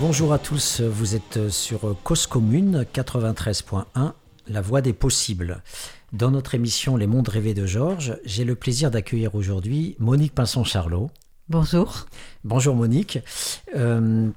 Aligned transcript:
Bonjour 0.00 0.32
à 0.32 0.38
tous, 0.38 0.80
vous 0.80 1.14
êtes 1.14 1.48
sur 1.48 1.96
Cause 2.02 2.26
Commune 2.26 2.84
93.1, 2.92 4.12
la 4.48 4.60
voix 4.60 4.80
des 4.80 4.92
possibles. 4.92 5.62
Dans 6.12 6.30
notre 6.30 6.54
émission 6.54 6.96
Les 6.96 7.06
mondes 7.06 7.28
rêvés 7.28 7.54
de 7.54 7.64
Georges, 7.64 8.18
j'ai 8.24 8.44
le 8.44 8.54
plaisir 8.54 8.90
d'accueillir 8.90 9.34
aujourd'hui 9.34 9.96
Monique 9.98 10.34
Pinson-Charlot. 10.34 11.10
Bonjour. 11.48 12.06
Bonjour 12.42 12.74
Monique. 12.74 13.18
Euh, 13.76 14.28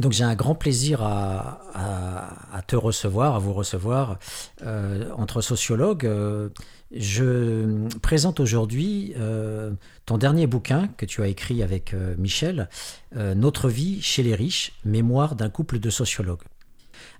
donc 0.00 0.12
j'ai 0.12 0.24
un 0.24 0.34
grand 0.34 0.54
plaisir 0.54 1.02
à, 1.02 2.62
te 2.66 2.76
recevoir, 2.76 3.34
à 3.34 3.38
vous 3.38 3.52
recevoir 3.52 4.18
euh, 4.62 5.10
entre 5.16 5.40
sociologues. 5.40 6.06
Euh, 6.06 6.48
je 6.94 7.88
présente 7.98 8.40
aujourd'hui 8.40 9.14
euh, 9.16 9.72
ton 10.06 10.18
dernier 10.18 10.46
bouquin 10.46 10.88
que 10.96 11.06
tu 11.06 11.22
as 11.22 11.28
écrit 11.28 11.62
avec 11.62 11.94
Michel, 12.18 12.68
Notre 13.14 13.68
vie 13.68 14.02
chez 14.02 14.22
les 14.22 14.34
riches, 14.34 14.72
mémoire 14.84 15.34
d'un 15.34 15.50
couple 15.50 15.78
de 15.78 15.90
sociologues. 15.90 16.42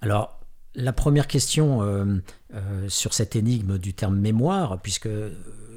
Alors 0.00 0.38
la 0.74 0.92
première 0.92 1.26
question 1.26 1.80
sur 2.88 3.12
cette 3.12 3.36
énigme 3.36 3.78
du 3.78 3.92
terme 3.92 4.16
mémoire, 4.16 4.80
puisque 4.80 5.08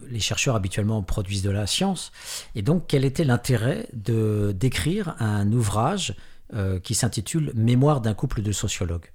les 0.10 0.20
chercheurs 0.20 0.56
habituellement 0.56 1.02
produisent 1.04 1.42
de 1.42 1.50
la 1.50 1.68
science, 1.68 2.12
et 2.56 2.62
donc 2.62 2.86
quel 2.88 3.06
était 3.06 3.24
l'intérêt 3.24 3.88
de 3.94 4.54
d'écrire 4.56 5.16
un 5.20 5.52
ouvrage 5.52 6.16
euh, 6.54 6.80
qui 6.80 6.96
s'intitule 6.96 7.52
Mémoire 7.56 8.02
d'un 8.02 8.14
couple 8.14 8.42
de 8.42 8.52
sociologues? 8.52 9.12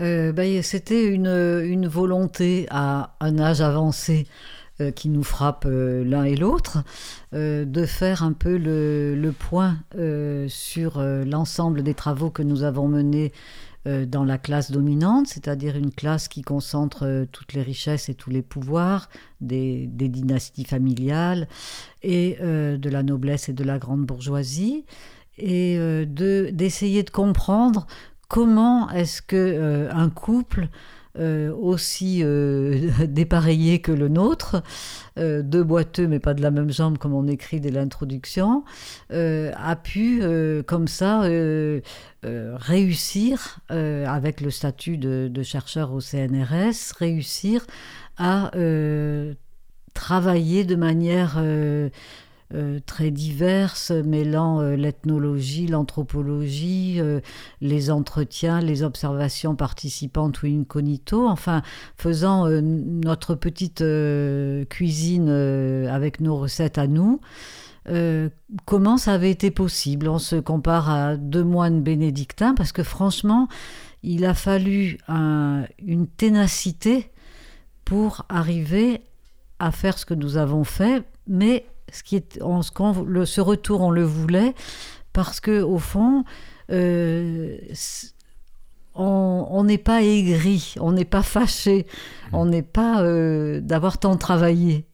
Euh, 0.00 0.32
ben, 0.32 0.62
c'était 0.62 1.04
une, 1.06 1.86
volonté 1.88 2.66
à 2.70 3.16
un 3.20 3.38
âge 3.38 3.60
avancé 3.60 4.26
euh, 4.80 4.90
qui 4.90 5.08
nous 5.08 5.24
frappe 5.24 5.66
l'un 5.66 6.24
et 6.24 6.36
l'autre, 6.36 6.78
de 7.32 7.86
faire 7.86 8.22
un 8.22 8.32
peu 8.32 8.56
le, 8.56 9.32
point 9.32 9.78
sur 10.48 11.00
l'ensemble 11.00 11.82
des 11.82 11.94
travaux 11.94 12.30
que 12.30 12.42
nous 12.42 12.62
avons 12.62 12.88
menés 12.88 13.32
dans 13.84 14.24
la 14.24 14.36
classe 14.38 14.70
dominante, 14.70 15.28
c'est-à-dire 15.28 15.76
une 15.76 15.90
classe 15.90 16.28
qui 16.28 16.42
concentre 16.42 17.26
toutes 17.32 17.54
les 17.54 17.62
richesses 17.62 18.08
et 18.08 18.14
tous 18.14 18.30
les 18.30 18.42
pouvoirs 18.42 19.08
des, 19.40 19.86
dynasties 19.86 20.64
familiales 20.64 21.48
et 22.02 22.38
de 22.40 22.90
la 22.90 23.02
noblesse 23.02 23.48
et 23.48 23.52
de 23.52 23.64
la 23.64 23.78
grande 23.78 24.04
bourgeoisie 24.04 24.84
et 25.38 25.76
euh, 25.78 26.04
d'essayer 26.50 27.02
de, 27.02 27.10
comprendre 27.10 27.86
comment 28.28 28.90
est-ce 28.90 29.22
que 29.22 29.36
euh, 29.36 29.90
un 29.92 30.10
couple 30.10 30.68
euh, 31.18 31.52
aussi 31.52 32.22
dépareillé 33.08 33.80
que 33.80 33.90
le 33.90 34.08
nôtre, 34.08 34.62
deux 35.16 35.64
boiteux 35.64 36.06
mais 36.06 36.20
pas 36.20 36.34
de 36.34 36.42
la 36.42 36.50
même 36.50 36.70
jambe 36.70 36.98
comme 36.98 37.14
on 37.14 37.26
écrit 37.26 37.60
dès 37.60 37.70
l'introduction, 37.70 38.64
a 39.10 39.76
pu 39.76 40.22
comme 40.66 40.86
ça 40.86 41.22
réussir 42.22 43.58
avec 43.68 44.40
le 44.40 44.50
statut 44.50 44.96
de, 44.96 45.42
chercheur 45.42 45.92
au 45.92 46.00
CNRS, 46.00 46.92
réussir 46.98 47.66
à 48.16 48.52
travailler 49.94 50.64
de 50.64 50.76
manière 50.76 51.42
euh, 52.54 52.78
très 52.86 53.10
diverses, 53.10 53.90
mêlant 53.90 54.62
euh, 54.62 54.74
l'ethnologie, 54.74 55.66
l'anthropologie, 55.66 56.96
euh, 56.98 57.20
les 57.60 57.90
entretiens, 57.90 58.62
les 58.62 58.82
observations 58.82 59.54
participantes 59.54 60.42
ou 60.42 60.46
incognito, 60.46 61.28
enfin 61.28 61.60
faisant 61.96 62.48
notre 62.48 63.34
petite 63.34 63.84
cuisine 64.70 65.28
avec 65.28 66.20
nos 66.20 66.36
recettes 66.38 66.78
à 66.78 66.86
nous. 66.86 67.20
comment 68.64 68.96
ça 68.96 69.12
avait 69.12 69.30
été 69.30 69.50
possible? 69.50 70.08
On 70.08 70.18
se 70.18 70.36
compare 70.36 70.88
à 70.88 71.16
deux 71.16 71.44
moines 71.44 71.82
bénédictins 71.82 72.54
parce 72.54 72.72
que 72.72 72.82
franchement, 72.82 73.48
il 74.02 74.24
a 74.24 74.32
fallu 74.34 74.98
une 75.08 76.06
ténacité 76.06 77.10
pour 77.84 78.24
arriver 78.30 79.02
à 79.58 79.70
faire 79.70 79.98
ce 79.98 80.06
que 80.06 80.14
nous 80.14 80.36
avons 80.36 80.64
fait, 80.64 81.04
mais 81.26 81.66
ce 81.92 82.02
qui 82.02 82.16
est, 82.16 82.38
le, 83.06 83.24
ce 83.24 83.40
retour, 83.40 83.80
on 83.80 83.90
le 83.90 84.04
voulait 84.04 84.54
parce 85.12 85.40
que 85.40 85.62
au 85.62 85.78
fond, 85.78 86.24
euh, 86.70 87.58
on 88.94 89.64
n'est 89.64 89.78
pas 89.78 90.02
aigri, 90.02 90.74
on 90.80 90.92
n'est 90.92 91.04
pas 91.04 91.22
fâché, 91.22 91.86
mmh. 92.32 92.36
on 92.36 92.46
n'est 92.46 92.62
pas 92.62 93.02
euh, 93.02 93.60
d'avoir 93.60 93.98
tant 93.98 94.16
travaillé, 94.16 94.86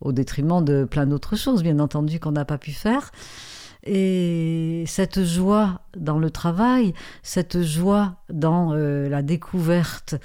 au 0.00 0.12
détriment 0.12 0.64
de 0.64 0.84
plein 0.84 1.06
d'autres 1.06 1.36
choses, 1.36 1.62
bien 1.62 1.80
entendu, 1.80 2.20
qu'on 2.20 2.32
n'a 2.32 2.44
pas 2.44 2.58
pu 2.58 2.72
faire. 2.72 3.10
Et 3.84 4.84
cette 4.86 5.24
joie 5.24 5.82
dans 5.96 6.18
le 6.18 6.30
travail, 6.30 6.92
cette 7.22 7.62
joie 7.62 8.16
dans 8.28 8.72
euh, 8.72 9.08
la 9.08 9.22
découverte 9.22 10.16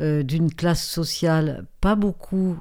d'une 0.00 0.52
classe 0.52 0.84
sociale 0.84 1.66
pas 1.80 1.94
beaucoup 1.94 2.56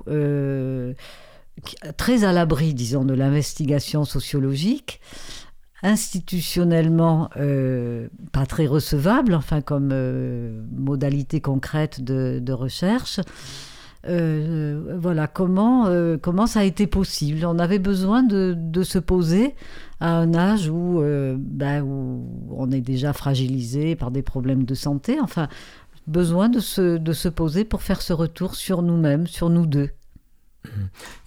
très 1.98 2.24
à 2.24 2.34
l'abri, 2.34 2.74
disons, 2.74 3.06
de 3.06 3.14
l'investigation 3.14 4.06
sociologique, 4.06 5.02
institutionnellement 5.84 7.30
euh, 7.38 8.08
pas 8.32 8.46
très 8.46 8.68
recevable, 8.68 9.34
enfin 9.34 9.62
comme 9.62 9.90
euh, 9.92 10.64
modalité 10.72 11.42
concrète 11.42 12.02
de, 12.04 12.52
recherche. 12.52 13.20
Euh, 14.08 14.98
voilà 15.00 15.28
comment, 15.28 15.88
comment 16.22 16.48
ça 16.48 16.62
a 16.62 16.64
été 16.64 16.88
possible? 16.88 17.46
On 17.46 17.60
avait 17.60 17.80
besoin 17.80 18.24
de, 18.24 18.84
se 18.84 19.00
poser 19.00 19.56
à 20.00 20.16
un 20.18 20.34
âge 20.34 20.70
où, 20.70 21.02
ben, 21.38 21.84
où 21.84 22.28
on 22.52 22.72
est 22.72 22.82
déjà 22.82 23.14
fragilisé 23.14 23.96
par 23.96 24.12
des 24.12 24.24
problèmes 24.24 24.66
de 24.66 24.74
santé. 24.74 25.20
Enfin, 25.22 25.48
besoin 26.08 26.50
de 26.50 26.60
se, 26.60 26.98
de 26.98 27.14
se 27.14 27.30
poser 27.30 27.64
pour 27.64 27.84
faire 27.84 28.02
ce 28.02 28.14
retour 28.14 28.56
sur 28.56 28.82
nous-mêmes, 28.82 29.28
sur 29.28 29.50
nous 29.50 29.66
deux. 29.66 29.90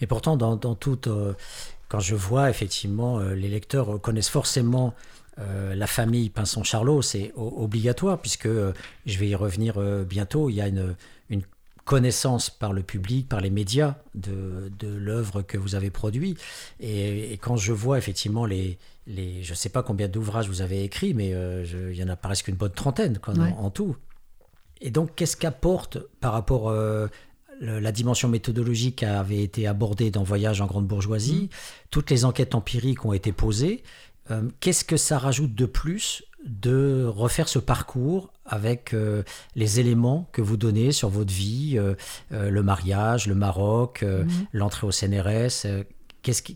Et 0.01 0.07
pourtant, 0.07 0.37
dans, 0.37 0.57
dans 0.57 0.75
toute, 0.75 1.07
euh, 1.07 1.35
quand 1.89 2.01
je 2.01 2.15
vois 2.15 2.51
effectivement, 2.51 3.19
euh, 3.19 3.35
les 3.35 3.49
lecteurs 3.49 4.01
connaissent 4.01 4.29
forcément 4.29 4.95
euh, 5.39 5.75
la 5.75 5.87
famille 5.87 6.31
Pinson-Charlot, 6.31 7.03
c'est 7.03 7.33
obligatoire, 7.37 8.21
puisque 8.21 8.49
je 8.49 9.19
vais 9.19 9.29
y 9.29 9.35
revenir 9.35 9.79
bientôt. 10.05 10.49
Il 10.49 10.55
y 10.55 10.61
a 10.61 10.69
une, 10.69 10.95
une, 11.31 11.43
connaissance 11.85 12.49
par 12.49 12.73
le 12.73 12.83
public, 12.83 13.29
par 13.29 13.43
les 13.43 13.51
médias 13.51 13.97
de, 14.15 14.73
de 14.79 14.89
l'œuvre 14.89 15.43
que 15.43 15.59
vous 15.59 15.75
avez 15.75 15.91
produite. 15.91 16.41
Et, 16.81 17.39
quand 17.43 17.59
je 17.59 17.75
vois 17.75 17.99
effectivement 17.99 18.47
les, 18.47 18.79
les 19.07 19.43
je 19.43 19.51
ne 19.51 19.55
sais 19.55 19.69
pas 19.69 19.83
combien 19.83 20.09
d'ouvrages 20.09 20.49
vous 20.49 20.63
avez 20.63 20.83
écrits, 20.83 21.13
mais 21.13 21.35
il 21.67 21.95
y 21.95 22.03
en 22.03 22.09
a 22.09 22.17
presque 22.17 22.49
une 22.49 22.55
bonne 22.55 22.73
trentaine 22.73 23.19
en, 23.59 23.69
tout. 23.69 23.97
Et 24.81 24.91
donc, 24.91 25.15
qu'est-ce 25.15 25.37
qu'apporte 25.37 25.99
par 26.23 26.33
rapport 26.33 26.73
la 27.61 27.93
dimension 27.93 28.29
méthodologique 28.29 29.03
avait 29.03 29.43
été 29.43 29.67
abordée 29.67 30.11
dans 30.11 30.23
Voyage 30.23 30.61
en 30.61 30.67
grande 30.67 30.87
bourgeoisie, 30.87 31.45
mmh. 31.45 31.57
toutes 31.91 32.11
les 32.11 32.25
enquêtes 32.25 32.55
empiriques 32.55 33.05
ont 33.05 33.13
été 33.13 33.33
posées. 33.33 33.83
Euh, 34.31 34.49
qu'est-ce 34.61 34.85
que 34.85 34.97
ça 34.97 35.19
rajoute 35.19 35.55
de 35.55 35.67
plus 35.67 36.23
de 36.47 37.05
refaire 37.07 37.49
ce 37.49 37.59
parcours 37.59 38.31
avec 38.45 38.93
euh, 38.93 39.23
les 39.55 39.81
éléments 39.81 40.29
que 40.33 40.43
vous 40.43 40.57
donnez 40.57 40.93
sur 40.93 41.09
votre 41.09 41.33
vie, 41.33 41.79
euh, 41.79 41.95
le 42.31 42.63
mariage, 42.63 43.27
le 43.27 43.35
Maroc, 43.35 44.03
mmh. 44.03 44.27
l'entrée 44.53 44.87
au 44.87 44.91
CNRS 44.91 45.67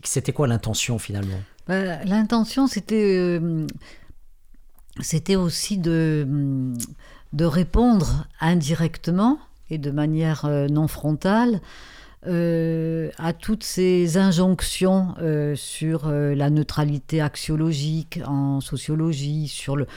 C'était 0.03 0.33
quoi 0.33 0.47
l'intention 0.47 0.99
finalement? 0.99 1.39
Bah, 1.67 2.03
L'intention, 2.05 2.67
c'était 2.67 3.39
c'était 5.01 5.35
aussi 5.35 5.77
de, 5.77 6.27
de 7.33 7.45
répondre 7.45 8.27
indirectement 8.41 9.39
et 9.69 9.77
de 9.77 9.91
manière 9.91 10.45
euh, 10.45 10.67
non 10.67 10.87
frontale 10.87 11.61
euh, 12.27 13.09
à 13.17 13.31
toutes 13.31 13.63
ces 13.63 14.17
injonctions 14.17 15.15
euh, 15.21 15.55
sur 15.55 16.09
la 16.09 16.49
neutralité 16.49 17.21
axiologique 17.21 18.19
en 18.25 18.59
sociologie, 18.59 19.47
sur 19.47 19.77
le, 19.77 19.87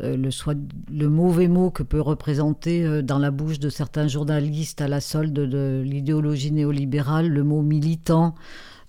le, 0.00 1.08
mauvais 1.08 1.48
mot 1.48 1.70
que 1.70 1.82
peut 1.82 2.00
représenter 2.00 3.02
dans 3.02 3.18
la 3.18 3.30
bouche 3.30 3.58
de 3.58 3.68
certains 3.68 4.08
journalistes 4.08 4.80
à 4.80 4.88
la 4.88 5.00
solde 5.00 5.34
de 5.34 5.82
l'idéologie 5.84 6.52
néolibérale 6.52 7.28
le 7.28 7.44
mot 7.44 7.60
militant, 7.60 8.34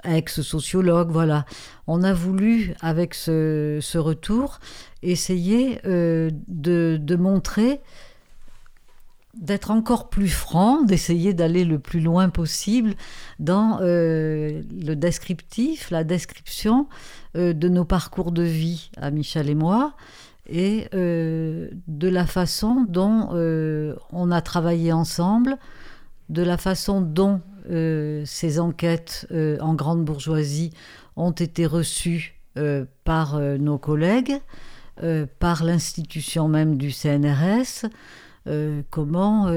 ex-sociologue, 0.05 1.11
voilà. 1.11 1.45
On 1.87 2.03
a 2.03 2.13
voulu, 2.13 2.73
avec 2.81 3.13
ce, 3.15 3.97
retour, 3.97 4.59
essayer 5.01 5.79
de, 5.83 7.15
montrer 7.17 7.81
d'être 9.39 9.71
encore 9.71 10.09
plus 10.09 10.29
franc, 10.29 10.83
d'essayer 10.83 11.33
d'aller 11.33 11.63
le 11.63 11.79
plus 11.79 11.99
loin 11.99 12.29
possible 12.29 12.95
dans 13.39 13.79
euh, 13.81 14.61
le 14.81 14.95
descriptif, 14.95 15.91
la 15.91 16.03
description 16.03 16.87
euh, 17.35 17.53
de 17.53 17.69
nos 17.69 17.85
parcours 17.85 18.31
de 18.31 18.43
vie 18.43 18.89
à 18.97 19.11
Michel 19.11 19.49
et 19.49 19.55
moi, 19.55 19.93
et 20.49 20.87
euh, 20.93 21.69
de 21.87 22.07
la 22.07 22.25
façon 22.25 22.85
dont 22.87 23.29
on 24.11 24.31
a 24.31 24.41
travaillé 24.41 24.91
ensemble, 24.91 25.57
de 26.29 26.41
la 26.41 26.57
façon 26.57 27.01
dont 27.01 27.41
ces 27.69 28.59
enquêtes 28.61 29.27
en 29.59 29.73
grande 29.73 30.05
bourgeoisie 30.05 30.71
ont 31.17 31.31
été 31.31 31.65
reçues 31.65 32.39
par 33.03 33.37
nos 33.39 33.77
collègues, 33.77 34.39
par 35.39 35.65
l'institution 35.65 36.47
même 36.47 36.77
du 36.77 36.91
CNRS. 36.91 37.89
Comment, 38.89 39.51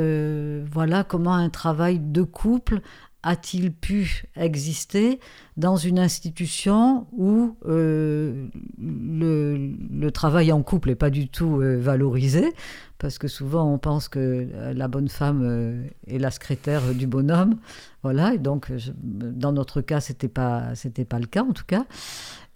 voilà, 0.71 1.05
comment 1.05 1.35
un 1.35 1.51
travail 1.51 2.01
de 2.01 2.23
couple 2.23 2.81
a-t-il 3.23 3.73
pu 3.73 4.25
exister 4.35 5.21
dans 5.57 5.77
une 5.77 5.99
institution 5.99 7.07
où 7.13 7.57
euh, 7.67 8.47
le, 8.79 10.09
travail 10.11 10.53
en 10.53 10.63
couple 10.63 10.89
n'est 10.89 10.95
pas 10.95 11.11
du 11.11 11.29
tout 11.29 11.61
euh, 11.61 11.79
valorisé? 11.79 12.53
Parce 12.99 13.19
que 13.19 13.29
souvent 13.29 13.71
on 13.71 13.79
pense 13.79 14.09
que 14.09 14.19
euh, 14.19 14.73
la 14.73 14.89
bonne 14.89 15.09
femme 15.09 15.85
est 16.07 16.19
la 16.19 16.31
secrétaire 16.31 16.95
du 16.95 17.07
bonhomme. 17.07 17.57
Voilà, 18.03 18.35
et 18.35 18.39
donc 18.39 18.73
dans 18.95 19.53
notre 19.53 19.83
cas, 19.83 20.01
ce 20.01 20.13
n'était 20.13 20.29
pas, 20.29 20.73
pas 21.09 21.19
le 21.19 21.27
cas 21.27 21.43
en 21.43 21.53
tout 21.53 21.67
cas. 21.67 21.85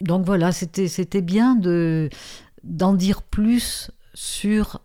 Donc 0.01 0.25
voilà, 0.25 0.51
c'était 0.53 1.23
bien 1.23 1.57
d'en 2.63 2.95
dire 2.95 3.23
plus 3.23 3.91
sur 4.15 4.81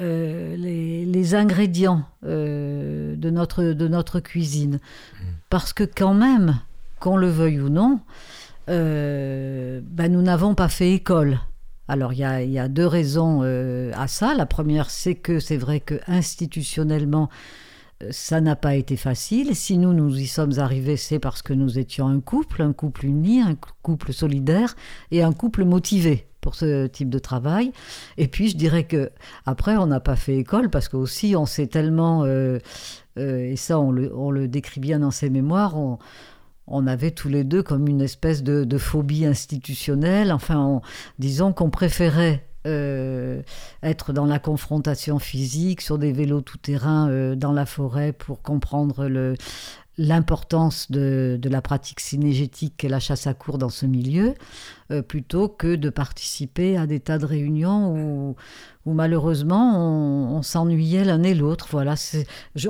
euh, 0.00 0.56
les, 0.56 1.34
ingrédients 1.34 2.04
euh, 2.24 3.14
de, 3.16 3.30
notre, 3.30 3.62
de 3.62 3.88
notre 3.88 4.18
cuisine. 4.18 4.80
Parce 5.50 5.72
que 5.72 5.84
quand 5.84 6.14
même, 6.14 6.58
qu'on 6.98 7.16
le 7.16 7.28
veuille 7.28 7.60
ou 7.60 7.68
non, 7.68 8.00
euh, 8.68 9.80
ben 9.84 10.10
nous 10.10 10.22
n'avons 10.22 10.54
pas 10.54 10.68
fait 10.68 10.92
école. 10.92 11.38
Alors 11.86 12.14
il 12.14 12.20
y 12.20 12.24
a, 12.24 12.42
y 12.42 12.58
a, 12.58 12.68
deux 12.68 12.86
raisons 12.86 13.42
à 13.42 14.08
ça. 14.08 14.34
La 14.34 14.46
première, 14.46 14.90
c'est 14.90 15.16
que 15.16 15.38
c'est 15.38 15.56
vrai 15.56 15.80
que 15.80 16.00
institutionnellement, 16.06 17.28
ça 18.10 18.40
n'a 18.40 18.56
pas 18.56 18.76
été 18.76 18.96
facile. 18.96 19.54
Si 19.54 19.76
nous, 19.76 19.92
nous 19.92 20.18
y 20.18 20.26
sommes 20.26 20.58
arrivés, 20.58 20.96
c'est 20.96 21.18
parce 21.18 21.42
que 21.42 21.52
nous 21.52 21.78
étions 21.78 22.08
un 22.08 22.20
couple, 22.20 22.62
un 22.62 22.72
couple 22.72 23.06
uni, 23.06 23.40
un 23.40 23.56
couple 23.82 24.12
solidaire 24.12 24.74
et 25.10 25.22
un 25.22 25.32
couple 25.32 25.64
motivé 25.64 26.29
pour 26.40 26.54
ce 26.54 26.86
type 26.86 27.10
de 27.10 27.18
travail. 27.18 27.72
Et 28.16 28.28
puis 28.28 28.48
je 28.48 28.56
dirais 28.56 28.84
que 28.84 29.10
après 29.46 29.76
on 29.76 29.86
n'a 29.86 30.00
pas 30.00 30.16
fait 30.16 30.36
école 30.36 30.70
parce 30.70 30.88
qu'aussi 30.88 31.36
on 31.36 31.46
s'est 31.46 31.66
tellement 31.66 32.24
euh, 32.24 32.58
euh, 33.18 33.50
et 33.50 33.56
ça 33.56 33.78
on 33.78 33.90
le, 33.90 34.48
décrit 34.48 34.80
bien 34.80 35.00
dans 35.00 35.10
ses 35.10 35.30
mémoires. 35.30 35.76
On, 35.76 36.86
avait 36.86 37.10
tous 37.10 37.28
les 37.28 37.42
deux 37.42 37.64
comme 37.64 37.88
une 37.88 38.00
espèce 38.00 38.44
de, 38.44 38.62
de 38.62 38.78
phobie 38.78 39.26
institutionnelle. 39.26 40.30
Enfin, 40.30 40.80
disons 41.18 41.52
qu'on 41.52 41.68
préférait 41.68 42.46
euh, 42.66 43.42
être 43.82 44.12
dans 44.12 44.24
la 44.24 44.38
confrontation 44.38 45.18
physique, 45.18 45.80
sur 45.80 45.98
des 45.98 46.12
vélos 46.12 46.42
tout-terrain 46.42 47.34
dans 47.34 47.52
la 47.52 47.66
forêt 47.66 48.12
pour 48.12 48.40
comprendre 48.40 49.08
le, 49.08 49.34
l'importance 49.98 50.90
de, 50.90 51.38
la 51.42 51.60
pratique 51.60 52.00
cinégétique 52.00 52.84
et 52.84 52.88
la 52.88 53.00
chasse 53.00 53.26
à 53.26 53.34
cours 53.34 53.58
dans 53.58 53.68
ce 53.68 53.86
milieu, 53.86 54.34
euh, 54.90 55.02
plutôt 55.02 55.48
que 55.48 55.74
de 55.76 55.90
participer 55.90 56.76
à 56.76 56.86
des 56.86 57.00
tas 57.00 57.18
de 57.18 57.26
réunions 57.26 57.94
où, 57.94 58.36
où 58.86 58.92
malheureusement 58.92 60.34
on, 60.36 60.42
s'ennuyait 60.42 61.04
l'un 61.04 61.22
et 61.22 61.34
l'autre. 61.34 61.68
Voilà, 61.70 61.96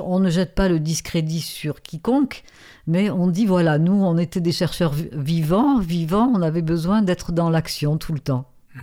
on 0.01 0.19
ne 0.19 0.29
jette 0.29 0.55
pas 0.55 0.67
le 0.67 0.79
discrédit 0.79 1.41
sur 1.41 1.81
quiconque, 1.81 2.43
mais 2.85 3.09
on 3.09 3.27
dit 3.27 3.45
voilà, 3.45 3.77
nous 3.77 3.93
on 3.93 4.17
était 4.17 4.41
des 4.41 4.51
chercheurs 4.51 4.93
vivants, 4.93 5.79
vivants, 5.79 6.31
on 6.35 6.41
avait 6.41 6.61
besoin 6.61 7.01
d'être 7.01 7.31
dans 7.31 7.49
l'action 7.49 7.97
tout 7.97 8.13
le 8.13 8.19
temps. 8.19 8.49
Mmh. 8.75 8.79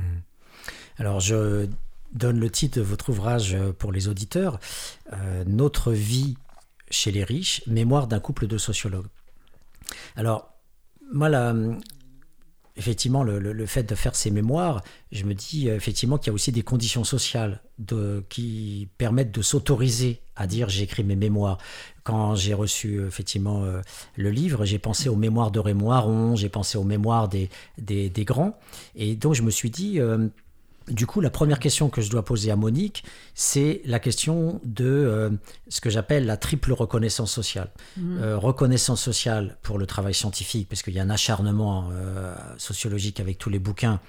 Alors 0.99 1.21
je 1.21 1.67
donne 2.15 2.41
le 2.41 2.51
titre 2.51 2.79
de 2.79 2.83
votre 2.85 3.11
ouvrage 3.11 3.57
pour 3.79 3.93
les 3.93 4.09
auditeurs, 4.09 4.59
euh, 5.13 5.45
Notre 5.47 5.93
vie 5.93 6.37
chez 6.91 7.11
les 7.11 7.25
riches, 7.25 7.63
Mémoire 7.67 8.07
d'un 8.07 8.21
couple 8.21 8.47
de 8.47 8.59
sociologues. 8.59 9.07
Alors, 10.17 10.53
moi, 11.13 11.29
effectivement, 12.79 13.25
le, 13.25 13.67
fait 13.67 13.83
de 13.83 13.95
faire 13.95 14.15
ces 14.15 14.31
mémoires, 14.31 14.83
je 15.13 15.25
me 15.25 15.35
dis 15.35 15.69
euh, 15.69 15.77
effectivement 15.77 16.17
qu'il 16.17 16.29
y 16.29 16.31
a 16.31 16.35
aussi 16.35 16.53
des 16.53 16.63
conditions 16.63 17.05
sociales 17.05 17.61
de, 17.79 18.25
qui 18.29 18.89
permettent 18.99 19.33
de 19.33 19.43
s'autoriser 19.43 20.21
à 20.37 20.47
dire 20.47 20.69
j'écris 20.69 21.05
mes 21.05 21.17
mémoires. 21.17 21.59
Quand 22.05 22.37
j'ai 22.37 22.55
reçu 22.55 23.05
effectivement 23.05 23.65
euh, 23.65 23.81
le 24.17 24.31
livre, 24.31 24.65
j'ai 24.65 24.79
pensé 24.79 25.09
aux 25.09 25.17
mémoires 25.17 25.51
de 25.51 25.59
Raymond 25.59 25.91
Aron, 25.91 26.37
j'ai 26.37 26.49
pensé 26.49 26.79
aux 26.79 26.85
mémoires 26.85 27.29
des, 27.29 27.51
des, 27.79 28.25
grands, 28.25 28.57
et 28.95 29.17
donc 29.17 29.35
je 29.35 29.43
me 29.43 29.51
suis 29.51 29.71
dit... 29.71 30.01
Euh, 30.01 30.29
du 30.91 31.07
coup, 31.07 31.21
la 31.21 31.31
première 31.31 31.59
question 31.59 31.89
que 31.89 32.01
je 32.01 32.11
dois 32.11 32.25
poser 32.25 32.51
à 32.51 32.57
Monique, 32.57 33.05
c'est 33.35 33.81
la 33.85 33.99
question 33.99 34.61
de 34.65 34.85
euh, 34.85 35.31
ce 35.69 35.81
que 35.81 35.91
j'appelle 35.91 36.27
la 36.27 36.37
triple 36.37 36.73
reconnaissance 36.73 37.33
sociale. 37.33 37.71
Mmh. 37.97 38.19
Euh, 38.19 38.39
reconnaissance 38.39 39.03
sociale 39.03 39.59
pour 39.63 39.79
le 39.79 39.87
travail 39.87 40.15
scientifique, 40.15 40.69
parce 40.69 40.83
qu'il 40.83 40.95
y 40.95 41.01
a 41.01 41.03
un 41.03 41.11
acharnement 41.11 41.91
euh, 41.93 42.35
sociologique 42.57 43.21
avec 43.21 43.39
tous 43.39 43.51
les 43.51 43.59
bouquins 43.59 44.01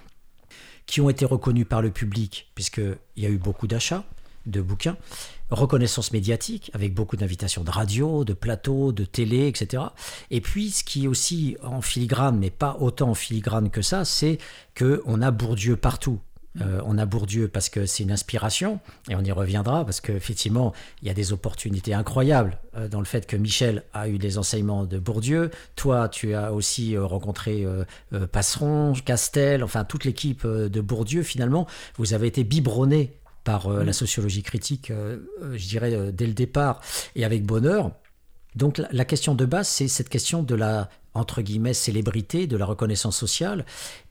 qui 0.86 1.02
ont 1.02 1.10
été 1.10 1.26
reconnus 1.26 1.68
par 1.70 1.82
le 1.82 1.92
public, 1.92 2.52
puisqu'il 2.56 2.98
y 3.18 3.26
a 3.26 3.30
eu 3.30 3.38
beaucoup 3.38 3.68
d'achats 3.68 4.04
de 4.46 4.62
bouquins. 4.62 4.98
Reconnaissance 5.50 6.12
médiatique, 6.12 6.70
avec 6.74 6.94
beaucoup 6.94 7.16
d'invitations 7.16 7.64
de 7.64 7.72
radio, 7.72 8.24
de 8.24 8.34
plateaux, 8.34 8.92
de 8.92 9.04
télé, 9.04 9.48
etc. 9.48 9.84
Et 10.30 10.42
puis, 10.42 10.70
ce 10.70 10.84
qui 10.84 11.06
est 11.06 11.08
aussi 11.08 11.58
en 11.64 11.82
filigrane, 11.82 12.38
mais 12.38 12.50
pas 12.50 12.78
autant 12.80 13.10
en 13.10 13.16
filigrane 13.16 13.70
que 13.70 13.82
ça, 13.82 14.06
c'est 14.06 14.38
qu'on 14.78 15.22
a 15.22 15.32
Bourdieu 15.32 15.76
partout. 15.76 16.20
Euh, 16.62 16.82
on 16.86 16.98
a 16.98 17.06
Bourdieu 17.06 17.48
parce 17.48 17.70
que 17.70 17.86
c'est 17.86 18.04
une 18.04 18.12
inspiration, 18.12 18.80
et 19.10 19.16
on 19.16 19.22
y 19.22 19.32
reviendra 19.32 19.86
parce 19.86 20.02
qu'effectivement, 20.02 20.74
il 21.02 21.08
y 21.08 21.12
a 21.12 21.14
des 21.14 21.34
opportunités 21.34 21.94
incroyables 21.94 22.58
euh, 22.76 22.88
dans 22.88 23.00
le 23.00 23.06
fait 23.06 23.26
que 23.26 23.36
Michel 23.36 23.84
a 23.94 24.08
eu 24.08 24.18
des 24.18 24.38
enseignements 24.38 24.86
de 24.86 25.00
Bourdieu. 25.00 25.52
Toi, 25.76 26.10
tu 26.10 26.34
as 26.34 26.54
aussi 26.54 26.96
euh, 26.96 27.06
rencontré 27.06 27.66
Passeron, 28.32 28.94
Castel, 29.06 29.64
enfin 29.64 29.84
toute 29.84 30.06
l'équipe 30.06 30.46
de 30.46 30.82
Bourdieu, 30.82 31.24
finalement. 31.24 31.68
Vous 31.98 32.14
avez 32.14 32.28
été 32.28 32.44
biberonné 32.44 33.14
par 33.44 33.70
la 33.70 33.94
sociologie 33.94 34.44
critique, 34.44 34.92
je 34.92 35.68
dirais, 35.68 36.12
dès 36.12 36.28
le 36.28 36.34
départ, 36.34 36.82
et 37.16 37.26
avec 37.26 37.46
bonheur. 37.46 37.92
Donc 38.56 38.82
la 38.92 39.06
question 39.06 39.36
de 39.36 39.46
base, 39.46 39.68
c'est 39.68 39.88
cette 39.88 40.10
question 40.10 40.44
de 40.44 40.56
la 40.56 40.90
entre 41.14 41.42
guillemets 41.42 41.74
célébrité, 41.74 42.48
de 42.48 42.58
la 42.58 42.66
reconnaissance 42.66 43.18
sociale 43.18 43.66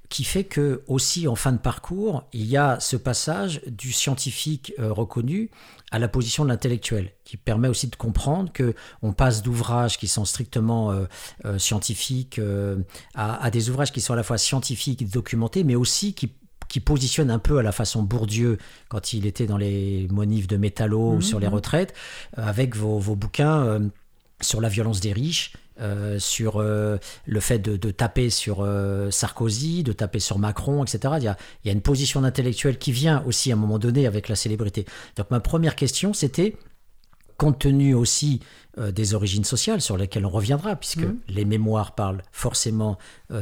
qui 0.09 0.25
fait 0.25 0.45
que 0.45 0.83
aussi 0.87 1.29
en 1.29 1.35
fin 1.35 1.53
de 1.53 1.59
parcours, 1.59 2.25
il 2.33 2.47
y 2.47 2.57
a 2.57 2.81
ce 2.81 2.97
passage 2.97 3.61
du 3.67 3.93
scientifique 3.93 4.73
euh, 4.79 4.93
reconnu 4.93 5.51
à 5.91 5.99
la 5.99 6.09
position 6.09 6.45
de 6.45 6.49
l'intellectuel, 6.49 7.13
qui 7.25 7.37
permet 7.37 7.69
aussi 7.69 7.89
de 7.89 7.97
comprendre 7.97 8.53
que 8.53 8.75
on 9.03 9.13
passe 9.13 9.43
d'ouvrages 9.43 9.99
qui 9.99 10.09
sont 10.09 10.25
strictement 10.25 10.91
euh, 10.91 11.05
euh, 11.45 11.59
scientifiques 11.59 12.41
à, 13.15 13.51
des 13.51 13.71
ouvrages 13.71 13.93
qui 13.93 14.01
sont 14.01 14.13
à 14.13 14.17
la 14.17 14.23
fois 14.23 14.39
scientifiques, 14.39 15.09
documentés, 15.11 15.65
mais 15.65 15.75
aussi 15.75 16.15
qui 16.15 16.33
qui 16.69 16.81
positionnent 16.81 17.31
un 17.31 17.39
peu 17.39 17.57
à 17.57 17.63
la 17.63 17.73
façon 17.73 18.03
Bourdieu 18.03 18.59
quand 18.91 19.15
il 19.15 19.25
était 19.25 19.47
dans 19.47 19.57
les 19.57 20.07
monifs 20.11 20.47
de 20.47 20.59
métallo 20.59 21.13
ou 21.13 21.17
mmh, 21.17 21.23
sur 21.23 21.41
les 21.41 21.49
mmh. 21.49 21.55
retraites, 21.55 21.95
avec 22.37 22.77
vos, 22.77 22.99
vos 22.99 23.17
bouquins 23.17 23.89
sur 24.43 24.61
la 24.61 24.69
violence 24.69 25.01
des 25.01 25.15
riches, 25.15 25.55
euh, 25.81 26.19
sur 26.19 26.57
euh, 26.57 26.99
le 27.27 27.41
fait 27.41 27.61
de, 27.61 27.91
taper 27.91 28.31
sur 28.31 28.63
euh, 28.63 29.11
Sarkozy, 29.11 29.85
de 29.85 29.93
taper 29.93 30.19
sur 30.19 30.39
Macron, 30.39 30.83
etc. 30.83 31.15
Il 31.19 31.23
y 31.23 31.29
a, 31.29 31.37
il 31.63 31.69
y 31.69 31.71
a 31.71 31.73
une 31.73 31.83
position 31.83 32.21
d'intellectuel 32.21 32.79
qui 32.79 32.91
vient 32.91 33.23
aussi 33.27 33.53
à 33.53 33.55
un 33.55 33.59
moment 33.59 33.79
donné 33.79 34.07
avec 34.07 34.29
la 34.29 34.35
célébrité. 34.35 34.87
Donc 35.17 35.31
ma 35.31 35.41
première 35.41 35.77
question, 35.77 36.13
c'était, 36.13 36.57
compte 37.37 37.61
tenu 37.61 37.95
aussi 37.95 38.41
des 38.77 39.15
origines 39.15 39.45
sociales 39.45 39.81
sur 39.81 39.97
lesquelles 39.97 40.27
on 40.27 40.31
reviendra, 40.31 40.77
puisque 40.77 40.99
mmh. 40.99 41.17
les 41.29 41.45
mémoires 41.45 41.95
parlent 41.97 42.23
forcément 42.31 42.97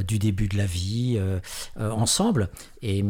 du 0.07 0.19
début 0.19 0.49
de 0.49 0.57
la 0.57 0.64
vie 0.64 1.21
ensemble, 1.76 2.49
et 2.81 3.05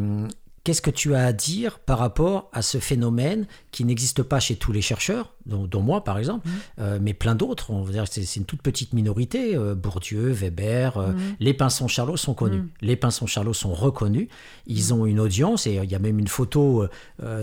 Qu'est-ce 0.66 0.82
que 0.82 0.90
tu 0.90 1.14
as 1.14 1.25
à 1.25 1.32
dire 1.32 1.78
par 1.78 2.00
rapport 2.00 2.50
à 2.52 2.61
ce 2.61 2.78
phénomène 2.78 3.46
qui 3.70 3.85
n'existe 3.85 4.25
pas 4.25 4.40
chez 4.40 4.56
tous 4.56 4.73
les 4.73 4.82
chercheurs, 4.82 5.32
dont, 5.46 5.80
moi 5.80 6.02
par 6.02 6.18
exemple, 6.18 6.49
mmh. 6.49 6.52
euh, 6.80 6.99
mais 7.00 7.14
plein 7.14 7.37
d'autres 7.37 7.70
On 7.70 7.85
dire 7.85 8.06
c'est 8.11 8.35
une 8.35 8.46
toute 8.46 8.62
petite 8.62 8.92
minorité. 8.92 9.54
Euh, 9.54 9.76
Bourdieu, 9.76 10.32
Weber, 10.32 10.96
euh, 10.96 11.12
mmh. 11.12 11.18
les 11.38 11.54
Pinsons 11.54 11.87
Charlot 11.87 12.16
sont 12.16 12.35
connus. 12.35 12.62
Mmh. 12.62 12.68
Les 12.80 12.96
Pinsons 12.96 13.28
Charlot 13.28 13.52
sont 13.52 13.73
reconnus. 13.73 14.26
Ils 14.66 14.92
ont 14.92 15.06
une 15.06 15.20
audience 15.20 15.68
et 15.68 15.75
il 15.75 15.88
y 15.88 15.94
a 15.94 16.00
même 16.00 16.18
une 16.18 16.26
photo 16.26 16.88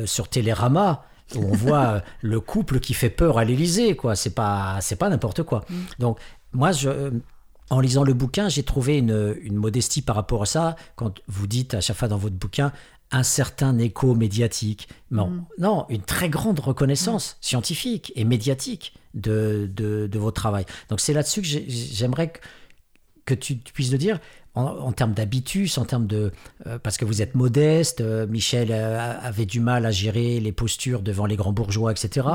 sur 0.03 0.27
Télérama 0.27 1.05
où 1.33 1.45
on 1.45 1.53
voit 1.55 2.01
le 2.19 2.41
couple 2.41 2.81
qui 2.81 2.93
fait 2.93 3.09
peur 3.09 3.37
à 3.37 3.45
l'Élysée. 3.45 3.95
Quoi, 3.95 4.17
c'est 4.17 4.35
pas 4.35 4.79
c'est 4.81 4.97
pas 4.97 5.07
n'importe 5.07 5.43
quoi. 5.43 5.63
Donc 5.97 6.19
moi 6.51 6.73
je 6.73 7.11
en 7.69 7.79
lisant 7.79 8.03
le 8.03 8.13
bouquin, 8.13 8.49
j'ai 8.49 8.63
trouvé 8.63 8.97
une, 8.97 9.37
une, 9.41 9.55
modestie 9.55 10.01
par 10.01 10.17
rapport 10.17 10.43
à 10.43 10.45
ça. 10.45 10.75
Quand 10.97 11.21
vous 11.27 11.47
dites 11.47 11.73
à 11.73 11.81
chaque 11.81 11.95
fois 11.95 12.09
dans 12.09 12.17
votre 12.17 12.35
bouquin, 12.35 12.73
un 13.13 13.23
certain 13.23 13.77
écho 13.77 14.15
médiatique. 14.15 14.89
Non, 15.11 15.29
mm. 15.29 15.45
non 15.59 15.85
une 15.89 16.01
très 16.01 16.29
grande 16.29 16.59
reconnaissance 16.59 17.33
mm. 17.33 17.35
scientifique 17.41 18.11
et 18.15 18.25
médiatique 18.25 18.93
de, 19.13 19.69
de, 19.71 20.19
votre 20.19 20.41
travail. 20.41 20.65
Donc 20.89 20.99
c'est 20.99 21.13
là-dessus 21.13 21.41
que 21.41 21.47
j'aimerais 21.47 22.33
que, 23.25 23.33
tu, 23.35 23.55
puisses 23.55 23.91
le 23.91 23.97
dire. 23.97 24.19
En, 24.55 24.91
termes 24.91 25.13
d'habitus, 25.13 25.79
en 25.79 25.85
termes 25.85 26.05
de... 26.05 26.31
Euh, 26.67 26.77
parce 26.77 26.97
que 26.97 27.05
vous 27.05 27.23
êtes 27.23 27.33
modeste, 27.33 28.01
euh, 28.01 28.27
Michel 28.27 28.67
euh, 28.71 29.19
avait 29.19 29.47
du 29.47 29.59
mal 29.59 29.83
à 29.87 29.89
gérer 29.89 30.39
les 30.39 30.51
postures 30.51 31.01
devant 31.01 31.25
les 31.25 31.35
grands 31.35 31.53
bourgeois, 31.53 31.91
etc. 31.91 32.27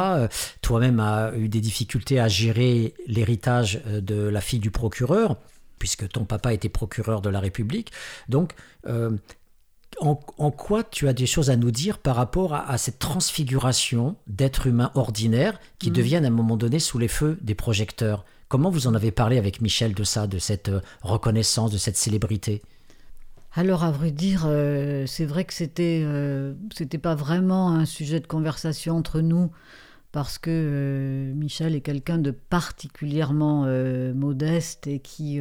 Toi-même 0.60 0.98
as 0.98 1.32
eu 1.36 1.48
des 1.48 1.60
difficultés 1.60 2.18
à 2.18 2.26
gérer 2.26 2.94
l'héritage 3.06 3.80
de 3.86 4.16
la 4.16 4.40
fille 4.40 4.58
du 4.58 4.72
procureur, 4.72 5.36
puisque 5.78 6.08
ton 6.08 6.24
papa 6.24 6.52
était 6.52 6.68
procureur 6.68 7.20
de 7.20 7.28
la 7.30 7.38
République. 7.38 7.92
Donc, 8.28 8.52
en, 10.00 10.14
quoi 10.50 10.84
tu 10.84 11.08
as 11.08 11.12
des 11.12 11.26
choses 11.26 11.50
à 11.50 11.56
nous 11.56 11.70
dire 11.70 11.98
par 11.98 12.16
rapport 12.16 12.54
à, 12.54 12.78
cette 12.78 12.98
transfiguration 12.98 14.16
d'êtres 14.26 14.66
humains 14.66 14.92
ordinaires 14.94 15.58
qui 15.78 15.90
mm. 15.90 15.92
deviennent 15.92 16.24
à 16.24 16.28
un 16.28 16.32
moment 16.32 16.56
donné 16.56 16.78
sous 16.78 16.98
les 16.98 17.08
feux 17.08 17.38
des 17.40 17.54
projecteurs 17.54 18.24
Comment 18.48 18.70
vous 18.70 18.86
en 18.86 18.94
avez 18.94 19.10
parlé 19.10 19.36
avec 19.36 19.60
Michel 19.60 19.92
de 19.92 20.04
ça, 20.04 20.26
de 20.26 20.38
cette 20.38 20.70
euh, 20.70 20.80
reconnaissance, 21.02 21.70
de 21.70 21.76
cette 21.76 21.98
célébrité? 21.98 22.62
Alors, 23.52 23.84
à 23.84 23.90
vrai 23.90 24.10
dire, 24.10 24.44
euh, 24.46 25.04
c'est 25.06 25.26
vrai 25.26 25.44
que 25.44 25.52
c'était 25.52 26.02
euh, 26.02 26.54
c'était 26.74 26.98
pas 26.98 27.14
vraiment 27.14 27.70
un 27.72 27.84
sujet 27.84 28.20
de 28.20 28.26
conversation 28.26 28.96
entre 28.96 29.20
nous, 29.20 29.50
parce 30.12 30.38
que 30.38 31.30
Michel 31.34 31.74
est 31.74 31.82
quelqu'un 31.82 32.16
de 32.16 32.30
particulièrement 32.30 33.66
modeste 34.14 34.86
et 34.86 35.00
qui 35.00 35.40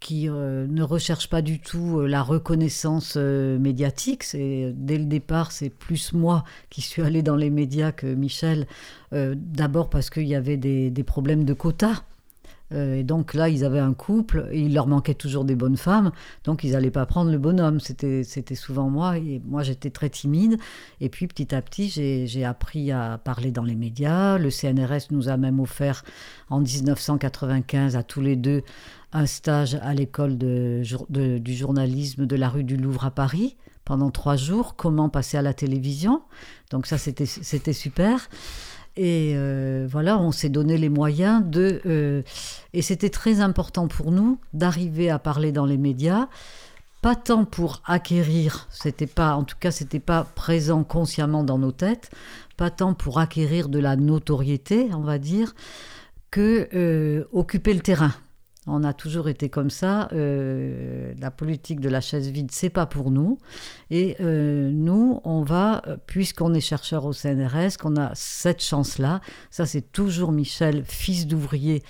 qui 0.00 0.28
euh, 0.28 0.66
ne 0.68 0.82
recherche 0.82 1.28
pas 1.28 1.42
du 1.42 1.58
tout 1.58 2.00
euh, 2.00 2.06
la 2.06 2.22
reconnaissance 2.22 3.14
euh, 3.16 3.58
médiatique. 3.58 4.24
C'est 4.24 4.72
dès 4.74 4.98
le 4.98 5.06
départ, 5.06 5.52
c'est 5.52 5.70
plus 5.70 6.12
moi 6.12 6.44
qui 6.70 6.82
suis 6.82 7.02
allé 7.02 7.22
dans 7.22 7.36
les 7.36 7.50
médias 7.50 7.92
que 7.92 8.06
Michel. 8.06 8.66
D'abord 9.12 9.88
parce 9.88 10.10
qu'il 10.10 10.26
y 10.26 10.34
avait 10.34 10.58
des, 10.58 11.04
problèmes 11.04 11.44
de 11.44 11.54
quotas. 11.54 12.02
Et 12.72 13.04
donc 13.04 13.34
là, 13.34 13.48
ils 13.48 13.64
avaient 13.64 13.78
un 13.78 13.94
couple, 13.94 14.48
et 14.50 14.60
il 14.60 14.74
leur 14.74 14.88
manquait 14.88 15.14
toujours 15.14 15.44
des 15.44 15.54
bonnes 15.54 15.76
femmes, 15.76 16.10
donc 16.44 16.64
ils 16.64 16.72
n'allaient 16.72 16.90
pas 16.90 17.06
prendre 17.06 17.30
le 17.30 17.38
bonhomme. 17.38 17.78
C'était, 17.80 18.24
souvent 18.54 18.90
moi, 18.90 19.18
et 19.18 19.40
moi 19.44 19.62
j'étais 19.62 19.90
très 19.90 20.10
timide. 20.10 20.58
Et 21.00 21.08
puis 21.08 21.26
petit 21.28 21.54
à 21.54 21.62
petit, 21.62 21.88
j'ai, 21.88 22.44
appris 22.44 22.90
à 22.90 23.18
parler 23.18 23.50
dans 23.50 23.64
les 23.64 23.76
médias. 23.76 24.38
Le 24.38 24.50
CNRS 24.50 25.10
nous 25.10 25.28
a 25.28 25.36
même 25.36 25.60
offert 25.60 26.04
en 26.50 26.60
1995 26.60 27.96
à 27.96 28.02
tous 28.02 28.20
les 28.20 28.36
deux 28.36 28.62
un 29.12 29.26
stage 29.26 29.76
à 29.76 29.94
l'école 29.94 30.36
du 30.36 31.54
journalisme 31.54 32.26
de 32.26 32.36
la 32.36 32.48
rue 32.48 32.64
du 32.64 32.76
Louvre 32.76 33.04
à 33.04 33.10
Paris 33.10 33.56
pendant 33.86 34.10
trois 34.10 34.36
jours, 34.36 34.74
comment 34.76 35.08
passer 35.08 35.38
à 35.38 35.42
la 35.42 35.54
télévision? 35.54 36.20
Donc 36.70 36.86
ça, 36.86 36.98
c'était 36.98 37.72
super. 37.72 38.28
Et 38.96 39.32
euh, 39.34 39.86
voilà, 39.90 40.18
on 40.18 40.32
s'est 40.32 40.48
donné 40.48 40.78
les 40.78 40.88
moyens 40.88 41.44
de... 41.44 41.82
Euh, 41.86 42.22
et 42.72 42.82
c'était 42.82 43.10
très 43.10 43.40
important 43.40 43.88
pour 43.88 44.10
nous 44.10 44.38
d'arriver 44.54 45.10
à 45.10 45.18
parler 45.18 45.52
dans 45.52 45.66
les 45.66 45.76
médias, 45.76 46.28
pas 47.02 47.14
tant 47.14 47.44
pour 47.44 47.82
acquérir, 47.84 48.66
c'était 48.70 49.06
pas, 49.06 49.34
en 49.34 49.44
tout 49.44 49.56
cas, 49.60 49.70
c'était 49.70 50.00
pas 50.00 50.24
présent 50.24 50.82
consciemment 50.82 51.44
dans 51.44 51.58
nos 51.58 51.72
têtes, 51.72 52.10
pas 52.56 52.70
tant 52.70 52.94
pour 52.94 53.18
acquérir 53.18 53.68
de 53.68 53.78
la 53.78 53.96
notoriété, 53.96 54.88
on 54.92 55.02
va 55.02 55.18
dire, 55.18 55.54
que 56.30 56.68
euh, 56.74 57.24
occuper 57.32 57.74
le 57.74 57.80
terrain. 57.80 58.12
On 58.66 58.82
a 58.82 58.92
toujours 58.92 59.28
été 59.28 59.48
comme 59.48 59.70
ça. 59.70 60.08
Euh, 60.12 61.14
la 61.20 61.30
politique 61.30 61.80
de 61.80 61.88
la 61.88 62.00
chaise 62.00 62.28
vide, 62.30 62.50
c'est 62.50 62.70
pas 62.70 62.86
pour 62.86 63.10
nous. 63.10 63.38
Et 63.90 64.16
euh, 64.20 64.70
nous, 64.72 65.20
on 65.24 65.42
va, 65.42 65.82
puisqu'on 66.06 66.52
est 66.52 66.60
chercheur 66.60 67.04
au 67.04 67.12
CNRS, 67.12 67.76
qu'on 67.78 67.96
a 67.96 68.10
cette 68.14 68.62
chance-là. 68.62 69.20
Ça, 69.50 69.66
c'est 69.66 69.92
toujours 69.92 70.32
Michel, 70.32 70.84
fils 70.84 71.26
d'ouvrier, 71.26 71.84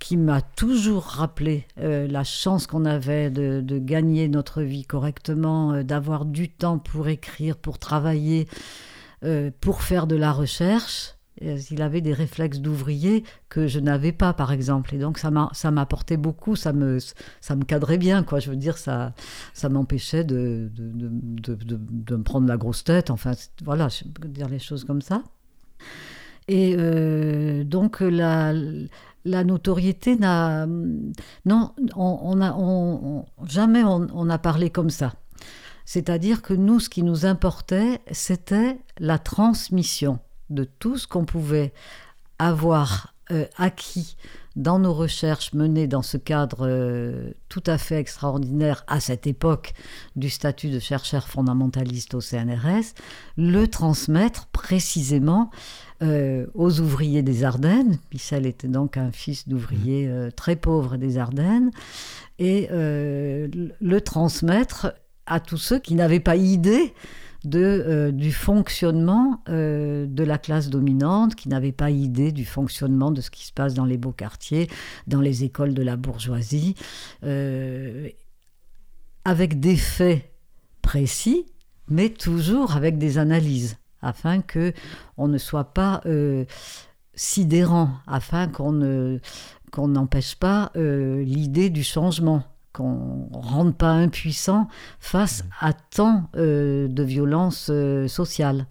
qui 0.00 0.16
m'a 0.16 0.42
toujours 0.42 1.04
rappelé 1.04 1.66
euh, 1.80 2.08
la 2.08 2.24
chance 2.24 2.66
qu'on 2.66 2.84
avait 2.84 3.30
de, 3.30 3.60
de, 3.60 3.78
gagner 3.78 4.28
notre 4.28 4.62
vie 4.62 4.84
correctement, 4.84 5.82
d'avoir 5.84 6.24
du 6.24 6.48
temps 6.48 6.78
pour 6.78 7.08
écrire, 7.08 7.56
pour 7.56 7.78
travailler, 7.78 8.48
pour 9.60 9.82
faire 9.82 10.06
de 10.06 10.14
la 10.14 10.30
recherche. 10.30 11.17
Euh, 11.42 11.58
il 11.70 11.82
avait 11.82 12.00
des 12.00 12.12
réflexes 12.12 12.58
d'ouvrier 12.58 13.24
que 13.48 13.66
je 13.66 13.80
n'avais 13.80 14.12
pas, 14.12 14.32
par 14.32 14.52
exemple. 14.52 14.94
Et 14.94 14.98
donc, 14.98 15.18
ça 15.18 15.70
m'apportait 15.70 16.16
beaucoup, 16.16 16.56
ça 16.56 16.72
me, 16.72 16.98
ça 17.40 17.56
me 17.56 17.64
cadrait 17.64 17.98
bien, 17.98 18.22
quoi. 18.22 18.40
Je 18.40 18.50
veux 18.50 18.56
dire, 18.56 18.78
ça, 18.78 19.14
ça 19.54 19.68
m'empêchait 19.68 20.24
de 20.24 20.70
de, 20.74 21.54
de, 21.54 21.78
de, 21.80 22.16
me 22.16 22.22
prendre 22.22 22.48
la 22.48 22.56
grosse 22.56 22.84
tête. 22.84 23.10
Enfin, 23.10 23.32
voilà, 23.64 23.88
je 23.88 24.04
peux 24.04 24.28
dire 24.28 24.48
les 24.48 24.58
choses 24.58 24.84
comme 24.84 25.02
ça. 25.02 25.22
Et 26.48 26.74
euh, 26.78 27.64
donc, 27.64 28.00
la, 28.00 28.52
la 29.24 29.44
notoriété 29.44 30.16
n'a. 30.16 30.66
Non, 31.44 31.72
on, 31.96 32.40
a, 32.40 32.54
on, 32.56 33.26
jamais 33.46 33.84
on 33.84 34.24
n'a 34.24 34.38
parlé 34.38 34.70
comme 34.70 34.90
ça. 34.90 35.14
C'est-à-dire 35.84 36.42
que 36.42 36.52
nous, 36.52 36.80
ce 36.80 36.90
qui 36.90 37.02
nous 37.02 37.24
importait, 37.24 38.00
c'était 38.10 38.78
la 38.98 39.18
transmission 39.18 40.18
de 40.50 40.64
tout 40.64 40.98
ce 40.98 41.06
qu'on 41.06 41.24
pouvait 41.24 41.72
avoir 42.38 43.14
euh, 43.30 43.44
acquis 43.58 44.16
dans 44.56 44.78
nos 44.78 44.94
recherches 44.94 45.52
menées 45.52 45.86
dans 45.86 46.02
ce 46.02 46.16
cadre 46.16 46.66
euh, 46.66 47.30
tout 47.50 47.62
à 47.66 47.76
fait 47.76 47.96
extraordinaire 47.96 48.84
à 48.86 49.00
cette 49.00 49.26
époque 49.26 49.74
du 50.16 50.30
statut 50.30 50.70
de 50.70 50.78
chercheur 50.78 51.28
fondamentaliste 51.28 52.14
au 52.14 52.22
CNRS, 52.22 52.94
le 53.36 53.66
transmettre 53.66 54.46
précisément 54.46 55.50
euh, 56.02 56.46
aux 56.54 56.80
ouvriers 56.80 57.22
des 57.22 57.44
Ardennes. 57.44 57.98
Michel 58.14 58.46
était 58.46 58.66
donc 58.66 58.96
un 58.96 59.12
fils 59.12 59.46
d'ouvrier 59.46 60.08
mmh. 60.08 60.32
très 60.32 60.56
pauvre 60.56 60.96
des 60.96 61.18
Ardennes, 61.18 61.70
et 62.38 62.68
le 62.70 63.98
transmettre 63.98 64.94
à 65.26 65.40
tous 65.40 65.58
ceux 65.58 65.80
qui 65.80 65.94
n'avaient 65.94 66.20
pas 66.20 66.36
idée 66.36 66.94
de, 67.44 67.60
euh, 67.60 68.10
du 68.10 68.32
fonctionnement 68.32 69.42
euh, 69.48 70.06
de 70.06 70.24
la 70.24 70.38
classe 70.38 70.70
dominante, 70.70 71.34
qui 71.34 71.48
n'avait 71.48 71.72
pas 71.72 71.90
idée 71.90 72.32
du 72.32 72.44
fonctionnement 72.44 73.10
de 73.10 73.20
ce 73.20 73.30
qui 73.30 73.46
se 73.46 73.52
passe 73.52 73.74
dans 73.74 73.84
les 73.84 73.96
beaux 73.96 74.12
quartiers, 74.12 74.68
dans 75.06 75.20
les 75.20 75.44
écoles 75.44 75.74
de 75.74 75.82
la 75.82 75.96
bourgeoisie, 75.96 76.74
euh, 77.24 78.08
avec 79.24 79.60
des 79.60 79.76
faits 79.76 80.30
précis, 80.82 81.46
mais 81.88 82.10
toujours 82.10 82.76
avec 82.76 82.98
des 82.98 83.18
analyses, 83.18 83.76
afin 84.02 84.40
que 84.40 84.72
on 85.16 85.28
ne 85.28 85.38
soit 85.38 85.72
pas 85.74 86.02
sidérant, 87.14 87.90
afin 88.06 88.48
qu'on 88.48 89.18
qu'on 89.70 89.88
n'empêche 89.88 90.36
pas 90.36 90.72
l'idée 90.74 91.68
du 91.68 91.82
changement 91.82 92.42
qu'on 92.78 93.28
ne 93.30 93.36
rende 93.36 93.76
pas 93.76 93.90
impuissant 93.90 94.68
face 95.00 95.44
à 95.60 95.72
tant 95.72 96.30
euh, 96.36 96.86
de 96.88 97.02
violences 97.02 97.68
euh, 97.70 98.06
sociales. 98.06 98.66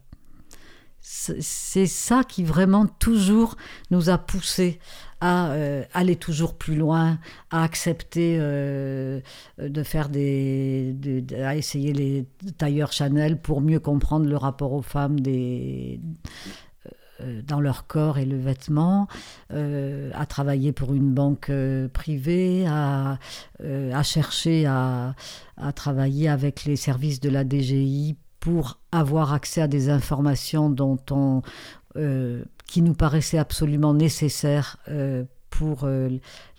C'est 1.00 1.86
ça 1.86 2.24
qui 2.26 2.44
vraiment 2.44 2.86
toujours 2.86 3.56
nous 3.92 4.10
a 4.10 4.18
poussé 4.18 4.80
à 5.22 5.52
euh, 5.52 5.84
aller 5.94 6.18
toujours 6.18 6.58
plus 6.58 6.76
loin, 6.76 7.18
à 7.50 7.64
accepter 7.64 8.38
de 8.38 9.84
faire 9.84 10.10
des, 10.10 10.94
à 11.42 11.56
essayer 11.56 11.94
les 11.94 12.26
tailleurs 12.58 12.92
Chanel 12.92 13.40
pour 13.40 13.62
mieux 13.62 13.80
comprendre 13.80 14.26
le 14.26 14.36
rapport 14.36 14.74
aux 14.74 14.82
femmes 14.82 15.22
des 15.22 16.02
euh, 16.04 16.67
dans 17.46 17.60
leur 17.60 17.88
corps 17.88 18.18
et 18.18 18.26
le 18.26 18.38
vêtement, 18.38 19.08
euh, 19.54 20.12
à 20.14 20.26
travailler 20.26 20.72
pour 20.72 20.94
une 20.94 21.14
banque 21.14 21.50
euh, 21.50 21.88
privée, 21.88 22.66
à, 22.68 23.18
chercher 24.04 24.66
à, 24.66 25.16
travailler 25.76 26.30
avec 26.30 26.66
les 26.66 26.76
services 26.76 27.20
de 27.20 27.30
la 27.30 27.44
DGI 27.44 28.16
pour 28.40 28.80
avoir 28.92 29.34
accès 29.34 29.62
à 29.62 29.68
des 29.68 29.90
informations 29.90 30.70
dont 30.70 31.00
on, 31.12 31.42
qui 32.68 32.82
nous 32.82 32.94
paraissaient 32.94 33.40
absolument 33.40 33.94
nécessaires 33.94 34.78
pour 35.50 35.88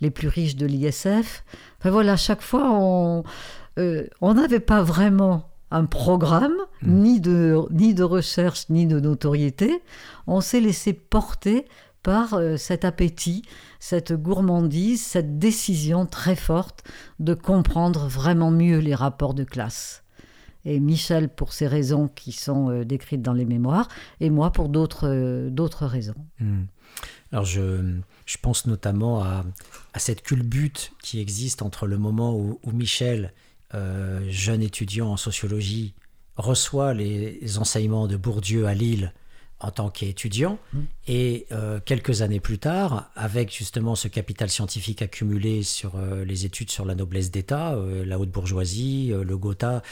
les 0.00 0.10
plus 0.10 0.28
riches 0.28 0.56
de 0.56 0.66
l'ISF. 0.66 1.44
Enfin 1.78 1.90
voilà, 1.90 2.16
chaque 2.16 2.42
fois, 2.42 2.68
on 2.68 4.34
n'avait 4.34 4.60
pas 4.60 4.82
vraiment 4.82 5.47
un 5.70 5.84
programme, 5.84 6.56
mmh. 6.82 6.92
ni, 6.92 7.20
de, 7.20 7.58
ni 7.70 7.94
de 7.94 8.02
recherche, 8.02 8.68
ni 8.70 8.86
de 8.86 9.00
notoriété. 9.00 9.82
On 10.26 10.40
s'est 10.40 10.60
laissé 10.60 10.92
porter 10.92 11.66
par 12.02 12.34
euh, 12.34 12.56
cet 12.56 12.84
appétit, 12.84 13.42
cette 13.80 14.12
gourmandise, 14.12 15.02
cette 15.02 15.38
décision 15.38 16.06
très 16.06 16.36
forte 16.36 16.84
de 17.18 17.34
comprendre 17.34 18.06
vraiment 18.08 18.50
mieux 18.50 18.78
les 18.78 18.94
rapports 18.94 19.34
de 19.34 19.44
classe. 19.44 20.04
Et 20.64 20.80
Michel 20.80 21.28
pour 21.28 21.52
ces 21.52 21.66
raisons 21.66 22.08
qui 22.08 22.32
sont 22.32 22.70
euh, 22.70 22.84
décrites 22.84 23.22
dans 23.22 23.32
les 23.32 23.44
mémoires, 23.44 23.88
et 24.20 24.30
moi 24.30 24.52
pour 24.52 24.68
d'autres 24.68 25.08
euh, 25.08 25.50
d'autres 25.50 25.86
raisons. 25.86 26.14
Mmh. 26.40 26.62
Alors 27.32 27.44
je, 27.44 27.94
je, 28.26 28.36
pense 28.40 28.66
notamment 28.66 29.22
à, 29.22 29.44
à, 29.92 29.98
cette 29.98 30.22
culbute 30.22 30.92
qui 31.02 31.20
existe 31.20 31.62
entre 31.62 31.86
le 31.86 31.98
moment 31.98 32.34
où, 32.34 32.58
où 32.64 32.72
Michel 32.72 33.34
euh, 33.74 34.20
jeune 34.30 34.62
étudiant 34.62 35.10
en 35.10 35.16
sociologie, 35.18 35.94
reçoit 36.36 36.94
les 36.94 37.58
enseignements 37.58 38.06
de 38.06 38.16
Bourdieu 38.16 38.66
à 38.66 38.72
Lille 38.72 39.12
en 39.60 39.70
tant 39.70 39.90
qu'étudiant. 39.90 40.58
Mmh. 40.72 40.78
Et 41.08 41.46
euh, 41.52 41.78
quelques 41.84 42.22
années 42.22 42.40
plus 42.40 42.58
tard, 42.58 43.10
avec 43.14 43.54
justement 43.54 43.94
ce 43.94 44.08
capital 44.08 44.48
scientifique 44.48 45.02
accumulé 45.02 45.62
sur 45.64 45.96
euh, 45.96 46.24
les 46.24 46.46
études 46.46 46.70
sur 46.70 46.86
la 46.86 46.94
noblesse 46.94 47.30
d'État, 47.30 47.76
la 48.06 48.18
haute 48.18 48.30
bourgeoisie, 48.30 49.12
le 49.12 49.36
Gotha, 49.36 49.82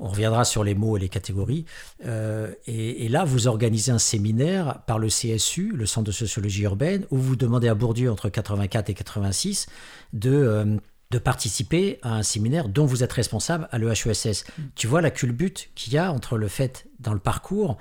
on 0.00 0.08
reviendra 0.08 0.44
sur 0.44 0.64
les 0.64 0.74
mots 0.74 0.96
et 0.96 1.00
les 1.00 1.08
catégories. 1.08 1.64
Et, 2.04 3.04
et, 3.04 3.08
là, 3.08 3.24
vous 3.24 3.46
organisez 3.46 3.92
un 3.92 4.00
séminaire 4.00 4.80
par 4.86 4.98
le 4.98 5.06
CSU, 5.06 5.70
le 5.72 5.86
Centre 5.86 6.06
de 6.06 6.12
sociologie 6.12 6.62
urbaine, 6.62 7.06
où 7.10 7.18
vous 7.18 7.36
demandez 7.36 7.68
à 7.68 7.74
Bourdieu, 7.74 8.10
entre 8.10 8.28
84 8.30 8.90
et 8.90 8.94
86, 8.94 9.66
de 10.12 10.80
de 11.12 11.18
participer 11.18 11.98
à 12.02 12.14
un 12.16 12.22
séminaire 12.22 12.68
dont 12.68 12.86
vous 12.86 13.04
êtes 13.04 13.12
responsable 13.12 13.68
à 13.70 13.78
l'EHESS. 13.78 14.44
Mm. 14.46 14.62
Tu 14.74 14.86
vois 14.86 15.02
la 15.02 15.10
culbute 15.10 15.68
qu'il 15.74 15.92
y 15.92 15.98
a 15.98 16.10
entre 16.10 16.38
le 16.38 16.48
fait, 16.48 16.88
dans 16.98 17.12
le 17.12 17.20
parcours, 17.20 17.76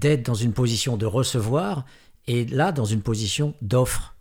d'être 0.00 0.26
dans 0.26 0.34
une 0.34 0.52
position 0.52 0.96
de 0.96 1.06
recevoir 1.06 1.86
et 2.26 2.44
là, 2.44 2.72
dans 2.72 2.84
une 2.84 3.00
position 3.00 3.54
d'offre. 3.62 4.16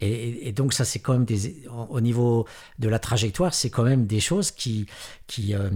Et, 0.00 0.52
donc 0.52 0.72
ça, 0.72 0.84
c'est 0.84 0.98
quand 0.98 1.12
même 1.12 1.26
des, 1.26 1.62
au 1.68 2.00
niveau 2.00 2.46
de 2.78 2.88
la 2.88 2.98
trajectoire, 2.98 3.52
c'est 3.52 3.68
quand 3.68 3.82
même 3.82 4.06
des 4.06 4.18
choses 4.18 4.50
qui 4.50 4.86
qui, 5.26 5.54
euh, 5.54 5.68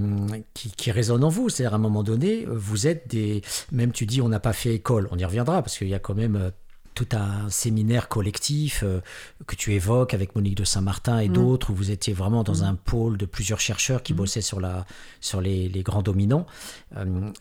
qui, 0.55 0.71
qui 0.71 0.91
résonnent 0.91 1.25
en 1.25 1.29
vous. 1.29 1.51
C'est-à-dire 1.51 1.75
à 1.75 1.77
un 1.77 1.81
moment 1.81 2.03
donné, 2.03 2.47
vous 2.49 2.87
êtes 2.87 3.07
des, 3.09 3.43
même 3.71 3.93
tu 3.93 4.07
dis, 4.07 4.23
on 4.23 4.29
n'a 4.29 4.41
pas 4.41 4.55
fait 4.55 4.75
école, 4.75 5.09
on 5.11 5.19
y 5.19 5.25
reviendra 5.25 5.63
parce 5.63 5.77
qu'il 5.77 5.89
y 5.89 5.95
a 5.95 5.99
quand 5.99 6.15
même 6.15 6.37
euh, 6.37 6.51
tout 6.95 7.09
un 7.13 7.49
séminaire 7.51 8.09
collectif 8.09 8.83
euh, 8.83 9.01
que 9.47 9.57
tu 9.57 9.73
évoques 9.75 10.15
avec 10.15 10.35
Monique 10.35 10.57
de 10.57 10.65
Saint-Martin 10.65 11.19
et 11.19 11.29
mm. 11.29 11.33
d'autres, 11.33 11.71
où 11.71 11.75
vous 11.75 11.91
étiez 11.91 12.13
vraiment 12.13 12.45
dans 12.45 12.63
mm. 12.63 12.65
un 12.65 12.75
pôle 12.75 13.17
de 13.17 13.27
plusieurs 13.27 13.61
chercheurs 13.61 14.03
qui 14.03 14.13
mm. 14.13 14.17
bossaient 14.17 14.41
sur, 14.41 14.61
la, 14.61 14.87
sur 15.21 15.41
les, 15.41 15.69
les 15.69 15.83
grands 15.83 16.03
dominants. 16.03 16.47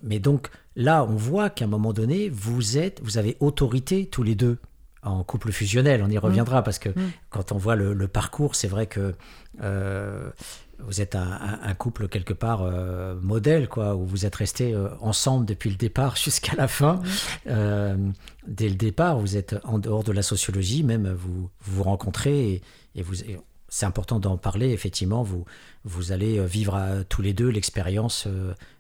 mais 0.02 0.20
donc 0.20 0.50
là, 0.76 1.04
on 1.04 1.16
voit 1.16 1.50
qu'à 1.50 1.66
un 1.66 1.68
moment 1.68 1.94
donné, 1.94 2.30
vous, 2.30 2.78
êtes, 2.78 3.02
vous 3.04 3.18
avez 3.18 3.38
autorité 3.40 4.08
tous 4.08 4.24
les 4.24 4.36
deux 4.36 4.58
en 5.04 5.24
couple 5.24 5.52
fusionnel. 5.52 6.02
On 6.04 6.10
y 6.10 6.18
reviendra 6.18 6.64
parce 6.64 6.80
que 6.80 6.90
quand 7.30 7.52
on 7.52 7.58
voit 7.58 7.76
le, 7.76 8.08
parcours, 8.08 8.56
c'est 8.56 8.68
vrai 8.68 8.88
que 8.88 9.14
euh, 9.62 10.30
vous 10.88 11.02
êtes 11.02 11.16
un, 11.16 11.74
couple 11.76 12.08
quelque 12.08 12.34
part 12.34 12.62
euh, 12.62 13.16
modèle, 13.22 13.68
quoi, 13.68 13.96
où 13.96 14.06
vous 14.06 14.26
êtes 14.26 14.36
restés 14.36 14.74
euh, 14.74 14.90
ensemble 15.02 15.46
depuis 15.46 15.70
le 15.70 15.76
départ 15.76 16.16
jusqu'à 16.24 16.56
la 16.56 16.68
fin. 16.68 17.02
dès 17.46 18.70
le 18.70 18.76
départ, 18.76 19.18
vous 19.20 19.38
êtes 19.38 19.56
en 19.64 19.80
dehors 19.80 20.04
de 20.04 20.12
la 20.12 20.22
sociologie, 20.22 20.84
même 20.84 21.12
vous 21.12 21.50
vous, 21.62 21.84
rencontrez 21.84 22.62
et, 22.96 23.02
vous. 23.02 23.16
c'est 23.70 23.86
important 23.86 24.20
d'en 24.20 24.38
parler, 24.38 24.72
effectivement. 24.72 25.24
Vous, 25.24 25.46
vous 25.84 26.12
allez 26.12 26.46
vivre 26.46 26.76
à, 26.76 27.04
tous 27.04 27.22
les 27.22 27.34
deux 27.34 27.50
l'expérience 27.50 28.28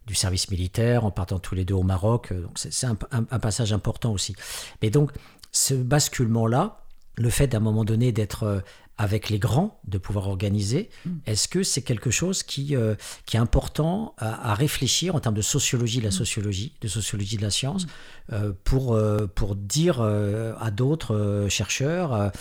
du 0.06 0.16
service 0.16 0.50
militaire 0.52 1.06
en 1.06 1.12
partant 1.12 1.40
tous 1.40 1.56
les 1.56 1.66
deux 1.66 1.76
au 1.76 1.84
Maroc. 1.84 2.34
Donc 2.34 2.52
c'est 2.56 2.86
un, 2.86 2.98
un, 3.12 3.40
passage 3.40 3.74
important 3.74 4.12
aussi. 4.12 4.36
Mais 4.82 4.90
donc, 4.90 5.12
ce 5.52 5.74
basculement-là, 5.74 6.84
le 7.16 7.30
fait 7.30 7.48
d'un 7.48 7.60
moment 7.60 7.86
donné 7.86 8.12
d'être 8.12 8.44
euh, 8.44 8.60
avec 8.98 9.30
les 9.30 9.40
grands, 9.40 9.80
de 9.88 9.98
pouvoir 9.98 10.28
organiser, 10.28 10.90
mm. 11.06 11.12
est-ce 11.26 11.48
que 11.48 11.64
c'est 11.64 11.82
quelque 11.82 12.12
chose 12.12 12.44
qui, 12.44 12.76
euh, 12.76 12.96
qui 13.26 13.38
est 13.38 13.40
important 13.40 14.14
à, 14.18 14.54
réfléchir 14.54 15.16
en 15.16 15.20
termes 15.20 15.36
de 15.36 15.42
sociologie 15.42 16.00
de 16.00 16.04
la 16.04 16.10
mm. 16.10 16.12
sociologie, 16.12 16.74
de 16.82 16.88
sociologie 16.88 17.38
de 17.38 17.42
la 17.42 17.50
science, 17.50 17.86
mm. 17.86 17.90
euh, 18.34 18.54
pour, 18.64 19.00
pour 19.36 19.56
dire 19.56 20.02
à 20.02 20.72
d'autres 20.72 21.48
chercheurs 21.50 22.32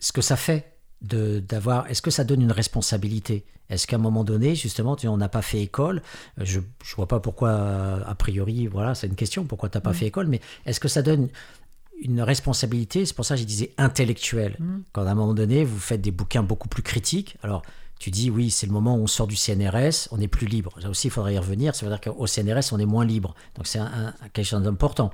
ce 0.00 0.12
que 0.12 0.20
ça 0.20 0.36
fait 0.36 0.74
d'avoir 1.00 1.86
est-ce 1.88 2.02
que 2.02 2.10
ça 2.10 2.24
donne 2.24 2.42
une 2.42 2.52
responsabilité? 2.52 3.44
Est-ce 3.70 3.86
qu'à 3.86 3.96
un 3.96 4.00
moment 4.00 4.24
donné 4.24 4.54
justement 4.54 4.96
on 5.04 5.16
n'a 5.16 5.28
pas 5.28 5.42
fait 5.42 5.60
école 5.60 6.02
je 6.38 6.60
je 6.84 6.96
vois 6.96 7.06
pas 7.06 7.20
pourquoi 7.20 7.50
a 8.06 8.14
priori 8.14 8.66
voilà 8.66 8.94
c'est 8.94 9.06
une 9.06 9.14
question 9.14 9.44
pourquoi 9.44 9.68
tu 9.68 9.76
n'as 9.76 9.82
pas 9.82 9.92
fait 9.92 10.06
école 10.06 10.26
mais 10.26 10.40
est-ce 10.64 10.80
que 10.80 10.88
ça 10.88 11.02
donne 11.02 11.28
une 12.00 12.20
responsabilité 12.22 13.04
c'est 13.04 13.14
pour 13.14 13.24
ça 13.24 13.34
que 13.34 13.40
je 13.40 13.46
disais 13.46 13.72
intellectuelle. 13.78 14.56
Mm. 14.58 14.78
quand 14.92 15.06
à 15.06 15.10
un 15.10 15.14
moment 15.14 15.34
donné 15.34 15.64
vous 15.64 15.78
faites 15.78 16.00
des 16.00 16.10
bouquins 16.10 16.42
beaucoup 16.42 16.68
plus 16.68 16.82
critiques 16.82 17.36
alors 17.42 17.62
tu 17.98 18.10
dis 18.10 18.30
oui 18.30 18.50
c'est 18.50 18.66
le 18.66 18.72
moment 18.72 18.96
où 18.96 19.02
on 19.02 19.06
sort 19.06 19.26
du 19.26 19.36
CNRS 19.36 20.08
on 20.12 20.20
est 20.20 20.28
plus 20.28 20.46
libre. 20.46 20.72
Là 20.80 20.90
aussi 20.90 21.08
il 21.08 21.10
faudrait 21.10 21.34
y 21.34 21.38
revenir 21.38 21.74
ça 21.74 21.86
veut 21.86 21.92
dire 21.92 22.00
qu'au 22.00 22.26
CNRS 22.26 22.72
on 22.72 22.78
est 22.78 22.86
moins 22.86 23.04
libre. 23.04 23.34
Donc 23.56 23.66
c'est 23.66 23.80
un, 23.80 24.14
quelque 24.32 24.46
chose 24.46 24.62
d'important 24.62 25.12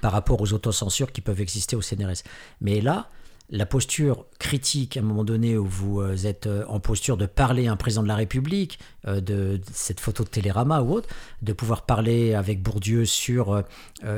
par 0.00 0.12
rapport 0.12 0.40
aux 0.40 0.52
autocensures 0.52 1.10
qui 1.12 1.20
peuvent 1.20 1.40
exister 1.40 1.74
au 1.76 1.82
CNRS 1.82 2.22
mais 2.60 2.80
là 2.80 3.08
la 3.50 3.64
posture 3.64 4.26
critique 4.38 4.96
à 4.96 5.00
un 5.00 5.02
moment 5.02 5.24
donné 5.24 5.56
où 5.56 5.66
vous 5.66 6.00
euh, 6.00 6.16
êtes 6.24 6.46
euh, 6.46 6.64
en 6.68 6.80
posture 6.80 7.16
de 7.16 7.24
parler 7.24 7.66
à 7.66 7.72
un 7.72 7.76
président 7.76 8.02
de 8.02 8.08
la 8.08 8.16
République, 8.16 8.78
euh, 9.06 9.20
de, 9.20 9.60
cette 9.72 10.00
photo 10.00 10.22
de 10.22 10.28
Télérama 10.28 10.82
ou 10.82 10.92
autre, 10.92 11.08
de 11.40 11.52
pouvoir 11.54 11.86
parler 11.86 12.34
avec 12.34 12.62
Bourdieu 12.62 13.06
sur 13.06 13.62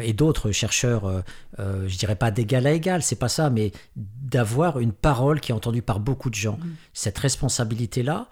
et 0.03 0.13
d'autres 0.13 0.51
chercheurs, 0.53 1.23
je 1.59 1.97
dirais 1.97 2.17
pas 2.17 2.31
d'égal 2.31 2.67
à 2.67 2.73
égal, 2.73 3.03
c'est 3.03 3.17
pas 3.17 3.29
ça, 3.29 3.51
mais 3.51 3.73
d'avoir 3.97 4.81
une 4.81 4.93
parole 4.93 5.41
qui 5.41 5.53
est 5.53 5.55
entendue 5.55 5.83
par 5.83 6.01
beaucoup 6.01 6.31
de 6.31 6.35
gens. 6.35 6.59
Mmh. 6.61 6.69
Cette 6.95 7.19
responsabilité 7.19 8.03
là, 8.03 8.29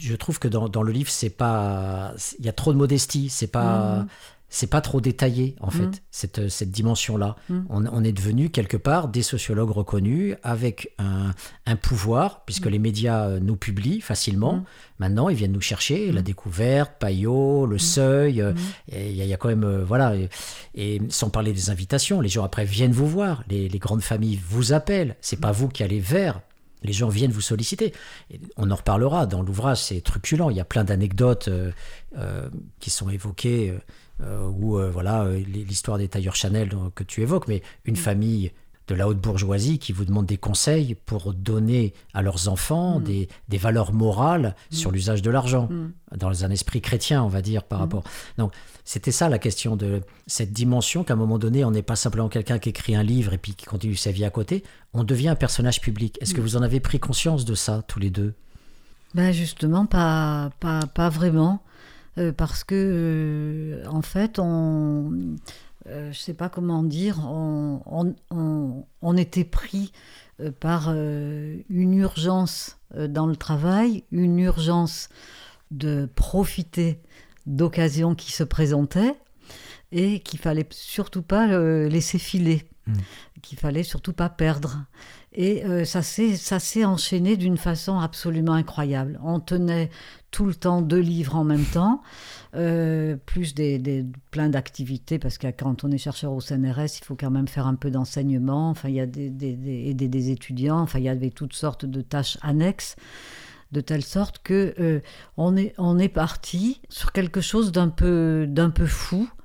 je 0.00 0.14
trouve 0.14 0.38
que 0.38 0.48
dans, 0.48 0.82
le 0.82 0.92
livre 0.92 1.10
c'est 1.10 1.30
pas, 1.30 2.14
il 2.38 2.46
y 2.46 2.48
a 2.48 2.52
trop 2.52 2.72
de 2.72 2.78
modestie, 2.78 3.28
c'est 3.28 3.48
pas. 3.48 4.00
Mmh 4.00 4.08
c'est 4.50 4.66
pas 4.66 4.80
trop 4.80 5.00
détaillé 5.00 5.56
en 5.60 5.70
fait 5.70 5.86
mm. 5.86 6.00
cette, 6.10 6.48
cette 6.48 6.70
dimension-là. 6.70 7.36
Mm. 7.48 7.60
On, 7.68 8.04
est 8.04 8.12
devenu 8.12 8.48
quelque 8.50 8.76
part 8.76 9.08
des 9.08 9.22
sociologues 9.22 9.70
reconnus 9.70 10.36
avec 10.42 10.94
un, 10.98 11.34
un 11.66 11.76
pouvoir 11.76 12.44
puisque 12.46 12.66
mm. 12.66 12.70
les 12.70 12.78
médias 12.78 13.26
euh, 13.26 13.40
nous 13.40 13.56
publient 13.56 14.00
facilement. 14.00 14.64
Maintenant, 14.98 15.28
ils 15.28 15.36
viennent 15.36 15.52
nous 15.52 15.60
chercher 15.60 16.10
la 16.12 16.22
découverte, 16.22 16.92
Payot, 16.98 17.66
le 17.66 17.78
Seuil. 17.78 18.40
Euh, 18.40 18.52
il 18.90 19.14
y, 19.14 19.32
a 19.32 19.36
quand 19.36 19.48
même 19.48 19.64
euh, 19.64 19.84
voilà 19.84 20.14
et, 20.74 21.00
sans 21.10 21.28
parler 21.30 21.52
des 21.52 21.70
invitations, 21.70 22.20
les 22.20 22.28
gens 22.28 22.44
après 22.44 22.64
viennent 22.64 22.92
vous 22.92 23.06
voir. 23.06 23.44
Les, 23.48 23.68
les 23.68 23.78
grandes 23.78 24.02
familles 24.02 24.40
vous 24.48 24.72
appellent. 24.72 25.16
C'est 25.20 25.40
pas 25.40 25.52
vous 25.52 25.68
qui 25.68 25.82
allez 25.82 26.00
vers 26.00 26.40
les 26.84 26.92
gens 26.92 27.08
viennent 27.08 27.32
vous 27.32 27.40
solliciter. 27.40 27.92
on 28.56 28.70
en 28.70 28.76
reparlera 28.76 29.26
dans 29.26 29.42
l'ouvrage, 29.42 29.82
c'est 29.82 30.00
truculent. 30.00 30.52
Il 30.52 30.56
y 30.56 30.60
a 30.60 30.64
plein 30.64 30.84
d'anecdotes 30.84 31.48
qui 32.78 32.90
sont 32.90 33.10
évoquées 33.10 33.70
euh, 33.70 33.78
ou 34.20 34.78
euh, 34.78 34.90
voilà 34.90 35.22
euh, 35.22 35.38
l'histoire 35.38 35.98
des 35.98 36.08
tailleurs 36.08 36.36
Chanel 36.36 36.70
que 36.94 37.04
tu 37.04 37.22
évoques, 37.22 37.48
mais 37.48 37.62
une 37.84 37.94
mm. 37.94 37.96
famille 37.96 38.52
de 38.88 38.94
la 38.94 39.06
haute 39.06 39.18
bourgeoisie 39.18 39.78
qui 39.78 39.92
vous 39.92 40.06
demande 40.06 40.24
des 40.24 40.38
conseils 40.38 40.94
pour 40.94 41.34
donner 41.34 41.92
à 42.14 42.22
leurs 42.22 42.48
enfants 42.48 42.98
mm. 42.98 43.04
des, 43.04 43.28
des, 43.48 43.58
valeurs 43.58 43.92
morales 43.92 44.54
mm. 44.72 44.74
sur 44.74 44.90
l'usage 44.90 45.22
de 45.22 45.30
l'argent, 45.30 45.68
dans 46.16 46.44
un 46.44 46.50
esprit 46.50 46.80
chrétien, 46.80 47.22
on 47.22 47.28
va 47.28 47.42
dire, 47.42 47.64
par 47.64 47.80
rapport. 47.80 48.02
Donc, 48.38 48.52
c'était 48.84 49.12
ça 49.12 49.28
la 49.28 49.38
question 49.38 49.76
de 49.76 50.00
cette 50.26 50.52
dimension 50.52 51.04
qu'à 51.04 51.12
un 51.12 51.16
moment 51.16 51.38
donné, 51.38 51.64
on 51.64 51.70
n'est 51.70 51.82
pas 51.82 51.96
simplement 51.96 52.30
quelqu'un 52.30 52.58
qui 52.58 52.70
écrit 52.70 52.96
un 52.96 53.02
livre 53.02 53.34
et 53.34 53.38
puis 53.38 53.54
qui 53.54 53.66
continue 53.66 53.96
sa 53.96 54.10
vie 54.10 54.24
à 54.24 54.30
côté, 54.30 54.64
on 54.94 55.04
devient 55.04 55.28
un 55.28 55.36
personnage 55.36 55.82
public. 55.82 56.16
Est-ce 56.22 56.34
que 56.34 56.40
vous 56.40 56.56
en 56.56 56.62
avez 56.62 56.80
pris 56.80 56.98
conscience 56.98 57.44
de 57.44 57.54
ça, 57.54 57.82
tous 57.86 57.98
les 57.98 58.10
deux? 58.10 58.32
Ben 59.14 59.32
Justement, 59.32 59.86
pas, 59.86 60.50
pas, 60.60 60.86
pas 60.86 61.08
vraiment. 61.10 61.62
Euh, 62.18 62.32
parce 62.32 62.64
que, 62.64 62.74
euh, 62.74 63.88
en 63.88 64.02
fait, 64.02 64.38
on, 64.38 65.36
euh, 65.86 66.12
je 66.12 66.18
sais 66.18 66.34
pas 66.34 66.48
comment 66.48 66.82
dire, 66.82 67.20
on, 67.24 68.14
on, 69.00 69.16
était 69.16 69.44
pris 69.44 69.92
par 70.60 70.92
une 70.92 71.94
urgence 71.94 72.78
dans 72.96 73.26
le 73.26 73.34
travail, 73.34 74.04
une 74.12 74.38
urgence 74.38 75.08
de 75.72 76.08
profiter 76.14 77.00
d'occasions 77.46 78.14
qui 78.14 78.30
se 78.30 78.44
présentaient 78.44 79.16
et 79.90 80.20
qu'il 80.20 80.38
fallait 80.38 80.68
surtout 80.70 81.22
pas 81.22 81.46
laisser 81.88 82.18
filer, 82.18 82.68
mmh. 82.86 82.92
qu'il 83.42 83.58
fallait 83.58 83.82
surtout 83.82 84.12
pas 84.12 84.28
perdre. 84.28 84.84
Et 85.40 85.62
ça 85.84 86.02
s'est 86.02 86.84
enchaîné 86.84 87.36
d'une 87.36 87.58
façon 87.58 88.00
absolument 88.00 88.54
incroyable. 88.54 89.20
On 89.22 89.38
tenait 89.38 89.88
tout 90.30 90.46
le 90.46 90.54
temps 90.54 90.82
deux 90.82 90.98
livres 90.98 91.36
en 91.36 91.44
même 91.44 91.64
temps, 91.64 92.02
euh, 92.54 93.16
plus 93.26 93.54
des, 93.54 94.04
plein 94.30 94.48
d'activités, 94.48 95.18
parce 95.18 95.38
que 95.38 95.46
quand 95.46 95.84
on 95.84 95.90
est 95.90 95.98
chercheur 95.98 96.32
au 96.32 96.40
CNRS, 96.40 96.98
il 97.00 97.04
faut 97.04 97.16
quand 97.16 97.30
même 97.30 97.48
faire 97.48 97.66
un 97.66 97.74
peu 97.74 97.90
d'enseignement, 97.90 98.70
enfin, 98.70 98.88
il 98.88 98.96
y 98.96 99.00
a 99.00 99.06
des, 99.06 99.32
aider 99.88 100.08
des 100.08 100.30
étudiants, 100.30 100.80
enfin, 100.80 100.98
il 100.98 101.04
y 101.04 101.08
avait 101.08 101.30
toutes 101.30 101.54
sortes 101.54 101.84
de 101.84 102.00
tâches 102.00 102.38
annexes 102.42 102.96
de 103.70 103.82
telle 103.82 104.02
sorte 104.02 104.38
que 104.42 104.74
euh, 104.80 105.00
on 105.36 105.54
est 105.54 105.74
on 105.76 105.98
est 105.98 106.08
parti 106.08 106.80
sur 106.88 107.12
quelque 107.12 107.42
chose 107.42 107.70
d'un 107.70 107.90
peu 107.90 108.46
d'un 108.48 108.70
peu 108.70 108.86
fou. 108.86 109.28
euh, 109.28 109.37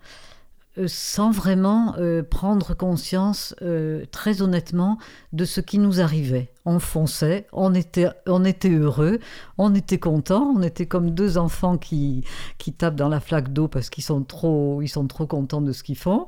sans 0.88 1.32
vraiment 1.32 1.96
euh, 1.98 2.24
prendre 2.24 2.74
conscience 2.74 3.56
euh, 3.62 4.06
très 4.12 4.42
honnêtement 4.42 4.98
de 5.32 5.46
ce 5.46 5.62
qui 5.62 5.78
nous 5.78 6.02
arrivait. 6.02 6.52
On 6.66 6.80
fonçait, 6.80 7.48
on 7.52 7.74
était, 7.74 8.08
on 8.26 8.44
était 8.44 8.72
heureux, 8.72 9.20
on 9.58 9.76
était 9.76 10.00
content, 10.00 10.54
on 10.56 10.62
était 10.64 10.88
comme 10.88 11.12
deux 11.12 11.38
enfants 11.38 11.78
qui, 11.78 12.24
qui 12.58 12.74
tapent 12.74 12.96
dans 12.96 13.10
la 13.10 13.20
flaque 13.20 13.54
d'eau 13.54 13.68
parce 13.68 13.90
qu'ils 13.90 14.04
sont 14.04 14.24
trop, 14.24 14.82
ils 14.82 14.88
sont 14.88 15.08
trop 15.08 15.28
contents 15.28 15.62
de 15.62 15.74
ce 15.74 15.84
qu'ils 15.84 15.98
font. 15.98 16.28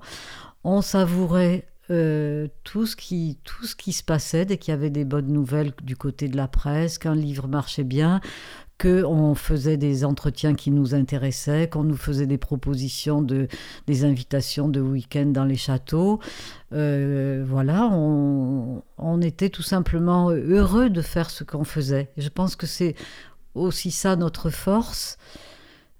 On 0.63 0.81
savourait 0.81 1.67
tout, 1.88 2.88
ce 2.88 2.95
qui, 2.95 3.38
tout 3.43 3.65
ce 3.65 3.75
qui 3.75 3.93
se 3.93 4.03
passait 4.03 4.45
dès 4.45 4.58
qu'il 4.58 4.71
y 4.71 4.73
avait 4.73 4.89
des 4.89 5.05
bonnes 5.05 5.31
nouvelles 5.31 5.71
du 5.84 5.95
côté 5.95 6.27
de 6.27 6.36
la 6.36 6.47
presse, 6.47 6.97
qu'un 6.97 7.13
livre 7.13 7.47
marchait 7.47 7.84
bien, 7.84 8.21
qu'on 8.79 9.35
faisait 9.35 9.77
des 9.77 10.03
entretiens 10.03 10.53
qui 10.53 10.69
nous 10.69 10.93
intéressaient, 10.93 11.69
qu'on 11.69 11.83
nous 11.83 11.95
faisait 11.95 12.27
des 12.27 12.38
propositions, 12.38 13.21
de, 13.21 13.47
des 13.88 14.03
invitations 14.03 14.67
de 14.67 14.81
week-end 14.81 15.27
dans 15.27 15.45
les 15.45 15.55
châteaux. 15.55 16.19
Euh, 16.73 17.45
voilà, 17.47 17.88
on, 17.88 19.21
était 19.21 19.49
tout 19.49 19.63
simplement 19.63 20.29
heureux 20.29 20.89
de 20.89 21.01
faire 21.01 21.29
ce 21.29 21.43
qu'on 21.43 21.63
faisait. 21.63 22.11
Je 22.17 22.27
pense 22.27 22.55
que 22.55 22.67
c'est 22.67 22.95
aussi 23.53 23.91
ça 23.91 24.17
notre 24.17 24.49
force, 24.49 25.17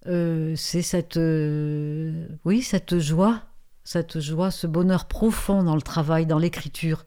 euh, 0.08 0.54
c'est 0.58 0.82
cette, 0.82 1.18
euh, 1.18 2.28
oui, 2.44 2.62
cette 2.62 3.00
joie, 3.00 3.42
cette 3.86 4.20
joie, 4.20 4.52
ce 4.52 4.68
bonheur 4.68 5.06
profond 5.06 5.64
dans 5.64 5.76
le 5.76 5.82
travail, 5.82 6.26
dans 6.26 6.40
l'écriture. 6.40 7.06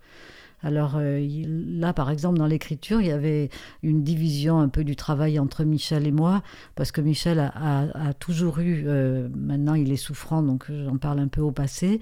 Alors 0.62 0.94
euh, 0.96 1.24
là, 1.46 1.92
par 1.92 2.10
exemple, 2.10 2.38
dans 2.38 2.46
l'écriture, 2.46 3.00
il 3.00 3.06
y 3.06 3.12
avait 3.12 3.48
une 3.82 4.02
division 4.02 4.58
un 4.58 4.68
peu 4.68 4.82
du 4.82 4.96
travail 4.96 5.38
entre 5.38 5.64
Michel 5.64 6.06
et 6.06 6.12
moi, 6.12 6.42
parce 6.74 6.90
que 6.90 7.00
Michel 7.00 7.38
a, 7.38 8.12
toujours 8.18 8.58
eu, 8.58 8.84
euh, 8.86 9.28
maintenant 9.36 9.74
il 9.74 9.92
est 9.92 9.96
souffrant, 9.96 10.42
donc 10.42 10.66
j'en 10.68 10.96
parle 10.96 11.20
un 11.20 11.28
peu 11.28 11.40
au 11.40 11.52
passé, 11.52 12.00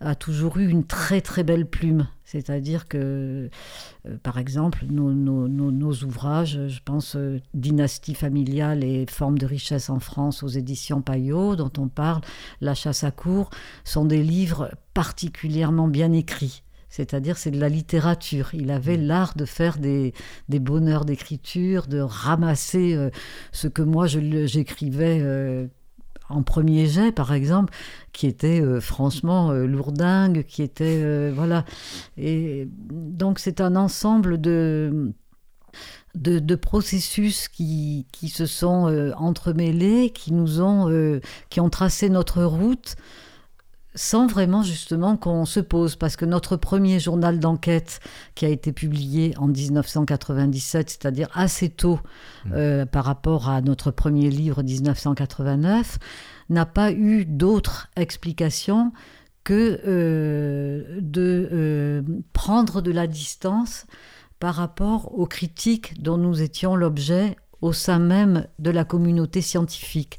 a 0.00 0.14
toujours 0.14 0.58
eu 0.58 0.68
une 0.68 0.84
très 0.84 1.20
très 1.20 1.44
belle 1.44 1.66
plume. 1.66 2.06
C'est-à-dire 2.26 2.88
que, 2.88 3.48
euh, 4.06 4.16
par 4.22 4.38
exemple, 4.38 4.84
nos, 4.90 5.92
ouvrages, 6.04 6.68
je 6.68 6.80
pense 6.84 7.16
Dynastie 7.52 8.14
familiale 8.14 8.82
et 8.82 9.06
Forme 9.08 9.38
de 9.38 9.46
richesse 9.46 9.88
en 9.88 10.00
France 10.00 10.42
aux 10.42 10.48
éditions 10.48 11.00
Payot, 11.00 11.56
dont 11.56 11.72
on 11.78 11.88
parle, 11.88 12.22
La 12.60 12.74
chasse 12.74 13.04
à 13.04 13.10
cour, 13.10 13.50
sont 13.84 14.04
des 14.04 14.22
livres 14.22 14.70
particulièrement 14.94 15.86
bien 15.86 16.12
écrits 16.12 16.63
c'est-à-dire 16.94 17.38
c'est 17.38 17.50
de 17.50 17.58
la 17.58 17.68
littérature. 17.68 18.50
Il 18.52 18.70
avait 18.70 18.96
mm. 18.96 19.06
l'art 19.06 19.34
de 19.34 19.44
faire 19.44 19.78
des, 19.78 20.12
bonheurs 20.48 21.04
d'écriture, 21.04 21.88
de 21.88 21.98
ramasser 21.98 22.94
euh, 22.94 23.10
ce 23.50 23.66
que 23.66 23.82
moi 23.82 24.06
j'écrivais 24.06 25.18
euh, 25.20 25.66
en 26.28 26.44
premier 26.44 26.86
jet, 26.86 27.10
par 27.10 27.32
exemple, 27.32 27.74
qui 28.12 28.28
était 28.28 28.60
euh, 28.60 28.80
franchement 28.80 29.52
lourdingue, 29.52 30.44
qui 30.44 30.62
était 30.62 31.30
voilà. 31.32 31.64
Et 32.16 32.68
donc 32.70 33.40
c'est 33.40 33.60
un 33.60 33.74
ensemble 33.74 34.40
de 34.40 35.12
de, 36.14 36.54
processus 36.54 37.48
qui, 37.48 38.06
qui, 38.12 38.28
se 38.28 38.46
sont 38.46 39.12
entremêlés, 39.16 40.10
qui 40.10 40.32
nous 40.32 40.60
ont, 40.60 41.20
qui 41.50 41.58
ont 41.58 41.70
tracé 41.70 42.08
notre 42.08 42.44
route 42.44 42.94
sans 43.94 44.26
vraiment 44.26 44.62
justement 44.62 45.16
qu'on 45.16 45.44
se 45.44 45.60
pose, 45.60 45.96
parce 45.96 46.16
que 46.16 46.24
notre 46.24 46.56
premier 46.56 46.98
journal 46.98 47.38
d'enquête 47.38 48.00
qui 48.34 48.44
a 48.44 48.48
été 48.48 48.72
publié 48.72 49.34
en 49.38 49.46
1997, 49.46 50.90
c'est-à-dire 50.90 51.28
assez 51.34 51.68
tôt 51.68 52.00
mmh. 52.46 52.52
euh, 52.54 52.86
par 52.86 53.04
rapport 53.04 53.48
à 53.48 53.60
notre 53.60 53.90
premier 53.90 54.30
livre 54.30 54.62
1989, 54.62 55.98
n'a 56.50 56.66
pas 56.66 56.92
eu 56.92 57.24
d'autre 57.24 57.88
explication 57.96 58.92
que 59.44 59.80
euh, 59.86 60.98
de 61.00 61.48
euh, 61.52 62.02
prendre 62.32 62.80
de 62.80 62.90
la 62.90 63.06
distance 63.06 63.86
par 64.40 64.54
rapport 64.54 65.16
aux 65.16 65.26
critiques 65.26 66.02
dont 66.02 66.16
nous 66.16 66.42
étions 66.42 66.74
l'objet 66.76 67.36
au 67.60 67.72
sein 67.72 67.98
même 67.98 68.46
de 68.58 68.70
la 68.70 68.84
communauté 68.84 69.40
scientifique. 69.40 70.18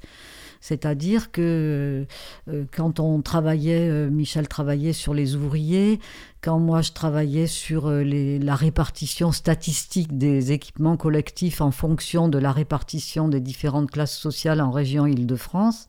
C'est-à-dire 0.67 1.31
que 1.31 2.07
euh, 2.49 2.65
quand 2.75 2.99
on 2.99 3.21
travaillait, 3.21 3.87
euh, 3.87 4.09
Michel 4.09 4.47
travaillait 4.47 4.93
sur 4.93 5.13
les 5.13 5.35
ouvriers, 5.35 5.99
quand 6.41 6.57
moi 6.57 6.81
je 6.81 6.91
travaillais 6.91 7.45
sur 7.45 7.87
euh, 7.87 8.03
la 8.03 8.55
répartition 8.55 9.31
statistique 9.31 10.17
des 10.17 10.53
équipements 10.53 10.97
collectifs 10.97 11.61
en 11.61 11.69
fonction 11.69 12.29
de 12.29 12.39
la 12.39 12.51
répartition 12.51 13.27
des 13.27 13.41
différentes 13.41 13.91
classes 13.91 14.17
sociales 14.17 14.59
en 14.59 14.71
région 14.71 15.05
Île-de-France, 15.05 15.87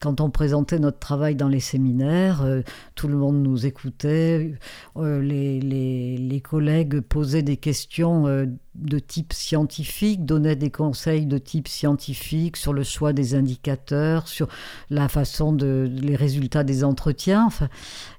quand 0.00 0.20
on 0.20 0.30
présentait 0.30 0.78
notre 0.78 1.00
travail 1.00 1.34
dans 1.34 1.48
les 1.48 1.60
séminaires, 1.60 2.42
euh, 2.42 2.62
tout 2.94 3.08
le 3.08 3.16
monde 3.16 3.42
nous 3.42 3.66
écoutait, 3.66 4.54
euh, 4.96 5.20
les, 5.20 5.60
les, 5.60 6.40
collègues 6.40 7.00
posaient 7.00 7.42
des 7.42 7.56
questions 7.56 8.28
euh, 8.28 8.46
de 8.76 8.98
type 9.00 9.32
scientifique, 9.32 10.24
donnaient 10.24 10.54
des 10.54 10.70
conseils 10.70 11.26
de 11.26 11.36
type 11.36 11.66
scientifique 11.66 12.56
sur 12.56 12.72
le 12.72 12.84
choix 12.84 13.12
des 13.12 13.34
indicateurs, 13.34 14.28
sur 14.28 14.46
la 14.88 15.08
façon 15.08 15.52
de 15.52 15.90
les 15.90 16.14
résultats 16.14 16.62
des 16.62 16.84
entretiens. 16.84 17.48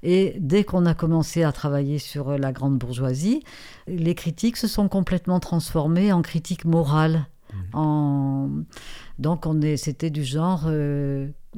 et 0.04 0.36
dès 0.40 0.66
qu'on 0.66 0.86
a 0.86 0.94
commencé 0.94 1.44
à 1.44 1.54
travailler 1.54 1.98
sur 1.98 2.38
la 2.38 2.52
grande 2.52 2.78
bourgeoisie, 2.78 3.42
les 3.88 4.16
critiques 4.16 4.58
se 4.58 4.68
sont 4.68 4.90
complètement 4.90 5.40
transformées 5.40 6.12
en 6.12 6.22
critiques 6.22 6.66
morales. 6.66 7.26
Mmh. 7.54 7.56
En... 7.74 8.50
Donc 9.18 9.46
on 9.46 9.62
est, 9.62 9.78
c'était 9.78 10.10
du 10.10 10.26
genre 10.26 10.70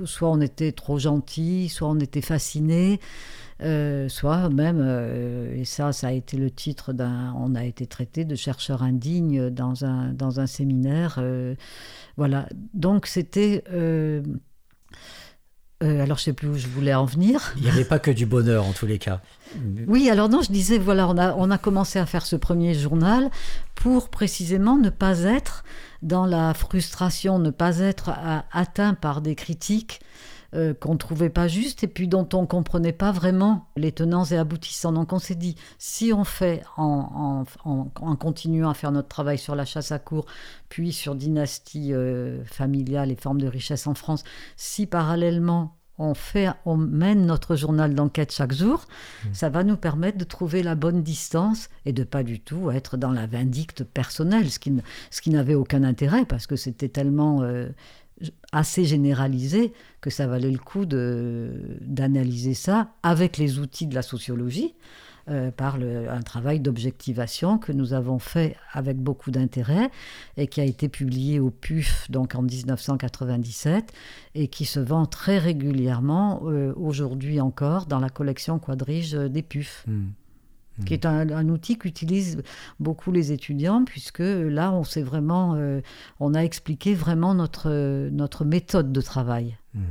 soit 0.05 0.29
on 0.29 0.41
était 0.41 0.71
trop 0.71 0.97
gentil, 0.99 1.69
soit 1.69 1.89
on 1.89 1.99
était 1.99 2.21
fasciné, 2.21 2.99
euh, 3.61 4.09
soit 4.09 4.49
même, 4.49 4.81
euh, 4.81 5.55
et 5.55 5.65
ça, 5.65 5.93
ça 5.93 6.07
a 6.07 6.11
été 6.11 6.35
le 6.37 6.49
titre 6.49 6.93
d'un, 6.93 7.33
on 7.37 7.53
a 7.53 7.63
été 7.63 7.85
traité 7.85 8.25
de 8.25 8.35
chercheur 8.35 8.81
indigne 8.81 9.49
dans 9.49 9.85
un, 9.85 10.13
dans 10.13 10.39
un 10.39 10.47
séminaire. 10.47 11.17
Euh, 11.19 11.55
voilà. 12.17 12.47
Donc 12.73 13.05
c'était. 13.05 13.63
alors 15.79 16.17
je 16.17 16.23
sais 16.23 16.33
plus 16.33 16.47
où 16.47 16.57
je 16.57 16.67
voulais 16.67 16.93
en 16.93 17.05
venir. 17.05 17.53
Il 17.57 17.63
n'y 17.63 17.69
avait 17.69 17.85
pas 17.85 17.99
que 17.99 18.11
du 18.11 18.25
bonheur 18.25 18.65
en 18.65 18.71
tous 18.71 18.87
les 18.87 18.97
cas. 18.97 19.21
Oui, 19.87 20.09
alors 20.09 20.29
non, 20.29 20.41
je 20.41 20.51
disais, 20.51 20.77
voilà, 20.79 21.07
on 21.07 21.17
a, 21.17 21.35
on 21.35 21.51
a 21.51 21.57
commencé 21.57 21.99
à 21.99 22.05
faire 22.05 22.25
ce 22.25 22.35
premier 22.35 22.73
journal 22.73 23.29
pour 23.75 24.09
précisément 24.09 24.77
ne 24.77 24.89
pas 24.89 25.19
être 25.21 25.63
dans 26.01 26.25
la 26.25 26.53
frustration, 26.53 27.39
ne 27.39 27.49
pas 27.49 27.79
être 27.79 28.11
atteint 28.51 28.93
par 28.93 29.21
des 29.21 29.35
critiques 29.35 30.01
euh, 30.53 30.73
qu'on 30.73 30.93
ne 30.93 30.97
trouvait 30.97 31.29
pas 31.29 31.47
justes 31.47 31.85
et 31.85 31.87
puis 31.87 32.09
dont 32.09 32.27
on 32.33 32.41
ne 32.41 32.45
comprenait 32.45 32.91
pas 32.91 33.13
vraiment 33.13 33.69
les 33.77 33.93
tenants 33.93 34.25
et 34.25 34.35
aboutissants. 34.35 34.91
Donc 34.91 35.13
on 35.13 35.19
s'est 35.19 35.35
dit, 35.35 35.55
si 35.77 36.11
on 36.11 36.25
fait 36.25 36.61
en, 36.75 37.45
continuant 38.19 38.69
à 38.69 38.73
faire 38.73 38.91
notre 38.91 39.07
travail 39.07 39.37
sur 39.37 39.55
la 39.55 39.63
chasse 39.63 39.93
à 39.93 39.99
cour, 39.99 40.25
puis 40.67 40.91
sur 40.91 41.15
dynastie 41.15 41.93
euh, 41.93 42.43
familiale 42.43 43.11
et 43.11 43.15
formes 43.15 43.39
de 43.39 43.47
richesse 43.47 43.87
en 43.87 43.93
France, 43.93 44.25
si 44.57 44.87
parallèlement 44.87 45.77
on, 46.01 46.13
fait, 46.13 46.49
on 46.65 46.77
mène 46.77 47.25
notre 47.25 47.55
journal 47.55 47.93
d'enquête 47.95 48.31
chaque 48.31 48.53
jour, 48.53 48.85
mmh. 49.23 49.27
ça 49.33 49.49
va 49.49 49.63
nous 49.63 49.77
permettre 49.77 50.17
de 50.17 50.23
trouver 50.23 50.63
la 50.63 50.75
bonne 50.75 51.03
distance 51.03 51.69
et 51.85 51.93
de 51.93 52.03
pas 52.03 52.23
du 52.23 52.39
tout 52.39 52.71
être 52.71 52.97
dans 52.97 53.11
la 53.11 53.27
vindicte 53.27 53.83
personnelle, 53.83 54.49
ce 54.49 54.59
qui, 54.59 54.73
ce 55.09 55.21
qui 55.21 55.29
n'avait 55.29 55.55
aucun 55.55 55.83
intérêt 55.83 56.25
parce 56.25 56.47
que 56.47 56.55
c'était 56.55 56.89
tellement 56.89 57.43
euh, 57.43 57.69
assez 58.51 58.85
généralisé 58.85 59.73
que 60.01 60.09
ça 60.09 60.27
valait 60.27 60.51
le 60.51 60.59
coup 60.59 60.85
d'analyser 60.85 62.53
ça 62.53 62.91
avec 63.03 63.37
les 63.37 63.59
outils 63.59 63.87
de 63.87 63.95
la 63.95 64.01
sociologie. 64.01 64.75
Euh, 65.31 65.49
par 65.49 65.75
un 65.75 66.21
travail 66.23 66.59
d'objectivation 66.59 67.57
que 67.57 67.71
nous 67.71 67.93
avons 67.93 68.19
fait 68.19 68.57
avec 68.73 68.97
beaucoup 68.97 69.31
d'intérêt 69.31 69.89
et 70.35 70.47
qui 70.47 70.59
a 70.59 70.65
été 70.65 70.89
publié 70.89 71.39
au 71.39 71.51
PUF 71.51 72.11
donc 72.11 72.35
en 72.35 72.41
1997 72.41 73.93
et 74.35 74.49
qui 74.49 74.65
se 74.65 74.81
vend 74.81 75.05
très 75.05 75.37
régulièrement 75.37 76.41
euh, 76.45 76.73
aujourd'hui 76.75 77.39
encore 77.39 77.85
dans 77.85 77.99
la 77.99 78.09
collection 78.09 78.59
quadrige 78.59 79.13
des 79.13 79.41
PUF. 79.41 79.85
Hmm. 79.87 80.09
Hmm. 80.79 80.83
qui 80.85 80.93
est 80.93 81.05
un, 81.05 81.49
outil 81.49 81.77
qu'utilisent 81.77 82.41
beaucoup 82.79 83.11
les 83.11 83.33
étudiants, 83.33 83.83
puisque 83.83 84.23
là, 84.23 84.71
on 84.71 84.85
s'est 84.85 85.01
vraiment, 85.01 85.55
euh, 85.55 85.81
on 86.21 86.33
a 86.33 86.39
expliqué 86.39 86.93
vraiment 86.93 87.35
notre, 87.35 88.09
notre 88.09 88.45
méthode 88.45 88.93
de 88.93 89.01
travail. 89.01 89.57
Hmm 89.73 89.81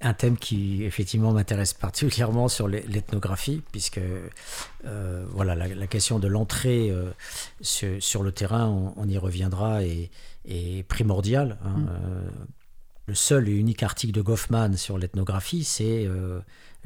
un 0.00 0.12
thème 0.12 0.36
qui 0.36 0.84
effectivement 0.84 1.32
m'intéresse 1.32 1.72
particulièrement 1.72 2.48
sur 2.48 2.68
l'ethnographie, 2.68 3.62
puisque 3.72 4.00
euh, 4.84 5.24
voilà, 5.30 5.54
la, 5.54 5.86
question 5.86 6.18
de 6.18 6.28
l'entrée 6.28 6.90
euh, 6.90 7.10
sur, 7.60 8.22
le 8.22 8.32
terrain, 8.32 8.92
on, 8.96 9.08
y 9.08 9.16
reviendra, 9.16 9.84
est, 9.84 10.10
est 10.44 10.86
primordiale. 10.86 11.58
Hein. 11.64 11.78
Mm. 11.78 11.88
Euh, 11.88 12.28
le 13.06 13.14
seul 13.14 13.48
et 13.48 13.52
unique 13.52 13.82
article 13.82 14.12
de 14.12 14.20
Goffman 14.20 14.76
sur 14.76 14.98
l'ethnographie, 14.98 15.62
c'est 15.62 16.08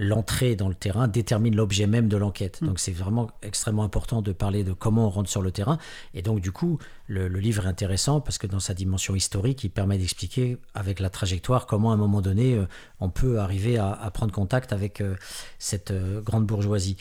l'entrée 0.00 0.56
dans 0.56 0.68
le 0.68 0.74
terrain 0.74 1.08
détermine 1.08 1.54
l'objet 1.54 1.86
même 1.86 2.08
de 2.08 2.16
l'enquête. 2.16 2.60
Mm. 2.62 2.66
Donc 2.66 2.80
c'est 2.80 2.90
vraiment 2.90 3.30
extrêmement 3.42 3.84
important 3.84 4.22
de 4.22 4.32
parler 4.32 4.64
de 4.64 4.72
comment 4.72 5.06
on 5.06 5.10
rentre 5.10 5.28
sur 5.28 5.42
le 5.42 5.52
terrain. 5.52 5.78
Et 6.14 6.22
donc 6.22 6.40
du 6.40 6.50
coup, 6.50 6.78
le, 7.06 7.28
livre 7.28 7.66
est 7.66 7.68
intéressant 7.68 8.20
parce 8.20 8.38
que 8.38 8.46
dans 8.46 8.60
sa 8.60 8.72
dimension 8.72 9.14
historique, 9.14 9.62
il 9.62 9.68
permet 9.70 9.98
d'expliquer 9.98 10.56
avec 10.74 11.00
la 11.00 11.10
trajectoire 11.10 11.66
comment 11.66 11.90
à 11.90 11.94
un 11.94 11.98
moment 11.98 12.22
donné, 12.22 12.54
euh, 12.54 12.66
on 12.98 13.10
peut 13.10 13.38
arriver 13.40 13.76
à, 13.76 14.10
prendre 14.12 14.32
contact 14.32 14.72
avec 14.72 15.02
euh, 15.02 15.16
cette 15.58 15.90
euh, 15.90 16.22
grande 16.22 16.46
bourgeoisie. 16.46 16.96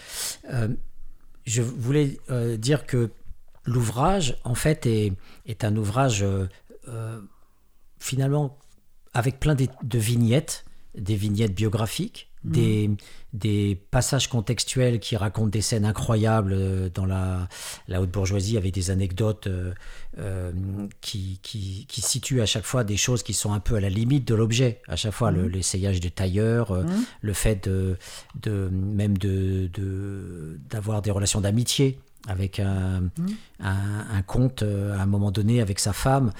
je 1.45 1.61
voulais 1.61 2.19
dire 2.57 2.85
que 2.85 3.09
l'ouvrage, 3.65 4.37
en 4.43 4.55
fait, 4.55 4.85
est, 4.85 5.13
est 5.45 5.63
un 5.63 5.75
ouvrage 5.77 6.25
finalement 7.99 8.57
avec 9.13 9.39
plein 9.39 9.55
de 9.55 9.97
vignettes, 9.97 10.65
des 10.95 11.15
vignettes 11.15 11.55
biographiques 11.55 12.28
Mm. 12.45 12.95
des, 13.33 13.75
passages 13.91 14.29
contextuels 14.29 14.99
qui 14.99 15.17
racontent 15.17 15.49
des 15.49 15.61
scènes 15.61 15.83
incroyables 15.83 16.53
euh, 16.53 16.89
dans 16.93 17.05
la, 17.05 17.49
la 17.89 18.01
haute 18.01 18.11
bourgeoisie 18.11 18.55
avec 18.55 18.73
des 18.73 18.91
anecdotes 18.91 19.47
euh, 19.47 19.73
euh, 20.19 20.51
qui, 21.01 21.39
qui, 21.43 22.01
situent 22.01 22.41
à 22.41 22.45
chaque 22.45 22.63
fois 22.63 22.85
des 22.85 22.95
choses 22.95 23.23
qui 23.23 23.33
sont 23.33 23.51
un 23.51 23.59
peu 23.59 23.75
à 23.75 23.81
la 23.81 23.89
limite 23.89 24.25
de 24.25 24.35
l'objet. 24.35 24.81
À 24.87 24.95
chaque 24.95 25.11
fois, 25.11 25.31
mm. 25.31 25.47
l'essayage 25.47 25.99
de 25.99 26.07
tailleur, 26.07 26.71
mm. 26.71 26.87
le 27.21 27.33
fait 27.33 27.67
de, 27.67 27.97
de 28.41 28.69
même 28.71 29.17
de, 29.17 29.69
d'avoir 30.69 31.01
des 31.01 31.11
relations 31.11 31.41
d'amitié 31.41 31.99
avec 32.27 32.59
un, 32.59 33.03
un, 33.59 34.05
un, 34.11 34.21
comte 34.21 34.63
à 34.63 35.01
un 35.01 35.05
moment 35.05 35.31
donné 35.31 35.61
avec 35.61 35.79
sa 35.79 35.93
femme. 35.93 36.31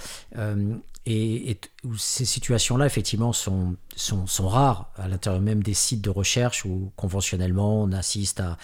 Et, 1.10 1.60
ces 1.98 2.26
situations-là, 2.26 2.86
effectivement, 2.86 3.34
sont, 3.34 3.76
sont, 3.96 4.28
sont, 4.28 4.48
rares 4.48 4.92
à 4.98 5.08
l'intérieur 5.08 5.42
même 5.42 5.64
des 5.64 5.74
sites 5.74 6.02
de 6.02 6.10
recherche 6.10 6.66
où 6.66 6.92
conventionnellement 6.96 7.82
on 7.82 7.92
assiste 7.92 8.42
à, 8.42 8.58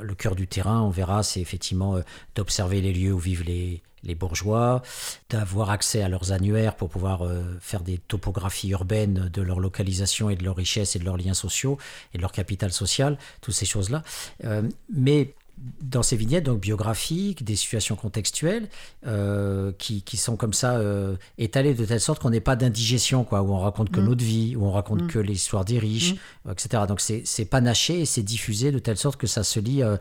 le 0.00 0.14
cœur 0.14 0.34
du 0.34 0.46
terrain. 0.46 0.82
On 0.82 0.90
verra, 0.90 1.22
c'est 1.22 1.40
effectivement 1.40 1.96
euh, 1.96 2.02
d'observer 2.34 2.80
les 2.80 2.92
lieux 2.92 3.12
où 3.12 3.18
vivent 3.18 3.44
les, 3.44 3.82
les 4.02 4.14
bourgeois, 4.14 4.82
d'avoir 5.30 5.70
accès 5.70 6.02
à 6.02 6.08
leurs 6.08 6.32
annuaires 6.32 6.76
pour 6.76 6.88
pouvoir 6.88 7.22
euh, 7.22 7.42
faire 7.60 7.80
des 7.80 7.98
topographies 7.98 8.68
urbaines 8.68 9.30
de 9.32 9.42
leur 9.42 9.60
localisation 9.60 10.30
et 10.30 10.36
de 10.36 10.44
leur 10.44 10.56
richesse 10.56 10.96
et 10.96 10.98
de 10.98 11.04
leurs 11.04 11.16
liens 11.16 11.34
sociaux 11.34 11.78
et 12.14 12.18
de 12.18 12.22
leur 12.22 12.32
capital 12.32 12.72
social, 12.72 13.18
toutes 13.40 13.54
ces 13.54 13.66
choses-là. 13.66 14.02
Euh, 14.44 14.62
mais 14.92 15.34
dans 15.82 16.02
ces 16.02 16.16
vignettes 16.16 16.44
donc 16.44 16.60
biographiques, 16.60 17.44
des 17.44 17.56
situations 17.56 17.96
contextuelles 17.96 18.68
euh, 19.06 19.72
qui, 19.78 20.02
qui, 20.02 20.16
sont 20.16 20.36
comme 20.36 20.52
ça 20.52 20.76
euh, 20.76 21.16
étalées 21.38 21.74
de 21.74 21.84
telle 21.84 22.00
sorte 22.00 22.20
qu'on 22.20 22.30
n'ait 22.30 22.40
pas 22.40 22.56
d'indigestion, 22.56 23.24
quoi, 23.24 23.42
où 23.42 23.52
on 23.52 23.58
raconte 23.58 23.90
que 23.90 24.00
mm. 24.00 24.04
notre 24.04 24.24
vie, 24.24 24.56
où 24.56 24.64
on 24.64 24.70
raconte 24.70 25.02
mm. 25.02 25.06
que 25.08 25.18
l'histoire 25.18 25.64
des 25.64 25.78
riches, 25.78 26.14
mm. 26.44 26.50
etc. 26.50 26.84
Donc 26.86 27.00
c'est 27.00 27.44
panaché 27.46 28.00
et 28.00 28.06
c'est 28.06 28.22
diffusé 28.22 28.70
de 28.70 28.78
telle 28.78 28.98
sorte 28.98 29.16
que 29.16 29.26
ça 29.26 29.44
se 29.44 29.58
lit 29.58 29.82
euh, 29.82 29.96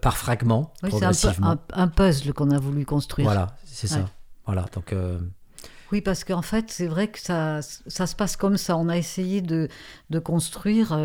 par 0.00 0.16
fragments. 0.16 0.72
c'est 0.82 1.28
un, 1.42 1.58
un, 1.72 1.88
puzzle 1.88 2.32
qu'on 2.34 2.50
a 2.50 2.58
voulu 2.58 2.84
construire. 2.84 3.26
Voilà, 3.26 3.56
c'est 3.64 3.86
ça. 3.86 4.10
Voilà, 4.44 4.66
donc. 4.74 4.94
Oui, 5.90 6.02
parce 6.02 6.22
qu'en 6.22 6.42
fait, 6.42 6.66
c'est 6.68 6.86
vrai 6.86 7.08
que 7.08 7.18
ça, 7.18 7.60
ça 7.62 8.06
se 8.06 8.14
passe 8.14 8.36
comme 8.36 8.58
ça. 8.58 8.76
On 8.76 8.90
a 8.90 8.98
essayé 8.98 9.40
de, 9.40 9.68
de 10.10 10.18
construire 10.18 10.98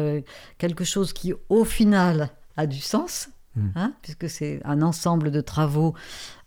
quelque 0.58 0.84
chose 0.84 1.14
qui, 1.14 1.34
au 1.48 1.64
final, 1.64 2.32
a 2.58 2.68
du 2.68 2.80
sens, 2.80 3.30
Hmm. 3.56 3.70
Hein, 3.76 3.94
puisque 4.02 4.28
c'est 4.32 4.62
un 4.66 4.82
ensemble 4.82 5.30
de 5.30 5.40
travaux 5.40 5.94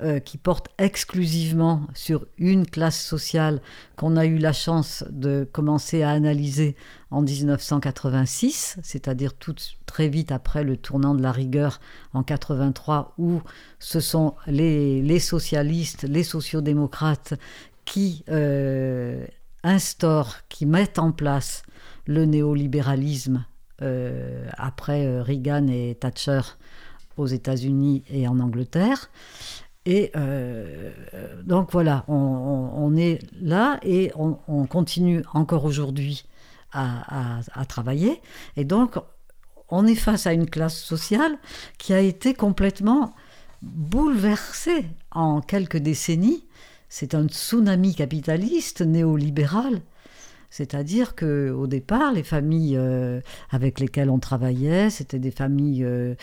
euh, 0.02 0.18
qui 0.18 0.38
portent 0.38 0.70
exclusivement 0.76 1.86
sur 1.94 2.26
une 2.36 2.66
classe 2.66 3.00
sociale 3.00 3.60
qu'on 3.94 4.16
a 4.16 4.26
eu 4.26 4.38
la 4.38 4.52
chance 4.52 5.04
de 5.10 5.48
commencer 5.52 6.02
à 6.02 6.10
analyser 6.10 6.74
en 7.12 7.22
1986, 7.22 8.78
c'est-à-dire 8.82 9.34
très 9.86 10.08
vite 10.08 10.32
après 10.32 10.64
le 10.64 10.76
tournant 10.76 11.14
de 11.14 11.22
la 11.22 11.30
rigueur 11.30 11.78
en 12.12 12.24
83, 12.24 13.14
où 13.18 13.40
ce 13.78 14.00
sont 14.00 14.34
les, 14.48 15.20
socialistes, 15.20 16.02
les 16.02 16.24
sociodémocrates 16.24 17.34
qui 17.84 18.24
euh, 18.30 19.24
instaurent, 19.62 20.38
qui 20.48 20.66
mettent 20.66 20.98
en 20.98 21.12
place 21.12 21.62
le 22.04 22.24
néolibéralisme 22.24 23.44
euh, 23.80 24.48
après 24.56 25.20
Reagan 25.20 25.68
et 25.68 25.96
Thatcher 26.00 26.40
aux 27.16 27.26
États-Unis 27.26 28.04
et 28.10 28.28
en 28.28 28.40
Angleterre. 28.40 29.10
Et 29.86 30.10
euh, 30.16 30.90
donc 31.44 31.70
voilà, 31.70 32.04
on, 32.08 32.96
est 32.96 33.20
là 33.40 33.78
et 33.84 34.10
on, 34.16 34.66
continue 34.66 35.22
encore 35.32 35.64
aujourd'hui 35.64 36.24
à, 36.72 37.40
travailler. 37.68 38.20
Et 38.56 38.64
donc, 38.64 38.96
on 39.70 39.86
est 39.86 39.94
face 39.94 40.26
à 40.26 40.32
une 40.32 40.50
classe 40.50 40.76
sociale 40.76 41.38
qui 41.78 41.94
a 41.94 42.00
été 42.00 42.34
complètement 42.34 43.14
bouleversée 43.62 44.86
en 45.12 45.40
quelques 45.40 45.78
décennies. 45.78 46.44
C'est 46.88 47.14
un 47.14 47.28
tsunami 47.28 47.94
capitaliste 47.94 48.82
néolibéral. 48.82 49.80
C'est-à-dire 50.50 51.14
que 51.14 51.50
au 51.50 51.66
départ, 51.66 52.12
les 52.12 52.22
familles 52.22 52.76
euh, 52.76 53.20
avec 53.50 53.78
lesquelles 53.78 54.10
on 54.10 54.18
travaillait, 54.18 54.90
c'était 54.90 55.18
des 55.18 55.30
familles 55.30 55.84
euh, 55.84 56.14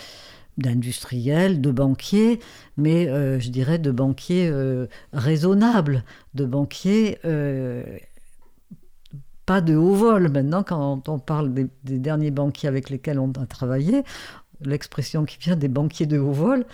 d'industriels, 0.57 1.61
de 1.61 1.71
banquiers, 1.71 2.39
mais 2.77 3.07
euh, 3.07 3.39
je 3.39 3.49
dirais 3.49 3.79
de 3.79 3.91
banquiers 3.91 4.49
euh, 4.49 4.87
raisonnables, 5.11 6.03
de 6.33 6.45
banquiers 6.45 7.17
euh, 7.25 7.83
pas 9.45 9.61
de 9.61 9.75
haut 9.75 9.95
vol. 9.95 10.29
Maintenant, 10.29 10.63
quand 10.63 11.09
on 11.09 11.19
parle 11.19 11.53
des, 11.53 11.67
derniers 11.83 12.31
banquiers 12.31 12.69
avec 12.69 12.89
lesquels 12.89 13.19
on 13.19 13.31
a 13.31 13.45
travaillé, 13.45 14.03
l'expression 14.61 15.25
qui 15.25 15.37
vient 15.39 15.57
des 15.57 15.67
banquiers 15.67 16.05
de 16.05 16.17
haut 16.17 16.31
vol, 16.31 16.65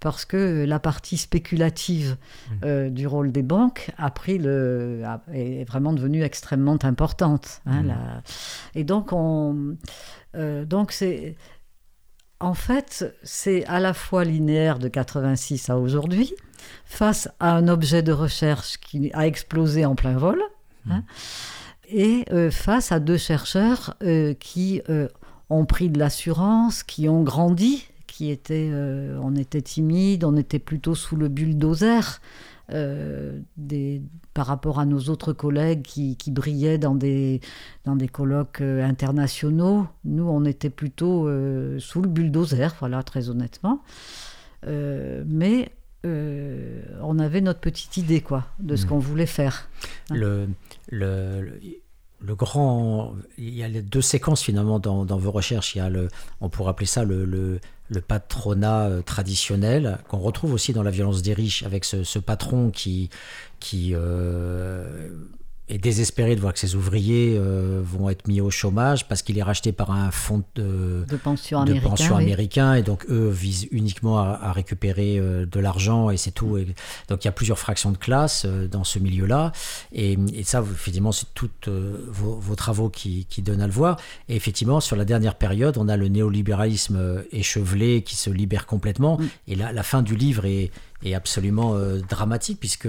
parce 0.00 0.26
que 0.26 0.66
la 0.66 0.78
partie 0.78 1.16
spéculative 1.16 2.18
mmh. 2.62 2.90
du 2.90 3.06
rôle 3.06 3.32
des 3.32 3.42
banques 3.42 3.90
a 3.96 4.10
pris 4.10 4.36
le, 4.36 5.02
est 5.32 5.64
vraiment 5.64 5.94
devenue 5.94 6.22
extrêmement 6.22 6.76
importante. 6.82 7.62
Hein, 7.64 7.84
mmh. 7.84 7.94
et 8.74 8.84
donc, 8.84 9.12
on, 9.12 9.76
donc 10.66 10.92
c'est 10.92 11.36
en 12.40 12.54
fait, 12.54 13.16
c'est 13.22 13.64
à 13.66 13.80
la 13.80 13.94
fois 13.94 14.24
linéaire 14.24 14.78
de 14.78 14.88
86 14.88 15.70
à 15.70 15.78
aujourd'hui, 15.78 16.34
face 16.84 17.28
à 17.40 17.54
un 17.54 17.68
objet 17.68 18.02
de 18.02 18.12
recherche 18.12 18.78
qui 18.78 19.10
a 19.12 19.26
explosé 19.26 19.84
en 19.84 19.94
plein 19.94 20.16
vol, 20.16 20.40
hein, 20.88 21.02
et 21.88 22.24
euh, 22.32 22.50
face 22.50 22.92
à 22.92 23.00
deux 23.00 23.16
chercheurs 23.16 23.96
euh, 24.02 24.34
qui 24.34 24.82
euh, 24.88 25.08
ont 25.50 25.64
pris 25.64 25.88
de 25.88 25.98
l'assurance, 25.98 26.82
qui 26.82 27.08
ont 27.08 27.22
grandi, 27.22 27.88
qui 28.06 28.30
étaient, 28.30 28.70
on 29.22 29.36
était 29.36 29.62
timide, 29.62 30.24
on 30.24 30.36
était 30.36 30.58
plutôt 30.58 30.94
sous 30.94 31.14
le 31.14 31.28
bulldozer. 31.28 32.20
Des, 32.70 34.02
par 34.38 34.46
rapport 34.46 34.78
à 34.78 34.84
nos 34.84 35.00
autres 35.08 35.32
collègues 35.32 35.82
qui, 35.82 36.16
brillaient 36.30 36.78
dans 36.78 36.94
des, 36.94 37.40
dans 37.84 37.96
des 37.96 38.06
colloques 38.06 38.60
euh, 38.60 38.84
internationaux. 38.84 39.88
Nous, 40.04 40.22
on 40.22 40.44
était 40.44 40.70
plutôt 40.70 41.26
euh, 41.26 41.80
sous 41.80 42.02
le 42.02 42.08
bulldozer, 42.08 42.76
voilà, 42.78 43.02
très 43.02 43.30
honnêtement. 43.30 43.82
Euh, 44.66 45.24
mais 45.26 45.72
on 46.04 47.18
avait 47.18 47.40
notre 47.40 47.58
petite 47.58 47.96
idée, 47.96 48.20
quoi, 48.20 48.46
de 48.60 48.76
ce 48.76 48.86
mmh. 48.86 48.88
qu'on 48.88 48.98
voulait 48.98 49.26
faire. 49.26 49.68
Hein. 50.10 50.14
Le, 50.14 50.48
le, 50.88 51.58
le, 52.20 52.34
grand... 52.36 53.14
Il 53.36 53.54
y 53.54 53.64
a 53.64 53.68
les 53.68 53.82
deux 53.82 54.00
séquences, 54.00 54.42
finalement, 54.42 54.78
dans, 54.78 55.04
dans 55.04 55.18
vos 55.18 55.32
recherches. 55.32 55.74
Il 55.74 55.78
y 55.78 55.80
a 55.80 55.90
le, 55.90 56.08
on 56.40 56.48
pourrait 56.48 56.70
appeler 56.70 56.86
ça 56.86 57.04
le, 57.04 57.24
le 57.24 57.58
le 57.88 58.00
patronat 58.00 58.90
traditionnel, 59.04 59.98
qu'on 60.08 60.18
retrouve 60.18 60.52
aussi 60.52 60.72
dans 60.72 60.82
la 60.82 60.90
violence 60.90 61.22
des 61.22 61.32
riches, 61.32 61.62
avec 61.62 61.84
ce, 61.84 62.18
patron 62.18 62.70
qui, 62.70 63.10
qui 63.60 63.92
euh, 63.94 65.08
est 65.68 65.78
désespéré 65.78 66.34
de 66.34 66.40
voir 66.40 66.52
que 66.52 66.58
ses 66.58 66.74
ouvriers 66.74 67.36
euh, 67.38 67.80
vont 67.84 68.08
être 68.08 68.26
mis 68.26 68.40
au 68.40 68.50
chômage 68.50 69.06
parce 69.06 69.22
qu'il 69.22 69.38
est 69.38 69.42
racheté 69.42 69.72
par 69.72 69.90
un 69.90 70.10
fonds 70.10 70.42
de, 70.54 71.04
pension, 71.22 71.60
américain, 72.16 72.74
et 72.74 72.82
donc 72.82 73.06
eux 73.10 73.28
visent 73.28 73.68
uniquement 73.70 74.18
à, 74.18 74.52
récupérer 74.52 75.18
euh, 75.18 75.46
de 75.46 75.60
l'argent 75.60 76.10
et 76.10 76.16
c'est 76.16 76.30
tout. 76.30 76.56
Et, 76.56 76.66
donc 77.08 77.24
il 77.24 77.26
y 77.26 77.28
a 77.28 77.32
plusieurs 77.32 77.58
fractions 77.58 77.90
de 77.90 77.98
classe 77.98 78.46
dans 78.46 78.84
ce 78.84 78.98
milieu-là 78.98 79.52
et, 79.92 80.18
ça, 80.44 80.62
effectivement, 80.62 81.12
c'est 81.12 81.26
tous 81.34 81.50
vos, 81.66 82.54
travaux 82.54 82.88
qui, 82.88 83.26
donnent 83.38 83.60
à 83.60 83.66
le 83.66 83.72
voir. 83.72 83.98
Et 84.28 84.36
effectivement, 84.36 84.80
sur 84.80 84.96
la 84.96 85.04
dernière 85.04 85.34
période, 85.34 85.76
on 85.78 85.88
a 85.88 85.96
le 85.96 86.08
néolibéralisme 86.08 87.24
échevelé 87.30 88.02
qui 88.02 88.16
se 88.16 88.30
libère 88.30 88.66
complètement 88.66 89.18
mm. 89.18 89.28
et 89.48 89.54
là, 89.54 89.72
la 89.72 89.82
fin 89.82 90.02
du 90.02 90.16
livre 90.16 90.46
est, 90.46 90.70
est 91.04 91.14
absolument 91.14 91.76
dramatique 92.08 92.58
puisque 92.58 92.88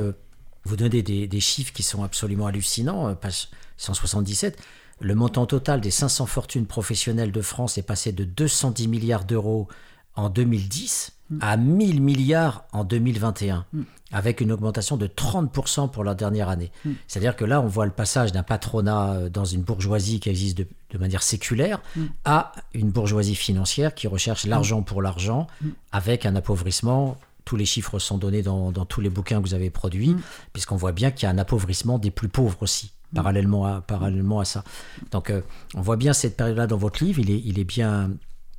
vous 0.70 0.76
donnez 0.76 1.02
des, 1.02 1.40
chiffres 1.40 1.74
qui 1.74 1.84
sont 1.84 2.04
absolument 2.04 2.46
hallucinants, 2.46 3.10
euh, 3.10 3.16
page 3.16 3.50
177. 3.78 4.58
Le 5.02 5.16
montant 5.16 5.46
total 5.46 5.82
des 5.82 5.92
500 5.92 6.26
fortunes 6.26 6.66
professionnelles 6.66 7.32
de 7.32 7.42
France 7.42 7.78
est 7.78 7.84
passé 7.84 8.12
de 8.12 8.24
210 8.24 8.88
milliards 8.88 9.26
d'euros 9.26 9.68
en 10.16 10.30
2010 10.30 11.14
mm. 11.30 11.38
à 11.42 11.58
1000 11.58 12.02
milliards 12.02 12.66
en 12.74 12.84
2021, 12.84 13.66
mm. 13.72 13.82
avec 14.12 14.42
une 14.42 14.52
augmentation 14.52 14.98
de 14.98 15.08
30% 15.08 15.90
pour 15.90 16.04
la 16.04 16.14
dernière 16.14 16.50
année. 16.50 16.72
Mm. 16.86 16.92
C'est-à-dire 17.08 17.36
que 17.36 17.46
là, 17.46 17.62
on 17.62 17.68
voit 17.68 17.86
le 17.86 17.92
passage 17.92 18.32
d'un 18.32 18.44
patronat 18.44 19.14
euh, 19.14 19.30
dans 19.30 19.46
une 19.46 19.62
bourgeoisie 19.62 20.20
qui 20.20 20.30
existe 20.30 20.58
de, 20.58 20.68
de 20.92 20.98
manière 21.00 21.24
séculaire 21.24 21.82
à 22.26 22.52
une 22.76 22.92
bourgeoisie 22.92 23.36
financière 23.36 23.96
qui 23.96 24.08
recherche 24.08 24.46
l'argent 24.46 24.84
pour 24.84 25.02
l'argent, 25.02 25.48
avec 25.92 26.28
un 26.28 26.36
appauvrissement 26.36 27.18
tous 27.50 27.56
les 27.56 27.66
chiffres 27.66 27.98
sont 27.98 28.20
donnés 28.20 28.44
dans, 28.44 28.72
tous 28.86 29.02
les 29.02 29.10
bouquins 29.10 29.42
que 29.42 29.48
vous 29.48 29.56
avez 29.56 29.72
produits, 29.72 30.12
mm. 30.12 30.22
puisqu'on 30.54 30.76
voit 30.76 30.92
bien 30.92 31.10
qu'il 31.10 31.24
y 31.24 31.26
a 31.26 31.34
un 31.34 31.40
appauvrissement 31.40 31.98
des 31.98 32.12
plus 32.12 32.30
pauvres 32.30 32.62
aussi, 32.62 32.92
mm. 33.12 33.16
parallèlement, 33.16 33.66
à, 33.66 33.82
parallèlement 33.82 34.40
à 34.40 34.46
ça. 34.46 34.64
Donc 35.10 35.32
euh, 35.32 35.42
on 35.74 35.82
voit 35.82 35.98
bien 35.98 36.14
cette 36.14 36.38
période-là 36.38 36.68
dans 36.68 36.78
votre 36.78 37.04
livre, 37.04 37.18
il 37.18 37.32
est, 37.32 37.42
il 37.44 37.58
est, 37.58 37.64
bien, 37.64 38.12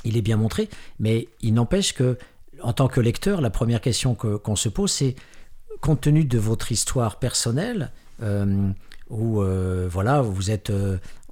il 0.03 0.17
est 0.17 0.23
bien 0.23 0.37
montré, 0.37 0.69
mais 0.99 1.29
il 1.41 1.55
n'empêche 1.55 1.93
que, 1.93 2.19
en 2.65 2.73
tant 2.73 2.89
que 2.89 3.01
lecteur, 3.01 3.41
la 3.41 3.51
première 3.51 3.81
question 3.81 4.17
qu'on 4.17 4.57
se 4.57 4.69
pose, 4.69 4.91
c'est, 4.91 5.15
compte 5.81 6.01
tenu 6.01 6.25
de 6.25 6.39
votre 6.39 6.73
histoire 6.73 7.21
personnelle, 7.21 7.93
euh, 8.25 8.71
où 9.11 9.43
euh, 9.43 9.89
voilà, 9.91 10.23
vous 10.23 10.51
êtes 10.51 10.73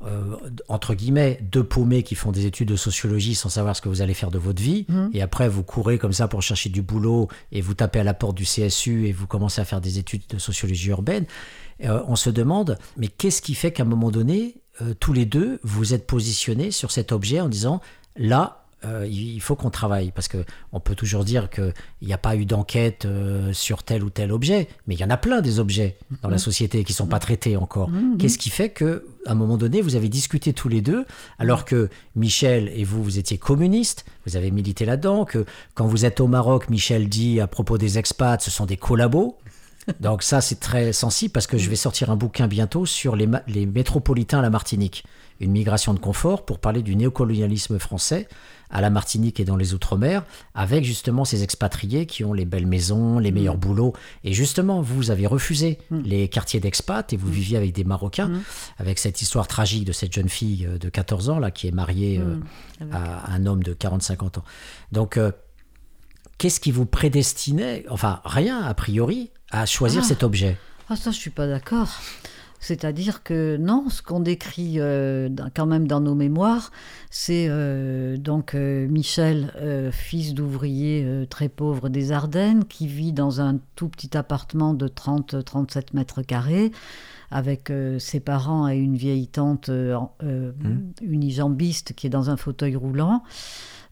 euh, 0.07 0.37
entre 0.69 0.95
guillemets, 0.95 1.41
deux 1.43 1.65
paumés 1.65 2.05
qui 2.05 2.15
font 2.15 2.31
des 2.31 2.47
études 2.47 2.69
de 2.69 2.77
sociologie 2.77 3.35
sans 3.35 3.49
savoir 3.49 3.75
ce 3.75 3.83
que 3.83 3.89
vous 3.89 4.01
allez 4.01 4.15
faire 4.15 4.31
de 4.31 4.39
votre 4.39 4.63
vie, 4.63 4.87
mhm. 4.89 5.11
et 5.13 5.23
après 5.23 5.49
vous 5.49 5.65
courez 5.65 5.99
comme 5.99 6.13
ça 6.13 6.29
pour 6.29 6.41
chercher 6.41 6.69
du 6.69 6.83
boulot 6.83 7.27
et 7.51 7.61
vous 7.61 7.75
tapez 7.75 7.99
à 7.99 8.05
la 8.05 8.15
porte 8.15 8.37
du 8.37 8.45
CSU 8.45 9.09
et 9.09 9.13
vous 9.13 9.27
commencez 9.27 9.61
à 9.61 9.65
faire 9.65 9.81
des 9.81 9.99
études 9.99 10.23
de 10.29 10.39
sociologie 10.39 10.91
urbaine, 10.91 11.27
euh, 11.83 12.01
on 12.07 12.15
se 12.15 12.31
demande, 12.31 12.79
mais 12.97 13.09
qu'est-ce 13.09 13.43
qui 13.43 13.55
fait 13.55 13.73
qu'à 13.73 13.83
un 13.83 13.87
moment 13.87 14.13
donné, 14.13 14.63
euh, 14.83 14.95
tous 14.95 15.13
les 15.13 15.27
deux, 15.27 15.59
vous 15.65 15.95
êtes 15.95 16.07
positionnés 16.07 16.71
sur 16.71 16.93
cet 16.93 17.11
objet 17.11 17.41
en 17.41 17.49
disant, 17.49 17.81
là, 18.17 18.68
euh, 18.85 19.07
il 19.11 19.41
faut 19.41 19.57
qu'on 19.57 19.71
travaille 19.71 20.13
parce 20.13 20.29
que 20.29 20.45
on 20.73 20.79
peut 20.81 20.95
toujours 20.95 21.25
dire 21.25 21.51
qu'il 21.51 21.73
n'y 22.03 22.13
a 22.13 22.19
pas 22.19 22.37
eu 22.37 22.45
d'enquête 22.47 23.07
euh, 23.07 23.53
sur 23.53 23.83
tel 23.83 24.05
ou 24.05 24.11
tel 24.11 24.31
objet, 24.31 24.69
mais 24.87 24.95
il 24.95 25.01
y 25.01 25.05
en 25.05 25.11
a 25.11 25.17
plein 25.17 25.41
des 25.41 25.59
objets 25.59 25.97
dans 26.23 26.29
la 26.29 26.37
Mhm. 26.37 26.39
société 26.39 26.85
qui 26.85 26.93
sont 26.93 27.07
pas 27.07 27.19
traités 27.19 27.57
encore. 27.57 27.89
Mhm. 27.91 28.19
Qu'est-ce 28.19 28.39
qui 28.39 28.51
fait 28.51 28.69
que, 28.71 29.05
à 29.27 29.33
un 29.33 29.35
moment 29.35 29.57
donné, 29.57 29.81
vous 29.83 29.97
avez 29.97 30.09
discuté 30.09 30.53
tous 30.53 30.69
les 30.69 30.81
deux, 30.81 31.05
alors 31.39 31.65
que 31.65 31.89
Michel 32.15 32.71
et 32.75 32.85
vous, 32.85 33.03
vous 33.03 33.19
étiez 33.19 33.37
communistes, 33.39 34.05
vous 34.27 34.37
avez 34.37 34.51
milité 34.53 34.85
là-dedans, 34.85 35.25
que 35.25 35.45
quand 35.75 35.87
vous 35.87 36.05
êtes 36.05 36.21
au 36.21 36.29
Maroc, 36.29 36.69
Michel 36.71 37.09
dit 37.09 37.41
à 37.41 37.47
propos 37.49 37.79
des 37.79 37.99
expats, 37.99 38.41
ce 38.41 38.51
sont 38.51 38.67
des 38.67 38.77
collabos. 38.77 39.37
Donc 40.01 40.23
ça, 40.23 40.41
c'est 40.43 40.61
très 40.61 40.93
sensible 40.93 41.33
parce 41.33 41.47
que 41.47 41.57
je 41.57 41.71
vais 41.71 41.77
sortir 41.77 42.11
un 42.11 42.17
bouquin 42.17 42.47
bientôt 42.47 42.85
sur 42.85 43.17
les, 43.17 43.27
les 43.47 43.65
métropolitains 43.65 44.41
à 44.41 44.43
la 44.43 44.51
Martinique. 44.51 45.03
Une 45.41 45.53
migration 45.53 45.95
de 45.95 45.99
confort 46.01 46.45
pour 46.45 46.59
parler 46.59 46.83
du 46.83 46.97
néocolonialisme 46.97 47.79
français 47.79 48.29
à 48.71 48.81
la 48.83 48.91
Martinique 48.91 49.41
et 49.41 49.45
dans 49.47 49.57
les 49.57 49.73
Outre-mer, 49.73 50.25
avec 50.55 50.85
justement 50.85 51.25
ces 51.25 51.43
expatriés 51.43 52.05
qui 52.07 52.23
ont 52.25 52.33
les 52.35 52.45
belles 52.45 52.67
maisons, 52.67 53.19
les 53.19 53.31
meilleurs 53.33 53.57
boulots. 53.57 53.95
Et 54.25 54.35
justement, 54.35 54.83
vous 54.83 55.11
avez 55.11 55.27
refusé 55.27 55.79
les 55.91 56.29
quartiers 56.29 56.61
d'expat 56.61 57.11
et 57.13 57.17
vous 57.17 57.31
viviez 57.31 57.57
avec 57.57 57.73
des 57.73 57.85
Marocains, 57.85 58.31
avec 58.79 58.99
cette 58.99 59.23
histoire 59.23 59.47
tragique 59.47 59.85
de 59.87 59.93
cette 59.93 60.13
jeune 60.13 60.29
fille 60.29 60.67
euh, 60.67 60.77
de 60.77 60.89
14 60.91 61.31
ans 61.31 61.39
là, 61.39 61.51
qui 61.51 61.67
est 61.67 61.73
mariée 61.73 62.19
euh, 62.21 62.37
à 62.93 63.33
un 63.33 63.47
homme 63.47 63.63
de 63.63 63.73
40-50 63.73 64.39
ans. 64.41 64.45
Donc, 64.93 65.17
euh, 65.17 65.33
qu'est-ce 66.37 66.61
qui 66.61 66.71
vous 66.71 66.85
prédestinait, 66.85 67.85
enfin 67.89 68.21
rien 68.25 68.61
a 68.61 68.75
priori, 68.75 69.31
à 69.51 69.65
choisir 69.67 70.03
Ah. 70.05 70.07
cet 70.09 70.23
objet? 70.23 70.59
Ah 70.91 70.97
ça, 70.97 71.11
je 71.11 71.17
suis 71.17 71.31
pas 71.31 71.47
d'accord. 71.47 71.89
C'est-à-dire 72.61 73.23
que 73.23 73.57
non, 73.57 73.89
ce 73.89 74.03
qu'on 74.03 74.21
décrit 74.21 74.75
euh, 74.81 75.29
dans- 75.29 75.49
quand 75.55 75.67
même 75.67 75.87
dans 75.87 76.01
nos 76.01 76.15
mémoires, 76.15 76.73
c'est 77.11 77.47
euh, 77.49 78.17
donc 78.17 78.55
euh, 78.55 78.87
Michel, 78.89 79.53
fils 79.93 80.35
d'ouvrier 80.35 81.27
très 81.31 81.49
pauvre 81.49 81.89
des 81.89 82.13
Ardennes, 82.13 82.65
qui 82.65 82.87
vit 82.87 83.13
dans 83.13 83.41
un 83.41 83.59
tout 83.77 83.89
petit 83.89 84.17
appartement 84.17 84.75
de 84.75 84.89
30-37 84.89 85.95
mètres 85.95 86.23
carrés, 86.23 86.73
avec 87.31 87.71
ses 87.99 88.21
parents 88.21 88.69
et 88.69 88.77
une 88.77 88.97
vieille 88.97 89.29
tante 89.29 89.69
euh, 89.69 89.97
unijambiste 91.03 91.93
qui 91.95 92.07
est 92.07 92.11
dans 92.11 92.31
un 92.31 92.37
fauteuil 92.37 92.77
roulant. 92.77 93.23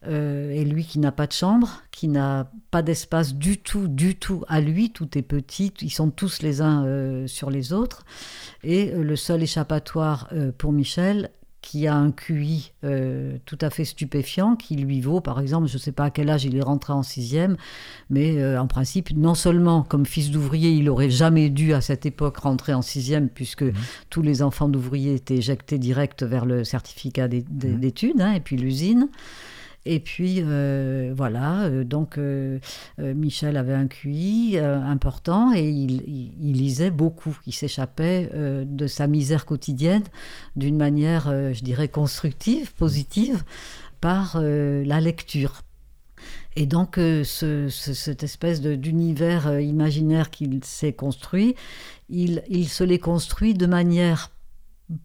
Euh, 0.09 0.51
et 0.51 0.65
lui 0.65 0.85
qui 0.85 0.99
n'a 0.99 1.13
pas 1.13 1.27
de 1.27 1.33
chambre, 1.33 1.83
qui 1.91 2.09
n'a 2.09 2.51
pas 2.71 2.83
d'espace 2.83 3.35
du 3.35 3.59
tout, 3.59 3.89
du 3.89 4.15
tout 4.15 4.45
à 4.49 4.61
lui, 4.61 4.91
tout 4.91 5.17
est 5.19 5.23
petit, 5.23 5.73
ils 5.83 5.91
sont 5.91 6.11
tous 6.11 6.43
les 6.43 6.61
uns 6.61 6.85
euh, 6.85 7.27
sur 7.27 7.51
les 7.51 7.73
autres. 7.73 8.05
Et 8.63 8.93
euh, 8.93 9.03
le 9.03 9.17
seul 9.17 9.43
échappatoire 9.43 10.29
pour 10.59 10.73
Michel, 10.73 11.31
qui 11.63 11.89
a 11.89 11.97
un 11.97 12.13
QI 12.13 12.71
euh, 12.85 13.39
tout 13.45 13.59
à 13.61 13.71
fait 13.71 13.85
stupéfiant, 13.85 14.55
qui 14.55 14.77
lui 14.77 15.01
vaut, 15.01 15.21
par 15.21 15.41
exemple, 15.41 15.67
je 15.67 15.75
ne 15.75 15.79
sais 15.81 15.91
pas 15.91 16.05
à 16.05 16.11
quel 16.11 16.31
âge 16.31 16.45
il 16.45 16.55
est 16.55 16.63
rentré 16.63 16.93
en 16.93 17.03
sixième, 17.03 17.57
mais 18.09 18.41
euh, 18.41 18.61
en 18.61 18.69
principe, 18.69 19.11
non 19.17 19.35
seulement 19.35 19.83
comme 19.83 20.07
fils 20.07 20.31
d'ouvrier, 20.31 20.71
il 20.71 20.89
aurait 20.89 21.11
jamais 21.11 21.51
dû 21.51 21.73
à 21.75 21.81
cette 21.81 22.07
époque 22.07 22.37
rentrer 22.37 22.73
en 22.73 22.83
sixième, 22.83 23.29
puisque 23.29 23.65
tous 24.11 24.23
les 24.23 24.43
enfants 24.43 24.69
d'ouvriers 24.69 25.15
étaient 25.15 25.39
éjectés 25.39 25.79
direct 25.79 26.23
vers 26.23 26.47
le 26.47 26.63
certificat 26.63 27.27
d'é- 27.27 27.45
d'études, 27.51 28.21
hein, 28.21 28.35
et 28.35 28.41
puis 28.41 28.57
l'usine. 28.57 29.09
Et 29.87 30.01
puis 30.01 30.43
euh, 30.43 31.13
voilà, 31.17 31.63
euh, 31.67 31.85
donc 31.85 32.19
euh, 32.19 32.59
Michel 32.99 33.57
avait 33.57 33.73
un 33.73 33.87
QI 33.87 34.59
important 34.59 35.53
et 35.55 35.69
il, 35.69 36.03
lisait 36.53 36.91
beaucoup. 36.91 37.39
Il 37.47 37.53
s'échappait 37.53 38.31
de 38.35 38.87
sa 38.87 39.07
misère 39.07 39.47
quotidienne 39.47 40.03
d'une 40.57 40.77
manière, 40.77 41.31
je 41.53 41.63
dirais, 41.63 41.89
constructive, 41.89 42.75
positive, 42.75 43.45
par 44.01 44.41
la 44.41 45.01
lecture. 45.01 45.63
Et 46.57 46.67
donc, 46.67 46.95
ce- 46.97 47.69
ce- 47.69 47.93
cette 47.95 48.23
espèce 48.23 48.61
d'univers 48.63 49.61
imaginaire 49.61 50.31
qu'il 50.31 50.65
s'est 50.65 50.93
construit, 50.95 51.55
il, 52.09 52.43
il 52.49 52.69
se 52.69 52.83
l'est 52.85 52.99
construit 52.99 53.55
de 53.55 53.67
manière 53.67 54.31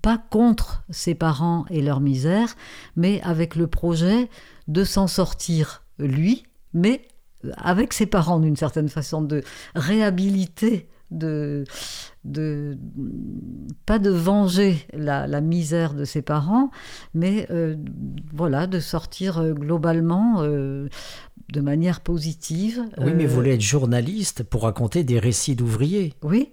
pas 0.02 0.17
contre 0.17 0.84
ses 0.89 1.15
parents 1.15 1.65
et 1.70 1.82
leur 1.82 2.00
misère, 2.00 2.56
mais 2.96 3.22
avec 3.24 3.56
le 3.56 3.67
projet 3.67 4.30
de 4.67 4.84
s'en 4.84 5.08
sortir 5.08 5.84
lui, 5.98 6.44
mais 6.74 7.02
avec 7.58 7.94
ses 7.94 8.06
parents 8.06 8.39
d'une 8.39 8.56
certaine 8.56 8.89
façon, 8.89 9.22
de 9.22 9.44
réhabiliter, 9.76 10.88
de, 11.10 11.65
de 12.24 12.78
pas 13.86 14.00
de 14.00 14.10
venger 14.10 14.78
la, 14.94 15.28
la 15.28 15.41
misère 15.41 15.94
de 15.94 16.06
ses 16.06 16.22
parents, 16.22 16.72
mais 17.13 17.48
euh, 17.50 17.76
voilà, 18.34 18.67
de 18.67 18.80
sortir 18.80 19.39
euh, 19.39 19.54
globalement 19.54 20.41
euh, 20.41 20.88
de 21.52 21.62
manière 21.62 22.02
positive. 22.02 22.84
Oui, 22.98 23.13
mais 23.13 23.26
vous 23.26 23.36
voulez 23.36 23.56
être 23.56 23.62
journaliste 23.62 24.44
pour 24.44 24.63
raconter 24.63 25.04
des 25.04 25.20
récits 25.20 25.56
d'ouvriers. 25.56 26.13
oui. 26.24 26.50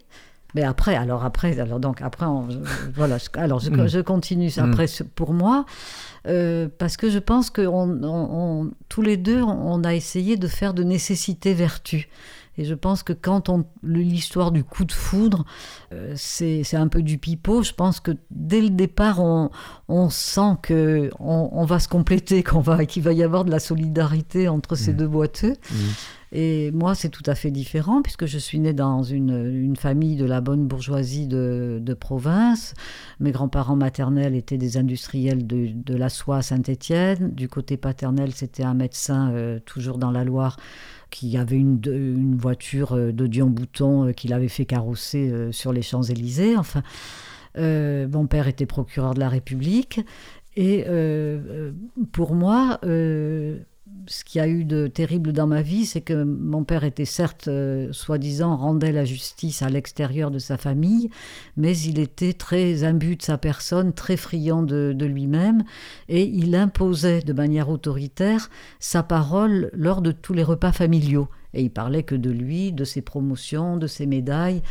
Mais 0.55 0.63
après, 0.65 0.97
alors 0.97 1.25
après, 1.25 1.61
alors 1.61 1.79
donc 1.79 2.01
après, 2.03 2.25
on- 2.27 2.49
voilà. 2.95 3.19
je- 3.19 3.27
Alors 3.39 3.61
je, 3.61 3.71
Mm. 3.71 3.87
je 3.89 4.01
continue. 4.01 4.51
Après, 4.59 4.87
ce- 4.87 5.03
pour 5.03 5.33
moi, 5.35 5.67
euh, 6.27 6.69
parce 6.79 6.97
que 6.97 7.11
je 7.11 7.19
pense 7.19 7.51
que 7.51 7.63
on, 7.67 8.71
tous 8.89 9.03
les 9.03 9.17
deux, 9.17 9.43
on, 9.43 9.85
a 9.85 9.95
essayé 9.95 10.37
de 10.37 10.49
faire 10.49 10.73
de 10.75 10.83
nécessité 10.85 11.53
vertu. 11.55 12.09
Et 12.61 12.65
je 12.65 12.75
pense 12.75 13.05
que 13.05 13.13
quand 13.13 13.49
on 13.51 13.65
l'histoire 13.85 14.51
du 14.51 14.65
coup 14.65 14.85
de 14.85 14.91
foudre, 14.91 15.45
euh, 15.93 16.13
c'est 16.17 16.65
un 16.75 16.89
peu 16.89 17.03
du 17.03 17.17
pipeau. 17.17 17.63
Je 17.63 17.73
pense 17.73 18.01
que 18.01 18.11
dès 18.33 18.61
le 18.61 18.71
départ, 18.71 19.21
on, 19.21 19.51
on 19.87 20.11
sent 20.11 20.57
que 20.63 21.09
on, 21.21 21.51
on 21.53 21.65
va 21.67 21.79
se 21.79 21.87
compléter, 21.87 22.43
qu'on 22.43 22.59
va, 22.61 22.85
qu'il 22.85 23.05
va 23.05 23.13
y 23.13 23.23
avoir 23.23 23.45
de 23.45 23.53
la 23.53 23.61
solidarité 23.61 24.49
entre 24.49 24.75
ces 24.75 24.93
deux 24.93 25.07
boiteux. 25.07 25.55
Et 26.33 26.71
moi, 26.73 26.95
c'est 26.95 27.09
tout 27.09 27.23
à 27.27 27.35
fait 27.35 27.51
différent, 27.51 28.03
puisque 28.03 28.27
je 28.27 28.39
suis 28.39 28.59
née 28.59 28.75
dans 28.75 29.03
une, 29.03 29.75
famille 29.77 30.17
de 30.17 30.25
la 30.25 30.41
bonne 30.41 30.67
bourgeoisie 30.67 31.27
de, 31.27 31.97
province. 31.99 32.75
Mes 33.21 33.33
grands-parents 33.33 33.77
maternels 33.77 34.35
étaient 34.35 34.59
des 34.59 34.77
industriels 34.77 35.47
de, 35.47 35.95
la 35.95 36.09
soie 36.09 36.39
à 36.39 36.43
Saint-Étienne. 36.43 37.31
Du 37.33 37.49
côté 37.49 37.77
paternel, 37.77 38.33
c'était 38.33 38.63
un 38.63 38.75
médecin, 38.75 39.33
euh, 39.33 39.59
toujours 39.65 39.99
dans 39.99 40.11
la 40.11 40.25
Loire, 40.25 40.59
qui 41.11 41.37
avait 41.39 41.57
une, 41.57 42.37
voiture 42.37 42.93
euh, 42.93 43.13
de 43.13 43.27
Dion 43.27 43.49
Bouton 43.49 44.09
euh, 44.09 44.13
qu'il 44.13 44.33
avait 44.33 44.49
fait 44.49 44.67
carrosser 44.67 45.33
sur 45.51 45.73
les 45.73 45.83
Champs-Élysées. 45.83 46.57
Enfin, 46.57 46.83
mon 47.57 48.27
père 48.27 48.49
était 48.49 48.67
procureur 48.67 49.15
de 49.15 49.21
la 49.21 49.29
République. 49.29 50.01
Et 50.57 50.85
pour 52.13 52.35
moi, 52.35 52.81
ce 54.09 54.25
qu'il 54.25 54.41
y 54.41 54.43
a 54.43 54.49
eu 54.49 54.65
de 54.65 54.87
terrible 54.87 55.33
dans 55.33 55.47
ma 55.47 55.63
vie, 55.63 55.85
c'est 55.87 56.01
que 56.01 56.25
mon 56.25 56.65
père 56.65 56.85
était 56.85 57.05
certes, 57.05 57.49
euh, 57.49 57.93
soi-disant, 57.93 58.57
rendait 58.57 58.93
la 58.93 59.05
justice 59.05 59.63
à 59.63 59.69
l'extérieur 59.69 60.31
de 60.31 60.39
sa 60.39 60.57
famille, 60.57 61.11
mais 61.57 61.77
il 61.79 61.99
était 61.99 62.33
très 62.33 62.85
imbu 62.85 63.17
de 63.17 63.23
sa 63.23 63.39
personne, 63.39 63.93
très 63.93 64.17
friand 64.17 64.63
de, 64.63 64.93
de 64.97 65.07
lui-même, 65.07 65.63
et 66.09 66.25
il 66.25 66.55
imposait 66.55 67.21
de 67.21 67.33
manière 67.33 67.69
autoritaire 67.69 68.51
sa 68.81 69.03
parole 69.03 69.71
lors 69.75 70.01
de 70.01 70.11
tous 70.11 70.33
les 70.33 70.43
repas 70.43 70.73
familiaux. 70.73 71.29
Et 71.55 71.63
il 71.63 71.71
parlait 71.71 72.03
que 72.03 72.15
de 72.15 72.31
lui, 72.31 72.73
de 72.73 72.85
ses 72.85 73.01
promotions, 73.01 73.77
de 73.77 73.87
ses 73.87 74.07
médailles, 74.07 74.63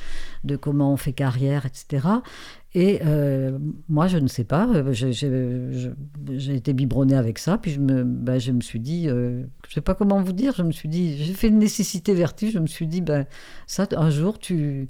de 0.44 0.56
comment 0.56 0.94
on 0.94 0.98
fait 0.98 1.14
carrière, 1.14 1.66
etc. 1.66 2.08
Et 2.76 3.00
euh, 3.06 3.58
moi, 3.90 4.08
je 4.08 4.18
ne 4.18 4.28
sais 4.28 4.44
pas, 4.44 4.68
euh, 4.68 4.94
j'ai- 4.94 6.56
été 6.56 6.74
biberonnée 6.74 7.16
avec 7.16 7.40
ça, 7.40 7.58
puis 7.58 7.72
je 7.72 7.80
me, 7.80 8.04
ben, 8.04 8.40
je 8.40 8.52
me 8.52 8.62
suis 8.62 8.80
dit, 8.80 9.08
euh, 9.10 9.42
je 9.66 9.70
ne 9.70 9.74
sais 9.74 9.82
pas 9.82 9.96
comment 9.96 10.22
vous 10.22 10.34
dire, 10.34 10.54
je 10.56 10.64
me 10.64 10.72
suis 10.72 10.90
dit, 10.90 11.18
j'ai 11.18 11.34
fait 11.34 11.48
une 11.48 11.60
nécessité 11.60 12.14
vertu, 12.14 12.52
je 12.52 12.60
me 12.60 12.68
suis 12.68 12.86
dit, 12.88 13.02
ben, 13.02 13.26
ça, 13.66 13.88
un 13.96 14.10
jour, 14.10 14.38
tu, 14.38 14.90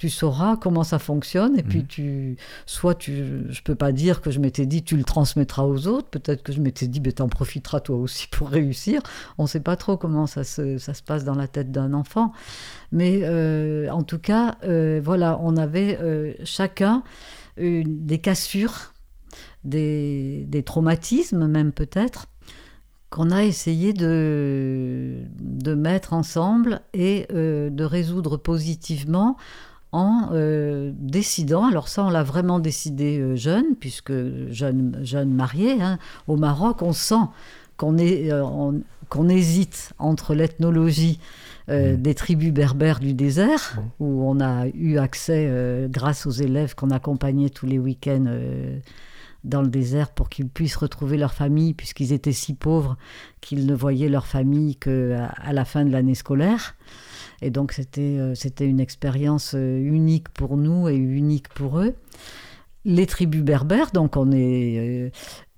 tu 0.00 0.08
sauras 0.08 0.56
comment 0.56 0.82
ça 0.82 0.98
fonctionne, 0.98 1.58
et 1.58 1.62
puis 1.62 1.84
tu, 1.84 2.38
soit 2.64 2.94
tu, 2.94 3.44
je 3.50 3.60
peux 3.60 3.74
pas 3.74 3.92
dire 3.92 4.22
que 4.22 4.30
je 4.30 4.40
m'étais 4.40 4.64
dit, 4.64 4.82
tu 4.82 4.96
le 4.96 5.04
transmettras 5.04 5.64
aux 5.64 5.86
autres, 5.88 6.08
peut-être 6.08 6.42
que 6.42 6.52
je 6.54 6.60
m'étais 6.62 6.86
dit, 6.86 7.00
ben, 7.00 7.12
t'en 7.12 7.28
profiteras 7.28 7.80
toi 7.80 7.96
aussi 7.96 8.26
pour 8.28 8.48
réussir, 8.48 9.02
on 9.36 9.42
ne 9.42 9.48
sait 9.48 9.60
pas 9.60 9.76
trop 9.76 9.98
comment 9.98 10.26
ça 10.26 10.42
se, 10.42 10.78
ça 10.78 10.94
se 10.94 11.02
passe 11.02 11.24
dans 11.24 11.34
la 11.34 11.48
tête 11.48 11.70
d'un 11.70 11.92
enfant. 11.92 12.32
Mais 12.92 13.20
euh, 13.24 13.90
en 13.90 14.02
tout 14.02 14.18
cas, 14.18 14.56
euh, 14.64 15.02
voilà, 15.04 15.38
on 15.42 15.58
avait 15.58 15.98
euh, 16.00 16.32
chacun 16.44 17.02
une- 17.58 18.06
des 18.06 18.20
cassures, 18.20 18.94
des, 19.64 20.46
des 20.48 20.62
traumatismes 20.62 21.46
même 21.46 21.72
peut-être, 21.72 22.24
qu'on 23.10 23.30
a 23.32 23.44
essayé 23.44 23.92
de, 23.92 25.18
de 25.40 25.74
mettre 25.74 26.14
ensemble 26.14 26.80
et 26.94 27.26
de 27.30 27.84
résoudre 27.84 28.38
positivement 28.38 29.36
en 29.92 30.28
euh, 30.32 30.92
décidant, 30.96 31.66
alors 31.66 31.88
ça 31.88 32.04
on 32.04 32.10
l'a 32.10 32.22
vraiment 32.22 32.58
décidé 32.60 33.18
euh, 33.18 33.34
jeune, 33.36 33.74
puisque 33.78 34.12
jeune, 34.50 35.00
jeune 35.02 35.32
marié, 35.32 35.82
hein, 35.82 35.98
au 36.28 36.36
Maroc 36.36 36.82
on 36.82 36.92
sent 36.92 37.24
qu'on 37.76 37.98
est, 37.98 38.30
euh, 38.30 38.44
on- 38.44 38.82
qu'on 39.08 39.28
hésite 39.28 39.92
entre 39.98 40.34
l'ethnologie 40.34 41.18
euh, 41.68 41.96
des 41.96 42.14
tribus 42.14 42.52
berbères 42.52 43.00
du 43.00 43.14
désert, 43.14 43.80
où 44.00 44.22
on 44.28 44.40
a 44.40 44.66
eu 44.68 44.98
accès, 44.98 45.46
euh, 45.48 45.88
grâce 45.88 46.26
aux 46.26 46.30
élèves 46.30 46.74
qu'on 46.74 46.90
accompagnait 46.90 47.48
tous 47.50 47.66
les 47.66 47.78
week-ends 47.78 48.24
euh, 48.28 48.78
dans 49.44 49.62
le 49.62 49.68
désert 49.68 50.10
pour 50.10 50.28
qu'ils 50.28 50.48
puissent 50.48 50.76
retrouver 50.76 51.16
leur 51.16 51.32
famille, 51.32 51.72
puisqu'ils 51.74 52.12
étaient 52.12 52.32
si 52.32 52.54
pauvres 52.54 52.96
qu'ils 53.40 53.66
ne 53.66 53.74
voyaient 53.74 54.08
leur 54.08 54.26
famille 54.26 54.76
qu'à 54.76 55.26
à 55.26 55.52
la 55.52 55.64
fin 55.64 55.84
de 55.84 55.90
l'année 55.90 56.14
scolaire. 56.14 56.74
Et 57.42 57.50
donc 57.50 57.72
c'était 57.72 58.00
euh, 58.00 58.34
c'était 58.34 58.66
une 58.66 58.80
expérience 58.80 59.52
euh, 59.54 59.78
unique 59.78 60.28
pour 60.28 60.56
nous 60.56 60.88
et 60.88 60.94
unique 60.94 61.48
pour 61.48 61.80
eux. 61.80 61.94
Les 62.84 63.06
tribus 63.06 63.42
berbères, 63.42 63.90
donc 63.92 64.16
on 64.16 64.32
est... 64.32 64.78
Euh, 64.78 65.10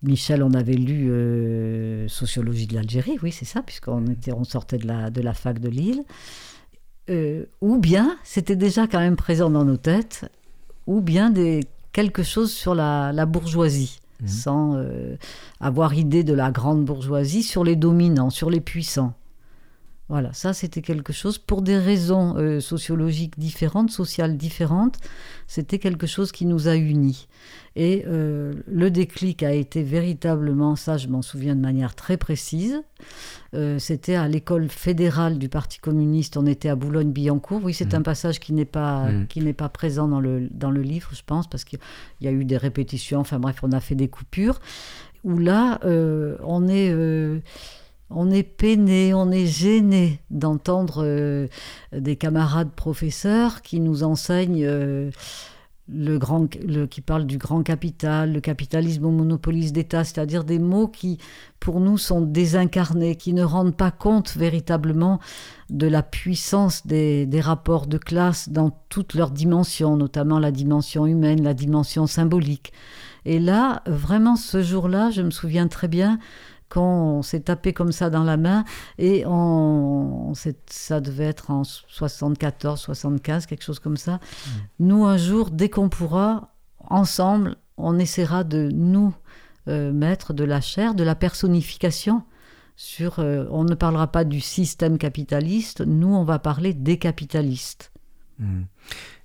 Michel, 0.02 0.42
on 0.42 0.52
avait 0.54 0.74
lu 0.74 2.08
Sociologie 2.08 2.66
de 2.66 2.74
l'Algérie, 2.74 3.18
oui 3.22 3.30
c'est 3.30 3.44
ça, 3.44 3.62
puisqu'on 3.62 4.04
était, 4.08 4.32
on 4.32 4.42
sortait 4.42 4.78
de 4.78 4.88
la, 4.88 5.10
de 5.10 5.20
la 5.20 5.32
fac 5.32 5.60
de 5.60 5.68
Lille. 5.68 6.02
ou 7.60 7.78
bien, 7.78 8.16
c'était 8.24 8.56
déjà 8.56 8.88
quand 8.88 8.98
même 8.98 9.14
présent 9.14 9.48
dans 9.48 9.64
nos 9.64 9.76
têtes, 9.76 10.28
ou 10.88 11.00
bien 11.00 11.30
des, 11.30 11.60
quelque 11.92 12.24
chose 12.24 12.50
sur 12.50 12.74
la, 12.74 13.26
bourgeoisie, 13.26 14.00
mmh. 14.20 14.26
sans 14.26 14.84
avoir 15.60 15.94
idée 15.94 16.24
de 16.24 16.34
la 16.34 16.50
grande 16.50 16.84
bourgeoisie, 16.84 17.44
sur 17.44 17.62
les 17.62 17.76
dominants, 17.76 18.30
sur 18.30 18.50
les 18.50 18.60
puissants. 18.60 19.14
Voilà, 20.12 20.34
ça 20.34 20.52
c'était 20.52 20.82
quelque 20.82 21.14
chose 21.14 21.38
pour 21.38 21.62
des 21.62 21.78
raisons 21.78 22.36
euh, 22.36 22.60
sociologiques 22.60 23.38
différentes, 23.38 23.90
sociales 23.90 24.36
différentes. 24.36 24.98
C'était 25.46 25.78
quelque 25.78 26.06
chose 26.06 26.32
qui 26.32 26.44
nous 26.44 26.68
a 26.68 26.76
unis. 26.76 27.28
Et 27.76 28.04
euh, 28.06 28.52
le 28.66 28.90
déclic 28.90 29.42
a 29.42 29.52
été 29.52 29.82
véritablement, 29.82 30.76
ça 30.76 30.98
je 30.98 31.08
m'en 31.08 31.22
souviens 31.22 31.56
de 31.56 31.62
manière 31.62 31.94
très 31.94 32.18
précise. 32.18 32.82
Euh, 33.54 33.78
c'était 33.78 34.14
à 34.14 34.28
l'école 34.28 34.68
fédérale 34.68 35.38
du 35.38 35.48
Parti 35.48 35.78
communiste. 35.78 36.36
On 36.36 36.44
était 36.44 36.68
à 36.68 36.76
Boulogne-Billancourt. 36.76 37.62
Oui, 37.64 37.72
c'est 37.72 37.94
mmh. 37.94 37.96
un 37.96 38.02
passage 38.02 38.38
qui 38.38 38.52
n'est 38.52 38.66
pas 38.66 39.10
mmh. 39.10 39.28
qui 39.28 39.40
n'est 39.40 39.54
pas 39.54 39.70
présent 39.70 40.08
dans 40.08 40.20
le 40.20 40.46
dans 40.50 40.70
le 40.70 40.82
livre, 40.82 41.08
je 41.14 41.22
pense, 41.24 41.48
parce 41.48 41.64
qu'il 41.64 41.78
y 42.20 42.28
a 42.28 42.32
eu 42.32 42.44
des 42.44 42.58
répétitions. 42.58 43.20
Enfin 43.20 43.38
bref, 43.38 43.60
on 43.62 43.72
a 43.72 43.80
fait 43.80 43.94
des 43.94 44.08
coupures. 44.08 44.60
Où 45.24 45.38
là, 45.38 45.78
on 45.84 46.68
est 46.68 46.92
on 48.14 48.30
est 48.30 48.42
peiné, 48.42 49.14
on 49.14 49.30
est 49.30 49.46
gêné 49.46 50.20
d'entendre 50.30 51.02
euh, 51.04 51.48
des 51.92 52.16
camarades 52.16 52.70
professeurs 52.70 53.62
qui 53.62 53.80
nous 53.80 54.02
enseignent 54.02 54.64
euh, 54.64 55.10
le 55.88 56.18
grand, 56.18 56.46
qui 56.46 57.00
parlent 57.00 57.26
du 57.26 57.38
grand 57.38 57.62
capital, 57.62 58.32
le 58.32 58.40
capitalisme 58.40 59.04
au 59.04 59.10
monopolise 59.10 59.72
d'État, 59.72 60.04
c'est-à-dire 60.04 60.44
des 60.44 60.58
mots 60.58 60.88
qui, 60.88 61.18
pour 61.60 61.80
nous, 61.80 61.98
sont 61.98 62.20
désincarnés, 62.20 63.16
qui 63.16 63.32
ne 63.32 63.42
rendent 63.42 63.76
pas 63.76 63.90
compte 63.90 64.36
véritablement 64.36 65.18
de 65.70 65.86
la 65.86 66.02
puissance 66.02 66.86
des, 66.86 67.26
des 67.26 67.40
rapports 67.40 67.86
de 67.86 67.98
classe 67.98 68.48
dans 68.48 68.70
toutes 68.88 69.14
leurs 69.14 69.32
dimensions, 69.32 69.96
notamment 69.96 70.38
la 70.38 70.52
dimension 70.52 71.06
humaine, 71.06 71.42
la 71.42 71.54
dimension 71.54 72.06
symbolique. 72.06 72.72
Et 73.24 73.38
là, 73.38 73.82
vraiment, 73.86 74.36
ce 74.36 74.62
jour-là, 74.62 75.10
je 75.10 75.22
me 75.22 75.30
souviens 75.30 75.68
très 75.68 75.88
bien, 75.88 76.18
quand 76.72 77.18
on 77.18 77.22
s'est 77.22 77.40
tapé 77.40 77.74
comme 77.74 77.92
ça 77.92 78.08
dans 78.08 78.24
la 78.24 78.38
main 78.38 78.64
et 78.96 79.24
on, 79.26 80.32
ça 80.66 81.02
devait 81.02 81.26
être 81.26 81.50
en 81.50 81.64
74, 81.64 82.80
75, 82.80 83.44
quelque 83.44 83.62
chose 83.62 83.78
comme 83.78 83.98
ça. 83.98 84.14
Mmh. 84.14 84.50
Nous, 84.78 85.04
un 85.04 85.18
jour, 85.18 85.50
dès 85.50 85.68
qu'on 85.68 85.90
pourra, 85.90 86.54
ensemble, 86.88 87.56
on 87.76 87.98
essaiera 87.98 88.42
de 88.42 88.70
nous 88.72 89.14
euh, 89.68 89.92
mettre 89.92 90.32
de 90.32 90.44
la 90.44 90.62
chair, 90.62 90.94
de 90.94 91.04
la 91.04 91.14
personnification. 91.14 92.22
Sur, 92.74 93.18
euh, 93.18 93.44
on 93.50 93.64
ne 93.64 93.74
parlera 93.74 94.06
pas 94.06 94.24
du 94.24 94.40
système 94.40 94.96
capitaliste, 94.96 95.82
nous, 95.82 96.14
on 96.14 96.24
va 96.24 96.38
parler 96.38 96.72
des 96.72 96.96
capitalistes. 96.98 97.92
Mmh. 98.38 98.62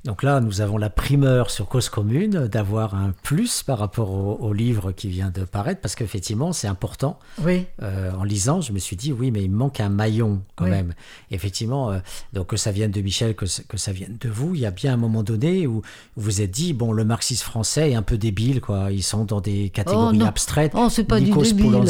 Donc 0.08 0.24
là, 0.24 0.40
nous 0.40 0.62
avons 0.62 0.78
la 0.78 0.90
primeur 0.90 1.52
sur 1.52 1.68
Cause 1.68 1.90
Commune 1.90 2.48
d'avoir 2.48 2.96
un 2.96 3.14
plus 3.24 3.62
par 3.62 3.78
rapport 3.78 4.42
au, 4.42 4.54
livre 4.54 4.94
qui 4.94 5.10
vient 5.10 5.30
de 5.30 5.44
paraître, 5.44 5.82
parce 5.82 5.96
qu'effectivement, 5.96 6.54
c'est 6.54 6.70
important. 6.70 7.20
Oui. 7.44 7.66
Euh, 7.84 8.14
en 8.14 8.24
lisant, 8.24 8.62
je 8.62 8.72
me 8.72 8.80
suis 8.80 8.96
dit, 8.96 9.12
oui, 9.12 9.32
mais 9.32 9.44
il 9.44 9.52
manque 9.52 9.82
un 9.82 9.90
maillon 9.90 10.42
quand 10.56 10.66
même. 10.66 10.94
Effectivement, 11.30 11.92
euh, 11.92 12.00
donc 12.32 12.48
que 12.48 12.56
ça 12.56 12.72
vienne 12.72 12.92
de 12.92 13.02
Michel, 13.02 13.36
que, 13.36 13.44
que, 13.68 13.76
ça 13.76 13.92
vienne 13.92 14.16
de 14.22 14.30
vous, 14.30 14.56
il 14.56 14.62
y 14.62 14.66
a 14.66 14.72
bien 14.72 14.94
un 14.94 14.98
moment 14.98 15.24
donné 15.24 15.68
où 15.68 15.82
vous 16.16 16.28
vous 16.28 16.42
êtes 16.42 16.52
dit, 16.52 16.72
bon, 16.72 16.94
le 16.94 17.04
marxisme 17.04 17.44
français 17.44 17.92
est 17.92 17.96
un 17.96 18.02
peu 18.02 18.18
débile, 18.18 18.62
quoi. 18.62 18.94
Ils 18.94 19.04
sont 19.04 19.26
dans 19.26 19.42
des 19.42 19.70
catégories 19.70 20.20
oh, 20.22 20.26
abstraites. 20.26 20.72
Oh, 20.74 20.88
c'est 20.90 21.04
pas 21.04 21.20
Nikos 21.20 21.52
du 21.52 21.54
débile. 21.56 21.84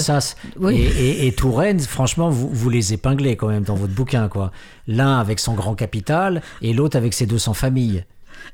oui. 0.59 0.75
et, 0.75 1.27
et, 1.27 1.31
Touraine, 1.33 1.79
franchement, 1.79 2.31
vous, 2.31 2.49
vous 2.49 2.69
les 2.71 2.93
épinglez 2.93 3.35
quand 3.35 3.47
même 3.47 3.63
dans 3.63 3.75
votre 3.75 3.93
bouquin, 3.93 4.27
quoi. 4.27 4.51
L'un 4.87 5.19
avec 5.19 5.39
son 5.39 5.53
grand 5.53 5.75
capital 5.75 6.41
et 6.61 6.73
l'autre 6.73 6.97
avec 6.97 7.13
ses 7.13 7.25
200 7.25 7.53
familles. 7.53 8.05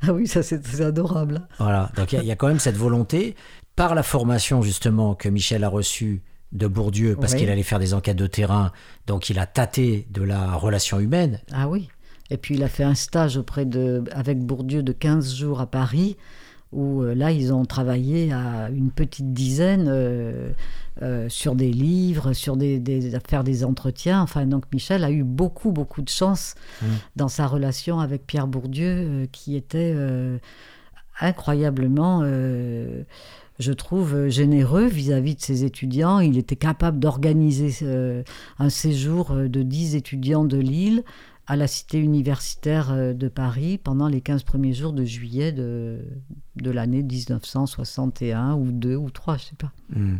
Ah 0.01 0.13
oui, 0.13 0.27
ça 0.27 0.41
c'est 0.43 0.81
adorable. 0.81 1.47
Voilà, 1.59 1.91
donc 1.95 2.13
il 2.13 2.23
y, 2.23 2.31
a 2.31 2.35
quand 2.35 2.47
même 2.47 2.59
cette 2.59 2.77
volonté, 2.77 3.35
par 3.75 3.95
la 3.95 4.03
formation 4.03 4.61
justement 4.61 5.15
que 5.15 5.29
Michel 5.29 5.63
a 5.63 5.69
reçue 5.69 6.21
de 6.51 6.67
Bourdieu, 6.67 7.17
parce 7.19 7.33
qu'il 7.35 7.49
allait 7.49 7.63
faire 7.63 7.79
des 7.79 7.93
enquêtes 7.93 8.17
de 8.17 8.27
terrain, 8.27 8.71
donc 9.07 9.29
il 9.29 9.39
a 9.39 9.45
tâté 9.45 10.07
de 10.11 10.21
la 10.21 10.53
relation 10.55 10.99
humaine. 10.99 11.39
Ah 11.51 11.67
oui, 11.67 11.89
et 12.29 12.37
puis 12.37 12.55
il 12.55 12.63
a 12.63 12.69
fait 12.69 12.83
un 12.83 12.95
stage 12.95 13.37
auprès 13.37 13.65
de, 13.65 14.03
avec 14.11 14.39
Bourdieu 14.39 14.83
de 14.83 14.91
15 14.91 15.35
jours 15.35 15.61
à 15.61 15.67
Paris, 15.67 16.17
où 16.71 17.01
euh, 17.01 17.13
là 17.13 17.31
ils 17.31 17.53
ont 17.53 17.65
travaillé 17.65 18.31
à 18.31 18.69
une 18.69 18.91
petite 18.91 19.33
dizaine. 19.33 19.87
Euh, 19.87 20.51
euh, 21.01 21.27
sur 21.27 21.55
des 21.55 21.71
livres, 21.71 22.33
sur 22.33 22.55
des, 22.55 22.77
des, 22.77 23.17
faire 23.27 23.43
des 23.43 23.65
entretiens. 23.65 24.21
Enfin, 24.21 24.45
donc 24.45 24.65
Michel 24.71 25.03
a 25.03 25.09
eu 25.09 25.23
beaucoup, 25.23 25.71
beaucoup 25.71 26.03
de 26.03 26.09
chance 26.09 26.53
mmh. 26.81 26.85
dans 27.15 27.29
sa 27.29 27.47
relation 27.47 27.99
avec 27.99 28.27
Pierre 28.27 28.45
Bourdieu, 28.45 28.95
euh, 28.95 29.25
qui 29.31 29.55
était 29.55 29.91
euh, 29.95 30.37
incroyablement, 31.19 32.23
je 33.59 33.71
trouve, 33.71 34.27
généreux 34.27 34.85
vis-à-vis 34.85 35.35
de 35.35 35.41
ses 35.41 35.63
étudiants. 35.63 36.19
Il 36.19 36.37
était 36.37 36.55
capable 36.55 36.99
d'organiser 36.99 38.23
un 38.59 38.69
séjour 38.69 39.31
de 39.33 39.61
10 39.61 39.95
étudiants 39.95 40.43
de 40.43 40.57
Lille 40.57 41.03
à 41.45 41.55
la 41.55 41.67
cité 41.67 41.99
universitaire 41.99 43.13
de 43.13 43.27
Paris 43.27 43.77
pendant 43.77 44.07
les 44.07 44.21
15 44.21 44.41
premiers 44.43 44.73
jours 44.73 44.91
de 44.91 45.05
juillet 45.05 45.51
de, 45.51 45.99
de 46.55 46.71
l'année 46.71 47.03
1961 47.03 48.55
ou 48.55 48.71
2 48.71 48.95
ou 48.95 49.11
3, 49.11 49.37
je 49.37 49.43
sais 49.43 49.55
pas. 49.55 49.71
Mmh. 49.89 50.17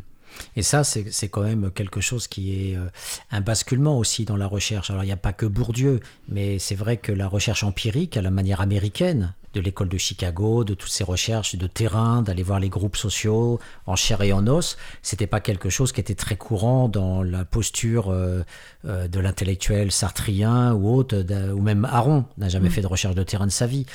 Et 0.56 0.64
ça, 0.64 0.84
c'est 0.84 1.30
quand 1.30 1.42
même 1.42 1.72
quelque 1.72 2.02
chose 2.02 2.28
qui 2.28 2.72
est 2.72 2.76
euh, 2.76 2.88
un 3.32 3.42
basculement 3.42 3.98
aussi 3.98 4.26
dans 4.26 4.38
la 4.38 4.48
recherche. 4.48 4.90
Alors, 4.90 5.04
il 5.04 5.08
n'y 5.08 5.14
a 5.14 5.18
pas 5.18 5.34
que 5.34 5.46
Bourdieu, 5.46 6.00
mais 6.28 6.60
c'est 6.60 6.76
vrai 6.76 6.98
que 6.98 7.12
la 7.12 7.28
recherche 7.28 7.64
empirique, 7.64 8.18
à 8.18 8.22
la 8.22 8.32
manière 8.32 8.62
américaine, 8.62 9.34
de 9.54 9.62
l'école 9.62 9.88
de 9.88 10.00
Chicago, 10.00 10.64
de 10.64 10.74
toutes 10.74 10.90
ces 10.90 11.04
recherches 11.04 11.56
de 11.56 11.68
terrain, 11.68 12.24
d'aller 12.24 12.42
voir 12.42 12.60
les 12.60 12.70
groupes 12.70 12.98
sociaux 12.98 13.60
en 13.86 13.96
chair 13.96 14.22
et 14.24 14.34
en 14.34 14.48
os, 14.48 14.78
c'était 15.04 15.28
pas 15.28 15.42
quelque 15.42 15.70
chose 15.70 15.92
qui 15.92 16.02
était 16.02 16.16
très 16.16 16.38
courant 16.38 16.90
dans 16.90 17.22
la 17.22 17.46
posture 17.46 18.10
euh, 18.10 18.42
euh, 18.86 19.08
de 19.08 19.20
l'intellectuel 19.20 19.92
sartrien 19.92 20.74
ou 20.74 20.92
autre, 20.96 21.24
ou 21.52 21.62
même 21.62 21.86
Aaron 21.86 22.26
n'a 22.40 22.50
jamais 22.50 22.70
mmh. 22.70 22.72
fait 22.72 22.82
de 22.82 22.88
recherche 22.88 23.16
de 23.16 23.24
terrain 23.24 23.46
de 23.46 23.52
sa 23.52 23.68
vie. 23.68 23.86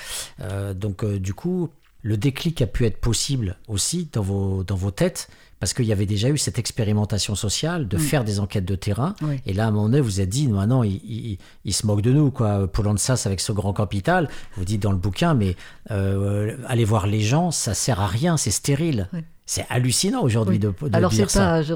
donc, 0.77 1.05
du 1.05 1.35
coup, 1.35 1.71
le 2.03 2.17
déclic 2.17 2.63
a 2.63 2.67
pu 2.67 2.87
être 2.87 3.01
possible 3.01 3.57
aussi 3.67 4.09
dans 4.13 4.23
vos, 4.23 4.65
dans 4.65 4.77
vos 4.77 4.91
têtes 4.91 5.29
parce 5.61 5.75
qu'il 5.75 5.87
y 5.87 5.93
avait 5.93 6.07
déjà 6.07 6.29
eu 6.29 6.39
cette 6.39 6.59
expérimentation 6.59 7.35
sociale 7.35 7.89
de 7.89 7.97
mm. 7.97 8.01
faire 8.01 8.25
des 8.25 8.41
enquêtes 8.41 8.65
de 8.65 8.75
terrain. 8.75 9.15
Et 9.47 9.53
là, 9.53 9.65
à 9.65 9.69
un 9.69 9.71
moment 9.71 9.89
donné, 9.89 10.01
vous 10.01 10.21
êtes 10.21 10.29
dit, 10.29 10.47
non, 10.49 10.67
non, 10.67 10.85
il, 10.85 11.39
se 11.71 11.87
moque 11.87 12.03
de 12.03 12.13
nous, 12.13 12.31
quoi. 12.31 12.69
Sas 12.97 13.27
avec 13.27 13.41
ce 13.41 13.53
grand 13.53 13.73
capital. 13.73 14.29
Vous 14.57 14.65
dites 14.65 14.83
dans 14.83 14.93
le 14.93 14.99
bouquin, 14.99 15.35
mais 15.35 15.57
euh, 15.91 16.57
aller 16.67 16.85
voir 16.85 17.07
les 17.07 17.21
gens, 17.21 17.51
ça 17.51 17.75
sert 17.75 18.01
à 18.01 18.07
rien, 18.07 18.37
c'est 18.37 18.51
stérile. 18.51 19.09
C'est 19.47 19.65
hallucinant 19.71 20.21
aujourd'hui 20.23 20.59
de, 20.59 20.69
de, 20.69 20.95
Alors 20.95 21.11
dire 21.11 21.31
ça. 21.31 21.63
je, 21.63 21.73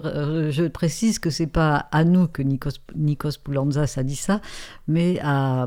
je, 0.51 0.69
précise 0.69 1.19
que 1.19 1.31
c'est 1.31 1.47
pas 1.47 1.89
à 1.91 2.05
nous 2.05 2.29
que 2.29 2.43
Nikos, 2.43 2.73
Nikos 2.95 3.31
a 3.97 4.03
dit 4.03 4.17
ça, 4.17 4.43
mais 4.89 5.19
à, 5.23 5.67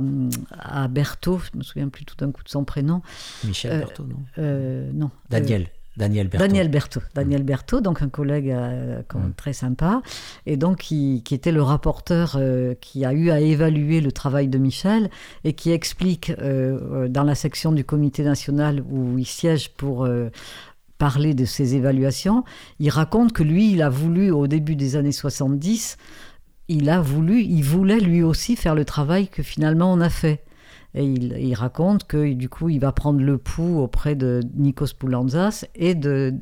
à 0.51 0.87
Berthaud, 0.87 1.39
je 1.39 1.57
me 1.57 1.63
souviens 1.63 1.89
plus 1.89 2.05
tout 2.05 2.15
d'un 2.15 2.31
coup 2.31 2.43
de 2.43 2.49
son 2.49 2.63
prénom. 2.63 3.01
Michel 3.43 3.71
euh, 3.71 3.79
Berthaud, 3.79 4.03
non 4.03 4.23
euh, 4.37 4.91
Non. 4.93 5.09
Daniel. 5.31 5.67
Daniel 5.97 6.27
Berthaud. 6.27 6.47
Daniel 6.47 6.69
Berthaud, 6.69 7.01
Daniel 7.13 7.43
Berthaud 7.43 7.81
donc 7.81 8.01
un 8.01 8.09
collègue 8.09 8.51
euh, 8.51 9.01
mm. 9.13 9.33
très 9.37 9.53
sympa, 9.53 10.01
et 10.45 10.57
donc 10.57 10.79
qui, 10.79 11.23
était 11.31 11.51
le 11.51 11.61
rapporteur 11.61 12.35
euh, 12.37 12.73
qui 12.81 13.05
a 13.05 13.13
eu 13.13 13.29
à 13.29 13.39
évaluer 13.39 14.01
le 14.01 14.11
travail 14.11 14.47
de 14.47 14.57
Michel 14.57 15.09
et 15.43 15.53
qui 15.53 15.71
explique 15.71 16.31
euh, 16.39 17.07
dans 17.07 17.23
la 17.23 17.35
section 17.35 17.71
du 17.71 17.83
comité 17.83 18.23
national 18.23 18.83
où 18.89 19.17
il 19.17 19.25
siège 19.25 19.69
pour 19.69 20.07
parler 20.97 21.33
de 21.33 21.45
ses 21.45 21.75
évaluations, 21.75 22.43
il 22.79 22.89
raconte 22.89 23.33
que 23.33 23.43
lui, 23.43 23.71
il 23.71 23.81
a 23.81 23.89
voulu 23.89 24.31
au 24.31 24.47
début 24.47 24.75
des 24.75 24.95
années 24.95 25.11
70, 25.11 25.97
il 26.67 26.89
a 26.89 27.01
voulu, 27.01 27.41
il 27.41 27.63
voulait 27.63 27.99
lui 27.99 28.23
aussi 28.23 28.55
faire 28.55 28.75
le 28.75 28.85
travail 28.85 29.27
que 29.27 29.43
finalement 29.43 29.91
on 29.91 29.99
a 29.99 30.09
fait. 30.09 30.43
Et 30.95 31.03
il, 31.03 31.53
raconte 31.55 32.07
que 32.07 32.33
du 32.33 32.47
coup, 32.47 32.69
il 32.69 32.79
va 32.79 32.93
prendre 32.93 33.19
le 33.19 33.37
pouls 33.37 33.79
auprès 33.79 34.15
de 34.15 34.39
Nikos 34.55 34.93
Poulanzas 34.97 35.65
et 35.75 35.93
de, 35.93 36.33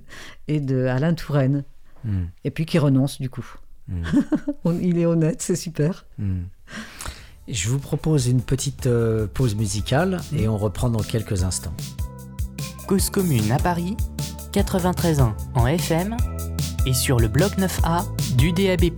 et 0.47 0.60
de 0.60 0.86
Alain 0.86 1.16
Touraine. 1.16 1.64
Hmm. 2.06 2.26
Et 2.43 2.51
puis 2.51 2.66
qu'il 2.66 2.80
renonce 2.80 3.20
du 3.20 3.32
coup. 3.32 3.45
Hmm. 3.88 4.04
il 4.82 4.99
est 4.99 5.08
honnête, 5.08 5.41
c'est 5.41 5.56
super. 5.56 6.06
Hmm. 6.20 6.43
Je 7.47 7.70
vous 7.70 7.80
propose 7.80 8.28
une 8.28 8.41
petite 8.41 8.86
euh, 8.86 9.26
pause 9.26 9.56
musicale 9.56 10.22
et 10.38 10.47
on 10.47 10.58
reprend 10.58 10.89
dans 10.89 11.01
quelques 11.01 11.43
instants. 11.43 11.74
Cause 12.88 13.10
commune 13.10 13.51
à 13.51 13.58
Paris, 13.58 13.97
93.1 14.54 15.34
en 15.56 15.68
FM 15.68 16.16
et 16.86 16.93
sur 16.93 17.20
le 17.20 17.28
bloc 17.28 17.58
9A 17.58 18.06
du 18.38 18.51
DAB+. 18.51 18.91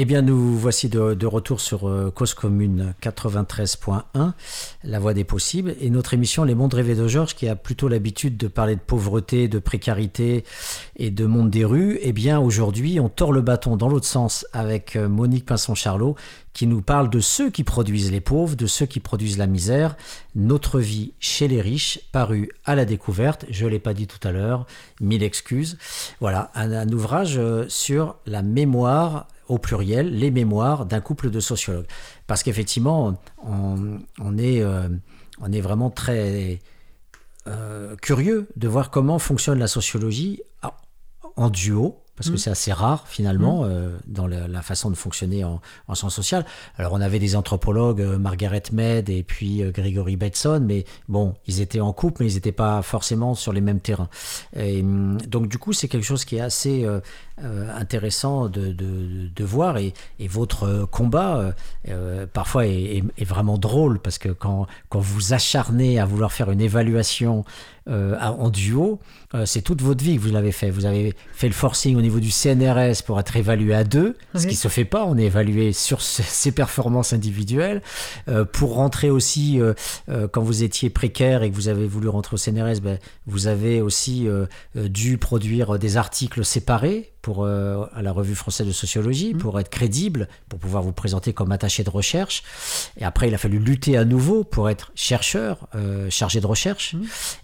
Eh 0.00 0.04
bien, 0.04 0.22
nous 0.22 0.56
voici 0.56 0.88
de, 0.88 1.26
retour 1.26 1.60
sur 1.60 1.88
euh, 1.88 2.12
Cause 2.12 2.32
Commune 2.32 2.94
93.1, 3.02 4.32
La 4.84 5.00
Voix 5.00 5.12
des 5.12 5.24
Possibles, 5.24 5.74
et 5.80 5.90
notre 5.90 6.14
émission 6.14 6.44
Les 6.44 6.54
Mondes 6.54 6.74
Rêvés 6.74 6.94
de 6.94 7.08
Georges, 7.08 7.34
qui 7.34 7.48
a 7.48 7.56
plutôt 7.56 7.88
l'habitude 7.88 8.36
de 8.36 8.46
parler 8.46 8.76
de 8.76 8.80
pauvreté, 8.80 9.48
de 9.48 9.58
précarité 9.58 10.44
et 10.98 11.10
de 11.10 11.26
monde 11.26 11.48
des 11.48 11.64
rues. 11.64 11.98
Eh 12.02 12.12
bien, 12.12 12.40
aujourd'hui, 12.40 12.98
on 12.98 13.08
tord 13.08 13.32
le 13.32 13.40
bâton 13.40 13.76
dans 13.76 13.88
l'autre 13.88 14.06
sens 14.06 14.46
avec 14.52 14.96
euh, 14.96 15.08
Monique 15.08 15.46
Pinson-Charlot, 15.46 16.16
qui 16.52 16.66
nous 16.66 16.82
parle 16.82 17.08
de 17.08 17.20
ceux 17.20 17.50
qui 17.50 17.62
produisent 17.62 18.10
les 18.10 18.20
pauvres, 18.20 18.56
de 18.56 18.66
ceux 18.66 18.86
qui 18.86 18.98
produisent 18.98 19.38
la 19.38 19.46
misère, 19.46 19.96
Notre 20.34 20.80
vie 20.80 21.12
chez 21.20 21.46
les 21.46 21.60
riches, 21.60 22.00
paru 22.10 22.50
à 22.64 22.74
la 22.74 22.84
découverte, 22.84 23.46
je 23.48 23.64
ne 23.64 23.70
l'ai 23.70 23.78
pas 23.78 23.94
dit 23.94 24.08
tout 24.08 24.26
à 24.26 24.32
l'heure, 24.32 24.66
mille 25.00 25.22
excuses. 25.22 25.78
Voilà, 26.20 26.50
un, 26.54 26.88
ouvrage 26.88 27.38
euh, 27.38 27.64
sur 27.68 28.16
la 28.26 28.42
mémoire 28.42 29.28
au 29.46 29.58
pluriel, 29.58 30.18
les 30.18 30.30
mémoires 30.30 30.84
d'un 30.84 31.00
couple 31.00 31.30
de 31.30 31.40
sociologues. 31.40 31.86
Parce 32.26 32.42
qu'effectivement, 32.42 33.16
on, 33.42 33.98
euh, 34.20 34.88
est 35.52 35.60
vraiment 35.60 35.90
très 35.90 36.60
curieux 38.02 38.46
de 38.56 38.68
voir 38.68 38.90
comment 38.90 39.18
fonctionne 39.18 39.58
la 39.58 39.68
sociologie 39.68 40.42
en 41.38 41.50
duo, 41.50 42.02
parce 42.16 42.30
que 42.30 42.36
c'est 42.36 42.50
assez 42.50 42.72
rare 42.72 43.06
finalement 43.06 43.62
euh, 43.62 43.96
dans 44.08 44.26
la, 44.26 44.48
la 44.48 44.60
façon 44.60 44.90
de 44.90 44.96
fonctionner 44.96 45.44
en, 45.44 45.60
en 45.86 45.94
sciences 45.94 46.16
sociales. 46.16 46.44
Alors 46.76 46.92
on 46.92 47.00
avait 47.00 47.20
des 47.20 47.36
anthropologues, 47.36 48.00
euh, 48.00 48.18
Margaret 48.18 48.64
Mead 48.72 49.08
et 49.08 49.22
puis 49.22 49.62
euh, 49.62 49.70
Gregory 49.70 50.16
Bateson, 50.16 50.60
mais 50.66 50.84
bon, 51.08 51.34
ils 51.46 51.60
étaient 51.60 51.78
en 51.78 51.92
couple, 51.92 52.24
mais 52.24 52.32
ils 52.32 52.34
n'étaient 52.34 52.50
pas 52.50 52.82
forcément 52.82 53.36
sur 53.36 53.52
les 53.52 53.60
mêmes 53.60 53.78
terrains. 53.78 54.08
Et, 54.56 54.80
hum, 54.80 55.16
donc 55.28 55.46
du 55.46 55.58
coup, 55.58 55.72
c'est 55.72 55.86
quelque 55.86 56.04
chose 56.04 56.24
qui 56.24 56.34
est 56.34 56.40
assez, 56.40 56.84
euh, 56.84 56.98
intéressant 57.74 58.48
de, 58.48 58.72
de- 58.72 59.28
de 59.34 59.44
voir 59.44 59.78
et, 59.78 59.92
et 60.18 60.28
votre 60.28 60.64
euh, 60.64 60.86
combat 60.86 61.36
euh, 61.38 61.52
euh, 61.88 62.26
parfois 62.26 62.66
est, 62.66 62.98
est- 62.98 63.04
est 63.18 63.24
vraiment 63.24 63.58
drôle 63.58 63.98
parce 64.00 64.18
que 64.18 64.28
quand, 64.30 64.66
quand 64.88 65.00
vous 65.00 65.32
acharnez 65.32 65.98
à 65.98 66.04
vouloir 66.04 66.32
faire 66.32 66.50
une 66.50 66.60
évaluation 66.60 67.44
euh, 67.88 68.18
en 68.20 68.50
duo, 68.50 69.00
euh, 69.34 69.46
c'est 69.46 69.62
toute 69.62 69.80
votre 69.80 70.04
vie 70.04 70.16
que 70.16 70.20
vous 70.20 70.30
l'avez 70.32 70.52
fait. 70.52 70.68
Vous 70.68 70.84
avez 70.84 71.14
fait 71.32 71.46
le 71.48 71.54
forcing 71.54 71.96
au 71.96 72.02
niveau 72.02 72.20
du 72.20 72.30
CNRS 72.30 73.02
pour 73.06 73.18
être 73.18 73.34
évalué 73.36 73.72
à 73.74 73.82
deux, 73.84 74.14
ce 74.34 74.46
qui 74.46 74.56
se 74.56 74.68
fait 74.68 74.84
pas. 74.84 75.06
On 75.06 75.16
est 75.16 75.24
évalué 75.24 75.72
sur 75.72 76.02
ce- 76.02 76.22
ses 76.26 76.52
performances 76.52 77.14
individuelles. 77.14 77.80
Euh, 78.28 78.44
pour 78.44 78.74
rentrer 78.74 79.08
aussi, 79.08 79.58
euh, 79.58 79.72
euh, 80.10 80.28
quand 80.28 80.42
vous 80.42 80.62
étiez 80.64 80.90
précaire 80.90 81.42
et 81.42 81.50
que 81.50 81.54
vous 81.56 81.68
avez 81.68 81.86
voulu 81.86 82.08
rentrer 82.08 82.34
au 82.34 82.36
CNRS, 82.36 82.80
ben, 82.82 82.98
vous 83.26 83.46
avez 83.46 83.80
aussi 83.80 84.28
euh, 84.28 84.44
euh, 84.76 84.88
dû 84.88 85.16
produire 85.16 85.78
des 85.78 85.96
articles 85.96 86.44
séparés 86.44 87.12
pour, 87.22 87.44
euh, 87.44 87.86
à 87.94 88.02
la 88.02 88.12
revue 88.12 88.34
française 88.34 88.66
de 88.66 88.72
sociologie 88.72 89.34
pour 89.34 89.58
être 89.60 89.68
crédible, 89.68 90.28
pour 90.48 90.58
pouvoir 90.58 90.82
vous 90.82 90.92
présenter 90.92 91.32
comme 91.32 91.52
attaché 91.52 91.84
de 91.84 91.90
recherche. 91.90 92.42
Et 92.96 93.04
après, 93.04 93.28
il 93.28 93.34
a 93.34 93.38
fallu 93.38 93.58
lutter 93.58 93.96
à 93.96 94.04
nouveau 94.04 94.44
pour 94.44 94.70
être 94.70 94.92
chercheur, 94.94 95.68
euh, 95.74 96.08
chargé 96.10 96.40
de 96.40 96.46
recherche, 96.46 96.94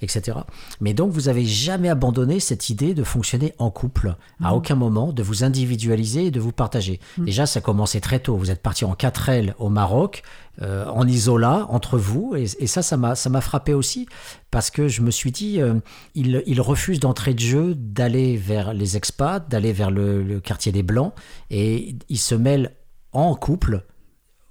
etc. 0.00 0.38
Mais 0.80 0.94
donc, 0.94 1.10
vous 1.12 1.28
avez 1.28 1.44
jamais 1.44 1.88
abandonné 1.88 2.40
cette 2.40 2.70
idée 2.70 2.94
de 2.94 3.04
fonctionner 3.04 3.54
en 3.58 3.70
couple, 3.70 4.16
à 4.42 4.54
aucun 4.54 4.74
moment, 4.74 5.12
de 5.12 5.22
vous 5.22 5.44
individualiser 5.44 6.26
et 6.26 6.30
de 6.30 6.40
vous 6.40 6.52
partager. 6.52 7.00
Déjà, 7.18 7.46
ça 7.46 7.58
a 7.58 7.62
commencé 7.62 8.00
très 8.00 8.20
tôt. 8.20 8.36
Vous 8.36 8.50
êtes 8.50 8.62
parti 8.62 8.84
en 8.84 8.94
4L 8.94 9.54
au 9.58 9.68
Maroc, 9.68 10.22
euh, 10.62 10.86
en 10.86 11.06
isola, 11.06 11.66
entre 11.68 11.98
vous. 11.98 12.34
Et, 12.36 12.44
et 12.58 12.66
ça, 12.66 12.82
ça 12.82 12.96
m'a 12.96 13.14
ça 13.14 13.30
m'a 13.30 13.40
frappé 13.40 13.74
aussi, 13.74 14.06
parce 14.50 14.70
que 14.70 14.88
je 14.88 15.02
me 15.02 15.10
suis 15.10 15.32
dit, 15.32 15.60
euh, 15.60 15.74
il, 16.14 16.42
il 16.46 16.60
refuse 16.60 17.00
d'entrée 17.00 17.34
de 17.34 17.40
jeu 17.40 17.74
d'aller 17.74 18.36
vers 18.36 18.72
les 18.72 18.96
expats, 18.96 19.48
d'aller 19.48 19.72
vers 19.72 19.90
le, 19.90 20.22
le 20.22 20.40
quartier 20.40 20.72
des 20.72 20.82
Blancs, 20.82 21.12
et 21.50 21.96
il 22.08 22.18
se 22.18 22.34
mêle 22.34 22.72
en 23.12 23.34
couple 23.34 23.84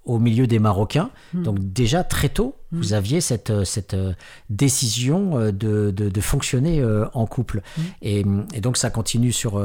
au 0.05 0.19
milieu 0.19 0.47
des 0.47 0.59
Marocains. 0.59 1.09
Donc 1.33 1.59
déjà 1.59 2.03
très 2.03 2.27
tôt, 2.29 2.55
vous 2.73 2.93
aviez 2.93 3.21
cette, 3.21 3.49
euh, 3.49 3.63
cette 3.63 3.93
euh, 3.93 4.13
décision 4.49 5.37
euh, 5.39 5.51
de, 5.51 5.91
de, 5.91 6.09
de 6.09 6.21
fonctionner 6.21 6.83
en 7.13 7.25
couple. 7.25 7.61
Et, 8.01 8.25
et 8.53 8.61
donc 8.61 8.77
ça 8.77 8.89
continue 8.89 9.31
sur, 9.31 9.63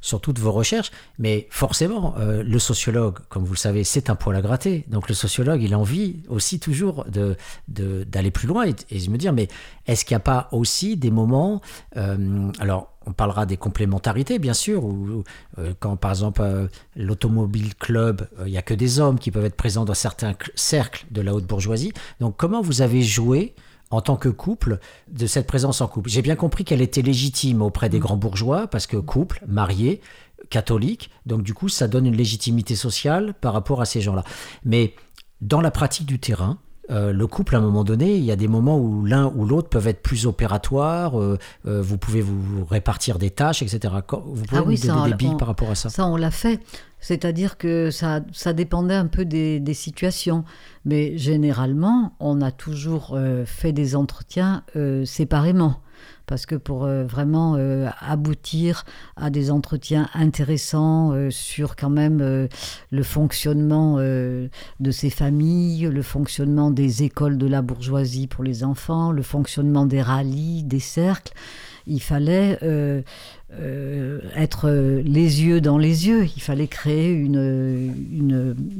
sur 0.00 0.20
toutes 0.20 0.38
vos 0.38 0.52
recherches. 0.52 0.90
Mais 1.18 1.46
forcément, 1.50 2.14
le 2.18 2.58
sociologue, 2.58 3.18
comme 3.28 3.44
vous 3.44 3.54
le 3.54 3.58
savez, 3.58 3.84
c'est 3.84 4.10
un 4.10 4.14
poil 4.14 4.36
à 4.36 4.42
gratter. 4.42 4.84
Donc 4.88 5.08
le 5.08 5.14
sociologue, 5.14 5.62
il 5.62 5.74
a 5.74 5.78
envie 5.78 6.22
aussi 6.28 6.60
toujours 6.60 7.04
de, 7.06 7.36
de- 7.68 8.04
d'aller 8.04 8.30
plus 8.30 8.46
loin 8.48 8.66
et, 8.66 8.74
et 8.90 8.98
de 8.98 9.10
me 9.10 9.18
dire, 9.18 9.32
mais 9.32 9.48
est-ce 9.86 10.04
qu'il 10.04 10.14
n'y 10.14 10.20
a 10.20 10.20
pas 10.20 10.48
aussi 10.52 10.96
des 10.96 11.10
moments... 11.10 11.60
euh, 11.96 12.50
alors, 12.58 12.92
on 13.10 13.12
parlera 13.12 13.44
des 13.44 13.56
complémentarités, 13.56 14.38
bien 14.38 14.54
sûr, 14.54 14.84
ou 14.84 15.24
euh, 15.58 15.74
quand 15.80 15.96
par 15.96 16.12
exemple 16.12 16.42
euh, 16.42 16.68
l'automobile 16.94 17.74
club, 17.74 18.28
euh, 18.38 18.46
il 18.46 18.52
n'y 18.52 18.58
a 18.58 18.62
que 18.62 18.74
des 18.74 19.00
hommes 19.00 19.18
qui 19.18 19.32
peuvent 19.32 19.44
être 19.44 19.56
présents 19.56 19.84
dans 19.84 19.94
certains 19.94 20.32
cl- 20.32 20.50
cercles 20.54 21.06
de 21.10 21.20
la 21.20 21.34
haute 21.34 21.46
bourgeoisie. 21.46 21.92
Donc 22.20 22.36
comment 22.36 22.62
vous 22.62 22.82
avez 22.82 23.02
joué 23.02 23.54
en 23.90 24.00
tant 24.00 24.16
que 24.16 24.28
couple 24.28 24.78
de 25.10 25.26
cette 25.26 25.48
présence 25.48 25.80
en 25.80 25.88
couple? 25.88 26.08
J'ai 26.08 26.22
bien 26.22 26.36
compris 26.36 26.64
qu'elle 26.64 26.82
était 26.82 27.02
légitime 27.02 27.62
auprès 27.62 27.88
des 27.88 27.98
grands 27.98 28.16
bourgeois, 28.16 28.68
parce 28.68 28.86
que 28.86 28.96
couple, 28.96 29.42
marié, 29.48 30.00
catholique, 30.48 31.10
donc 31.26 31.42
du 31.42 31.52
coup 31.52 31.68
ça 31.68 31.88
donne 31.88 32.06
une 32.06 32.16
légitimité 32.16 32.76
sociale 32.76 33.34
par 33.40 33.52
rapport 33.52 33.80
à 33.80 33.86
ces 33.86 34.00
gens-là. 34.00 34.24
Mais 34.64 34.94
dans 35.40 35.60
la 35.60 35.72
pratique 35.72 36.06
du 36.06 36.20
terrain, 36.20 36.58
euh, 36.90 37.12
le 37.12 37.26
couple, 37.26 37.54
à 37.54 37.58
un 37.58 37.62
moment 37.62 37.84
donné, 37.84 38.16
il 38.16 38.24
y 38.24 38.32
a 38.32 38.36
des 38.36 38.48
moments 38.48 38.78
où 38.78 39.04
l'un 39.04 39.26
ou 39.36 39.44
l'autre 39.46 39.68
peuvent 39.68 39.86
être 39.88 40.02
plus 40.02 40.26
opératoires, 40.26 41.18
euh, 41.20 41.38
euh, 41.66 41.80
vous 41.80 41.98
pouvez 41.98 42.20
vous 42.20 42.64
répartir 42.68 43.18
des 43.18 43.30
tâches, 43.30 43.62
etc. 43.62 43.94
Vous 44.10 44.42
pouvez 44.42 44.46
Ah 44.60 44.62
oui, 44.66 44.74
nous 44.74 44.88
ça, 44.88 44.94
donner 44.94 45.10
des 45.10 45.16
billes 45.16 45.28
on- 45.32 45.36
par 45.36 45.48
rapport 45.48 45.70
à 45.70 45.74
ça? 45.74 45.88
Ça, 45.88 46.06
on 46.06 46.16
l'a 46.16 46.30
fait. 46.30 46.60
C'est-à-dire 46.98 47.56
que 47.58 47.90
ça, 47.90 48.20
ça 48.32 48.52
dépendait 48.52 48.94
un 48.94 49.06
peu 49.06 49.24
des, 49.24 49.60
des 49.60 49.74
situations. 49.74 50.44
Mais 50.84 51.16
généralement, 51.16 52.14
on 52.20 52.42
a 52.42 52.50
toujours 52.50 53.16
fait 53.46 53.72
des 53.72 53.96
entretiens 53.96 54.64
séparément. 55.04 55.76
Parce 56.30 56.46
que 56.46 56.54
pour 56.54 56.84
euh, 56.84 57.02
vraiment 57.02 57.56
euh, 57.58 57.88
aboutir 57.98 58.84
à 59.16 59.30
des 59.30 59.50
entretiens 59.50 60.08
intéressants 60.14 61.10
euh, 61.10 61.28
sur 61.28 61.74
quand 61.74 61.90
même 61.90 62.48
le 62.90 63.02
fonctionnement 63.02 63.96
de 63.96 64.90
ces 64.92 65.10
familles, 65.10 65.88
le 65.92 66.02
fonctionnement 66.02 66.70
des 66.70 67.02
écoles 67.02 67.36
de 67.36 67.48
la 67.48 67.62
bourgeoisie 67.62 68.28
pour 68.28 68.44
les 68.44 68.62
enfants, 68.62 69.10
le 69.10 69.22
fonctionnement 69.22 69.86
des 69.86 70.00
rallyes, 70.02 70.62
des 70.62 70.78
cercles, 70.78 71.32
il 71.88 72.00
fallait 72.00 72.58
être 74.36 74.70
les 74.70 75.42
yeux 75.42 75.60
dans 75.60 75.78
les 75.78 76.06
yeux. 76.06 76.26
Il 76.36 76.42
fallait 76.42 76.68
créer 76.68 77.10
une, 77.10 77.92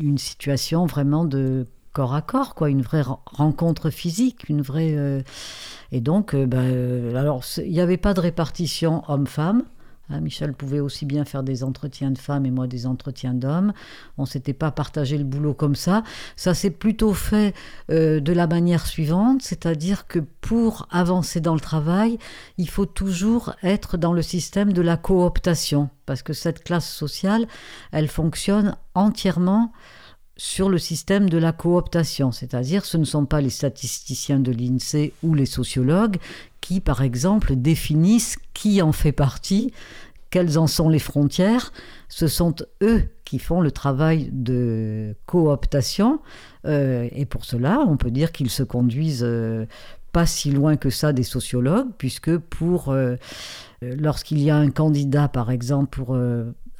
une, 0.00 0.18
situation 0.18 0.86
vraiment 0.86 1.24
de 1.24 1.66
corps 1.92 2.14
à 2.14 2.22
corps, 2.22 2.54
quoi, 2.54 2.70
une 2.70 2.82
vraie 2.82 3.02
ren- 3.02 3.20
rencontre 3.26 3.90
physique, 3.90 4.48
une 4.48 4.62
vraie. 4.62 5.24
Et 5.92 6.00
donc, 6.00 6.34
euh, 6.34 6.46
ben, 6.46 6.64
euh, 6.64 7.14
alors, 7.16 7.44
il 7.58 7.70
n'y 7.70 7.80
avait 7.80 7.96
pas 7.96 8.14
de 8.14 8.20
répartition 8.20 9.02
homme-femme. 9.08 9.64
Hein, 10.10 10.20
Michel 10.20 10.54
pouvait 10.54 10.80
aussi 10.80 11.06
bien 11.06 11.24
faire 11.24 11.42
des 11.42 11.62
entretiens 11.62 12.10
de 12.10 12.18
femmes 12.18 12.44
et 12.44 12.50
moi 12.50 12.66
des 12.66 12.86
entretiens 12.86 13.34
d'hommes. 13.34 13.72
On 14.18 14.26
s'était 14.26 14.52
pas 14.52 14.70
partagé 14.70 15.16
le 15.16 15.24
boulot 15.24 15.54
comme 15.54 15.76
ça. 15.76 16.02
Ça 16.36 16.54
s'est 16.54 16.70
plutôt 16.70 17.14
fait 17.14 17.54
euh, 17.90 18.20
de 18.20 18.32
la 18.32 18.46
manière 18.46 18.86
suivante, 18.86 19.42
c'est-à-dire 19.42 20.06
que 20.06 20.18
pour 20.40 20.86
avancer 20.90 21.40
dans 21.40 21.54
le 21.54 21.60
travail, 21.60 22.18
il 22.58 22.68
faut 22.68 22.86
toujours 22.86 23.54
être 23.62 23.96
dans 23.96 24.12
le 24.12 24.22
système 24.22 24.72
de 24.72 24.82
la 24.82 24.96
cooptation, 24.96 25.90
parce 26.06 26.22
que 26.22 26.32
cette 26.32 26.64
classe 26.64 26.90
sociale, 26.90 27.46
elle 27.92 28.08
fonctionne 28.08 28.76
entièrement 28.94 29.72
sur 30.40 30.70
le 30.70 30.78
système 30.78 31.28
de 31.28 31.36
la 31.36 31.52
cooptation, 31.52 32.32
c'est-à-dire 32.32 32.86
ce 32.86 32.96
ne 32.96 33.04
sont 33.04 33.26
pas 33.26 33.42
les 33.42 33.50
statisticiens 33.50 34.40
de 34.40 34.50
l'INSEE 34.50 35.12
ou 35.22 35.34
les 35.34 35.44
sociologues 35.44 36.16
qui, 36.62 36.80
par 36.80 37.02
exemple, 37.02 37.56
définissent 37.56 38.38
qui 38.54 38.80
en 38.80 38.92
fait 38.92 39.12
partie, 39.12 39.70
quelles 40.30 40.58
en 40.58 40.66
sont 40.66 40.88
les 40.88 40.98
frontières, 40.98 41.74
ce 42.08 42.26
sont 42.26 42.54
eux 42.82 43.02
qui 43.26 43.38
font 43.38 43.60
le 43.60 43.70
travail 43.70 44.30
de 44.32 45.14
cooptation, 45.26 46.20
euh, 46.64 47.06
et 47.12 47.26
pour 47.26 47.44
cela, 47.44 47.84
on 47.86 47.98
peut 47.98 48.10
dire 48.10 48.32
qu'ils 48.32 48.48
se 48.48 48.62
conduisent 48.62 49.22
euh, 49.22 49.66
pas 50.10 50.24
si 50.24 50.52
loin 50.52 50.78
que 50.78 50.88
ça 50.88 51.12
des 51.12 51.22
sociologues, 51.22 51.88
puisque 51.98 52.38
pour 52.38 52.88
euh, 52.88 53.16
lorsqu'il 53.82 54.40
y 54.40 54.48
a 54.48 54.56
un 54.56 54.70
candidat, 54.70 55.28
par 55.28 55.50
exemple, 55.50 55.90
pour 55.90 56.16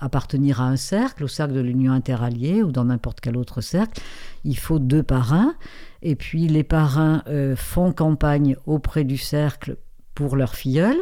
appartenir 0.00 0.60
à 0.60 0.68
un 0.68 0.76
cercle, 0.76 1.24
au 1.24 1.28
cercle 1.28 1.54
de 1.54 1.60
l'Union 1.60 1.92
interalliée 1.92 2.62
ou 2.62 2.72
dans 2.72 2.86
n'importe 2.86 3.20
quel 3.20 3.36
autre 3.36 3.60
cercle, 3.60 4.00
il 4.44 4.58
faut 4.58 4.78
deux 4.78 5.02
parrains. 5.02 5.54
Et 6.02 6.16
puis 6.16 6.48
les 6.48 6.64
parrains 6.64 7.22
euh, 7.28 7.54
font 7.56 7.92
campagne 7.92 8.56
auprès 8.66 9.04
du 9.04 9.18
cercle 9.18 9.76
pour 10.14 10.36
leur 10.36 10.54
filleul, 10.54 10.96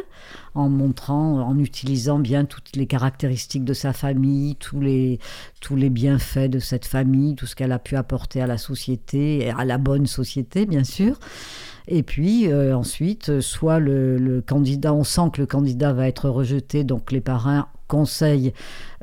en 0.55 0.69
montrant, 0.69 1.41
en 1.41 1.59
utilisant 1.59 2.19
bien 2.19 2.45
toutes 2.45 2.75
les 2.75 2.87
caractéristiques 2.87 3.65
de 3.65 3.73
sa 3.73 3.91
famille, 3.91 4.55
tous 4.55 4.79
les, 4.79 5.19
tous 5.59 5.75
les 5.75 5.89
bienfaits 5.89 6.49
de 6.49 6.59
cette 6.59 6.85
famille, 6.85 7.35
tout 7.35 7.45
ce 7.45 7.55
qu'elle 7.55 7.73
a 7.73 7.79
pu 7.79 7.97
apporter 7.97 8.41
à 8.41 8.47
la 8.47 8.57
société, 8.57 9.51
à 9.57 9.65
la 9.65 9.77
bonne 9.77 10.05
société, 10.05 10.65
bien 10.65 10.85
sûr. 10.85 11.19
Et 11.87 12.03
puis 12.03 12.51
euh, 12.51 12.77
ensuite, 12.77 13.41
soit 13.41 13.79
le, 13.79 14.17
le 14.17 14.41
candidat, 14.41 14.93
on 14.93 15.03
sent 15.03 15.31
que 15.33 15.41
le 15.41 15.47
candidat 15.47 15.91
va 15.91 16.07
être 16.07 16.29
rejeté, 16.29 16.83
donc 16.83 17.11
les 17.11 17.21
parrains 17.21 17.67
conseillent 17.89 18.53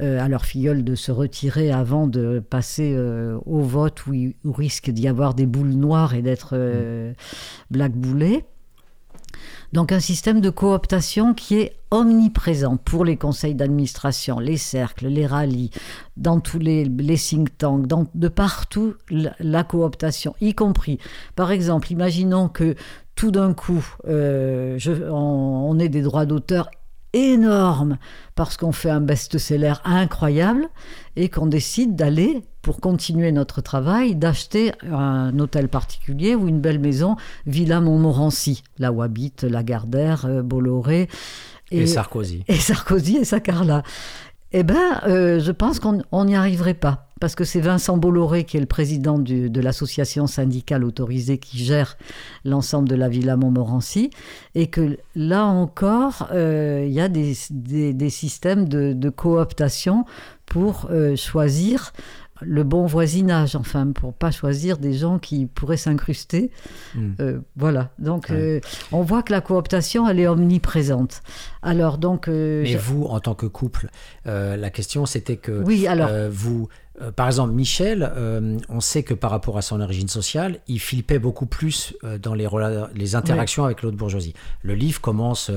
euh, 0.00 0.24
à 0.24 0.28
leur 0.28 0.46
filleul 0.46 0.84
de 0.84 0.94
se 0.94 1.12
retirer 1.12 1.70
avant 1.70 2.06
de 2.06 2.38
passer 2.38 2.94
euh, 2.94 3.38
au 3.44 3.60
vote 3.60 4.06
où 4.06 4.14
il 4.14 4.34
risque 4.46 4.88
d'y 4.88 5.08
avoir 5.08 5.34
des 5.34 5.44
boules 5.44 5.74
noires 5.74 6.14
et 6.14 6.22
d'être 6.22 6.50
euh, 6.54 7.12
blackboulé. 7.70 8.44
Donc 9.72 9.92
un 9.92 10.00
système 10.00 10.40
de 10.40 10.48
cooptation 10.48 11.34
qui 11.34 11.56
est 11.56 11.76
omniprésent 11.90 12.76
pour 12.76 13.04
les 13.04 13.16
conseils 13.16 13.54
d'administration, 13.54 14.38
les 14.38 14.56
cercles, 14.56 15.08
les 15.08 15.26
rallyes, 15.26 15.70
dans 16.16 16.40
tous 16.40 16.60
les, 16.60 16.84
les 16.84 17.18
think 17.18 17.58
tanks, 17.58 17.86
de 18.14 18.28
partout 18.28 18.94
la, 19.10 19.64
cooptation, 19.64 20.34
y 20.40 20.54
compris. 20.54 20.98
Par 21.34 21.50
exemple, 21.50 21.90
imaginons 21.90 22.48
que 22.48 22.76
tout 23.16 23.30
d'un 23.30 23.54
coup, 23.54 23.84
on, 24.06 24.78
on 25.10 25.78
ait 25.78 25.88
des 25.88 26.02
droits 26.02 26.26
d'auteur 26.26 26.70
énormes 27.16 27.98
parce 28.34 28.56
qu'on 28.56 28.72
fait 28.72 28.90
un 28.90 29.00
best-seller 29.00 29.74
incroyable 29.84 30.68
et 31.16 31.28
qu'on 31.28 31.46
décide 31.46 31.96
d'aller, 31.96 32.42
pour 32.62 32.80
continuer 32.80 33.32
notre 33.32 33.60
travail, 33.60 34.14
d'acheter 34.14 34.72
un 34.90 35.38
hôtel 35.38 35.68
particulier 35.68 36.34
ou 36.34 36.48
une 36.48 36.60
belle 36.60 36.78
maison, 36.78 37.16
Villa 37.46 37.80
Montmorency, 37.80 38.62
là 38.78 38.92
où 38.92 39.02
habitent 39.02 39.44
Lagardère, 39.44 40.26
euh, 40.26 40.42
Bolloré 40.42 41.08
Et, 41.70 41.86
Sarkozy. 41.86 42.44
et 42.48 42.56
Sarkozy 42.56 43.16
et 43.18 43.24
sa 43.24 43.40
Carla. 43.40 43.82
Eh 44.58 44.62
ben, 44.62 45.02
euh, 45.06 45.38
je 45.38 45.52
pense 45.52 45.80
qu'on 45.80 46.00
on 46.12 46.24
n'y 46.24 46.34
arriverait 46.34 46.72
pas. 46.72 47.10
Parce 47.20 47.34
que 47.34 47.44
c'est 47.44 47.60
Vincent 47.60 47.98
Bolloré 47.98 48.44
qui 48.44 48.56
est 48.56 48.60
le 48.60 48.64
président 48.64 49.18
de 49.18 49.60
l'association 49.60 50.26
syndicale 50.26 50.82
autorisée 50.82 51.36
qui 51.36 51.58
gère 51.58 51.98
l'ensemble 52.42 52.88
de 52.88 52.94
la 52.94 53.10
Villa 53.10 53.36
Montmorency. 53.36 54.08
Et 54.54 54.68
que 54.68 54.96
là 55.14 55.44
encore, 55.44 56.28
euh, 56.32 56.84
il 56.86 56.92
y 56.92 57.00
a 57.02 57.08
des, 57.08 57.34
systèmes 58.08 58.66
de, 58.66 58.94
de 58.94 59.10
cooptation 59.10 60.06
pour 60.46 60.88
euh, 60.90 61.16
choisir 61.16 61.92
le 62.42 62.64
bon 62.64 62.86
voisinage, 62.86 63.56
enfin, 63.56 63.90
pour 63.92 64.12
pas 64.14 64.30
choisir 64.30 64.78
des 64.78 64.92
gens 64.94 65.18
qui 65.18 65.46
pourraient 65.46 65.76
s'incruster. 65.76 66.50
Mm. 66.94 67.12
Euh, 67.20 67.38
voilà. 67.56 67.90
Donc, 67.98 68.26
Ouais. 68.30 68.36
euh, 68.36 68.60
on 68.92 69.02
voit 69.02 69.22
que 69.22 69.32
la 69.32 69.40
cooptation, 69.40 70.08
elle 70.08 70.20
est 70.20 70.28
omniprésente. 70.28 71.22
Alors, 71.62 71.98
donc. 71.98 72.28
euh, 72.28 72.62
Mais 72.62 72.72
je- 72.72 72.78
vous, 72.78 73.04
en 73.04 73.20
tant 73.20 73.34
que 73.34 73.46
couple, 73.46 73.88
la 74.24 74.70
question 74.70 75.06
c'était 75.06 75.36
que 75.36 75.62
Oui, 75.64 75.86
alors. 75.86 76.10
vous, 76.30 76.68
par 77.16 77.26
exemple, 77.26 77.52
Michel, 77.52 78.10
on 78.68 78.80
sait 78.80 79.02
que 79.02 79.14
par 79.14 79.30
rapport 79.30 79.58
à 79.58 79.62
son 79.62 79.80
origine 79.80 80.08
sociale, 80.08 80.60
il 80.68 80.80
flippait 80.80 81.18
beaucoup 81.18 81.46
plus 81.46 81.94
dans 82.22 82.34
les, 82.34 82.48
les 82.94 83.14
interactions 83.14 83.64
avec 83.64 83.82
l'autre 83.82 83.96
bourgeoisie. 83.96 84.34
Le 84.62 84.74
livre 84.74 85.00
commence 85.00 85.50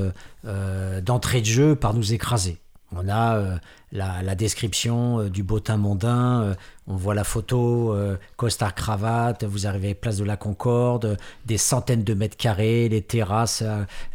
d'entrée 1.03 1.41
de 1.41 1.45
jeu 1.45 1.75
par 1.75 1.93
nous 1.93 2.13
écraser. 2.13 2.57
On 2.95 3.07
a 3.07 3.35
euh, 3.37 3.55
la, 3.91 4.23
la 4.23 4.33
description 4.35 5.19
euh, 5.19 5.29
du 5.29 5.43
beau 5.43 5.59
teint 5.59 5.77
mondain, 5.77 6.41
euh, 6.41 6.55
on 6.87 6.95
voit 6.95 7.13
la 7.13 7.23
photo, 7.23 7.93
euh, 7.93 8.17
costard 8.35 8.73
cravate, 8.73 9.43
vous 9.43 9.67
arrivez 9.67 9.93
place 9.93 10.17
de 10.17 10.23
la 10.23 10.37
Concorde, 10.37 11.17
des 11.45 11.57
centaines 11.57 12.03
de 12.03 12.13
mètres 12.15 12.35
carrés, 12.35 12.89
les 12.89 13.01
terrasses, 13.03 13.63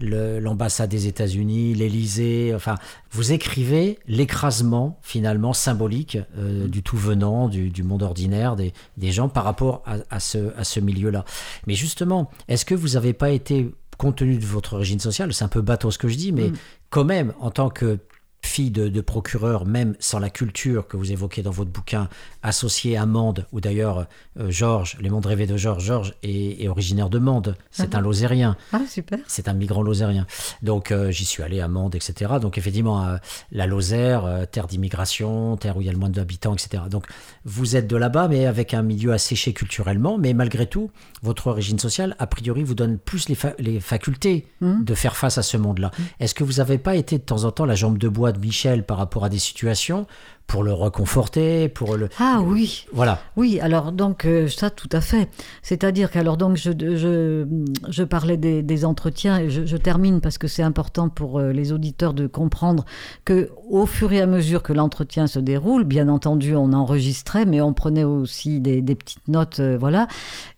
le- 0.01 0.41
l'ambassade 0.41 0.91
des 0.91 1.07
États-Unis, 1.07 1.75
l'Élysée, 1.75 2.53
enfin, 2.55 2.75
vous 3.13 3.31
écrivez 3.33 4.01
l'écrasement 4.09 4.99
finalement 5.03 5.53
symbolique 5.53 6.19
euh, 6.37 6.67
du 6.67 6.83
tout 6.83 6.97
venant, 6.97 7.49
du, 7.49 7.71
du 7.71 7.85
monde 7.85 8.03
ordinaire, 8.03 8.57
des, 8.57 8.73
des 8.97 9.13
gens 9.13 9.29
par 9.29 9.45
rapport 9.45 9.83
à, 9.87 9.99
à 10.11 10.19
ce, 10.19 10.53
à 10.59 10.65
ce 10.65 10.81
milieu-là. 10.81 11.25
Mais 11.69 11.75
justement, 11.75 12.29
est-ce 12.49 12.65
que 12.65 12.75
vous 12.75 12.89
n'avez 12.91 13.13
pas 13.13 13.31
été, 13.31 13.73
compte 13.99 14.17
tenu 14.17 14.37
de 14.37 14.45
votre 14.45 14.73
origine 14.75 14.99
sociale, 14.99 15.33
c'est 15.33 15.45
un 15.45 15.49
peu 15.49 15.61
bateau 15.61 15.93
ce 15.93 15.99
que 15.99 16.09
je 16.09 16.17
dis, 16.17 16.33
mais 16.33 16.49
Mm. 16.49 16.57
quand 16.91 17.05
même, 17.05 17.33
en 17.39 17.53
tant 17.53 17.71
que 17.71 17.99
fille 18.45 18.71
de, 18.71 18.89
de 18.89 19.01
procureur, 19.01 19.65
même 19.67 19.95
sans 19.99 20.19
la 20.19 20.31
culture 20.31 20.87
que 20.87 20.97
vous 20.97 21.11
évoquez 21.13 21.43
dans 21.43 21.51
votre 21.51 21.71
bouquin, 21.71 22.09
associée 22.43 22.97
à 22.97 23.07
Mende, 23.07 23.47
ou 23.53 23.61
d'ailleurs 23.61 24.07
euh, 24.39 24.51
Georges, 24.51 24.97
Les 25.01 25.11
mondes 25.11 25.27
rêvés 25.27 25.47
de 25.47 25.57
Georges, 25.57 25.85
Georges 25.85 26.15
est, 26.23 26.63
est 26.63 26.69
originaire 26.69 27.09
de 27.11 27.19
Mende, 27.19 27.57
c'est 27.71 27.95
Ah 27.95 27.99
un 27.99 28.01
Lozérien. 28.01 28.57
Ah, 28.73 28.81
super. 28.89 29.19
C'est 29.27 29.49
un 29.49 29.55
migrant 29.55 29.83
lozérien. 29.83 30.27
Donc 30.63 30.91
euh, 30.93 31.11
j'y 31.11 31.25
suis 31.25 31.43
allé 31.43 31.61
à 31.61 31.69
Mende, 31.69 31.95
etc. 31.95 32.35
Donc 32.41 32.59
effectivement, 32.59 33.05
euh, 33.07 33.17
la 33.53 33.67
Lozère, 33.67 34.47
terre 34.51 34.67
d'immigration, 34.67 35.57
terre 35.57 35.77
où 35.77 35.81
il 35.81 35.87
y 35.87 35.89
a 35.89 35.93
le 35.93 35.99
moins 35.99 36.11
d'habitants, 36.11 36.55
etc. 36.55 36.85
Donc 36.91 37.07
vous 37.45 37.77
êtes 37.77 37.87
de 37.87 37.97
là-bas, 37.97 38.29
mais 38.29 38.47
avec 38.47 38.75
un 38.75 38.83
milieu 38.83 39.13
asséché 39.13 39.53
culturellement. 39.53 40.19
Mais 40.19 40.35
malgré 40.35 40.67
tout, 40.67 40.91
votre 41.23 41.47
origine 41.47 41.79
sociale, 41.79 42.15
a 42.19 42.27
priori, 42.27 42.63
vous 42.63 42.75
donne 42.75 42.99
plus 42.99 43.29
les, 43.29 43.35
fa- 43.35 43.55
les 43.59 43.81
facultés 43.81 44.47
Mhm. 44.61 44.85
de 44.85 44.95
faire 44.95 45.17
face 45.17 45.39
à 45.39 45.43
ce 45.43 45.57
monde-là. 45.57 45.91
Est-ce 46.21 46.35
que 46.35 46.45
vous 46.45 46.55
n'avez 46.55 46.79
pas 46.79 46.95
été 46.95 47.19
de 47.19 47.23
temps 47.23 47.45
en 47.45 47.51
temps 47.51 47.65
la 47.65 47.75
jambe 47.75 47.99
de 47.99 48.09
bois 48.09 48.33
Michel 48.39 48.85
par 48.85 48.99
rapport 48.99 49.25
à 49.25 49.29
des 49.29 49.39
situations 49.39 50.07
pour 50.47 50.63
le 50.63 50.73
reconforter, 50.73 51.69
pour 51.69 51.97
le... 51.97 52.09
Ah 52.21 52.41
oui, 52.45 52.87
Voilà. 52.93 53.19
oui, 53.37 53.59
alors 53.61 53.93
donc 53.93 54.25
euh, 54.25 54.47
ça 54.47 54.71
tout 54.71 54.89
à 54.93 55.01
fait. 55.01 55.29
C'est-à-dire 55.63 56.11
qu'alors 56.11 56.37
donc 56.37 56.57
je, 56.57 56.71
je, 56.71 57.47
je 57.89 58.05
parlais 58.05 58.37
des, 58.37 58.63
des 58.63 58.85
entretiens 58.85 59.39
et 59.39 59.51
je, 59.51 59.65
je 59.65 59.77
termine 59.77 60.21
parce 60.21 60.39
que 60.39 60.47
c'est 60.47 60.63
important 60.63 61.09
pour 61.09 61.39
euh, 61.39 61.51
les 61.53 61.73
auditeurs 61.73 62.15
de 62.15 62.27
comprendre 62.27 62.85
que 63.25 63.51
au 63.69 63.87
fur 63.87 64.13
et 64.13 64.21
à 64.21 64.27
mesure 64.27 64.63
que 64.63 64.73
l'entretien 64.73 65.27
se 65.27 65.39
déroule, 65.39 65.85
bien 65.85 66.09
entendu 66.09 66.55
on 66.55 66.73
enregistrait, 66.73 67.47
mais 67.47 67.61
on 67.61 67.73
prenait 67.73 68.05
aussi 68.05 68.61
des, 68.61 68.81
des 68.83 68.95
petites 68.95 69.27
notes, 69.29 69.61
euh, 69.61 69.77
voilà, 69.81 70.07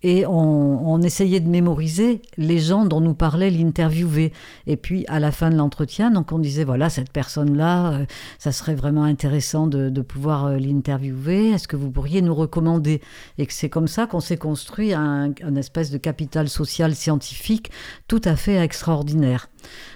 et 0.03 0.27
on, 0.27 0.91
on 0.93 1.01
essayait 1.01 1.41
de 1.41 1.49
mémoriser 1.49 2.21
les 2.37 2.59
gens 2.59 2.85
dont 2.85 3.01
nous 3.01 3.15
parlait 3.15 3.51
l'interviewé. 3.51 4.33
Et 4.67 4.77
puis 4.77 5.05
à 5.09 5.21
la 5.21 5.31
fin 5.33 5.49
de 5.51 5.57
l'entretien, 5.57 6.11
donc 6.11 6.33
on 6.33 6.39
disait 6.39 6.65
voilà 6.65 6.91
cette 6.91 7.13
personne-là, 7.13 7.93
euh, 7.93 8.05
ça 8.39 8.53
serait 8.53 8.75
vraiment 8.75 9.05
intéressant 9.05 9.67
de, 9.69 9.76
de 9.77 10.03
pouvoir 10.03 10.47
euh, 10.47 10.57
l'interviewer. 10.57 11.51
Est-ce 11.51 11.69
que 11.69 11.77
vous 11.77 11.91
pourriez 11.91 12.23
nous 12.23 12.35
recommander? 12.35 13.01
Et 13.39 13.47
que 13.47 13.53
c'est 13.53 13.69
comme 13.69 13.89
ça 13.89 14.07
qu'on 14.07 14.21
s'est 14.21 14.37
construit 14.37 14.93
un, 14.93 15.33
un 15.43 15.57
espèce 15.57 15.91
de 15.91 15.99
capital 15.99 16.49
social 16.49 16.95
scientifique 16.95 17.71
tout 18.09 18.23
à 18.25 18.37
fait 18.37 18.57
extraordinaire. 18.57 19.49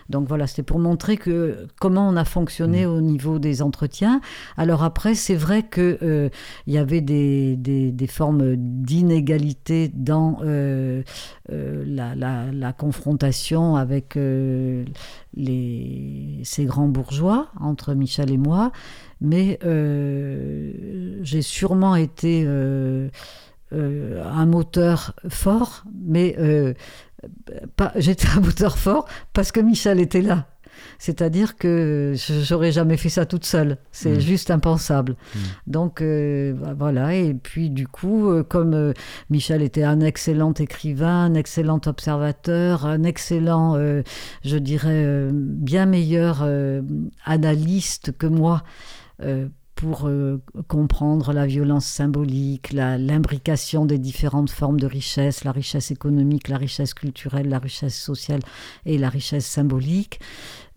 Donc 0.08 0.28
voilà, 0.28 0.46
c'était 0.46 0.62
pour 0.62 0.78
montrer 0.78 1.16
que 1.16 1.66
comment 1.80 2.08
on 2.08 2.16
a 2.16 2.24
fonctionné 2.24 2.86
au 2.86 3.00
niveau 3.00 3.38
des 3.38 3.62
entretiens. 3.62 4.20
Alors 4.56 4.82
après, 4.82 5.14
c'est 5.14 5.34
vrai 5.34 5.62
que 5.62 5.98
euh, 6.02 6.28
il 6.66 6.74
y 6.74 6.78
avait 6.78 7.00
des, 7.00 7.56
des, 7.56 7.92
des 7.92 8.06
formes 8.06 8.56
d'inégalité 8.56 9.90
dans 9.94 10.38
euh, 10.42 11.02
euh, 11.52 11.84
la, 11.86 12.14
la, 12.14 12.46
la 12.52 12.72
confrontation 12.72 13.76
avec 13.76 14.16
les, 14.16 14.84
ces 16.44 16.64
grands 16.64 16.88
bourgeois 16.88 17.48
entre 17.60 17.94
Michel 17.94 18.30
et 18.30 18.38
moi, 18.38 18.72
mais 19.20 19.58
j'ai 21.22 21.42
sûrement 21.42 21.96
été 21.96 22.46
un 23.72 24.46
moteur 24.46 25.14
fort, 25.28 25.84
mais 26.04 26.36
j'étais 27.96 28.28
un 28.36 28.40
moteur 28.40 28.78
fort 28.78 29.06
parce 29.32 29.52
que 29.52 29.60
Michel 29.60 30.00
était 30.00 30.22
là. 30.22 30.46
C'est-à-dire 30.98 31.56
que 31.56 32.14
je- 32.16 32.40
j'aurais 32.42 32.72
jamais 32.72 32.96
fait 32.96 33.10
ça 33.10 33.26
toute 33.26 33.44
seule. 33.44 33.76
C'est 33.92 34.16
Mm. 34.16 34.20
juste 34.20 34.50
impensable. 34.50 35.12
Mm. 35.34 35.38
Donc 35.66 36.00
euh, 36.00 36.54
bah, 36.54 36.74
voilà. 36.78 37.14
Et 37.14 37.34
puis 37.34 37.68
du 37.68 37.86
coup, 37.86 38.30
euh, 38.30 38.42
comme 38.42 38.72
euh, 38.74 38.92
Michel 39.28 39.60
était 39.62 39.82
un 39.82 40.00
excellent 40.00 40.54
écrivain, 40.54 41.24
un 41.24 41.34
excellent 41.34 41.80
observateur, 41.86 42.86
un 42.86 43.02
excellent, 43.02 43.76
je 44.44 44.56
dirais, 44.56 45.28
bien 45.32 45.84
meilleur 45.86 46.46
analyste 47.24 48.12
que 48.16 48.26
moi. 48.26 48.62
Pour 49.80 50.06
euh, 50.06 50.42
comprendre 50.68 51.32
la 51.32 51.46
violence 51.46 51.86
symbolique, 51.86 52.70
l'imbrication 52.72 53.86
des 53.86 53.98
différentes 53.98 54.50
formes 54.50 54.78
de 54.78 54.86
richesse, 54.86 55.42
la 55.42 55.52
richesse 55.52 55.90
économique, 55.90 56.48
la 56.48 56.58
richesse 56.58 56.92
culturelle, 56.92 57.48
la 57.48 57.58
richesse 57.58 57.98
sociale 57.98 58.40
et 58.84 58.98
la 58.98 59.08
richesse 59.08 59.46
symbolique. 59.46 60.20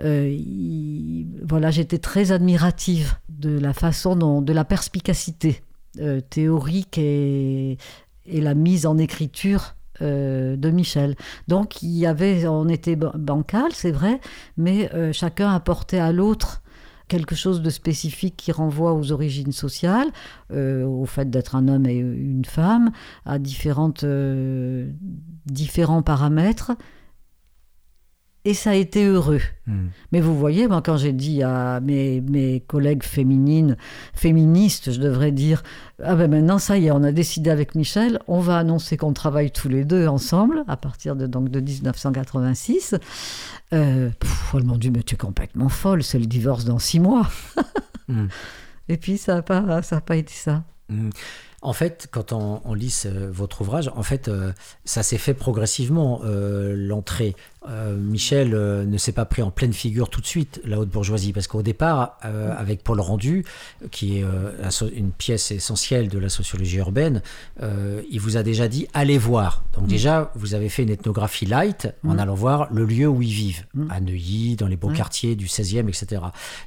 Euh, 0.01 0.29
il- 0.29 1.27
voilà, 1.43 1.69
j'étais 1.69 1.97
très 1.97 2.31
admirative 2.31 3.15
de 3.27 3.59
la 3.59 3.73
façon 3.73 4.15
dont, 4.15 4.41
de 4.41 4.53
la 4.53 4.63
perspicacité 4.63 5.61
euh, 5.99 6.21
théorique 6.21 6.97
et, 6.97 7.77
la 8.25 8.53
mise 8.53 8.85
en 8.85 8.97
écriture 8.97 9.75
de 9.99 10.69
Michel. 10.71 11.15
Donc 11.47 11.83
il 11.83 11.91
y 11.91 12.05
avait, 12.05 12.47
on 12.47 12.67
était 12.69 12.95
ban- 12.95 13.11
bancal, 13.15 13.71
c'est 13.73 13.91
vrai, 13.91 14.19
mais 14.57 14.89
chacun 15.13 15.53
apportait 15.53 15.99
à 15.99 16.11
l'autre 16.11 16.62
quelque 17.07 17.35
chose 17.35 17.61
de 17.61 17.69
spécifique 17.69 18.35
qui 18.37 18.51
renvoie 18.51 18.93
aux 18.93 19.11
origines 19.11 19.51
sociales, 19.51 20.07
euh, 20.51 20.85
au 20.85 21.05
fait 21.05 21.29
d'être 21.29 21.55
un 21.55 21.67
homme 21.67 21.85
et 21.85 21.95
une 21.95 22.45
femme, 22.45 22.91
à 23.25 23.39
différentes, 23.39 24.03
euh, 24.03 24.89
différents 25.45 26.01
paramètres. 26.01 26.71
Et 28.45 28.53
ça 28.53 28.71
a 28.71 28.73
été 28.75 29.05
heureux. 29.05 29.39
Mm. 29.67 29.87
Mais 30.11 30.19
vous 30.19 30.37
voyez, 30.37 30.67
moi, 30.67 30.81
quand 30.81 30.97
j'ai 30.97 31.13
dit 31.13 31.43
à 31.43 31.79
mes, 31.79 32.19
mes 32.19 32.59
collègues 32.59 33.03
féminines, 33.03 33.77
féministes, 34.13 34.91
je 34.91 34.99
devrais 34.99 35.31
dire, 35.31 35.63
ah 36.03 36.15
ben 36.15 36.29
maintenant, 36.29 36.59
ça 36.59 36.77
y 36.77 36.87
est, 36.87 36.91
on 36.91 37.03
a 37.03 37.13
décidé 37.13 37.49
avec 37.49 37.73
Michel, 37.73 38.19
on 38.27 38.41
va 38.41 38.57
annoncer 38.57 38.97
qu'on 38.97 39.13
travaille 39.13 39.51
tous 39.51 39.69
les 39.69 39.85
deux 39.85 40.07
ensemble, 40.07 40.63
à 40.67 40.75
partir 40.75 41.15
de, 41.15 41.25
donc, 41.25 41.49
de 41.49 41.61
1986. 41.61 42.95
Euh, 43.73 44.09
pff, 44.19 44.53
elles 44.55 44.63
m'ont 44.65 44.77
dit, 44.77 44.91
mais 44.91 45.03
tu 45.03 45.15
es 45.15 45.17
complètement 45.17 45.69
folle, 45.69 46.03
c'est 46.03 46.19
le 46.19 46.25
divorce 46.25 46.65
dans 46.65 46.79
six 46.79 46.99
mois. 46.99 47.29
Mm. 48.09 48.25
Et 48.89 48.97
puis, 48.97 49.17
ça 49.17 49.35
n'a 49.35 49.41
pas, 49.43 49.81
ça 49.81 49.95
a 49.95 50.01
pas 50.01 50.17
été 50.17 50.33
ça. 50.33 50.65
Mm. 50.89 51.11
En 51.61 51.71
fait, 51.71 52.09
quand 52.11 52.33
on, 52.33 52.59
on 52.65 52.73
lit 52.73 52.89
ce- 52.89 53.07
votre 53.07 53.61
ouvrage, 53.61 53.89
en 53.95 54.03
fait, 54.03 54.27
euh, 54.27 54.51
ça 54.83 55.03
s'est 55.03 55.17
fait 55.17 55.33
progressivement, 55.33 56.19
euh, 56.25 56.75
l'entrée. 56.75 57.33
Euh, 57.69 57.95
Michel 57.95 58.53
euh, 58.53 58.83
ne 58.85 58.97
s'est 58.97 59.11
pas 59.11 59.25
pris 59.25 59.41
en 59.41 59.51
pleine 59.51 59.73
figure 59.73 60.09
tout 60.09 60.21
de 60.21 60.25
suite, 60.25 60.61
la 60.65 60.79
haute 60.79 60.89
bourgeoisie, 60.89 61.33
parce 61.33 61.47
qu'au 61.47 61.61
départ, 61.61 62.17
euh, 62.25 62.53
avec 62.57 62.83
Paul 62.83 62.99
Rendu, 62.99 63.45
qui 63.91 64.19
est 64.19 64.25
une 64.95 65.11
pièce 65.11 65.51
essentielle 65.51 66.09
de 66.09 66.19
la 66.19 66.29
sociologie 66.29 66.77
urbaine, 66.77 67.21
il 67.61 68.19
vous 68.19 68.37
a 68.37 68.43
déjà 68.43 68.67
dit 68.67 68.87
allez 68.93 69.17
voir. 69.17 69.63
Donc 69.73 69.87
déjà, 69.87 70.31
vous 70.35 70.53
avez 70.53 70.69
fait 70.69 70.83
une 70.83 70.89
ethnographie 70.89 71.45
light 71.45 71.87
en 72.05 72.13
Mm. 72.15 72.19
allant 72.19 72.33
voir 72.35 72.67
le 72.71 72.85
lieu 72.85 73.07
où 73.07 73.21
ils 73.21 73.31
vivent, 73.33 73.65
Mm. 73.73 73.91
à 73.91 73.99
Neuilly, 73.99 74.55
dans 74.55 74.67
les 74.67 74.75
beaux 74.75 74.89
quartiers 74.89 75.35
du 75.35 75.47
16e, 75.47 75.87
etc. 75.89 76.21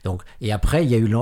Donc, 0.04 0.22
et 0.40 0.52
après, 0.52 0.84
il 0.84 0.90
y 0.90 0.94
a 0.94 0.98
eu 0.98 1.12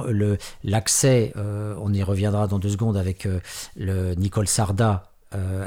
l'accès, 0.63 1.33
on 1.37 1.93
y 1.93 2.03
reviendra 2.03 2.47
dans 2.47 2.59
deux 2.59 2.71
secondes 2.71 2.97
avec 2.97 3.29
le 3.77 4.15
Nicole 4.15 4.49
Sarda, 4.49 5.11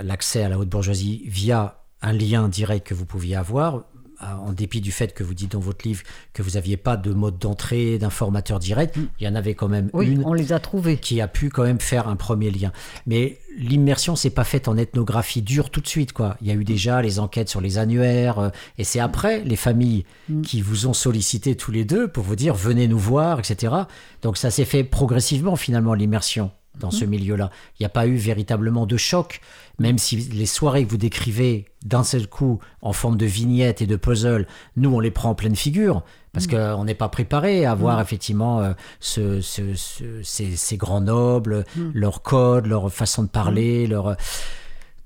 l'accès 0.03 0.43
à 0.43 0.49
la 0.49 0.57
haute 0.57 0.69
bourgeoisie 0.69 1.23
via 1.27 1.81
un 2.01 2.13
lien 2.13 2.47
direct 2.47 2.87
que 2.87 2.93
vous 2.93 3.05
pouviez 3.05 3.35
avoir 3.35 3.83
en 4.21 4.51
dépit 4.53 4.81
du 4.81 4.91
fait 4.91 5.13
que 5.13 5.23
vous 5.23 5.33
dites 5.33 5.51
dans 5.51 5.59
votre 5.59 5.87
livre 5.87 6.03
que 6.33 6.41
vous 6.41 6.51
n'aviez 6.51 6.77
pas 6.77 6.97
de 6.97 7.11
mode 7.13 7.37
d'entrée, 7.37 7.97
d'informateur 7.97 8.59
direct, 8.59 8.95
il 9.19 9.25
y 9.25 9.29
en 9.29 9.35
avait 9.35 9.53
quand 9.55 9.67
même 9.67 9.89
Oui, 9.93 10.07
une 10.07 10.23
on 10.25 10.33
les 10.33 10.53
a 10.53 10.59
trouvés. 10.59 10.97
qui 10.97 11.21
a 11.21 11.27
pu 11.27 11.49
quand 11.49 11.63
même 11.63 11.79
faire 11.79 12.07
un 12.07 12.15
premier 12.15 12.49
lien. 12.51 12.71
Mais 13.05 13.39
l'immersion 13.57 14.15
s'est 14.15 14.29
pas 14.29 14.43
faite 14.43 14.67
en 14.67 14.77
ethnographie 14.77 15.41
dure 15.41 15.69
tout 15.69 15.81
de 15.81 15.87
suite, 15.87 16.13
quoi. 16.13 16.37
Il 16.41 16.47
y 16.47 16.51
a 16.51 16.53
eu 16.53 16.63
déjà 16.63 17.01
les 17.01 17.19
enquêtes 17.19 17.49
sur 17.49 17.61
les 17.61 17.77
annuaires, 17.77 18.39
euh, 18.39 18.49
et 18.77 18.83
c'est 18.83 18.99
après 18.99 19.41
les 19.43 19.55
familles 19.55 20.05
Mm. 20.29 20.41
qui 20.41 20.61
vous 20.61 20.87
ont 20.87 20.93
sollicité 20.93 21.55
tous 21.55 21.71
les 21.71 21.85
deux 21.85 22.07
pour 22.09 22.23
vous 22.23 22.35
dire 22.35 22.53
venez 22.53 22.87
nous 22.87 22.99
voir, 22.99 23.39
etc. 23.39 23.73
Donc 24.21 24.37
ça 24.37 24.51
s'est 24.51 24.65
fait 24.65 24.83
progressivement 24.83 25.55
finalement 25.55 25.93
l'immersion 25.93 26.51
dans 26.79 26.91
ce 26.91 27.05
milieu-là. 27.05 27.49
Il 27.79 27.83
n'y 27.83 27.85
a 27.85 27.89
pas 27.89 28.07
eu 28.07 28.15
véritablement 28.15 28.85
de 28.85 28.97
choc, 28.97 29.41
même 29.79 29.97
si 29.97 30.17
les 30.17 30.45
soirées 30.45 30.85
que 30.85 30.89
vous 30.91 30.97
décrivez 30.97 31.65
d'un 31.85 32.03
seul 32.03 32.27
coup 32.27 32.59
en 32.81 32.93
forme 32.93 33.17
de 33.17 33.25
vignettes 33.25 33.81
et 33.81 33.87
de 33.87 33.95
puzzle, 33.95 34.47
nous 34.75 34.93
on 34.93 34.99
les 34.99 35.11
prend 35.11 35.29
en 35.31 35.35
pleine 35.35 35.55
figure 35.55 36.03
parce 36.33 36.45
qu'on 36.47 36.83
n'est 36.83 36.93
pas 36.95 37.09
préparé 37.09 37.65
à 37.65 37.73
voir 37.73 37.99
effectivement 38.01 38.59
euh, 38.61 38.73
ce- 38.99 39.41
ce- 39.41 39.73
ce- 39.75 40.21
ces, 40.23 40.55
ces 40.55 40.77
grands 40.77 41.01
nobles, 41.01 41.65
leur 41.93 42.21
code, 42.21 42.67
leur 42.67 42.91
façon 42.93 43.23
de 43.23 43.27
parler, 43.29 43.87
leur 43.87 44.15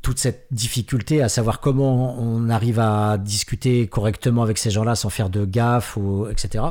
toute 0.02 0.18
cette 0.18 0.48
difficulté 0.52 1.22
à 1.22 1.30
savoir 1.30 1.60
comment 1.60 2.20
on 2.20 2.50
arrive 2.50 2.80
à 2.80 3.18
discuter 3.20 3.86
correctement 3.88 4.42
avec 4.42 4.58
ces 4.58 4.72
gens-là 4.72 4.96
sans 4.96 5.10
faire 5.12 5.30
de 5.30 5.46
gaffe, 5.46 5.96
ou, 5.96 6.28
etc. 6.28 6.64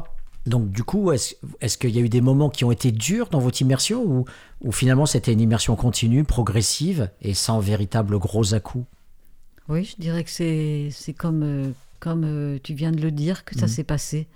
Donc 0.51 0.71
du 0.71 0.83
coup, 0.83 1.13
est-ce 1.13 1.79
qu'il 1.79 1.91
y 1.91 1.99
a 1.99 2.03
eu 2.03 2.09
des 2.09 2.21
moments 2.21 2.51
qui 2.51 2.65
ont 2.65 2.73
été 2.73 2.91
durs 2.91 3.29
dans 3.29 3.39
votre 3.39 3.63
immersion 3.63 4.03
ou, 4.03 4.25
ou 4.63 4.73
finalement 4.73 5.07
c'était 5.07 5.33
une 5.33 5.41
immersion 5.41 5.77
continue, 5.77 6.25
progressive 6.25 7.09
et 7.23 7.35
sans 7.35 7.61
véritable 7.61 8.19
gros 8.19 8.53
à-coups 8.53 8.85
Oui, 9.69 9.85
je 9.85 9.95
dirais 10.03 10.25
que 10.25 10.31
c'est 10.31 11.13
comme, 11.17 11.43
euh, 11.45 11.71
comme 12.01 12.25
euh, 12.25 12.59
tu 12.63 12.75
viens 12.75 12.91
de 12.91 13.01
le 13.01 13.13
dire 13.13 13.45
que 13.45 13.57
ça 13.57 13.69
s'est 13.69 13.85
passé. 13.85 14.27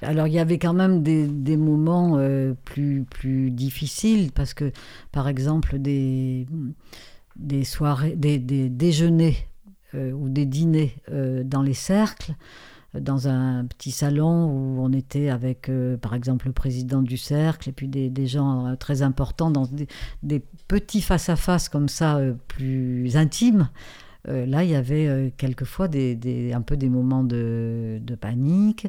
Alors 0.00 0.26
il 0.26 0.32
y 0.32 0.38
avait 0.38 0.58
quand 0.58 0.72
même 0.72 1.02
des, 1.02 1.26
des 1.26 1.56
moments 1.56 2.16
euh, 2.16 2.54
plus, 2.64 3.04
plus 3.04 3.50
difficiles 3.50 4.32
parce 4.32 4.54
que 4.54 4.72
par 5.12 5.28
exemple 5.28 5.78
des, 5.78 6.46
des 7.36 7.64
soirées, 7.64 8.16
des, 8.16 8.38
des 8.38 8.68
déjeuners 8.70 9.36
euh, 9.94 10.12
ou 10.12 10.28
des 10.28 10.46
dîners 10.46 10.94
euh, 11.10 11.42
dans 11.44 11.62
les 11.62 11.74
cercles, 11.74 12.34
dans 12.94 13.28
un 13.28 13.66
petit 13.66 13.90
salon 13.90 14.46
où 14.46 14.82
on 14.82 14.92
était 14.92 15.28
avec 15.28 15.68
euh, 15.68 15.96
par 15.96 16.14
exemple 16.14 16.46
le 16.46 16.52
président 16.52 17.02
du 17.02 17.16
cercle 17.16 17.68
et 17.68 17.72
puis 17.72 17.88
des, 17.88 18.26
gens 18.26 18.66
euh, 18.66 18.76
très 18.76 19.02
importants 19.02 19.50
dans 19.50 19.68
des, 20.22 20.42
petits 20.68 21.02
face-à-face 21.02 21.68
comme 21.68 21.88
ça 21.88 22.16
euh, 22.16 22.34
plus 22.48 23.16
intimes. 23.16 23.68
Là, 24.24 24.62
il 24.62 24.68
y 24.68 24.74
avait 24.74 25.32
quelquefois 25.38 25.86
un 25.86 26.60
peu 26.60 26.76
des 26.76 26.88
moments 26.90 27.24
de 27.24 28.18
panique. 28.20 28.86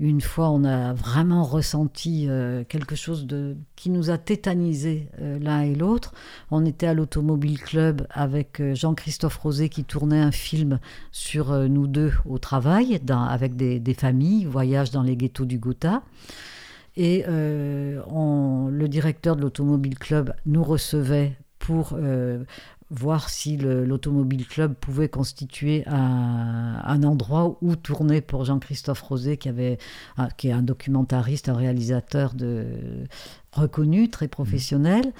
Une 0.00 0.20
fois, 0.20 0.50
on 0.50 0.62
a 0.62 0.92
vraiment 0.92 1.42
ressenti 1.42 2.26
euh, 2.28 2.62
quelque 2.62 2.94
chose 2.94 3.26
qui 3.74 3.90
nous 3.90 4.10
a 4.10 4.18
tétanisés 4.18 5.08
euh, 5.20 5.40
l'un 5.40 5.62
et 5.62 5.74
l'autre. 5.74 6.14
On 6.52 6.64
était 6.64 6.86
à 6.86 6.94
l'Automobile 6.94 7.58
Club 7.58 8.06
avec 8.10 8.60
euh, 8.60 8.76
Jean-Christophe 8.76 9.36
Rosé 9.38 9.68
qui 9.68 9.82
tournait 9.82 10.20
un 10.20 10.30
film 10.30 10.78
sur 11.10 11.52
nous 11.68 11.88
deux 11.88 12.12
au 12.26 12.38
travail, 12.38 13.00
avec 13.10 13.56
des, 13.56 13.94
familles, 13.94 14.44
voyage 14.44 14.92
dans 14.92 15.02
les 15.02 15.16
ghettos 15.16 15.46
du 15.46 15.58
Gotha. 15.58 16.02
Et 16.96 17.24
le 17.26 18.86
directeur 18.86 19.36
de 19.36 19.42
l'Automobile 19.42 19.98
Club 19.98 20.34
nous 20.46 20.64
recevait 20.64 21.36
pour 21.58 21.96
voir 22.90 23.28
si 23.28 23.56
le- 23.58 23.84
l'Automobile 23.84 24.46
Club 24.46 24.74
pouvait 24.74 25.08
constituer 25.10 25.84
un, 25.86 26.80
un 26.82 27.02
endroit 27.02 27.58
où 27.60 27.76
tourner 27.76 28.20
pour 28.22 28.44
Jean-Christophe 28.44 29.02
Rosé, 29.02 29.36
qui, 29.36 29.48
avait, 29.48 29.78
un- 30.16 30.28
qui 30.30 30.48
est 30.48 30.52
un 30.52 30.62
documentariste, 30.62 31.48
un 31.48 31.54
réalisateur 31.56 32.32
de, 32.34 32.64
reconnu, 33.52 34.08
très 34.08 34.28
professionnel. 34.28 35.12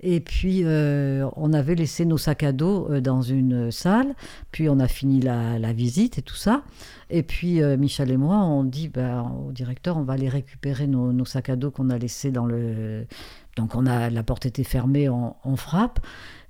Et 0.00 0.20
puis, 0.20 0.60
euh, 0.64 1.26
on 1.36 1.54
avait 1.54 1.74
laissé 1.74 2.04
nos 2.04 2.18
sacs 2.18 2.42
à 2.42 2.52
dos 2.52 2.86
euh, 2.90 3.00
dans 3.00 3.22
une 3.22 3.70
salle. 3.70 4.14
Puis, 4.52 4.68
on 4.68 4.78
a 4.78 4.88
fini 4.88 5.20
la, 5.22 5.58
la 5.58 5.72
visite 5.72 6.18
et 6.18 6.22
tout 6.22 6.34
ça. 6.36 6.62
Et 7.08 7.22
puis, 7.22 7.62
euh, 7.62 7.78
Michel 7.78 8.10
et 8.10 8.18
moi, 8.18 8.36
on 8.44 8.62
dit 8.62 8.88
ben, 8.88 9.22
au 9.48 9.52
directeur, 9.52 9.96
on 9.96 10.02
va 10.02 10.12
aller 10.12 10.28
récupérer 10.28 10.86
nos, 10.86 11.12
nos 11.14 11.24
sacs 11.24 11.48
à 11.48 11.56
dos 11.56 11.70
qu'on 11.70 11.88
a 11.88 11.96
laissés 11.96 12.30
dans 12.30 12.44
le. 12.44 13.06
Donc, 13.56 13.74
on 13.74 13.86
a, 13.86 14.10
la 14.10 14.22
porte 14.22 14.46
était 14.46 14.64
fermée, 14.64 15.08
on, 15.08 15.56
frappe. 15.56 16.00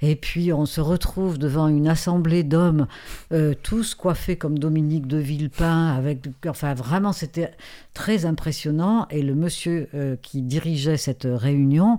Et 0.03 0.17
puis, 0.17 0.53
on 0.53 0.67
se 0.67 0.81
retrouve 0.81 1.39
devant 1.39 1.69
une 1.69 1.87
assemblée 1.89 2.43
d'hommes, 2.43 2.89
euh, 3.33 3.55
tous 3.63 3.95
coiffés 3.95 4.37
comme 4.37 4.59
Dominique 4.59 5.07
de 5.07 5.17
Villepin. 5.17 5.95
Avec, 5.95 6.27
enfin, 6.47 6.75
vraiment, 6.75 7.13
c'était 7.13 7.53
très 7.95 8.27
impressionnant. 8.27 9.07
Et 9.11 9.23
le 9.23 9.35
monsieur 9.35 9.89
euh, 9.95 10.17
qui 10.21 10.43
dirigeait 10.43 10.97
cette 10.97 11.29
réunion 11.31 11.99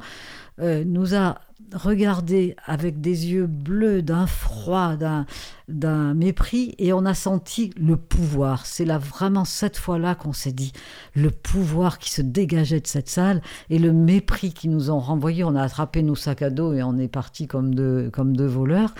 euh, 0.60 0.84
nous 0.86 1.16
a 1.16 1.40
regardé 1.74 2.56
avec 2.66 3.02
des 3.02 3.28
yeux 3.28 3.48
bleus, 3.48 4.02
d'un 4.02 4.28
froid, 4.28 4.96
d'un, 4.96 5.26
d'un 5.68 6.14
mépris, 6.14 6.76
et 6.78 6.94
on 6.94 7.04
a 7.06 7.14
senti 7.14 7.72
le 7.78 7.98
pouvoir. 7.98 8.66
C'est 8.66 8.86
là 8.86 8.98
vraiment 8.98 9.44
cette 9.44 9.78
fois-là 9.78 10.16
qu'on 10.16 10.34
s'est 10.34 10.52
dit 10.54 10.72
le 11.16 11.30
pouvoir 11.32 12.00
qui 12.00 12.12
se 12.12 12.22
dégageait 12.22 12.80
de 12.80 12.88
cette 12.88 13.10
salle 13.10 13.42
et 13.70 13.80
le 13.80 13.92
mépris 13.92 14.54
qui 14.54 14.70
nous 14.70 14.92
ont 14.92 15.00
renvoyé. 15.00 15.44
On 15.44 15.56
a 15.56 15.62
attrapé 15.64 16.04
nos 16.04 16.16
sacs 16.16 16.42
à 16.42 16.50
dos 16.50 16.74
et 16.74 16.84
on 16.84 16.98
est 16.98 17.08
parti 17.08 17.48
comme 17.48 17.74
deux, 17.76 18.10
comme 18.12 18.36
deux 18.38 18.46
voleurs. 18.48 18.94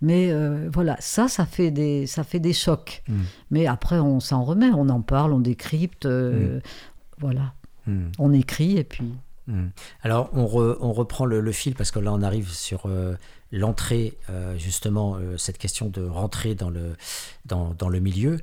Mais 0.00 0.30
euh, 0.30 0.68
voilà, 0.72 0.96
ça, 1.00 1.28
ça 1.28 1.46
fait 1.46 1.70
des, 1.70 2.06
ça 2.06 2.24
fait 2.24 2.40
des 2.40 2.52
chocs. 2.54 3.02
Mm. 3.08 3.14
Mais 3.50 3.66
après, 3.66 3.98
on 3.98 4.20
s'en 4.20 4.42
remet, 4.44 4.70
on 4.70 4.88
en 4.88 5.02
parle, 5.02 5.32
on 5.32 5.40
décrypte. 5.40 6.06
euh, 6.06 6.60
Voilà, 7.18 7.52
Hmm. 7.86 8.10
on 8.18 8.34
écrit 8.34 8.76
et 8.76 8.84
puis. 8.84 9.14
Hmm. 9.48 9.68
Alors, 10.02 10.28
on, 10.34 10.44
re- 10.44 10.76
on 10.80 10.92
reprend 10.92 11.24
le, 11.24 11.52
fil 11.52 11.74
parce 11.74 11.90
que 11.90 11.98
là, 11.98 12.12
on 12.12 12.20
arrive 12.20 12.50
sur 12.50 12.82
euh, 12.84 13.16
l'entrée, 13.50 14.18
euh, 14.28 14.58
justement, 14.58 15.16
euh, 15.16 15.38
cette 15.38 15.56
question 15.56 15.88
de 15.88 16.06
rentrer 16.06 16.54
dans 16.54 16.68
le, 16.68 16.94
dans 17.46 17.88
le 17.88 17.98
milieu. 17.98 18.38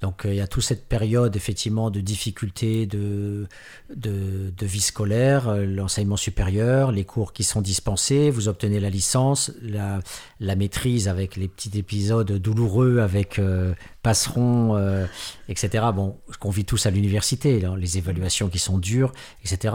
Donc, 0.00 0.24
euh, 0.24 0.32
il 0.32 0.36
y 0.36 0.40
a 0.40 0.46
toute 0.46 0.62
cette 0.62 0.86
période, 0.86 1.34
effectivement, 1.34 1.90
de 1.90 2.00
difficultés 2.00 2.86
de, 2.86 3.48
de, 3.94 4.66
vie 4.66 4.80
scolaire, 4.80 5.48
euh, 5.48 5.64
l'enseignement 5.64 6.16
supérieur, 6.16 6.92
les 6.92 7.04
cours 7.04 7.32
qui 7.32 7.42
sont 7.42 7.60
dispensés, 7.60 8.30
vous 8.30 8.48
obtenez 8.48 8.80
la 8.80 8.90
licence, 8.90 9.52
la, 9.62 10.00
maîtrise 10.56 11.08
avec 11.08 11.36
les 11.36 11.48
petits 11.48 11.76
épisodes 11.78 12.30
douloureux 12.32 12.98
avec 12.98 13.38
euh, 13.38 13.74
Passeron, 14.02 14.76
euh, 14.76 15.06
etc. 15.48 15.86
Bon, 15.94 16.16
qu'on 16.40 16.50
vit 16.50 16.64
tous 16.64 16.86
à 16.86 16.90
l'université, 16.90 17.60
là, 17.60 17.74
les 17.76 17.98
évaluations 17.98 18.48
qui 18.48 18.58
sont 18.58 18.78
dures, 18.78 19.12
etc. 19.44 19.74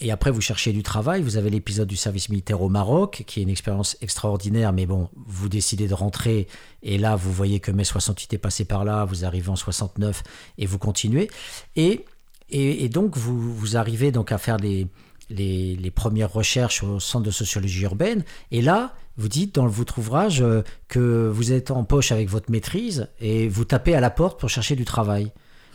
Et 0.00 0.10
après, 0.10 0.30
vous 0.30 0.40
cherchez 0.40 0.72
du 0.72 0.82
travail. 0.82 1.22
Vous 1.22 1.36
avez 1.36 1.50
l'épisode 1.50 1.88
du 1.88 1.96
service 1.96 2.28
militaire 2.28 2.62
au 2.62 2.68
Maroc, 2.68 3.24
qui 3.26 3.40
est 3.40 3.42
une 3.42 3.48
expérience 3.48 3.96
extraordinaire, 4.00 4.72
mais 4.72 4.86
bon, 4.86 5.08
vous 5.26 5.48
décidez 5.48 5.88
de 5.88 5.94
rentrer. 5.94 6.46
Et 6.82 6.98
là, 6.98 7.16
vous 7.16 7.32
voyez 7.32 7.60
que 7.60 7.70
mai 7.70 7.84
68 7.84 8.32
est 8.34 8.38
passé 8.38 8.64
par 8.64 8.84
là, 8.84 9.04
vous 9.04 9.24
arrivez 9.24 9.48
en 9.50 9.56
69 9.56 10.22
et 10.58 10.66
vous 10.66 10.78
continuez. 10.78 11.30
Et, 11.76 12.04
et, 12.50 12.84
et 12.84 12.88
donc, 12.88 13.16
vous, 13.16 13.54
vous 13.54 13.76
arrivez 13.76 14.10
donc 14.12 14.32
à 14.32 14.38
faire 14.38 14.56
les, 14.56 14.86
les, 15.30 15.76
les 15.76 15.90
premières 15.90 16.32
recherches 16.32 16.82
au 16.82 17.00
Centre 17.00 17.24
de 17.24 17.30
sociologie 17.30 17.82
urbaine. 17.82 18.24
Et 18.50 18.62
là, 18.62 18.94
vous 19.16 19.28
dites 19.28 19.54
dans 19.56 19.66
votre 19.66 19.98
ouvrage 19.98 20.40
euh, 20.42 20.62
que 20.88 21.30
vous 21.32 21.52
êtes 21.52 21.70
en 21.70 21.84
poche 21.84 22.12
avec 22.12 22.28
votre 22.28 22.50
maîtrise 22.50 23.08
et 23.20 23.48
vous 23.48 23.64
tapez 23.64 23.94
à 23.94 24.00
la 24.00 24.10
porte 24.10 24.40
pour 24.40 24.48
chercher 24.48 24.74
du 24.76 24.84
travail. 24.84 25.32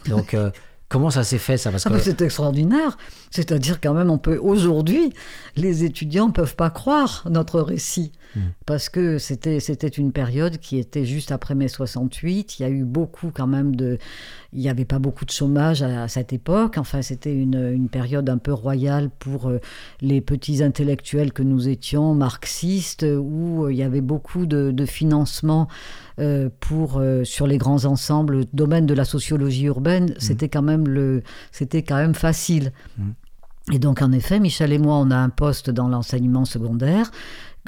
Donc, 0.08 0.34
euh, 0.34 0.52
comment 0.90 1.10
ça 1.10 1.24
s'est 1.24 1.38
fait 1.38 1.58
ça? 1.58 1.72
Parce 1.72 1.86
Ah, 1.86 1.90
que 1.90 2.00
c'est 2.00 2.22
extraordinaire. 2.22 2.98
C'est-à-dire 3.32 3.80
quand 3.80 3.94
même, 3.94 4.10
on 4.10 4.18
peut 4.18 4.40
aujourd'hui, 4.42 5.14
les 5.56 5.84
étudiants 5.84 6.32
peuvent 6.32 6.56
pas 6.56 6.70
croire 6.70 7.24
notre 7.30 7.60
récit 7.62 8.12
Mm. 8.36 8.40
parce 8.66 8.90
que 8.90 9.18
c'était 9.18 9.60
c'était 9.60 9.88
une 9.88 10.12
période 10.12 10.58
qui 10.58 10.78
était 10.78 11.06
juste 11.06 11.32
après 11.32 11.56
mai 11.56 11.68
68. 11.68 12.60
Il 12.60 12.64
y 12.64 12.66
a 12.66 12.70
eu 12.70 12.84
beaucoup 12.84 13.32
quand 13.34 13.48
même 13.48 13.76
de, 13.76 13.98
il 14.54 14.60
n'y 14.60 14.70
avait 14.70 14.86
pas 14.86 15.00
beaucoup 15.00 15.26
de 15.26 15.32
chômage 15.32 15.82
à, 15.82 16.04
à 16.04 16.08
cette 16.08 16.34
époque. 16.34 16.78
Enfin, 16.78 17.02
c'était 17.02 17.34
une, 17.34 17.72
une 17.74 17.90
période 17.90 18.30
un 18.30 18.38
peu 18.38 18.54
royale 18.54 19.10
pour 19.20 19.48
euh, 19.48 19.60
les 20.02 20.22
petits 20.22 20.64
intellectuels 20.64 21.34
que 21.34 21.44
nous 21.44 21.70
étions, 21.70 22.14
marxistes, 22.14 23.04
où 23.04 23.66
euh, 23.66 23.74
il 23.74 23.78
y 23.78 23.84
avait 23.84 24.02
beaucoup 24.02 24.46
de, 24.46 24.72
de 24.72 24.86
financement 24.86 25.68
euh, 26.20 26.50
pour 26.60 27.02
sur 27.24 27.48
les 27.48 27.58
grands 27.58 27.86
ensembles, 27.86 28.40
le 28.40 28.46
domaine 28.54 28.86
de 28.86 28.94
la 28.94 29.06
sociologie 29.06 29.66
urbaine, 29.66 30.14
c'était 30.18 30.50
quand 30.50 30.62
même 30.62 30.88
le, 30.88 31.22
c'était 31.52 31.84
quand 31.84 31.98
même 31.98 32.16
facile. 32.16 32.72
Et 33.72 33.80
donc 33.80 34.02
en 34.02 34.12
effet, 34.12 34.40
Michel 34.40 34.72
et 34.72 34.78
moi, 34.78 34.96
on 34.96 35.12
a 35.12 35.18
un 35.18 35.30
poste 35.30 35.70
dans 35.70 35.90
l'enseignement 35.90 36.46
secondaire 36.46 37.12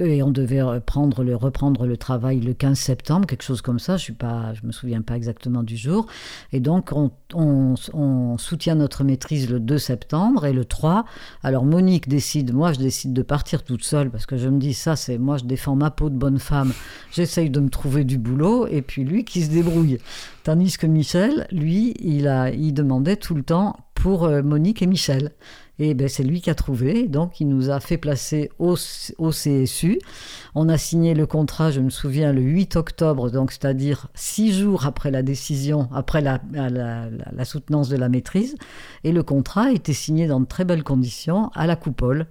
et 0.02 0.24
on 0.24 0.32
devait 0.32 0.62
reprendre 0.62 1.24
le, 1.24 1.98
travail 1.98 2.40
le 2.40 2.54
15 2.54 2.78
septembre, 2.78 3.28
quelque 3.28 3.44
chose 3.44 3.62
comme 3.62 3.80
ça, 3.80 3.98
je 3.98 4.12
je 4.12 4.66
me 4.68 4.72
souviens 4.72 5.02
pas 5.02 5.16
exactement 5.16 5.64
du 5.64 5.78
jour. 5.78 6.06
Et 6.52 6.60
donc 6.60 6.92
on, 6.94 7.12
on- 7.34 7.76
on 7.94 8.38
soutient 8.38 8.76
notre 8.76 9.04
maîtrise 9.04 9.50
le 9.50 9.60
2 9.60 9.78
septembre 9.78 10.46
et 10.46 10.54
le 10.54 10.66
3. 10.66 11.06
Alors 11.44 11.66
Monique 11.66 12.08
décide, 12.10 12.54
moi 12.54 12.74
je 12.74 12.80
décide 12.80 13.14
de 13.14 13.22
partir 13.22 13.64
toute 13.64 13.84
seule 13.84 14.10
parce 14.10 14.26
que 14.26 14.38
je 14.38 14.48
me 14.50 14.60
dis 14.60 14.74
ça 14.74 14.96
c'est 14.96 15.18
moi 15.18 15.38
je 15.38 15.46
défends 15.46 15.76
ma 15.76 15.92
peau 15.92 16.10
de 16.10 16.16
bonne 16.18 16.40
femme, 16.40 16.74
j'essaye 17.12 17.50
de 17.50 17.60
me 17.60 17.70
trouver 17.70 18.04
du 18.04 18.18
boulot 18.18 18.68
et 18.68 18.82
puis 18.82 19.04
lui 19.04 19.24
qui 19.26 19.44
se 19.44 19.50
débrouille. 19.50 20.00
Tandis 20.44 20.78
que 20.78 20.88
Michel, 20.88 21.48
lui, 21.52 21.94
il, 22.00 22.28
a, 22.28 22.50
il 22.50 22.74
demandait 22.74 23.18
tout 23.18 23.36
le 23.36 23.44
temps 23.44 23.76
pour 23.94 24.24
euh, 24.24 24.42
Monique 24.42 24.82
et 24.82 24.88
Michel. 24.88 25.32
Et 25.80 25.94
ben, 25.94 26.10
c'est 26.10 26.24
lui 26.24 26.42
qui 26.42 26.50
a 26.50 26.56
trouvé, 26.56 27.08
donc 27.08 27.40
il 27.40 27.48
nous 27.48 27.70
a 27.70 27.80
fait 27.80 27.98
placer 27.98 28.52
au, 28.60 28.76
CSU. 28.76 30.00
On 30.54 30.68
a 30.68 30.78
signé 30.78 31.14
le 31.14 31.26
contrat, 31.26 31.72
je 31.72 31.80
me 31.80 31.90
souviens, 31.90 32.34
le 32.34 32.42
8 32.42 32.76
octobre, 32.76 33.32
donc 33.32 33.52
c'est-à-dire 33.52 34.08
six 34.14 34.54
jours 34.54 34.86
après 34.86 35.10
la 35.10 35.24
décision, 35.24 35.88
après 35.94 36.22
la- 36.22 36.42
la 36.54 37.46
soutenance 37.46 37.88
de 37.90 37.96
la 37.96 38.10
maîtrise. 38.10 38.56
Et 39.04 39.12
le 39.12 39.24
contrat 39.24 39.64
a 39.68 39.72
été 39.72 39.94
signé 39.94 40.28
dans 40.28 40.42
de 40.42 40.46
très 40.46 40.66
belles 40.66 40.84
conditions 40.84 41.50
à 41.56 41.66
la 41.66 41.76
Coupole. 41.76 42.28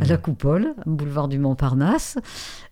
À 0.00 0.06
la 0.06 0.16
Coupole, 0.16 0.74
boulevard 0.86 1.28
du 1.28 1.38
Montparnasse. 1.38 2.18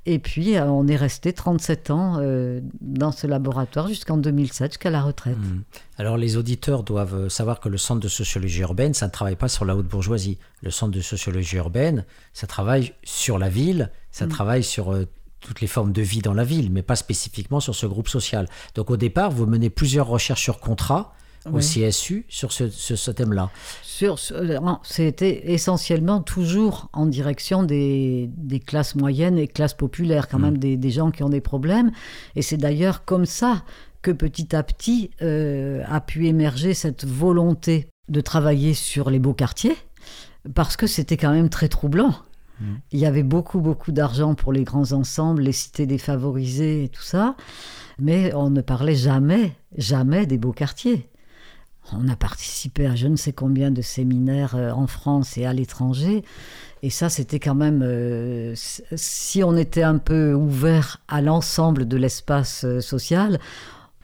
Et 0.06 0.18
puis, 0.18 0.56
euh, 0.56 0.64
on 0.66 0.88
est 0.88 0.96
resté 0.96 1.32
37 1.32 1.90
ans 1.90 2.16
euh, 2.18 2.60
dans 2.80 3.12
ce 3.12 3.28
laboratoire 3.28 3.86
jusqu'en 3.86 4.16
2007, 4.16 4.72
jusqu'à 4.72 4.90
la 4.90 5.02
retraite. 5.02 5.36
Hmm. 5.36 5.62
Alors 5.98 6.16
les 6.16 6.36
auditeurs 6.36 6.82
doivent 6.82 7.28
savoir 7.28 7.60
que 7.60 7.68
le 7.68 7.78
centre 7.78 8.00
de 8.00 8.08
sociologie 8.08 8.62
urbaine, 8.62 8.92
ça 8.92 9.06
ne 9.06 9.12
travaille 9.12 9.36
pas 9.36 9.48
sur 9.48 9.64
la 9.64 9.76
haute 9.76 9.86
bourgeoisie. 9.86 10.38
Le 10.62 10.70
centre 10.70 10.90
de 10.90 11.00
sociologie 11.00 11.56
urbaine, 11.56 12.04
ça 12.32 12.48
travaille 12.48 12.92
sur 13.04 13.38
la 13.38 13.48
ville, 13.48 13.92
ça 14.10 14.26
travaille 14.26 14.64
sur 14.64 14.92
euh, 14.92 15.06
toutes 15.38 15.60
les 15.60 15.66
formes 15.66 15.92
de 15.92 16.02
vie 16.02 16.20
dans 16.20 16.34
la 16.34 16.44
ville, 16.44 16.72
mais 16.72 16.82
pas 16.82 16.96
spécifiquement 16.96 17.60
sur 17.60 17.74
ce 17.74 17.86
groupe 17.86 18.08
social. 18.08 18.48
Donc 18.74 18.90
au 18.90 18.96
départ, 18.96 19.30
vous 19.30 19.46
menez 19.46 19.70
plusieurs 19.70 20.08
recherches 20.08 20.42
sur 20.42 20.58
contrat 20.58 21.14
au 21.46 21.56
Oui. 21.56 21.62
CSU 21.62 22.24
sur 22.28 22.52
ce, 22.52 22.68
ce- 22.70 22.96
ce 22.96 23.10
thème-là. 23.10 23.50
Sur, 23.82 24.16
euh, 24.32 24.58
c'était 24.82 25.52
essentiellement 25.52 26.20
toujours 26.20 26.88
en 26.92 27.06
direction 27.06 27.62
des, 27.62 28.30
des 28.36 28.60
classes 28.60 28.94
moyennes 28.94 29.38
et 29.38 29.48
classes 29.48 29.74
populaires, 29.74 30.28
quand 30.28 30.38
même 30.38 30.58
des, 30.58 30.76
des 30.76 30.90
gens 30.90 31.10
qui 31.10 31.22
ont 31.22 31.28
des 31.28 31.40
problèmes. 31.40 31.90
Et 32.36 32.42
c'est 32.42 32.56
d'ailleurs 32.56 33.04
comme 33.04 33.26
ça 33.26 33.64
que 34.02 34.10
petit 34.10 34.54
à 34.56 34.62
petit 34.62 35.10
euh, 35.22 35.82
a 35.86 36.00
pu 36.00 36.26
émerger 36.26 36.74
cette 36.74 37.04
volonté 37.04 37.88
de 38.08 38.20
travailler 38.20 38.74
sur 38.74 39.10
les 39.10 39.18
beaux 39.20 39.34
quartiers, 39.34 39.76
parce 40.54 40.76
que 40.76 40.86
c'était 40.88 41.16
quand 41.16 41.30
même 41.32 41.48
très 41.48 41.68
troublant. 41.68 42.14
Il 42.92 43.00
y 43.00 43.06
avait 43.06 43.24
beaucoup, 43.24 43.60
beaucoup 43.60 43.90
d'argent 43.90 44.36
pour 44.36 44.52
les 44.52 44.62
grands 44.62 44.92
ensembles, 44.92 45.42
les 45.42 45.50
cités 45.52 45.84
défavorisées 45.86 46.84
et 46.84 46.88
tout 46.88 47.02
ça, 47.02 47.34
mais 47.98 48.32
on 48.34 48.50
ne 48.50 48.60
parlait 48.60 48.94
jamais, 48.94 49.56
jamais 49.76 50.26
des 50.26 50.38
beaux 50.38 50.52
quartiers. 50.52 51.08
On 51.92 52.08
a 52.08 52.16
participé 52.16 52.86
à 52.86 52.94
je 52.94 53.08
ne 53.08 53.16
sais 53.16 53.32
combien 53.32 53.70
de 53.70 53.82
séminaires 53.82 54.54
euh, 54.54 54.70
en 54.70 54.86
France 54.86 55.36
et 55.36 55.44
à 55.44 55.52
l'étranger. 55.52 56.24
Et 56.82 56.90
ça, 56.90 57.08
c'était 57.08 57.40
quand 57.40 57.54
même... 57.54 57.82
euh, 57.82 58.54
si 58.56 59.42
on 59.42 59.56
était 59.56 59.82
un 59.82 59.98
peu 59.98 60.32
ouvert 60.32 61.00
à 61.08 61.20
l'ensemble 61.20 61.86
de 61.86 61.96
l'espace 61.96 62.64
euh, 62.64 62.80
social, 62.80 63.38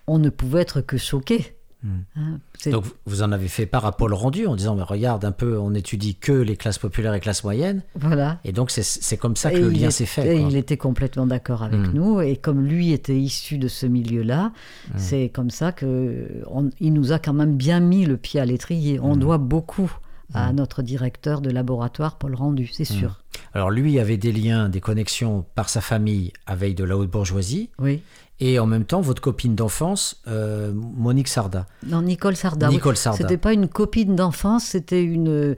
on 0.07 0.19
ne 0.19 0.31
pouvait 0.31 0.63
être 0.63 0.81
que 0.81 0.97
choqué. 0.97 1.58
Hein, 1.85 2.41
c'est- 2.59 2.71
Donc 2.71 2.85
vous 3.07 3.23
en 3.23 3.31
avez 3.31 3.47
fait 3.47 3.65
part 3.67 3.87
à 3.87 3.93
Paul 3.97 4.13
Rendu 4.13 4.47
en 4.47 4.57
disant, 4.57 4.75
mais 4.75 4.83
regarde 4.83 5.25
un 5.25 5.31
peu, 5.33 5.59
on 5.59 5.75
étudie 5.75 6.17
que 6.17 6.33
les 6.33 6.57
classes 6.57 6.79
populaires 6.79 7.15
et 7.15 7.21
classes 7.21 7.45
moyennes. 7.45 7.83
voilà. 7.95 8.39
Et 8.45 8.51
donc 8.53 8.71
c'est- 8.73 8.83
c'est 8.83 9.17
comme 9.17 9.37
ça 9.37 9.51
que 9.53 9.57
Et 9.57 9.61
le 9.61 9.69
lien 9.71 9.89
est- 9.89 9.91
s'est 9.93 10.07
fait. 10.07 10.37
et 10.37 10.41
quoi. 10.41 10.51
il 10.51 10.57
était 10.57 10.77
complètement 10.77 11.27
d'accord 11.27 11.63
avec 11.63 11.81
Mm. 11.81 11.93
nous. 11.93 12.21
Et 12.21 12.37
comme 12.37 12.65
lui 12.67 12.93
était 12.93 13.17
issu 13.17 13.59
de 13.59 13.69
ce 13.69 13.87
milieu-là, 13.87 14.53
Mm. 14.89 14.93
c'est 14.99 15.29
comme 15.29 15.51
ça 15.51 15.71
que 15.71 16.27
on- 16.51 16.71
il 16.81 16.93
nous 16.93 17.13
a 17.13 17.19
quand 17.21 17.33
même 17.35 17.57
bien 17.57 17.79
mis 17.81 18.05
le 18.07 18.17
pied 18.17 18.41
à 18.41 18.45
l'étrier. 18.45 18.99
On 19.01 19.17
doit 19.17 19.39
beaucoup 19.39 19.91
à 20.35 20.53
notre 20.53 20.83
directeur 20.83 21.41
de 21.41 21.49
laboratoire, 21.49 22.19
Paul 22.19 22.35
Rendu, 22.35 22.67
c'est 22.67 22.85
sûr. 22.85 23.23
Alors 23.55 23.71
lui 23.71 23.99
avait 23.99 24.19
des 24.19 24.31
liens, 24.33 24.69
des 24.69 24.81
connexions 24.81 25.47
par 25.55 25.71
sa 25.71 25.81
famille 25.81 26.33
avec 26.47 26.75
de 26.75 26.85
la 26.85 26.99
haute 26.99 27.11
bourgeoisie. 27.11 27.71
Oui. 27.79 28.03
Et 28.41 28.59
en 28.59 28.67
même 28.67 28.85
temps, 28.85 29.01
votre 29.01 29.21
copine 29.21 29.57
d'enfance, 29.57 30.23
euh, 30.29 30.73
Monique 30.73 31.27
Sarda. 31.29 31.67
Non, 31.87 32.03
Nicole 32.03 32.37
Sarda. 32.37 32.69
oui. 32.69 32.75
Nicole 32.75 32.97
Sarda. 32.97 33.19
C'était 33.19 33.37
pas 33.37 33.53
une 33.53 33.69
copine 33.69 34.15
d'enfance, 34.15 34.65
c'était 34.65 35.03
une, 35.03 35.57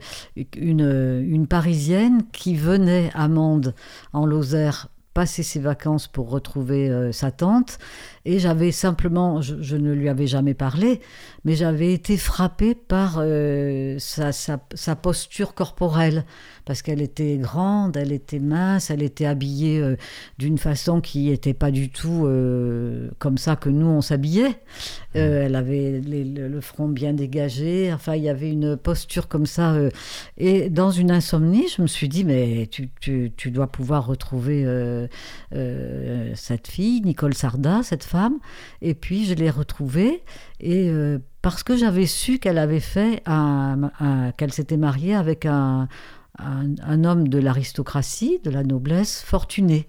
une, 0.55 1.23
une 1.27 1.47
Parisienne 1.47 2.23
qui 2.31 2.55
venait 2.55 3.11
à 3.13 3.27
Mende, 3.27 3.75
en 4.13 4.25
Lozère, 4.25 4.87
passer 5.13 5.43
ses 5.43 5.59
vacances 5.59 6.07
pour 6.07 6.29
retrouver 6.29 6.89
euh, 6.89 7.11
sa 7.11 7.31
tante. 7.31 7.77
Et 8.25 8.39
j'avais 8.39 8.71
simplement, 8.71 9.41
je, 9.41 9.55
je 9.61 9.75
ne 9.77 9.91
lui 9.93 10.07
avais 10.09 10.27
jamais 10.27 10.53
parlé, 10.53 11.01
mais 11.43 11.55
j'avais 11.55 11.91
été 11.93 12.17
frappée 12.17 12.75
par 12.75 13.15
euh, 13.19 13.95
sa, 13.99 14.31
sa, 14.31 14.59
sa 14.75 14.95
posture 14.95 15.53
corporelle. 15.53 16.25
Parce 16.63 16.83
qu'elle 16.83 17.01
était 17.01 17.37
grande, 17.37 17.97
elle 17.97 18.11
était 18.11 18.37
mince, 18.39 18.91
elle 18.91 19.01
était 19.01 19.25
habillée 19.25 19.79
euh, 19.81 19.95
d'une 20.37 20.59
façon 20.59 21.01
qui 21.01 21.29
n'était 21.29 21.55
pas 21.55 21.71
du 21.71 21.89
tout 21.89 22.25
euh, 22.27 23.09
comme 23.17 23.39
ça 23.39 23.55
que 23.55 23.69
nous 23.69 23.87
on 23.87 24.01
s'habillait. 24.01 24.59
Euh, 25.15 25.45
elle 25.45 25.55
avait 25.55 25.99
les- 26.05 26.23
le, 26.23 26.47
le 26.47 26.61
front 26.61 26.87
bien 26.87 27.13
dégagé, 27.13 27.91
enfin 27.91 28.15
il 28.15 28.23
y 28.23 28.29
avait 28.29 28.51
une 28.51 28.77
posture 28.77 29.27
comme 29.27 29.47
ça. 29.47 29.75
et 30.37 30.69
dans 30.69 30.91
une 30.91 31.09
insomnie, 31.11 31.65
je 31.75 31.81
me 31.81 31.87
suis 31.87 32.07
dit, 32.07 32.23
mais 32.23 32.67
tu, 32.69 32.89
tu- 33.01 33.31
tu 33.35 33.49
dois 33.49 33.67
pouvoir 33.67 34.05
retrouver 34.05 34.63
cette 36.35 36.67
fille, 36.67 37.01
Nicole 37.01 37.33
Sarda, 37.33 37.81
cette 37.83 38.03
femme. 38.03 38.10
Et 38.81 38.93
puis 38.93 39.25
je 39.25 39.33
l'ai 39.33 39.49
retrouvée, 39.49 40.23
et 40.59 40.89
euh, 40.89 41.19
parce 41.41 41.63
que 41.63 41.75
j'avais 41.75 42.05
su 42.05 42.39
qu'elle 42.39 42.57
avait 42.57 42.79
fait 42.79 43.23
qu'elle 44.37 44.53
s'était 44.53 44.77
mariée 44.77 45.15
avec 45.15 45.45
un, 45.45 45.87
homme 46.39 47.27
de 47.27 47.39
l'aristocratie, 47.39 48.39
de 48.43 48.49
la 48.49 48.63
noblesse, 48.63 49.21
fortuné. 49.21 49.87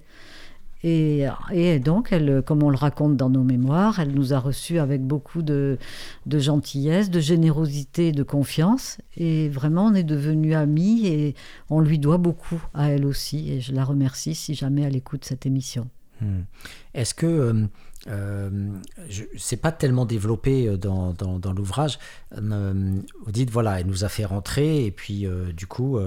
Et, 0.84 1.78
donc, 1.78 2.08
elle, 2.10 2.42
comme 2.44 2.64
on 2.64 2.70
le 2.70 2.76
raconte 2.76 3.16
dans 3.16 3.30
nos 3.30 3.44
mémoires, 3.44 4.00
elle 4.00 4.12
nous 4.12 4.32
a 4.32 4.40
reçus 4.40 4.80
avec 4.80 5.02
beaucoup 5.02 5.42
de, 5.42 5.78
de 6.26 6.38
gentillesse, 6.40 7.08
de 7.08 7.20
générosité, 7.20 8.10
de 8.10 8.24
confiance. 8.24 8.98
Et 9.16 9.48
vraiment, 9.48 9.86
on 9.86 9.94
est 9.94 10.02
devenus 10.02 10.56
amis 10.56 11.06
et 11.06 11.34
on 11.70 11.80
lui 11.80 12.00
doit 12.00 12.18
beaucoup 12.18 12.60
à 12.74 12.90
elle 12.90 13.06
aussi. 13.06 13.52
Et 13.52 13.60
je 13.60 13.72
la 13.72 13.84
remercie 13.84 14.34
si 14.34 14.54
jamais 14.54 14.82
elle 14.82 14.96
écoute 14.96 15.24
cette 15.24 15.46
émission. 15.46 15.88
Hmm. 16.20 16.42
Est-ce 16.94 17.14
que 17.14 17.26
euh, 17.26 17.66
euh, 18.09 18.50
c'est 19.38 19.57
pas 19.57 19.72
tellement 19.72 20.07
développé 20.07 20.66
euh, 20.66 20.76
dans, 20.76 21.12
dans, 21.12 21.38
dans 21.38 21.53
l'ouvrage 21.53 21.98
euh, 22.36 23.00
Vous 23.24 23.32
dites 23.32 23.50
voilà, 23.50 23.80
elle 23.80 23.86
nous 23.86 24.05
a 24.05 24.09
fait 24.09 24.24
rentrer 24.24 24.84
et 24.84 24.90
puis 24.90 25.26
euh, 25.26 25.53
du 25.53 25.66
coup 25.66 25.98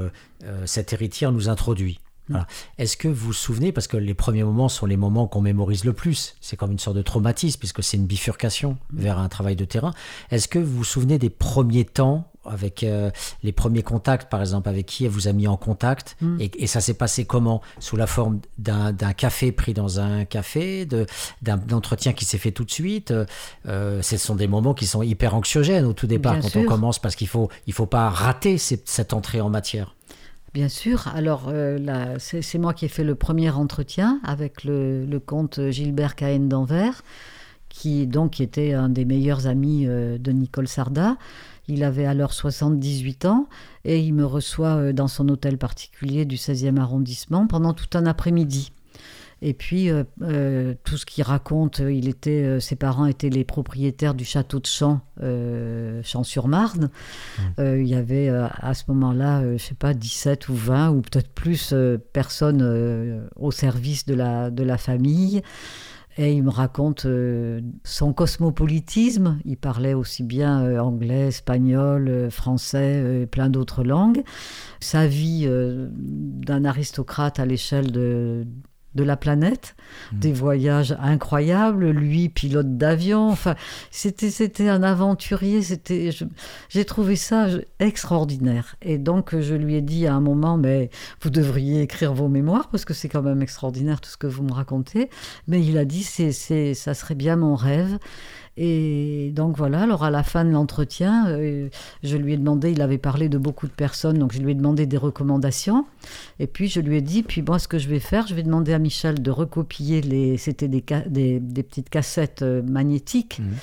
cette 0.66 0.94
héritière 0.94 1.32
nous 1.32 1.50
introduit. 1.50 2.00
Voilà. 2.30 2.48
Est-ce 2.78 2.98
que 2.98 3.08
vous 3.08 3.28
vous 3.28 3.34
souvenez, 3.34 3.72
parce 3.72 3.88
que 3.88 3.98
les 3.98 4.14
premiers 4.16 4.44
moments 4.44 4.70
sont 4.70 4.86
les 4.86 4.98
moments 4.98 5.28
qu'on 5.28 5.42
mémorise 5.42 5.86
le 5.86 5.94
plus, 5.94 6.36
c'est 6.42 6.58
comme 6.58 6.72
une 6.72 6.80
sorte 6.80 6.98
de 6.98 7.02
traumatisme, 7.04 7.60
puisque 7.60 7.84
c'est 7.84 7.98
une 7.98 8.08
bifurcation 8.08 8.78
vers 8.94 9.20
un 9.20 9.30
travail 9.30 9.56
de 9.56 9.66
terrain. 9.66 9.94
Est-ce 10.32 10.48
que 10.48 10.58
vous 10.58 10.78
vous 10.78 10.84
souvenez 10.84 11.20
des 11.20 11.30
premiers 11.30 11.86
temps, 11.86 12.32
avec 12.48 12.84
euh, 12.84 13.12
les 13.44 13.52
premiers 13.52 13.82
contacts, 13.84 14.30
par 14.30 14.42
exemple, 14.42 14.70
avec 14.70 14.86
qui 14.86 15.06
elle 15.06 15.12
vous 15.12 15.28
a 15.28 15.34
mis 15.34 15.48
en 15.48 15.58
contact, 15.58 16.18
et, 16.40 16.52
et 16.62 16.68
ça 16.68 16.82
s'est 16.82 16.94
passé 16.94 17.26
comment? 17.26 17.62
Sous 17.80 17.96
la 17.98 18.08
forme 18.08 18.40
d'un 18.58 18.94
café 19.14 19.52
pris 19.52 19.74
dans 19.74 20.00
un 20.00 20.26
café, 20.26 20.86
d'un 21.42 21.60
entretien 21.72 22.14
qui 22.14 22.26
s'est 22.26 22.38
fait 22.38 22.52
tout 22.52 22.64
de 22.66 22.72
suite 22.72 23.12
euh, 23.12 23.26
euh, 23.68 24.02
Ce 24.02 24.18
sont 24.18 24.36
des 24.36 24.48
moments 24.48 24.74
qui 24.74 24.86
sont 24.86 25.02
hyper 25.04 25.36
anxiogènes 25.36 25.86
au 25.86 25.94
tout 25.94 26.08
départ, 26.08 26.34
Bien 26.34 26.42
quand 26.42 26.50
sûr. 26.50 26.62
on 26.62 26.66
commence, 26.66 27.00
parce 27.00 27.16
qu'il 27.16 27.28
faut, 27.28 27.50
il 27.68 27.74
faut 27.74 27.86
pas 27.86 28.10
rater 28.10 28.58
cette- 28.58 28.88
cette 28.90 29.14
entrée 29.14 29.42
en 29.42 29.50
matière. 29.50 29.96
Bien 30.54 30.70
sûr. 30.70 31.10
Alors, 31.14 31.48
euh, 31.50 32.16
c'est 32.20 32.58
moi 32.58 32.74
qui 32.74 32.86
ai 32.86 32.88
fait 32.88 33.04
le 33.04 33.16
premier 33.16 33.50
entretien 33.50 34.20
avec 34.24 34.64
le, 34.64 35.06
le 35.06 35.20
comte 35.20 35.60
Gilbert 35.70 36.16
Cahen 36.16 36.48
d'Anvers, 36.48 37.02
qui 37.68 38.08
donc 38.08 38.40
était 38.40 38.74
un 38.74 38.88
des 38.88 39.04
meilleurs 39.04 39.48
amis 39.48 39.86
de 39.86 40.32
Nicole 40.32 40.68
Sarda. 40.70 41.18
Il 41.68 41.84
avait 41.84 42.06
alors 42.06 42.34
78 42.34 43.26
ans 43.26 43.48
et 43.84 44.00
il 44.00 44.14
me 44.14 44.26
reçoit 44.26 44.76
euh, 44.76 44.94
dans 44.94 45.08
son 45.08 45.30
hôtel 45.30 45.58
particulier 45.58 46.26
du 46.26 46.36
16e 46.36 46.78
arrondissement 46.78 47.48
pendant 47.48 47.74
tout 47.74 47.98
un 47.98 48.06
après-midi. 48.06 48.72
Et 49.42 49.54
puis, 49.54 49.90
euh, 49.90 50.04
euh, 50.22 50.74
tout 50.86 50.98
ce 50.98 51.06
qu'il 51.06 51.24
raconte, 51.24 51.80
il 51.80 52.08
était, 52.08 52.44
euh, 52.44 52.60
ses 52.60 52.76
parents 52.76 53.06
étaient 53.06 53.30
les 53.30 53.44
propriétaires 53.44 54.14
du 54.14 54.24
château 54.26 54.60
de 54.60 54.66
Champs, 54.66 55.02
Champs-sur-Marne. 56.04 56.90
Euh, 57.60 57.82
il 57.82 57.88
y 57.88 57.96
avait 57.96 58.30
à 58.30 58.74
ce 58.74 58.84
moment-là, 58.88 59.44
je 59.58 59.64
sais 59.64 59.76
pas, 59.76 59.94
17 59.94 60.50
ou 60.50 60.56
20 60.56 60.90
ou 60.92 61.02
peut-être 61.02 61.30
plus 61.30 61.74
personnes 62.14 63.28
au 63.36 63.52
service 63.52 64.06
de 64.06 64.14
la, 64.14 64.50
de 64.50 64.64
la 64.64 64.78
famille. 64.78 65.42
Et 66.18 66.34
il 66.34 66.44
me 66.44 66.50
raconte 66.50 67.06
euh, 67.06 67.60
son 67.84 68.14
cosmopolitisme. 68.14 69.38
Il 69.44 69.58
parlait 69.58 69.94
aussi 69.94 70.24
bien 70.24 70.64
euh, 70.64 70.80
anglais, 70.80 71.28
espagnol, 71.28 72.08
euh, 72.08 72.30
français 72.30 73.22
et 73.22 73.26
plein 73.26 73.50
d'autres 73.50 73.84
langues. 73.84 74.24
Sa 74.80 75.08
vie 75.08 75.48
d'un 75.50 76.64
aristocrate 76.64 77.40
à 77.40 77.46
l'échelle 77.46 77.92
de, 77.92 78.46
de 78.96 79.04
la 79.04 79.18
planète, 79.18 79.76
des 80.12 80.32
voyages 80.32 80.96
incroyables, 81.00 81.90
lui 81.90 82.30
pilote 82.30 82.78
d'avion, 82.78 83.30
enfin 83.30 83.56
c'était 83.92 84.32
c'était 84.32 84.70
un 84.70 84.84
aventurier, 84.84 85.62
c'était 85.62 86.10
j'ai 86.70 86.86
trouvé 86.86 87.16
ça 87.16 87.48
extraordinaire. 87.80 88.76
Et 88.82 88.98
donc 88.98 89.40
je 89.40 89.54
lui 89.54 89.76
ai 89.76 89.82
dit 89.82 90.08
à 90.08 90.16
un 90.16 90.22
moment 90.22 90.58
mais 90.58 90.90
vous 91.22 91.30
devriez 91.30 91.82
écrire 91.82 92.14
vos 92.14 92.30
mémoires 92.30 92.70
parce 92.70 92.86
que 92.86 92.94
c'est 92.94 93.10
quand 93.10 93.22
même 93.22 93.42
extraordinaire 93.42 94.02
tout 94.02 94.10
ce 94.10 94.18
que 94.18 94.28
vous 94.28 94.44
me 94.44 94.54
racontez, 94.54 95.10
mais 95.48 95.64
il 95.64 95.78
a 95.78 95.86
dit 95.86 96.04
c'est 96.04 96.32
c'est 96.32 96.74
ça 96.74 96.94
serait 96.94 97.16
bien 97.16 97.36
mon 97.36 97.56
rêve 97.56 98.00
Et 98.58 99.34
donc 99.36 99.58
voilà, 99.58 99.82
alors 99.82 100.04
à 100.06 100.10
la 100.10 100.24
fin 100.24 100.46
de 100.46 100.50
l'entretien, 100.50 101.28
euh, 101.28 101.68
je 102.04 102.16
lui 102.16 102.34
ai 102.34 102.38
demandé, 102.38 102.72
il 102.72 102.82
avait 102.82 102.98
parlé 102.98 103.28
de 103.28 103.38
beaucoup 103.38 103.68
de 103.68 103.72
personnes, 103.74 104.18
donc 104.18 104.32
je 104.32 104.40
lui 104.40 104.52
ai 104.52 104.56
demandé 104.56 104.86
des 104.86 104.96
recommandations. 104.98 105.86
Et 106.40 106.48
puis 106.48 106.70
je 106.70 106.80
lui 106.80 106.96
ai 106.98 107.02
dit, 107.02 107.22
puis 107.24 107.42
moi 107.42 107.60
ce 107.60 107.68
que 107.68 107.78
je 107.78 107.90
vais 107.90 108.00
faire, 108.00 108.28
je 108.28 108.34
vais 108.34 108.44
demander 108.44 108.74
à 108.74 108.80
Michel 108.80 109.22
de 109.22 109.30
recopier 109.30 110.00
les, 110.02 110.38
c'était 110.38 110.70
des, 110.70 110.84
ca- 110.88 111.04
des, 111.10 111.42
des 111.42 111.64
petites 111.64 111.90
cassettes 111.90 112.44
euh, 112.44 112.62
magnétiques, 112.64 113.40
Mhm. 113.40 113.54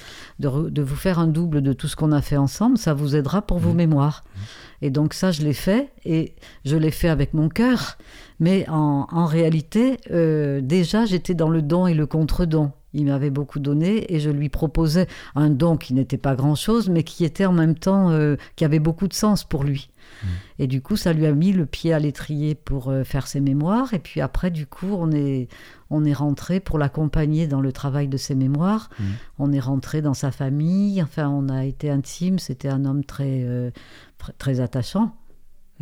de, 0.40 0.48
re- 0.48 0.70
de 0.70 0.82
vous 0.82 0.96
faire 0.96 1.18
un 1.18 1.26
double 1.28 1.62
de 1.62 1.72
tout 1.72 1.88
ce 1.88 1.96
qu'on 1.96 2.12
a 2.12 2.20
fait 2.20 2.36
ensemble, 2.36 2.76
ça 2.76 2.92
vous 2.92 3.16
aidera 3.16 3.40
pour 3.42 3.58
vos 3.58 3.72
mémoires. 3.72 4.24
Et 4.82 4.90
donc 4.90 5.14
ça, 5.14 5.30
je 5.30 5.42
l'ai 5.42 5.52
fait, 5.54 5.90
et 6.04 6.34
je 6.66 6.76
l'ai 6.76 6.90
fait 6.90 7.08
avec 7.08 7.32
mon 7.32 7.48
cœur, 7.48 7.96
mais 8.40 8.68
en, 8.68 9.06
en 9.10 9.24
réalité, 9.24 9.96
euh, 10.10 10.60
déjà, 10.60 11.06
j'étais 11.06 11.34
dans 11.34 11.48
le 11.48 11.62
don 11.62 11.86
et 11.86 11.94
le 11.94 12.06
contre-don. 12.06 12.72
Il 12.94 13.06
m'avait 13.06 13.30
beaucoup 13.30 13.58
donné 13.58 14.12
et 14.14 14.20
je 14.20 14.30
lui 14.30 14.48
proposais 14.48 15.06
un 15.34 15.50
don 15.50 15.76
qui 15.76 15.94
n'était 15.94 16.18
pas 16.18 16.34
grand-chose, 16.34 16.88
mais 16.88 17.02
qui 17.02 17.24
était 17.24 17.46
en 17.46 17.52
même 17.52 17.74
temps, 17.74 18.10
euh, 18.10 18.36
qui 18.56 18.64
avait 18.64 18.78
beaucoup 18.78 19.08
de 19.08 19.14
sens 19.14 19.44
pour 19.44 19.64
lui. 19.64 19.88
Et 20.58 20.66
du 20.66 20.80
coup, 20.80 20.96
ça 20.96 21.12
lui 21.12 21.26
a 21.26 21.32
mis 21.32 21.52
le 21.52 21.66
pied 21.66 21.92
à 21.92 21.98
l'étrier 21.98 22.54
pour 22.54 22.88
euh, 22.88 23.04
faire 23.04 23.26
ses 23.26 23.40
mémoires. 23.40 23.94
Et 23.94 23.98
puis 23.98 24.20
après, 24.20 24.50
du 24.50 24.66
coup, 24.66 24.88
on 24.92 25.10
est, 25.10 25.48
on 25.90 26.04
est 26.04 26.12
rentré 26.12 26.60
pour 26.60 26.78
l'accompagner 26.78 27.46
dans 27.46 27.60
le 27.60 27.72
travail 27.72 28.08
de 28.08 28.16
ses 28.16 28.34
mémoires. 28.34 28.90
Mhm. 28.98 29.06
On 29.38 29.52
est 29.52 29.60
rentré 29.60 30.02
dans 30.02 30.14
sa 30.14 30.30
famille. 30.30 31.02
Enfin, 31.02 31.28
on 31.28 31.48
a 31.48 31.64
été 31.64 31.90
intime. 31.90 32.38
C'était 32.38 32.68
un 32.68 32.84
homme 32.84 33.04
très, 33.04 33.42
euh, 33.44 33.70
très 34.38 34.60
attachant. 34.60 35.16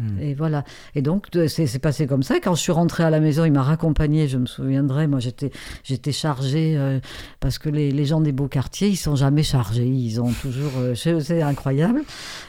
Mhm. 0.00 0.18
Et 0.22 0.34
voilà. 0.34 0.64
Et 0.94 1.02
donc, 1.02 1.26
c'est 1.48 1.78
passé 1.78 2.06
comme 2.06 2.22
ça. 2.22 2.40
Quand 2.40 2.54
je 2.54 2.60
suis 2.60 2.72
rentrée 2.72 3.04
à 3.04 3.10
la 3.10 3.20
maison, 3.20 3.44
il 3.44 3.52
m'a 3.52 3.62
raccompagnée, 3.62 4.28
je 4.28 4.38
me 4.38 4.46
souviendrai. 4.46 5.06
Moi, 5.06 5.18
j'étais 5.20 6.12
chargée, 6.12 6.74
euh, 6.76 7.00
parce 7.40 7.58
que 7.58 7.68
les, 7.68 8.04
gens 8.04 8.20
des 8.20 8.32
beaux 8.32 8.48
quartiers, 8.48 8.88
ils 8.88 8.96
sont 8.96 9.16
jamais 9.16 9.42
chargés. 9.42 9.86
Ils 9.86 10.20
ont 10.20 10.32
toujours. 10.32 10.72
euh, 10.78 10.94
c'est 10.94 11.42
incroyable. 11.42 12.02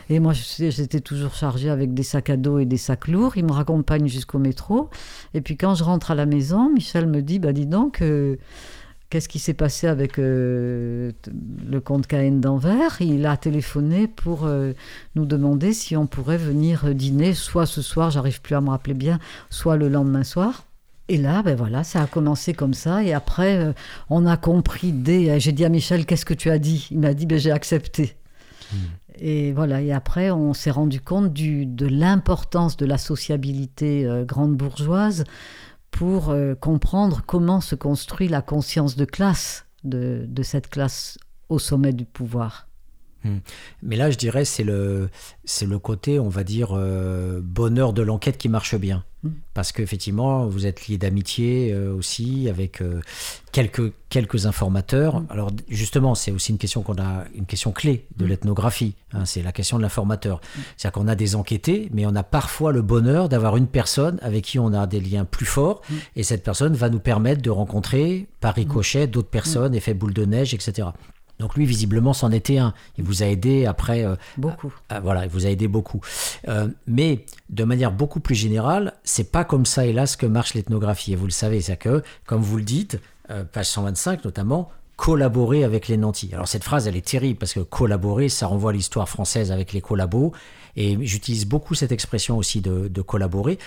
Et 0.10 0.20
moi, 0.20 0.34
j'étais 0.34 1.02
toujours 1.02 1.34
chargée 1.34 1.70
avec 1.70 1.94
des 1.94 2.04
sacs 2.04 2.30
à 2.30 2.38
dos 2.38 2.60
et 2.60 2.66
des 2.66 2.78
sacs 2.78 3.08
lourds. 3.08 3.34
Il 3.38 3.46
me 3.46 3.52
raccompagne 3.52 4.08
jusqu'au 4.08 4.40
métro. 4.40 4.90
Et 5.34 5.42
puis, 5.42 5.58
quand 5.58 5.76
je 5.76 5.84
rentre 5.84 6.12
à 6.12 6.16
la 6.16 6.26
maison, 6.26 6.72
Michel 6.74 7.08
me 7.08 7.22
dit 7.22 7.40
Bah, 7.40 7.54
dis 7.54 7.68
donc. 7.68 8.02
euh, 8.02 8.38
Qu'est-ce 9.12 9.28
qui 9.28 9.40
s'est 9.40 9.54
passé 9.54 9.88
avec 9.88 10.18
euh, 10.20 11.12
le 11.70 11.82
comte 11.82 12.08
Cahen 12.08 12.40
d'Anvers? 12.40 13.02
Il 13.02 13.26
a 13.26 13.36
téléphoné 13.36 14.08
pour 14.08 14.46
euh, 14.46 14.72
nous 15.16 15.26
demander 15.26 15.74
si 15.74 15.98
on 15.98 16.08
pourrait 16.08 16.38
venir 16.38 16.96
dîner, 16.96 17.34
soit 17.34 17.66
ce 17.66 17.82
soir, 17.82 18.10
j'arrive 18.10 18.40
plus 18.40 18.56
à 18.56 18.62
me 18.62 18.70
rappeler 18.70 18.94
bien, 18.94 19.20
soit 19.50 19.76
le 19.76 19.90
lendemain 19.90 20.24
soir. 20.24 20.64
Et 21.10 21.18
là, 21.18 21.44
ben 21.44 21.58
voilà, 21.58 21.84
ça 21.84 22.02
a 22.02 22.08
commencé 22.08 22.54
comme 22.54 22.74
ça. 22.74 23.04
Et 23.04 23.12
après, 23.12 23.58
euh, 23.58 23.74
on 24.10 24.26
a 24.26 24.38
compris 24.38 24.94
dès. 24.94 25.42
J'ai 25.42 25.52
dit 25.52 25.66
à 25.66 25.70
Michel, 25.70 26.06
qu'est-ce 26.06 26.26
que 26.26 26.34
tu 26.34 26.50
as 26.50 26.58
dit? 26.58 26.88
Il 26.90 27.00
m'a 27.00 27.14
dit, 27.14 27.26
ben, 27.26 27.38
j'ai 27.38 27.52
accepté. 27.52 28.16
Et 29.20 29.52
voilà, 29.52 29.82
et 29.82 29.92
après, 29.92 30.32
on 30.32 30.54
s'est 30.54 30.72
rendu 30.72 31.02
compte 31.02 31.34
du, 31.34 31.66
de 31.66 31.86
l'importance 31.86 32.78
de 32.78 32.86
la 32.86 32.98
sociabilité 32.98 34.06
euh, 34.06 34.24
grande 34.24 34.56
bourgeoise 34.56 35.26
pour 35.92 36.30
euh, 36.30 36.56
comprendre 36.56 37.22
comment 37.26 37.62
se 37.62 37.76
construit 37.76 38.28
la 38.28 38.42
conscience 38.42 38.96
de 38.96 39.06
classe 39.06 39.66
de, 39.84 40.28
cette 40.44 40.70
classe 40.70 41.18
au 41.50 41.60
sommet 41.60 41.94
du 41.94 42.06
pouvoir. 42.06 42.68
Mais 43.84 43.98
là, 43.98 44.10
je 44.10 44.18
dirais, 44.18 44.46
c'est 44.46 44.64
le, 44.64 45.10
c'est 45.46 45.68
le 45.68 45.78
côté, 45.78 46.20
on 46.20 46.30
va 46.30 46.44
dire, 46.44 46.70
euh, 46.72 47.40
bonheur 47.44 47.94
de 47.94 48.02
l'enquête 48.02 48.40
qui 48.40 48.50
marche 48.50 48.76
bien. 48.76 49.06
Mm. 49.24 49.30
Parce 49.54 49.72
qu'effectivement, 49.72 50.48
vous 50.48 50.66
êtes 50.66 50.88
lié 50.88 50.98
d'amitié 50.98 51.72
euh, 51.74 51.94
aussi 51.94 52.50
avec 52.50 52.82
euh, 52.82 53.02
quelques, 53.52 53.94
quelques 54.10 54.46
informateurs. 54.46 55.22
Mm. 55.22 55.28
Alors, 55.30 55.52
justement, 55.70 56.16
c'est 56.16 56.32
aussi 56.32 56.52
une 56.52 56.58
question 56.58 56.82
qu'on 56.82 56.98
a, 56.98 57.26
une 57.36 57.46
question 57.46 57.72
clé 57.72 58.06
de 58.18 58.26
Mm. 58.26 58.30
l'ethnographie. 58.30 58.96
hein, 59.14 59.26
c'est 59.26 59.44
la 59.44 59.52
question 59.52 59.78
de 59.78 59.84
l'informateur. 59.84 60.42
C'est-à-dire 60.78 60.94
qu'on 61.02 61.08
a 61.08 61.16
des 61.16 61.36
enquêtés, 61.36 61.90
mais 61.94 62.06
on 62.06 62.16
a 62.16 62.24
parfois 62.24 62.72
le 62.72 62.82
bonheur 62.82 63.30
d'avoir 63.30 63.58
une 63.58 63.68
personne 63.68 64.18
avec 64.22 64.46
qui 64.46 64.60
on 64.60 64.74
a 64.74 64.88
des 64.88 65.00
liens 65.00 65.26
plus 65.26 65.46
forts. 65.46 65.82
Mm. 65.90 65.94
Et 66.16 66.24
cette 66.24 66.44
personne 66.44 66.74
va 66.74 66.90
nous 66.90 67.00
permettre 67.00 67.42
de 67.42 67.50
rencontrer 67.50 68.28
par 68.40 68.56
ricochet 68.56 69.08
d'autres 69.08 69.30
personnes, 69.30 69.76
effet 69.76 69.94
boule 69.94 70.14
de 70.14 70.26
neige, 70.26 70.54
etc. 70.54 70.90
Donc 71.42 71.56
lui, 71.56 71.66
visiblement, 71.66 72.14
c'en 72.14 72.32
était 72.32 72.60
un. 72.60 72.74
Il 72.98 73.04
vous 73.04 73.24
a 73.24 73.26
aidé 73.26 73.66
après. 73.66 74.06
euh, 74.06 74.16
Beaucoup. 74.38 74.72
voilà, 75.02 75.26
il 75.26 75.30
vous 75.30 75.46
a 75.48 75.50
aidé 75.50 75.68
beaucoup. 75.68 76.00
Euh, 76.48 76.68
mais 76.88 77.26
de 77.50 77.64
manière 77.64 77.92
beaucoup 77.92 78.20
plus 78.20 78.36
générale, 78.36 78.94
c'est 79.04 79.32
pas 79.32 79.44
comme 79.44 79.66
ça, 79.66 79.86
hélas, 79.86 80.16
que 80.16 80.28
marche 80.28 80.54
l'ethnographie. 80.54 81.14
Et 81.14 81.16
vous 81.16 81.26
le 81.26 81.32
savez, 81.32 81.60
c'est 81.60 81.76
que, 81.78 82.04
comme 82.26 82.42
vous 82.42 82.58
le 82.58 82.64
dites, 82.64 83.00
euh, 83.32 83.44
page 83.44 83.66
125 83.66 84.24
notamment, 84.24 84.70
collaborer 84.98 85.64
avec 85.64 85.88
les 85.88 85.98
nantis. 85.98 86.30
Alors 86.34 86.48
cette 86.48 86.64
phrase, 86.64 86.88
elle 86.88 86.96
est 86.96 87.06
terrible 87.06 87.40
parce 87.40 87.54
que 87.54 87.60
collaborer, 87.62 88.30
ça 88.30 88.46
renvoie 88.46 88.70
à 88.70 88.74
l'histoire 88.74 89.10
française 89.10 89.52
avec 89.52 89.74
les 89.74 89.82
collabos. 89.82 90.32
Et 90.76 90.96
j'utilise 91.02 91.46
beaucoup 91.46 91.74
cette 91.74 91.92
expression 91.92 92.38
aussi 92.38 92.62
de, 92.62 92.88
de 92.88 93.02
collaborer 93.02 93.58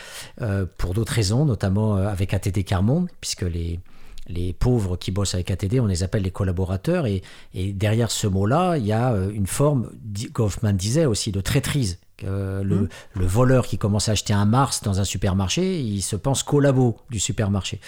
euh, 0.41 0.64
pour 0.79 0.95
d'autres 0.95 1.12
raisons, 1.12 1.45
notamment 1.45 1.97
avec 1.97 2.33
ATD 2.33 2.64
Carmonde, 2.64 3.09
puisque 3.20 3.43
les, 3.43 3.81
les 4.27 4.53
pauvres 4.53 4.97
qui 4.97 5.11
bossent 5.11 5.35
avec 5.35 5.51
ATD, 5.51 5.81
on 5.81 5.87
les 5.87 6.03
appelle 6.03 6.22
les 6.22 6.31
collaborateurs. 6.31 7.07
Et, 7.07 7.22
et 7.53 7.72
derrière 7.72 8.11
ce 8.11 8.27
mot-là, 8.27 8.77
il 8.77 8.87
y 8.87 8.93
a 8.93 9.12
euh, 9.12 9.31
une 9.31 9.47
forme, 9.47 9.91
Goffman 10.33 10.72
disait 10.72 11.07
aussi, 11.07 11.33
de 11.33 11.41
traîtrise. 11.41 11.99
Que 12.16 12.62
le, 12.62 12.77
Mhm. 12.77 12.89
le 13.14 13.27
voleur 13.27 13.66
qui 13.66 13.77
commence 13.77 14.09
à 14.09 14.12
acheter 14.12 14.33
un 14.33 14.45
Mars 14.45 14.83
dans 14.85 15.01
un 15.01 15.05
supermarché, 15.05 15.81
il 15.81 16.01
se 16.01 16.14
pense 16.14 16.45
collabo 16.45 16.97
du 17.11 17.18
supermarché. 17.18 17.81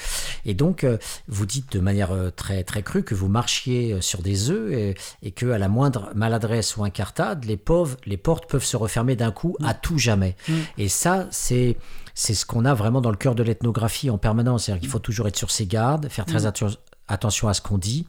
Et 0.44 0.52
donc, 0.52 0.82
euh, 0.82 0.98
vous 1.28 1.46
dites 1.46 1.70
de 1.70 1.78
manière 1.78 2.10
euh, 2.10 2.30
très, 2.34 2.64
très 2.64 2.82
crue 2.82 3.04
que 3.04 3.14
vous 3.14 3.28
marchiez 3.28 3.92
euh, 3.92 4.00
sur 4.00 4.22
des 4.22 4.50
œufs 4.50 4.72
et, 4.72 4.96
et 5.22 5.30
que 5.30 5.46
à 5.52 5.58
la 5.58 5.68
moindre 5.68 6.10
maladresse 6.16 6.76
ou 6.76 6.82
incartade, 6.82 7.44
les, 7.44 7.56
pauvres, 7.56 7.98
les 8.04 8.16
portes 8.16 8.50
peuvent 8.50 8.64
se 8.64 8.76
refermer 8.76 9.14
d'un 9.14 9.30
coup 9.30 9.56
à 9.62 9.74
tout 9.74 9.96
jamais. 9.98 10.34
Mm. 10.48 10.54
Et 10.78 10.88
ça, 10.88 11.28
c'est 11.30 11.76
c'est 12.16 12.34
ce 12.34 12.44
qu'on 12.46 12.64
a 12.64 12.74
vraiment 12.74 13.00
dans 13.00 13.10
le 13.10 13.16
cœur 13.16 13.34
de 13.36 13.44
l'ethnographie 13.44 14.10
en 14.10 14.18
permanence. 14.18 14.64
C'est-à-dire 14.64 14.80
qu'il 14.80 14.90
faut 14.90 14.98
toujours 14.98 15.28
être 15.28 15.36
sur 15.36 15.50
ses 15.52 15.66
gardes, 15.66 16.08
faire 16.08 16.24
très 16.24 16.42
Mm. 16.42 16.46
attention 16.46 16.78
attention 17.08 17.46
à 17.46 17.54
ce 17.54 17.60
qu'on 17.60 17.78
dit, 17.78 18.04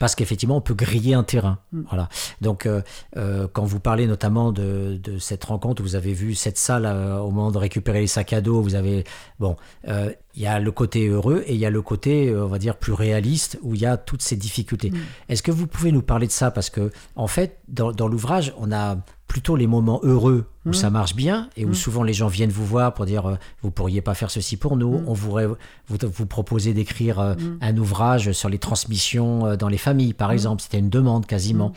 parce 0.00 0.16
qu'effectivement, 0.16 0.56
on 0.56 0.60
peut 0.60 0.74
griller 0.74 1.14
un 1.14 1.22
terrain. 1.22 1.58
Mm. 1.72 1.82
Voilà. 1.88 2.08
Donc, 2.40 2.66
euh, 2.66 2.82
euh, 3.16 3.46
quand 3.52 3.64
vous 3.64 3.78
parlez 3.78 4.08
notamment 4.08 4.50
de, 4.50 4.98
de 5.00 5.18
cette 5.18 5.44
rencontre, 5.44 5.82
vous 5.82 5.94
avez 5.94 6.12
vu 6.12 6.34
cette 6.34 6.58
salle 6.58 6.84
euh, 6.84 7.18
au 7.18 7.30
moment 7.30 7.52
de 7.52 7.58
récupérer 7.58 8.00
les 8.00 8.06
sacs 8.08 8.32
à 8.32 8.40
dos, 8.40 8.60
vous 8.60 8.74
avez... 8.74 9.04
Bon, 9.38 9.54
il 9.86 10.42
y 10.42 10.46
a 10.48 10.58
le 10.58 10.72
côté 10.72 11.06
heureux 11.06 11.44
et 11.46 11.54
il 11.54 11.60
y 11.60 11.66
a 11.66 11.70
le 11.70 11.82
côté, 11.82 12.34
on 12.34 12.48
va 12.48 12.58
dire, 12.58 12.76
plus 12.76 12.92
réaliste, 12.92 13.58
où 13.62 13.76
il 13.76 13.80
y 13.80 13.86
a 13.86 13.96
toutes 13.96 14.22
ces 14.22 14.36
difficultés. 14.36 14.90
Mm. 14.90 14.98
Est-ce 15.28 15.44
que 15.44 15.52
vous 15.52 15.68
pouvez 15.68 15.92
nous 15.92 16.02
parler 16.02 16.26
de 16.26 16.32
ça? 16.32 16.50
Parce 16.50 16.70
que, 16.70 16.90
en 17.14 17.28
fait, 17.28 17.58
dans, 17.68 17.92
dans 17.92 18.08
l'ouvrage, 18.08 18.52
on 18.58 18.72
a 18.72 18.96
plutôt 19.30 19.54
les 19.54 19.68
moments 19.68 20.00
heureux 20.02 20.46
où 20.66 20.70
Mm. 20.70 20.74
ça 20.74 20.90
marche 20.90 21.14
bien 21.14 21.48
et 21.56 21.64
où 21.64 21.68
Mm. 21.68 21.74
souvent 21.74 22.02
les 22.02 22.12
gens 22.12 22.26
viennent 22.26 22.50
vous 22.50 22.66
voir 22.66 22.92
pour 22.94 23.06
dire 23.06 23.26
euh, 23.26 23.36
vous 23.62 23.70
pourriez 23.70 24.00
pas 24.00 24.14
faire 24.14 24.28
ceci 24.28 24.56
pour 24.56 24.76
nous. 24.76 24.98
Mm. 24.98 25.04
On 25.06 25.12
voudrait 25.12 25.46
vous, 25.46 25.56
vous 25.88 26.26
proposer 26.26 26.74
d'écrire 26.74 27.20
euh, 27.20 27.34
un 27.60 27.76
ouvrage 27.76 28.32
sur 28.32 28.48
les 28.48 28.58
transmissions 28.58 29.46
euh, 29.46 29.54
dans 29.56 29.68
les 29.68 29.78
familles, 29.78 30.14
par 30.14 30.32
exemple. 30.32 30.60
C'était 30.62 30.80
une 30.80 30.90
demande 30.90 31.26
quasiment. 31.26 31.72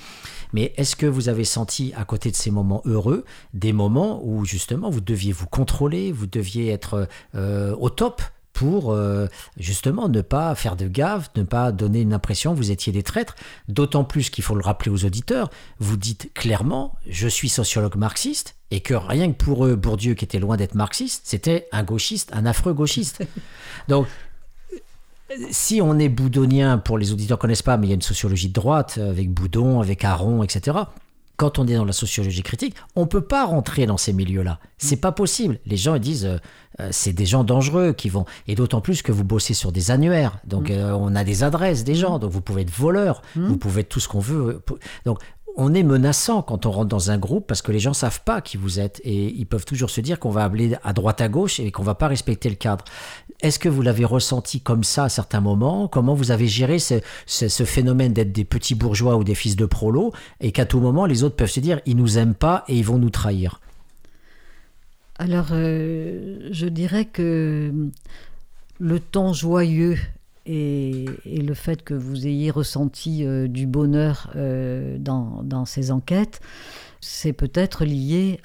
Mais 0.52 0.74
est-ce 0.78 0.96
que 0.96 1.06
vous 1.06 1.30
avez 1.30 1.46
senti, 1.46 1.94
à 1.96 2.06
côté 2.06 2.32
de 2.32 2.36
ces 2.36 2.50
moments 2.50 2.82
heureux, 2.86 3.24
des 3.54 3.72
moments 3.72 4.20
où 4.26 4.46
justement 4.46 4.90
vous 4.90 5.02
deviez 5.02 5.32
vous 5.32 5.46
contrôler, 5.48 6.12
vous 6.12 6.26
deviez 6.26 6.70
être 6.70 7.08
au 7.36 7.90
top 7.92 8.24
pour 8.54 8.92
euh, 8.92 9.28
justement 9.58 10.08
ne 10.08 10.22
pas 10.22 10.54
faire 10.56 10.76
de 10.76 10.88
gaffe, 10.88 11.32
ne 11.36 11.44
pas 11.44 11.72
donner 11.72 12.02
une 12.02 12.14
impression 12.14 12.54
que 12.54 12.58
vous 12.58 12.72
étiez 12.72 12.94
des 12.94 13.04
traîtres. 13.04 13.36
D'autant 13.68 14.04
plus 14.04 14.30
qu'il 14.30 14.44
faut 14.44 14.56
le 14.56 14.64
rappeler 14.64 14.92
aux 14.92 15.06
auditeurs, 15.06 15.50
vous 15.80 15.98
dites 15.98 16.32
clairement, 16.34 16.96
je 17.08 17.28
suis 17.28 17.50
sociologue 17.50 17.96
marxiste, 17.96 18.56
et 18.72 18.80
que 18.80 18.94
rien 18.94 19.32
que 19.32 19.38
pour 19.38 19.66
eux, 19.66 19.76
Bourdieu, 19.76 20.14
qui 20.14 20.26
était 20.26 20.40
loin 20.40 20.58
d'être 20.58 20.76
marxiste, 20.76 21.24
c'était 21.26 21.68
un 21.72 21.84
gauchiste, 21.84 22.32
un 22.34 22.46
affreux 22.46 22.74
gauchiste. 22.74 23.24
Donc, 23.88 24.08
si 25.52 25.82
on 25.82 25.98
est 26.00 26.10
boudonien, 26.10 26.78
pour 26.78 26.98
les 26.98 27.12
auditeurs 27.12 27.38
ne 27.38 27.42
connaissent 27.42 27.62
pas, 27.62 27.78
mais 27.78 27.88
il 27.88 27.90
y 27.90 27.94
a 27.94 27.96
une 27.96 28.02
sociologie 28.02 28.50
de 28.50 28.54
droite, 28.54 28.98
avec 28.98 29.32
Boudon, 29.32 29.82
avec 29.82 30.04
Aron, 30.04 30.44
etc. 30.44 30.78
Quand 31.38 31.58
on 31.58 31.68
est 31.68 31.76
dans 31.76 31.86
la 31.86 31.94
sociologie 31.94 32.44
critique, 32.44 32.76
on 32.96 33.08
peut 33.08 33.22
pas 33.22 33.46
rentrer 33.46 33.86
dans 33.86 33.98
ces 33.98 34.14
milieux-là. 34.14 34.60
C'est 34.78 34.98
pas 34.98 35.12
possible. 35.12 35.60
Les 35.66 35.78
gens 35.78 35.96
ils 35.96 36.02
disent, 36.02 36.26
euh, 36.26 36.38
euh, 36.80 36.90
c'est 36.92 37.14
des 37.14 37.26
gens 37.26 37.44
dangereux 37.44 37.94
qui 37.94 38.10
vont. 38.10 38.26
Et 38.48 38.56
d'autant 38.56 38.82
plus 38.82 39.02
que 39.02 39.12
vous 39.12 39.24
bossez 39.24 39.54
sur 39.54 39.72
des 39.72 39.92
annuaires. 39.92 40.40
Donc 40.46 40.70
euh, 40.72 40.92
on 40.92 41.16
a 41.16 41.24
des 41.24 41.44
adresses 41.44 41.84
des 41.84 41.96
gens. 41.96 42.20
Donc 42.20 42.32
vous 42.32 42.42
pouvez 42.42 42.62
être 42.64 42.72
voleur, 42.72 43.22
Mm. 43.36 43.48
vous 43.48 43.58
pouvez 43.58 43.82
être 43.82 43.90
tout 43.90 44.00
ce 44.00 44.08
qu'on 44.08 44.20
veut. 44.20 44.62
Donc 45.06 45.20
on 45.56 45.76
est 45.76 45.84
menaçant 45.84 46.42
quand 46.42 46.66
on 46.66 46.72
rentre 46.72 46.90
dans 46.90 47.12
un 47.12 47.20
groupe 47.20 47.46
parce 47.46 47.62
que 47.62 47.72
les 47.72 47.78
gens 47.80 47.94
savent 47.94 48.22
pas 48.24 48.42
qui 48.42 48.58
vous 48.58 48.80
êtes 48.80 49.00
et 49.04 49.32
ils 49.36 49.46
peuvent 49.46 49.66
toujours 49.66 49.92
se 49.92 50.02
dire 50.02 50.18
qu'on 50.20 50.32
va 50.32 50.44
appeler 50.46 50.76
à 50.84 50.94
droite 50.94 51.22
à 51.22 51.28
gauche 51.30 51.60
et 51.60 51.70
qu'on 51.72 51.84
va 51.84 51.94
pas 51.94 52.08
respecter 52.08 52.50
le 52.50 52.56
cadre. 52.56 52.84
Est-ce 53.40 53.60
que 53.60 53.70
vous 53.70 53.84
l'avez 53.84 54.04
ressenti 54.06 54.62
comme 54.62 54.84
ça 54.84 55.04
à 55.04 55.10
certains 55.10 55.42
moments? 55.42 55.88
Comment 55.88 56.16
vous 56.16 56.32
avez 56.32 56.48
géré 56.48 56.80
ce, 56.80 56.96
ce- 57.28 57.50
ce 57.50 57.66
phénomène 57.66 58.14
d'être 58.14 58.32
des 58.32 58.46
petits 58.46 58.74
bourgeois 58.74 59.16
ou 59.16 59.24
des 59.24 59.36
fils 59.36 59.56
de 59.56 59.68
prolos 59.68 60.12
et 60.42 60.52
qu'à 60.52 60.66
tout 60.66 60.80
moment 60.80 61.06
les 61.06 61.22
autres 61.24 61.36
peuvent 61.36 61.52
se 61.52 61.60
dire 61.60 61.80
ils 61.86 61.98
nous 61.98 62.18
aiment 62.18 62.34
pas 62.36 62.64
et 62.68 62.76
ils 62.76 62.86
vont 62.86 62.98
nous 62.98 63.12
trahir? 63.12 63.60
Alors, 65.20 65.50
euh, 65.52 66.50
je 66.52 66.66
dirais 66.66 67.06
que 67.06 67.72
le 68.80 69.00
ton 69.00 69.32
joyeux 69.32 69.98
et, 70.46 71.06
le 71.26 71.54
fait 71.54 71.84
que 71.84 71.94
vous 71.94 72.26
ayez 72.26 72.50
ressenti 72.50 73.24
euh, 73.26 73.48
du 73.48 73.68
bonheur 73.68 74.32
euh, 74.36 74.98
dans, 74.98 75.66
ces 75.66 75.92
enquêtes, 75.92 76.42
c'est 77.00 77.34
peut-être 77.34 77.86
lié 77.86 78.40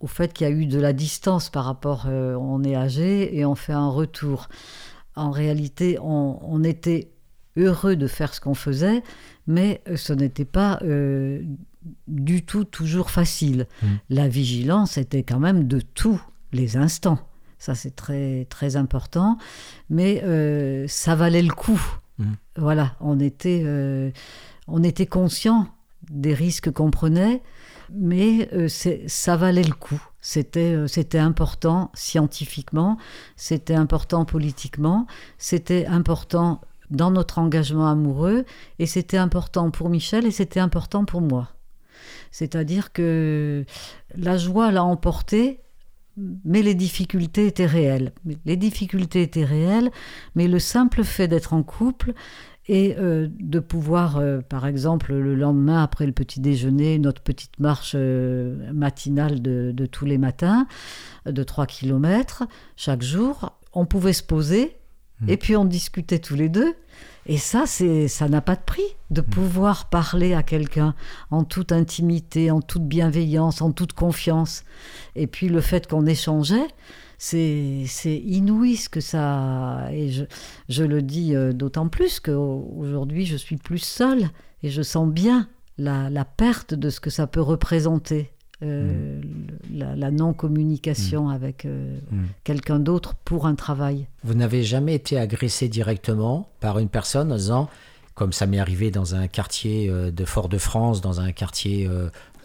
au 0.00 0.06
fait 0.08 0.32
qu'il 0.32 0.46
y 0.46 0.50
a 0.50 0.52
eu 0.52 0.66
de 0.66 0.78
la 0.78 0.92
distance 0.92 1.48
par 1.48 1.64
rapport, 1.64 2.06
on 2.06 2.62
est 2.64 2.76
âgé 2.76 3.36
et 3.36 3.46
on 3.46 3.54
fait 3.54 3.72
un 3.72 3.88
retour. 3.88 4.48
En 5.14 5.30
réalité, 5.30 5.98
on, 6.00 6.62
était 6.64 7.10
heureux 7.56 7.96
de 7.96 8.06
faire 8.06 8.34
ce 8.34 8.40
qu'on 8.40 8.54
faisait, 8.54 9.02
mais 9.46 9.82
ce 9.94 10.12
n'était 10.12 10.44
pas 10.44 10.80
du 12.08 12.44
tout 12.44 12.64
toujours 12.64 13.10
facile. 13.10 13.66
Mm. 13.82 13.86
La 14.10 14.28
vigilance 14.28 14.98
était 14.98 15.22
quand 15.22 15.38
même 15.38 15.66
de 15.66 15.80
tous 15.80 16.20
les 16.52 16.76
instants. 16.76 17.18
Ça, 17.58 17.74
c'est 17.74 17.94
très, 17.96 18.46
très 18.50 18.76
important. 18.76 19.38
Mais 19.90 20.22
euh, 20.24 20.86
ça 20.88 21.14
valait 21.14 21.42
le 21.42 21.52
coup. 21.52 21.80
Mm. 22.18 22.32
Voilà, 22.56 22.96
on 23.00 23.18
était, 23.20 23.62
euh, 23.64 24.10
on 24.66 24.82
était 24.82 25.06
conscient 25.06 25.68
des 26.10 26.34
risques 26.34 26.70
qu'on 26.70 26.90
prenait, 26.90 27.42
mais 27.92 28.48
euh, 28.52 28.68
ça 28.68 29.36
valait 29.36 29.64
le 29.64 29.74
coup. 29.74 30.00
C'était 30.20 30.76
c'était 30.88 31.18
important 31.18 31.92
scientifiquement, 31.94 32.98
c'était 33.36 33.74
important 33.74 34.24
politiquement, 34.24 35.06
c'était 35.38 35.86
important 35.86 36.60
dans 36.90 37.12
notre 37.12 37.38
engagement 37.38 37.88
amoureux, 37.88 38.44
et 38.78 38.86
c'était 38.86 39.18
important 39.18 39.70
pour 39.70 39.88
Michel 39.88 40.26
et 40.26 40.30
c'était 40.32 40.60
important 40.60 41.04
pour 41.04 41.20
moi. 41.20 41.55
C'est-à-dire 42.30 42.92
que 42.92 43.64
la 44.16 44.36
joie 44.36 44.70
l'a 44.70 44.84
emporté, 44.84 45.60
mais 46.16 46.62
les 46.62 46.74
difficultés 46.74 47.46
étaient 47.46 47.66
réelles. 47.66 48.12
Les 48.44 48.56
difficultés 48.56 49.22
étaient 49.22 49.44
réelles, 49.44 49.90
mais 50.34 50.48
le 50.48 50.58
simple 50.58 51.04
fait 51.04 51.28
d'être 51.28 51.52
en 51.52 51.62
couple 51.62 52.14
et 52.68 52.96
euh, 52.98 53.28
de 53.38 53.60
pouvoir, 53.60 54.16
euh, 54.16 54.40
par 54.40 54.66
exemple, 54.66 55.14
le 55.14 55.34
lendemain, 55.34 55.82
après 55.82 56.06
le 56.06 56.12
petit 56.12 56.40
déjeuner, 56.40 56.98
notre 56.98 57.22
petite 57.22 57.58
marche 57.60 57.92
euh, 57.94 58.72
matinale 58.72 59.40
de, 59.40 59.70
de 59.72 59.86
tous 59.86 60.04
les 60.04 60.18
matins, 60.18 60.66
de 61.26 61.42
3 61.42 61.66
km 61.66 62.44
chaque 62.76 63.02
jour, 63.02 63.56
on 63.72 63.86
pouvait 63.86 64.12
se 64.12 64.22
poser 64.22 64.76
et 65.28 65.38
puis 65.38 65.56
on 65.56 65.64
discutait 65.64 66.18
tous 66.18 66.34
les 66.34 66.50
deux. 66.50 66.74
Et 67.28 67.38
ça, 67.38 67.64
c'est, 67.66 68.06
ça 68.06 68.28
n'a 68.28 68.40
pas 68.40 68.54
de 68.54 68.62
prix 68.64 68.86
de 69.10 69.20
pouvoir 69.20 69.88
parler 69.88 70.32
à 70.32 70.44
quelqu'un 70.44 70.94
en 71.30 71.42
toute 71.42 71.72
intimité, 71.72 72.52
en 72.52 72.60
toute 72.60 72.84
bienveillance, 72.84 73.62
en 73.62 73.72
toute 73.72 73.92
confiance. 73.94 74.62
Et 75.16 75.26
puis 75.26 75.48
le 75.48 75.60
fait 75.60 75.88
qu'on 75.88 76.06
échangeait, 76.06 76.68
c'est, 77.18 77.84
c'est 77.88 78.16
inouï 78.16 78.76
ce 78.76 78.88
que 78.88 79.00
ça. 79.00 79.88
Et 79.90 80.10
je, 80.10 80.24
je 80.68 80.84
le 80.84 81.02
dis 81.02 81.34
euh, 81.34 81.52
d'autant 81.52 81.88
plus 81.88 82.20
qu'aujourd'hui, 82.20 83.26
je 83.26 83.36
suis 83.36 83.56
plus 83.56 83.78
seule 83.78 84.28
et 84.62 84.70
je 84.70 84.82
sens 84.82 85.08
bien 85.08 85.48
la, 85.78 86.08
la 86.10 86.24
perte 86.24 86.74
de 86.74 86.90
ce 86.90 87.00
que 87.00 87.10
ça 87.10 87.26
peut 87.26 87.40
représenter. 87.40 88.30
Euh, 88.62 89.20
la, 89.72 89.94
la 89.96 90.10
non-communication 90.10 91.28
avec 91.28 91.64
euh, 91.64 91.98
Mm. 92.10 92.24
quelqu'un 92.44 92.78
d'autre 92.78 93.14
pour 93.24 93.46
un 93.46 93.54
travail. 93.54 94.06
Vous 94.24 94.34
n'avez 94.34 94.62
jamais 94.62 94.94
été 94.94 95.18
agressé 95.18 95.68
directement 95.68 96.48
par 96.60 96.78
une 96.78 96.88
personne 96.88 97.32
en 97.32 97.36
disant, 97.36 97.68
comme 98.14 98.32
ça 98.32 98.46
m'est 98.46 98.58
arrivé 98.60 98.90
dans 98.90 99.14
un 99.14 99.26
quartier 99.28 99.88
euh, 99.90 100.10
de 100.10 100.24
Fort-de-France, 100.24 101.00
dans 101.00 101.20
un 101.20 101.32
quartier 101.32 101.88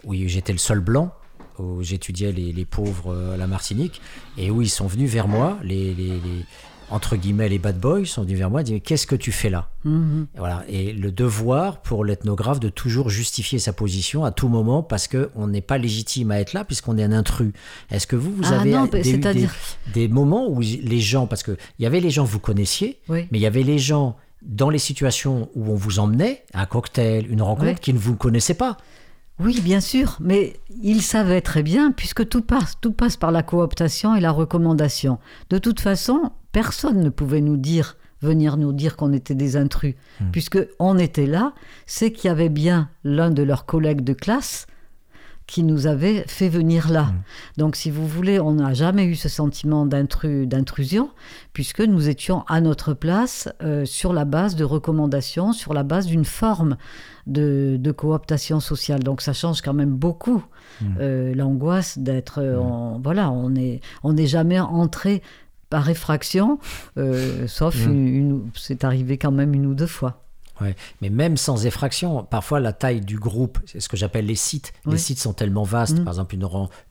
où 0.04 0.14
j'étais 0.14 0.52
le 0.52 0.58
seul 0.58 0.80
blanc, 0.80 1.12
où 1.58 1.82
j'étudiais 1.82 2.32
les, 2.32 2.52
les 2.52 2.64
pauvres 2.64 3.14
à 3.34 3.36
la 3.36 3.46
Martinique, 3.46 4.00
et 4.36 4.50
où 4.50 4.62
ils 4.62 4.68
sont 4.70 4.86
venus 4.86 5.10
vers 5.10 5.28
moi, 5.28 5.58
les, 5.62 5.94
les- 5.94 6.08
les- 6.08 6.44
entre 6.92 7.16
guillemets 7.16 7.48
les 7.48 7.58
bad 7.58 7.78
boys 7.78 8.04
sont 8.04 8.22
venus 8.22 8.38
vers 8.38 8.50
moi 8.50 8.60
et 8.60 8.64
disent 8.64 8.80
qu'est-ce 8.84 9.06
que 9.06 9.16
tu 9.16 9.32
fais 9.32 9.50
là 9.50 9.68
Mhm. 9.84 10.26
et 10.34 10.38
voilà 10.38 10.64
et 10.68 10.92
le 10.92 11.10
devoir 11.10 11.82
pour 11.82 12.04
l'ethnographe 12.04 12.60
de 12.60 12.68
toujours 12.68 13.08
justifier 13.08 13.58
sa 13.58 13.72
position 13.72 14.24
à 14.24 14.30
tout 14.30 14.48
moment 14.48 14.82
parce 14.82 15.08
que 15.08 15.30
on 15.34 15.48
n'est 15.48 15.60
pas 15.60 15.78
légitime 15.78 16.30
à 16.30 16.38
être 16.38 16.52
là 16.52 16.64
puisqu'on 16.64 16.98
est 16.98 17.02
un 17.02 17.12
intrus 17.12 17.52
est-ce 17.90 18.06
que 18.06 18.14
vous 18.16 18.30
vous 18.32 18.44
Ah 18.52 18.60
avez 18.60 18.72
non, 18.72 18.88
des, 19.94 20.08
moments 20.08 20.48
où 20.48 20.60
les 20.60 21.00
gens 21.00 21.26
parce 21.26 21.42
que 21.42 21.56
il 21.78 21.82
y 21.82 21.86
avait 21.86 22.00
les 22.00 22.10
gens 22.10 22.24
que 22.24 22.30
vous 22.30 22.38
connaissiez 22.38 22.98
Oui. 23.08 23.26
mais 23.32 23.38
il 23.38 23.42
y 23.42 23.46
avait 23.46 23.62
les 23.64 23.78
gens 23.78 24.16
dans 24.42 24.70
les 24.70 24.78
situations 24.78 25.48
où 25.54 25.70
on 25.70 25.76
vous 25.76 25.98
emmenait 25.98 26.44
un 26.54 26.66
cocktail 26.66 27.26
une 27.30 27.42
rencontre 27.42 27.66
Ouais. 27.68 27.76
qui 27.80 27.92
ne 27.94 27.98
vous 27.98 28.16
connaissaient 28.16 28.54
pas 28.54 28.76
Oui, 29.42 29.60
bien 29.60 29.80
sûr, 29.80 30.18
mais 30.20 30.54
il 30.82 31.02
savait 31.02 31.40
très 31.40 31.62
bien, 31.62 31.90
puisque 31.90 32.28
tout 32.28 32.42
passe, 32.42 32.74
tout 32.80 32.92
passe 32.92 33.16
par 33.16 33.32
la 33.32 33.42
cooptation 33.42 34.14
et 34.14 34.20
la 34.20 34.30
recommandation. 34.30 35.18
De 35.50 35.58
toute 35.58 35.80
façon, 35.80 36.30
personne 36.52 37.00
ne 37.00 37.08
pouvait 37.08 37.40
nous 37.40 37.56
dire, 37.56 37.96
venir 38.20 38.56
nous 38.56 38.72
dire 38.72 38.96
qu'on 38.96 39.12
était 39.12 39.34
des 39.34 39.56
intrus, 39.56 39.96
puisque 40.30 40.58
on 40.78 40.96
était 40.96 41.26
là, 41.26 41.54
c'est 41.86 42.12
qu'il 42.12 42.28
y 42.28 42.30
avait 42.30 42.50
bien 42.50 42.88
l'un 43.02 43.30
de 43.30 43.42
leurs 43.42 43.66
collègues 43.66 44.02
de 44.02 44.12
classe 44.12 44.66
qui 45.46 45.64
nous 45.64 45.86
avait 45.86 46.24
fait 46.28 46.48
venir 46.48 46.88
là. 46.88 47.12
Donc, 47.56 47.74
si 47.74 47.90
vous 47.90 48.06
voulez, 48.06 48.38
on 48.38 48.52
n'a 48.52 48.74
jamais 48.74 49.04
eu 49.04 49.16
ce 49.16 49.28
sentiment 49.28 49.86
d'intrus, 49.86 50.46
d'intrusion, 50.46 51.10
puisque 51.52 51.80
nous 51.80 52.08
étions 52.08 52.44
à 52.46 52.60
notre 52.60 52.94
place 52.94 53.48
euh, 53.62 53.84
sur 53.84 54.12
la 54.12 54.24
base 54.24 54.54
de 54.54 54.64
recommandations, 54.64 55.52
sur 55.52 55.74
la 55.74 55.82
base 55.82 56.06
d'une 56.06 56.24
forme 56.24 56.76
de, 57.26 57.76
de 57.78 57.92
cooptation 57.92 58.60
sociale. 58.60 59.02
Donc, 59.02 59.20
ça 59.20 59.32
change 59.32 59.62
quand 59.62 59.74
même 59.74 59.94
beaucoup 59.94 60.42
euh, 60.98 61.32
l'angoisse 61.34 61.98
d'être, 61.98 62.40
euh, 62.42 62.58
en- 62.58 62.98
voilà, 62.98 63.30
on 63.30 63.50
n'est 63.50 63.80
on 64.02 64.16
jamais 64.16 64.58
entré 64.58 65.22
par 65.70 65.88
effraction, 65.88 66.58
euh, 66.98 67.46
sauf 67.46 67.86
Mm. 67.86 67.90
une, 67.92 68.06
une- 68.08 68.50
c'est 68.54 68.82
arrivé 68.84 69.16
quand 69.18 69.30
même 69.32 69.54
une 69.54 69.66
ou 69.66 69.74
deux 69.74 69.86
fois. 69.86 70.24
Ouais. 70.60 70.76
Mais 71.00 71.10
même 71.10 71.36
sans 71.36 71.66
effraction, 71.66 72.22
parfois 72.24 72.60
la 72.60 72.72
taille 72.72 73.00
du 73.00 73.18
groupe, 73.18 73.58
c'est 73.66 73.80
ce 73.80 73.88
que 73.88 73.96
j'appelle 73.96 74.26
les 74.26 74.34
sites. 74.36 74.72
Les 74.86 74.98
sites 74.98 75.18
sont 75.18 75.32
tellement 75.32 75.64
vastes. 75.64 75.98
Mm. 75.98 76.04
Par 76.04 76.12
exemple, 76.14 76.34
une 76.34 76.48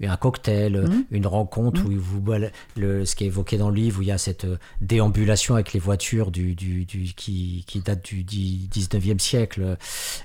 un 0.10 0.18
cocktail, 0.18 0.76
euh, 0.76 0.88
Mm. 0.88 1.04
une 1.12 1.28
rencontre 1.28 1.86
où 1.86 1.92
vous 1.98 2.22
le, 2.76 3.06
ce 3.06 3.16
qui 3.16 3.24
est 3.24 3.28
évoqué 3.28 3.58
dans 3.58 3.70
le 3.70 3.76
livre, 3.76 4.00
où 4.00 4.02
il 4.02 4.08
y 4.08 4.12
a 4.12 4.18
cette 4.18 4.46
euh, 4.46 4.58
déambulation 4.82 5.54
avec 5.56 5.74
les 5.74 5.80
voitures 5.80 6.32
du, 6.32 6.56
du, 6.56 6.86
du- 6.86 7.14
qui, 7.14 7.64
qui 7.68 7.80
date 7.82 8.04
du 8.04 8.24
dix- 8.24 8.68
19e 8.70 9.20
siècle. 9.20 9.78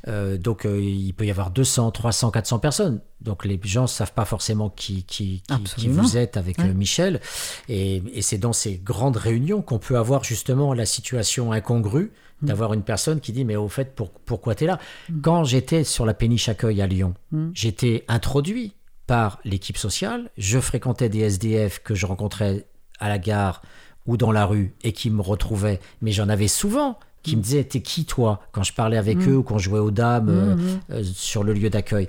Euh, 0.08 0.38
donc 0.38 0.64
euh, 0.66 0.80
il 0.80 1.12
peut 1.12 1.26
y 1.26 1.30
avoir 1.30 1.50
200, 1.50 1.90
300, 1.90 2.30
400 2.30 2.58
personnes. 2.58 3.00
Donc 3.20 3.44
les 3.44 3.60
gens 3.64 3.82
ne 3.82 3.86
savent 3.86 4.12
pas 4.12 4.24
forcément 4.24 4.70
qui, 4.70 5.04
qui, 5.04 5.42
qui, 5.46 5.62
qui 5.76 5.88
vous 5.88 6.16
êtes 6.16 6.36
avec 6.36 6.58
euh, 6.58 6.72
Michel. 6.74 7.20
Et, 7.68 8.02
et 8.12 8.22
c'est 8.22 8.38
dans 8.38 8.52
ces 8.52 8.76
grandes 8.78 9.16
réunions 9.16 9.62
qu'on 9.62 9.78
peut 9.78 9.96
avoir 9.98 10.24
justement 10.24 10.72
la 10.74 10.86
situation 10.86 11.52
incongrue 11.52 12.12
Mm. 12.42 12.46
d'avoir 12.46 12.74
une 12.74 12.82
personne 12.82 13.20
qui 13.20 13.32
dit 13.32 13.44
mais 13.46 13.56
au 13.56 13.68
fait 13.68 13.94
pour- 13.94 14.10
pourquoi 14.10 14.54
tu 14.54 14.64
es 14.64 14.66
là 14.66 14.78
Quand 15.22 15.44
j'étais 15.44 15.84
sur 15.84 16.04
la 16.04 16.12
péniche 16.14 16.48
accueil 16.48 16.82
à 16.82 16.86
Lyon, 16.86 17.14
Mm. 17.32 17.50
j'étais 17.54 18.04
introduit 18.08 18.74
par 19.06 19.38
l'équipe 19.44 19.78
sociale, 19.78 20.30
je 20.36 20.58
fréquentais 20.58 21.08
des 21.08 21.20
SDF 21.20 21.78
que 21.82 21.94
je 21.94 22.04
rencontrais 22.06 22.66
à 22.98 23.08
la 23.08 23.18
gare 23.18 23.62
ou 24.06 24.16
dans 24.16 24.32
la 24.32 24.44
rue 24.46 24.74
et 24.82 24.92
qui 24.92 25.10
me 25.10 25.20
retrouvaient, 25.22 25.80
mais 26.02 26.12
j'en 26.12 26.28
avais 26.28 26.48
souvent 26.48 26.98
qui 27.26 27.36
me 27.36 27.42
disaient 27.42 27.64
t'es 27.64 27.80
qui 27.82 28.04
toi 28.04 28.40
quand 28.52 28.62
je 28.62 28.72
parlais 28.72 28.96
avec 28.96 29.18
Mm. 29.18 29.30
eux 29.30 29.36
ou 29.38 29.42
quand 29.42 29.58
je 29.58 29.68
jouais 29.68 29.78
aux 29.80 29.90
dames 29.90 30.28
euh, 30.28 30.54
Mhm. 30.56 30.80
euh, 30.92 31.02
sur 31.02 31.44
le 31.44 31.52
lieu 31.52 31.68
d'accueil? 31.70 32.06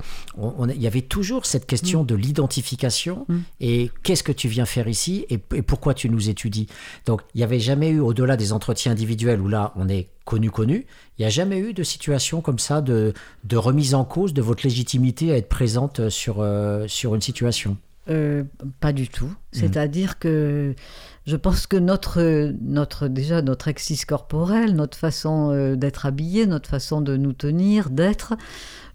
Il 0.76 0.82
y 0.82 0.88
avait 0.88 1.02
toujours 1.02 1.46
cette 1.46 1.66
question 1.66 2.04
de 2.04 2.16
l'identification 2.16 3.26
Mm. 3.28 3.38
et 3.62 3.92
qu'est-ce 4.04 4.24
que 4.24 4.32
tu 4.32 4.48
viens 4.48 4.66
faire 4.66 4.88
ici 4.88 5.26
et, 5.30 5.40
et 5.54 5.62
pourquoi 5.62 5.94
tu 5.94 6.10
nous 6.10 6.30
étudies? 6.30 6.68
Donc 7.06 7.22
il 7.34 7.40
n'y 7.40 7.44
avait 7.44 7.60
jamais 7.60 7.90
eu, 7.90 8.00
au-delà 8.00 8.38
des 8.38 8.54
entretiens 8.54 8.92
individuels 8.92 9.42
où 9.42 9.48
là 9.48 9.74
on 9.76 9.90
est 9.90 10.10
connu 10.26 10.52
connu, 10.52 10.86
il 11.18 11.22
n'y 11.22 11.26
a 11.26 11.30
jamais 11.30 11.58
eu 11.60 11.74
de 11.74 11.84
situation 11.84 12.42
comme 12.42 12.60
ça 12.60 12.82
de, 12.82 13.14
de 13.46 13.58
remise 13.58 13.94
en 13.96 14.04
cause 14.04 14.34
de 14.34 14.42
votre 14.42 14.64
légitimité 14.66 15.32
à 15.32 15.38
être 15.38 15.48
présente 15.50 16.10
sur, 16.10 16.38
euh, 16.40 16.86
sur 16.88 17.16
une 17.16 17.22
situation. 17.22 17.78
Euh, 18.10 18.44
pas 18.80 18.94
du 18.94 19.10
tout. 19.10 19.34
C'est-à-dire 19.52 20.20
que 20.20 20.76
je 21.26 21.36
pense 21.36 21.68
que 21.68 21.78
notre, 21.78 22.54
notre 22.62 23.08
déjà 23.08 23.42
notre 23.42 23.68
exercice 23.68 24.06
corporel, 24.06 24.76
notre 24.76 24.98
façon 24.98 25.52
euh, 25.52 25.76
d'être 25.76 26.06
habillé, 26.06 26.46
notre 26.46 26.70
façon 26.70 27.02
de 27.02 27.18
nous 27.18 27.34
tenir, 27.34 27.90
d'être, 27.90 28.36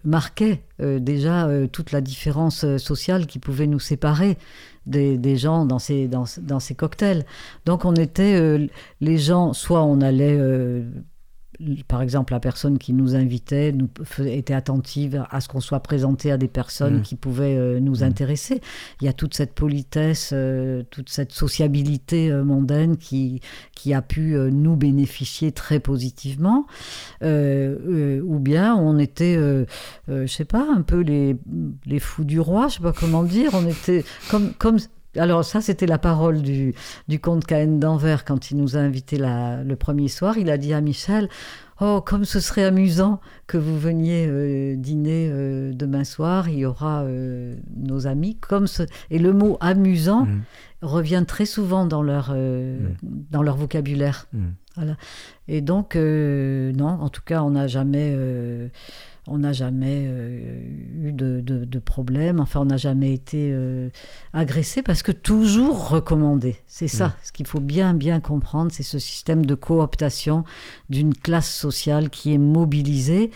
marquait 0.03 0.63
euh, 0.81 0.99
déjà 0.99 1.47
toute 1.71 1.91
la 1.91 2.01
différence 2.01 2.65
sociale 2.77 3.27
qui 3.27 3.39
pouvait 3.39 3.67
nous 3.67 3.79
séparer 3.79 4.37
des, 4.85 5.17
des 5.17 5.37
gens 5.37 5.65
dans 5.65 5.79
ces, 5.79 6.07
dans, 6.07 6.25
dans 6.41 6.59
ces 6.59 6.75
cocktails. 6.75 7.25
Donc 7.65 7.85
on 7.85 7.95
était 7.95 8.35
euh, 8.35 8.67
les 9.01 9.17
gens, 9.17 9.53
soit 9.53 9.83
on 9.83 10.01
allait 10.01 10.37
euh, 10.37 10.83
par 11.87 12.01
exemple, 12.01 12.33
la 12.33 12.39
personne 12.39 12.77
qui 12.77 12.93
nous 12.93 13.15
invitait 13.15 13.71
nous, 13.71 13.89
était 14.25 14.53
attentive 14.53 15.25
à 15.29 15.41
ce 15.41 15.47
qu'on 15.47 15.59
soit 15.61 15.79
présenté 15.81 16.31
à 16.31 16.37
des 16.37 16.47
personnes 16.47 16.99
Mm. 16.99 17.01
qui 17.01 17.15
pouvaient 17.15 17.57
euh, 17.57 17.79
nous 17.79 17.97
Mm. 17.99 18.03
intéresser. 18.03 18.61
Il 19.01 19.05
y 19.05 19.07
a 19.07 19.13
toute 19.13 19.33
cette 19.33 19.53
politesse, 19.53 20.31
euh, 20.33 20.83
toute 20.89 21.09
cette 21.09 21.31
sociabilité 21.31 22.31
euh, 22.31 22.43
mondaine 22.43 22.97
qui, 22.97 23.41
qui 23.75 23.93
a 23.93 24.01
pu 24.01 24.35
nous 24.51 24.75
bénéficier 24.75 25.51
très 25.51 25.79
positivement. 25.79 26.65
Ou 27.21 28.39
bien 28.39 28.75
on 28.75 28.97
était, 28.99 29.35
je 30.07 30.27
sais 30.27 30.45
pas, 30.45 30.65
un 30.71 30.81
peu 30.81 30.99
les, 31.01 31.35
les 31.85 31.99
fous 31.99 32.23
du 32.23 32.39
roi, 32.39 32.67
je 32.67 32.75
sais 32.75 32.81
pas 32.81 32.93
comment 32.93 33.23
dire. 33.23 33.51
On 33.53 33.67
était 33.67 34.03
comme, 34.29 34.53
comme 34.53 34.77
Alors 35.17 35.45
ça, 35.45 35.61
c'était 35.61 35.85
la 35.85 35.97
parole 35.99 36.41
du, 36.41 36.73
du 37.07 37.19
comte 37.19 37.45
Cahen 37.45 37.79
d'Anvers 37.79 38.25
quand 38.25 38.49
il 38.51 38.57
nous 38.57 38.75
a 38.77 38.79
invités 38.79 39.17
la- 39.17 39.63
le 39.63 39.75
premier 39.75 40.07
soir. 40.07 40.37
Il 40.37 40.49
a 40.49 40.57
dit 40.57 40.73
à 40.73 40.81
Michel, 40.81 41.29
oh, 41.81 42.01
comme 42.03 42.25
ce 42.25 42.39
serait 42.39 42.63
amusant 42.63 43.19
que 43.45 43.57
vous 43.57 43.77
veniez 43.77 44.25
euh, 44.27 44.75
dîner 44.75 45.29
euh, 45.31 45.71
demain 45.73 46.03
soir, 46.03 46.49
il 46.49 46.55
y 46.59 46.65
aura 46.65 47.03
euh, 47.03 47.55
nos 47.77 48.07
amis. 48.07 48.37
Comme 48.41 48.65
ce... 48.67 48.83
Et 49.11 49.19
le 49.19 49.33
mot 49.33 49.57
amusant 49.59 50.25
Mm. 50.25 50.41
revient 50.81 51.23
très 51.27 51.45
souvent 51.45 51.85
dans 51.85 52.01
leur, 52.01 52.31
euh, 52.33 52.77
dans 53.03 53.43
leur 53.43 53.55
vocabulaire. 53.55 54.27
Mm. 54.33 54.39
Voilà. 54.75 54.97
Et 55.47 55.61
donc, 55.61 55.95
non, 55.95 56.87
en 56.87 57.09
tout 57.09 57.21
cas, 57.23 57.43
on 57.43 57.51
n'a 57.51 57.67
jamais, 57.67 58.17
on 59.27 59.37
n'a 59.37 59.53
jamais 59.53 60.03
euh, 60.05 60.61
eu 61.01 61.11
de, 61.13 61.39
de, 61.39 61.63
de 61.63 61.79
problème. 61.79 62.39
Enfin, 62.41 62.59
on 62.61 62.65
n'a 62.65 62.77
jamais 62.77 63.13
été 63.13 63.51
euh, 63.53 63.89
agressé 64.33 64.81
parce 64.81 65.01
que 65.01 65.13
toujours 65.13 65.89
recommandé. 65.89 66.57
C'est 66.67 66.89
ça, 66.89 67.07
Mm. 67.07 67.13
ce 67.23 67.31
qu'il 67.31 67.47
faut 67.47 67.59
bien, 67.61 67.93
bien 67.93 68.19
comprendre, 68.19 68.71
c'est 68.73 68.83
ce 68.83 68.99
système 68.99 69.45
de 69.45 69.55
cooptation 69.55 70.43
d'une 70.89 71.13
classe 71.15 71.49
sociale 71.53 72.09
qui 72.09 72.33
est 72.33 72.37
mobilisée 72.37 73.31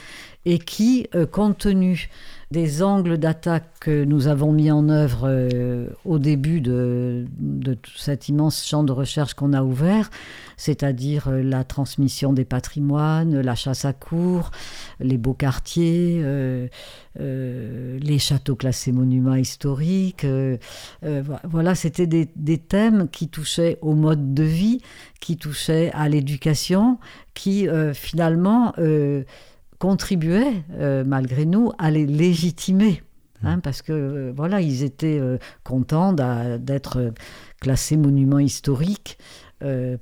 et 0.46 0.60
qui, 0.60 1.08
euh, 1.16 1.26
compte 1.26 1.58
tenu 1.58 2.10
des 2.50 2.82
angles 2.82 3.18
d'attaque 3.18 3.66
que 3.82 4.06
nous 4.06 4.28
avons 4.28 4.54
mis 4.54 4.72
en 4.72 4.88
œuvre 4.88 5.24
euh, 5.26 5.90
au 6.06 6.18
début 6.18 6.62
de, 6.62 7.26
cet 7.98 8.30
immense 8.30 8.66
champ 8.66 8.84
de 8.86 8.94
recherche 8.94 9.34
qu'on 9.34 9.52
a 9.52 9.64
ouvert, 9.64 10.10
c'est-à-dire 10.56 11.28
euh, 11.28 11.44
la 11.44 11.66
transmission 11.66 12.32
des 12.32 12.46
patrimoines, 12.46 13.42
la 13.42 13.56
chasse 13.56 13.84
à 13.84 13.92
cours, 13.92 14.52
les 15.02 15.18
beaux 15.18 15.34
quartiers, 15.34 16.22
euh, 16.24 16.68
les 17.20 18.20
châteaux 18.20 18.56
classés 18.56 18.94
monuments 18.94 19.36
historiques. 19.36 20.26
vo- 20.26 21.36
voilà, 21.44 21.76
c'était 21.76 22.08
des, 22.08 22.58
thèmes 22.58 23.10
qui 23.10 23.28
touchaient 23.28 23.78
au 23.82 23.94
mode 23.94 24.34
de 24.34 24.44
vie, 24.44 24.82
qui 25.20 25.36
touchaient 25.36 25.92
à 25.94 26.08
l'éducation, 26.08 26.98
qui 27.34 27.68
finalement 27.94 28.74
contribuaient, 29.80 30.64
euh, 30.80 31.04
malgré 31.06 31.46
nous, 31.46 31.72
à 31.78 31.92
les 31.92 32.06
légitimer. 32.06 33.04
hein, 33.44 33.60
parce 33.60 33.82
que 33.82 33.94
euh, 33.94 34.34
voilà, 34.36 34.62
ils 34.62 34.84
étaient 34.84 35.20
euh, 35.20 35.38
contents 35.64 36.14
d'être 36.14 37.14
classés 37.62 37.98
monuments 37.98 38.40
historiques 38.40 39.18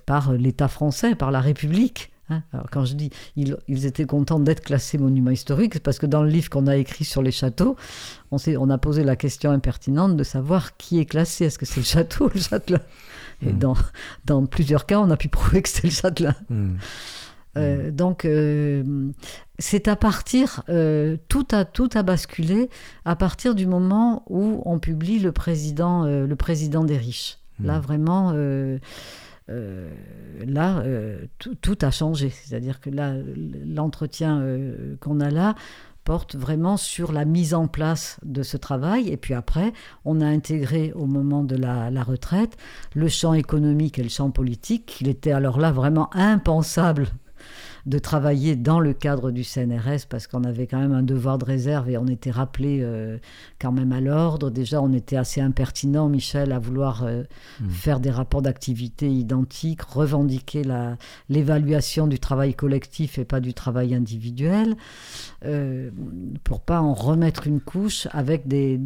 par 0.05 0.33
l'État 0.33 0.67
français, 0.67 1.15
par 1.15 1.31
la 1.31 1.39
République. 1.39 2.11
hein. 2.29 2.43
Alors, 2.51 2.67
quand 2.69 2.83
je 2.83 2.93
dis 2.95 3.09
ils, 3.37 3.55
ils 3.69 3.85
étaient 3.85 4.05
contents 4.05 4.39
d'être 4.39 4.61
classés 4.61 4.97
monuments 4.97 5.31
historiques, 5.31 5.73
c'est 5.75 5.83
parce 5.83 5.97
que 5.97 6.05
dans 6.05 6.23
le 6.23 6.29
livre 6.29 6.49
qu'on 6.49 6.67
a 6.67 6.75
écrit 6.75 7.05
sur 7.05 7.21
les 7.21 7.31
châteaux, 7.31 7.77
on, 8.31 8.69
a 8.69 8.77
posé 8.77 9.03
la 9.05 9.15
question 9.15 9.51
impertinente 9.51 10.17
de 10.17 10.23
savoir 10.25 10.75
qui 10.75 10.99
est 10.99 11.05
classé. 11.05 11.45
Est-ce 11.45 11.57
que 11.57 11.65
c'est 11.65 11.79
le 11.79 11.85
château 11.85 12.25
ou 12.25 12.31
le 12.33 12.39
châtelain? 12.41 12.81
Et 13.41 13.53
Mm. 13.53 13.59
dans, 13.59 13.75
dans 14.25 14.45
plusieurs 14.45 14.85
cas, 14.85 14.99
on 14.99 15.09
a 15.09 15.17
pu 15.17 15.29
prouver 15.29 15.61
que 15.61 15.69
c'était 15.69 15.87
le 15.87 15.93
châtelain. 15.93 16.35
Mm. 16.49 16.75
Euh, 17.57 17.91
donc, 17.91 18.25
euh, 18.25 18.83
c'est 19.59 19.87
à 19.87 19.95
partir, 19.95 20.63
euh, 20.69 21.17
tout, 21.29 21.47
a, 21.51 21.65
tout 21.65 21.89
a 21.93 22.03
basculé 22.03 22.69
à 23.05 23.15
partir 23.15 23.55
du 23.55 23.65
moment 23.65 24.23
où 24.29 24.61
on 24.65 24.79
publie 24.79 25.19
le 25.19 25.31
président, 25.31 26.05
le 26.05 26.35
président 26.35 26.83
des 26.83 26.97
riches. 26.97 27.37
Là, 27.63 27.79
Mm. 27.79 27.81
vraiment, 27.81 28.33
là, 30.45 30.83
tout, 31.39 31.77
a 31.81 31.91
changé. 31.91 32.29
C'est-à-dire 32.29 32.81
que 32.81 32.89
là, 32.89 33.13
l'entretien 33.65 34.43
qu'on 34.99 35.21
a 35.21 35.29
là 35.29 35.55
porte 36.03 36.35
vraiment 36.35 36.77
sur 36.77 37.11
la 37.13 37.25
mise 37.25 37.53
en 37.53 37.67
place 37.67 38.19
de 38.23 38.43
ce 38.43 38.57
travail. 38.57 39.09
Et 39.09 39.17
puis 39.17 39.33
après, 39.33 39.71
on 40.03 40.19
a 40.19 40.25
intégré 40.25 40.91
au 40.93 41.05
moment 41.05 41.43
de 41.43 41.55
la, 41.55 41.89
la 41.89 42.03
retraite 42.03 42.57
le 42.93 43.07
champ 43.07 43.33
économique 43.33 43.97
et 43.97 44.03
le 44.03 44.09
champ 44.09 44.31
politique. 44.31 44.97
Il 44.99 45.07
était 45.07 45.31
alors 45.31 45.59
là 45.59 45.71
vraiment 45.71 46.09
impensable 46.13 47.07
de 47.85 47.99
travailler 47.99 48.55
dans 48.55 48.79
le 48.79 48.93
cadre 48.93 49.29
du 49.29 49.43
CNRS 49.43 50.07
parce 50.09 50.25
qu'on 50.25 50.43
avait 50.43 50.65
quand 50.65 50.79
même 50.79 50.93
un 50.93 51.03
devoir 51.03 51.37
de 51.37 51.45
réserve 51.45 51.87
et 51.89 51.97
on 51.99 52.07
était 52.07 52.31
rappelé 52.31 52.79
euh, 52.81 53.17
quand 53.61 53.71
même 53.71 53.91
à 53.91 54.01
l'ordre. 54.01 54.49
Déjà, 54.49 54.81
on 54.81 54.91
était 54.91 55.17
assez 55.17 55.39
impertinent, 55.39 56.09
Michel, 56.09 56.51
à 56.51 56.57
vouloir 56.59 57.03
euh, 57.03 57.23
Mm. 57.61 57.69
faire 57.69 57.99
des 57.99 58.09
rapports 58.09 58.41
d'activité 58.41 59.07
identiques, 59.09 59.83
revendiquer 59.83 60.63
la- 60.63 60.97
l'évaluation 61.29 62.07
du 62.07 62.17
travail 62.19 62.53
collectif 62.55 63.19
et 63.19 63.25
pas 63.25 63.39
du 63.39 63.53
travail 63.53 63.93
individuel, 63.93 64.75
euh, 65.45 65.91
pour 66.43 66.61
pas 66.61 66.81
en 66.81 66.93
remettre 66.93 67.45
une 67.47 67.59
couche 67.61 68.07
avec 68.11 68.47
des 68.47 68.79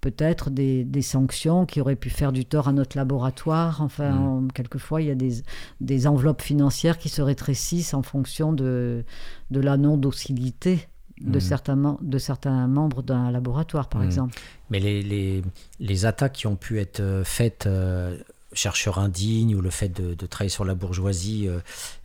peut-être 0.00 0.48
des, 0.48 0.82
des 0.84 1.02
sanctions 1.02 1.66
qui 1.66 1.78
auraient 1.78 1.94
pu 1.94 2.08
faire 2.08 2.32
du 2.32 2.46
tort 2.46 2.68
à 2.68 2.72
notre 2.72 2.96
laboratoire. 2.96 3.82
Enfin, 3.82 4.12
Mm. 4.12 4.26
on- 4.26 4.48
quelquefois, 4.48 5.02
il 5.02 5.08
y 5.08 5.10
a 5.10 5.14
des, 5.14 5.42
des 5.82 6.06
enveloppes 6.06 6.40
financières 6.40 6.96
qui 6.96 7.10
se 7.10 7.20
rétrécissent 7.20 7.92
en 7.92 8.00
fonction 8.02 8.39
de, 8.52 9.04
de 9.50 9.60
la 9.60 9.76
non-docilité 9.76 10.88
de, 11.20 11.36
Mm. 11.36 11.40
certains, 11.40 11.76
mem- 11.76 11.98
de 12.00 12.18
certains 12.18 12.66
membres 12.66 13.02
d'un 13.02 13.30
laboratoire, 13.30 13.88
par 13.88 14.00
Mm. 14.00 14.06
exemple. 14.06 14.38
Mais 14.70 14.80
les, 14.80 15.02
les, 15.02 15.42
les 15.78 16.06
attaques 16.06 16.32
qui 16.32 16.46
ont 16.46 16.56
pu 16.56 16.80
être 16.80 17.00
euh, 17.00 17.24
faites, 17.24 17.66
euh, 17.66 18.16
chercheurs 18.52 18.98
indignes, 18.98 19.54
ou 19.54 19.60
le 19.60 19.70
fait 19.70 19.90
de, 19.90 20.14
de 20.14 20.26
travailler 20.26 20.48
sur 20.48 20.64
la 20.64 20.74
bourgeoisie 20.74 21.46
euh, 21.46 21.58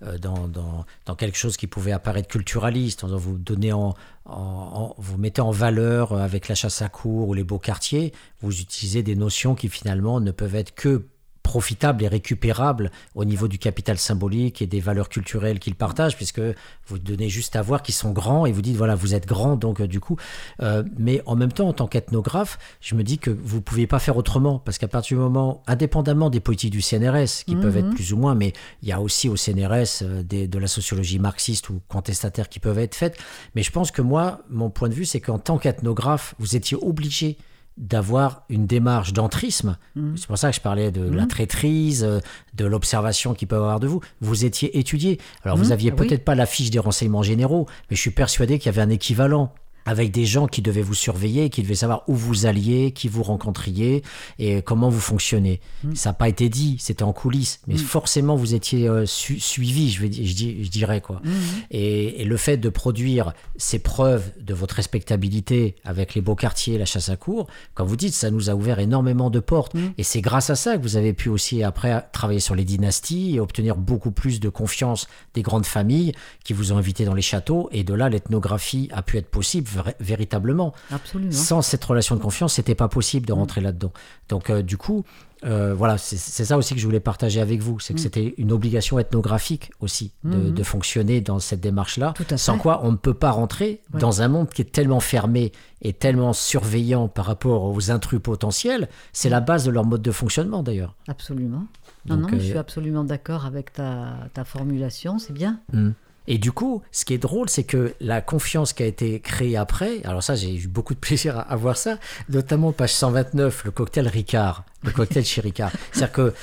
euh, 0.03 0.17
dans, 0.19 0.47
dans, 0.47 0.85
dans 1.05 1.15
quelque 1.15 1.37
chose 1.37 1.55
qui 1.57 1.65
pouvait 1.65 1.91
apparaître 1.93 2.27
culturaliste, 2.27 3.03
en 3.03 3.17
vous 3.17 3.37
donnez 3.37 3.71
en, 3.73 3.95
en- 4.25 4.33
en- 4.35 4.95
vous 4.97 5.17
mettez 5.17 5.41
en 5.41 5.49
valeur 5.51 6.13
avec 6.13 6.47
la 6.49 6.53
chasse 6.55 6.81
à 6.83 6.89
cours 6.89 7.29
ou 7.29 7.33
les 7.33 7.43
beaux 7.45 7.57
quartiers, 7.57 8.11
vous 8.41 8.59
utilisez 8.61 9.01
des 9.01 9.15
notions 9.15 9.55
qui 9.55 9.69
finalement 9.69 10.19
ne 10.19 10.31
peuvent 10.31 10.55
être 10.55 10.75
que 10.75 11.05
profitables 11.45 12.03
et 12.03 12.07
récupérables 12.07 12.89
au 13.13 13.23
niveau 13.23 13.47
du 13.47 13.59
capital 13.59 13.99
symbolique 13.99 14.63
et 14.63 14.65
des 14.67 14.79
valeurs 14.79 15.09
culturelles 15.09 15.59
qu'ils 15.59 15.75
partagent, 15.75 16.15
puisque 16.15 16.41
vous 16.87 16.97
donnez 16.97 17.29
juste 17.29 17.55
à 17.55 17.61
voir 17.61 17.83
qu'ils 17.83 17.93
sont 17.93 18.11
grands 18.11 18.47
et 18.47 18.51
vous 18.51 18.63
dites 18.63 18.75
voilà 18.75 18.95
vous 18.95 19.13
êtes 19.13 19.27
grands 19.27 19.55
donc 19.55 19.79
euh, 19.79 19.87
du 19.87 19.99
coup 19.99 20.17
euh, 20.63 20.83
mais 20.97 21.21
en 21.27 21.35
même 21.35 21.51
temps, 21.51 21.67
en 21.69 21.73
tant 21.73 21.85
qu'ethnographe, 21.87 22.57
je 22.81 22.95
me 22.95 23.03
dis 23.03 23.19
que 23.19 23.29
vous 23.29 23.57
ne 23.57 23.61
pouviez 23.61 23.85
pas 23.85 23.99
faire 23.99 24.17
autrement, 24.17 24.57
parce 24.57 24.79
qu'à 24.79 24.87
partir 24.87 25.17
du 25.17 25.23
moment, 25.23 25.61
indépendamment 25.67 26.29
des 26.31 26.39
politiques 26.39 26.71
du 26.71 26.81
CNRS, 26.81 27.43
qui 27.45 27.55
peuvent 27.55 27.77
être 27.77 27.85
Mhm. 27.89 27.93
plus 27.93 28.11
ou 28.13 28.17
moins, 28.17 28.33
mais 28.33 28.53
il 28.81 28.89
y 28.89 28.91
a 28.91 28.99
aussi 28.99 29.29
au 29.29 29.35
CNRS 29.35 30.01
euh, 30.01 30.23
des- 30.23 30.47
de 30.47 30.57
la 30.59 30.67
sociologie 30.67 31.19
marxiste 31.19 31.69
ou 31.69 31.79
contestataire 31.87 32.49
qui 32.49 32.59
peuvent 32.59 32.79
être 32.79 32.95
faites. 32.95 33.17
Mais 33.53 33.61
je 33.63 33.71
pense 33.71 33.91
que 33.91 34.01
moi, 34.01 34.41
mon 34.49 34.69
point 34.71 34.89
de 34.89 34.93
vue, 34.95 35.05
c'est 35.05 35.19
qu'en 35.21 35.37
tant 35.39 35.57
qu'ethnographe, 35.59 36.33
vous 36.39 36.55
étiez 36.55 36.77
obligé 36.81 37.37
d'avoir 37.77 38.43
une 38.49 38.65
démarche 38.67 39.11
d'entrisme. 39.13 39.77
Mhm. 39.95 40.15
C'est 40.17 40.27
pour 40.27 40.37
ça 40.37 40.49
que 40.49 40.55
je 40.55 40.61
parlais 40.61 40.91
de 40.91 41.01
Mhm. 41.01 41.15
la 41.15 41.25
traîtrise, 41.25 42.03
euh, 42.03 42.19
de 42.53 42.65
l'observation 42.65 43.33
qu'il 43.33 43.47
peut 43.47 43.55
y 43.55 43.59
avoir 43.59 43.79
de 43.79 43.87
vous. 43.87 43.99
Vous 44.21 44.45
étiez 44.45 44.77
étudié. 44.79 45.19
Alors, 45.43 45.57
vous 45.57 45.65
Mhm, 45.65 45.71
aviez 45.73 45.91
ah 45.91 45.95
oui. 45.99 46.07
peut-être 46.07 46.23
pas 46.23 46.35
la 46.35 46.45
fiche 46.45 46.69
des 46.71 46.79
renseignements 46.79 47.23
généraux, 47.23 47.67
mais 47.89 47.95
je 47.95 48.01
suis 48.01 48.11
persuadé 48.11 48.59
qu'il 48.59 48.67
y 48.67 48.69
avait 48.69 48.81
un 48.81 48.89
équivalent 48.89 49.53
avec 49.85 50.11
des 50.11 50.25
gens 50.25 50.47
qui 50.47 50.61
devaient 50.61 50.81
vous 50.81 50.93
surveiller, 50.93 51.49
qui 51.49 51.61
devaient 51.61 51.75
savoir 51.75 52.03
où 52.07 52.15
vous 52.15 52.45
alliez, 52.45 52.91
qui 52.91 53.07
vous 53.07 53.23
rencontriez 53.23 54.03
et 54.39 54.61
comment 54.61 54.89
vous 54.89 54.99
fonctionnez. 54.99 55.61
Mm. 55.83 55.95
Ça 55.95 56.09
n'a 56.09 56.13
pas 56.13 56.27
été 56.29 56.49
dit, 56.49 56.77
c'était 56.79 57.03
en 57.03 57.13
coulisses, 57.13 57.59
mais 57.67 57.75
Mm. 57.75 57.77
forcément 57.77 58.35
vous 58.35 58.53
étiez 58.55 58.87
euh, 58.87 59.05
su- 59.05 59.39
suivi, 59.39 59.91
je, 59.91 60.01
vais, 60.01 60.09
di- 60.09 60.27
je, 60.27 60.33
dis- 60.35 60.63
je 60.63 60.69
dirais 60.69 61.01
quoi. 61.01 61.21
Mhm. 61.23 61.33
Et, 61.71 62.21
et 62.21 62.25
le 62.25 62.37
fait 62.37 62.57
de 62.57 62.69
produire 62.69 63.33
ces 63.57 63.79
preuves 63.79 64.31
de 64.41 64.53
votre 64.53 64.75
respectabilité 64.75 65.75
avec 65.83 66.15
les 66.15 66.21
beaux 66.21 66.35
quartiers, 66.35 66.77
la 66.77 66.85
chasse 66.85 67.09
à 67.09 67.15
cours, 67.15 67.47
comme 67.73 67.87
vous 67.87 67.95
dites, 67.95 68.13
ça 68.13 68.31
nous 68.31 68.49
a 68.49 68.53
ouvert 68.55 68.79
énormément 68.79 69.29
de 69.29 69.39
portes. 69.39 69.73
Et 69.97 70.03
c'est 70.03 70.21
grâce 70.21 70.49
à 70.49 70.55
ça 70.55 70.77
que 70.77 70.81
vous 70.81 70.95
avez 70.97 71.13
pu 71.13 71.29
aussi 71.29 71.63
après 71.63 72.05
travailler 72.11 72.39
sur 72.39 72.55
les 72.55 72.63
dynasties 72.63 73.35
et 73.35 73.39
obtenir 73.39 73.75
beaucoup 73.75 74.11
plus 74.11 74.39
de 74.39 74.49
confiance 74.49 75.07
des 75.33 75.41
grandes 75.41 75.65
familles 75.65 76.13
qui 76.43 76.53
vous 76.53 76.71
ont 76.73 76.77
invité 76.77 77.05
dans 77.05 77.13
les 77.13 77.21
châteaux. 77.21 77.69
Et 77.71 77.83
de 77.83 77.93
là, 77.93 78.09
l'ethnographie 78.09 78.89
a 78.91 79.01
pu 79.01 79.17
être 79.17 79.29
possible 79.29 79.67
véritablement. 79.99 80.73
Absolument. 80.91 81.31
Sans 81.31 81.61
cette 81.61 81.83
relation 81.83 82.15
de 82.15 82.21
confiance, 82.21 82.53
c'était 82.53 82.75
pas 82.75 82.87
possible 82.87 83.25
de 83.25 83.33
rentrer 83.33 83.61
là-dedans. 83.61 83.91
Donc, 84.29 84.49
euh, 84.49 84.61
du 84.61 84.77
coup, 84.77 85.03
euh, 85.45 85.73
voilà, 85.75 85.97
c'est 85.97 86.17
ça 86.45 86.57
aussi 86.57 86.73
que 86.73 86.79
je 86.79 86.85
voulais 86.85 86.99
partager 86.99 87.39
avec 87.41 87.61
vous, 87.61 87.79
c'est 87.79 87.93
que 87.93 87.99
Mm. 87.99 88.03
c'était 88.03 88.33
une 88.37 88.51
obligation 88.51 88.97
ethnographique 88.97 89.71
aussi 89.79 90.11
de, 90.23 90.35
Mhm. 90.37 90.53
de 90.53 90.63
fonctionner 90.63 91.21
dans 91.21 91.39
cette 91.39 91.59
démarche-là, 91.59 92.13
sans 92.35 92.57
quoi 92.57 92.81
on 92.83 92.91
ne 92.91 92.97
peut 92.97 93.13
pas 93.13 93.31
rentrer 93.31 93.81
Ouais. 93.93 93.99
dans 93.99 94.21
un 94.21 94.27
monde 94.27 94.49
qui 94.49 94.61
est 94.63 94.71
tellement 94.71 94.99
fermé 95.01 95.51
et 95.81 95.93
tellement 95.93 96.33
surveillant 96.33 97.07
par 97.07 97.25
rapport 97.25 97.63
aux 97.65 97.91
intrus 97.91 98.19
potentiels. 98.21 98.89
C'est 99.13 99.29
la 99.29 99.39
base 99.41 99.65
de 99.65 99.71
leur 99.71 99.85
mode 99.85 100.01
de 100.01 100.11
fonctionnement 100.11 100.63
d'ailleurs. 100.63 100.95
Absolument. 101.07 101.65
Non, 102.07 102.17
Donc, 102.17 102.31
non, 102.31 102.37
euh, 102.37 102.39
je 102.39 102.45
suis 102.45 102.57
absolument 102.57 103.03
d'accord 103.03 103.45
avec 103.45 103.73
ta, 103.73 104.13
ta 104.33 104.45
formulation, 104.45 105.19
c'est 105.19 105.33
bien. 105.33 105.59
Mm. 105.73 105.89
Et 106.27 106.37
du 106.37 106.51
coup, 106.51 106.81
ce 106.91 107.05
qui 107.05 107.13
est 107.13 107.17
drôle, 107.19 107.49
c'est 107.49 107.63
que 107.65 107.93
la 108.01 108.21
confiance 108.21 108.73
qui 108.73 108.83
a 108.83 108.85
été 108.87 109.19
créée 109.19 109.55
après, 109.57 110.01
alors 110.05 110.23
ça, 110.23 110.35
j'ai 110.35 110.55
eu 110.55 110.67
beaucoup 110.67 110.93
de 110.93 110.99
plaisir 111.07 111.37
à, 111.37 111.41
à 111.41 111.55
voir 111.55 111.77
ça, 111.77 111.97
notamment 112.29 112.71
page 112.71 112.93
129, 112.93 113.65
le 113.65 113.71
cocktail 113.71 114.07
Ricard, 114.07 114.63
le 114.83 114.91
cocktail 114.91 115.23
chez 115.25 115.41
Ricard. 115.41 115.71
C'est-à-dire 115.91 116.11
que 116.11 116.33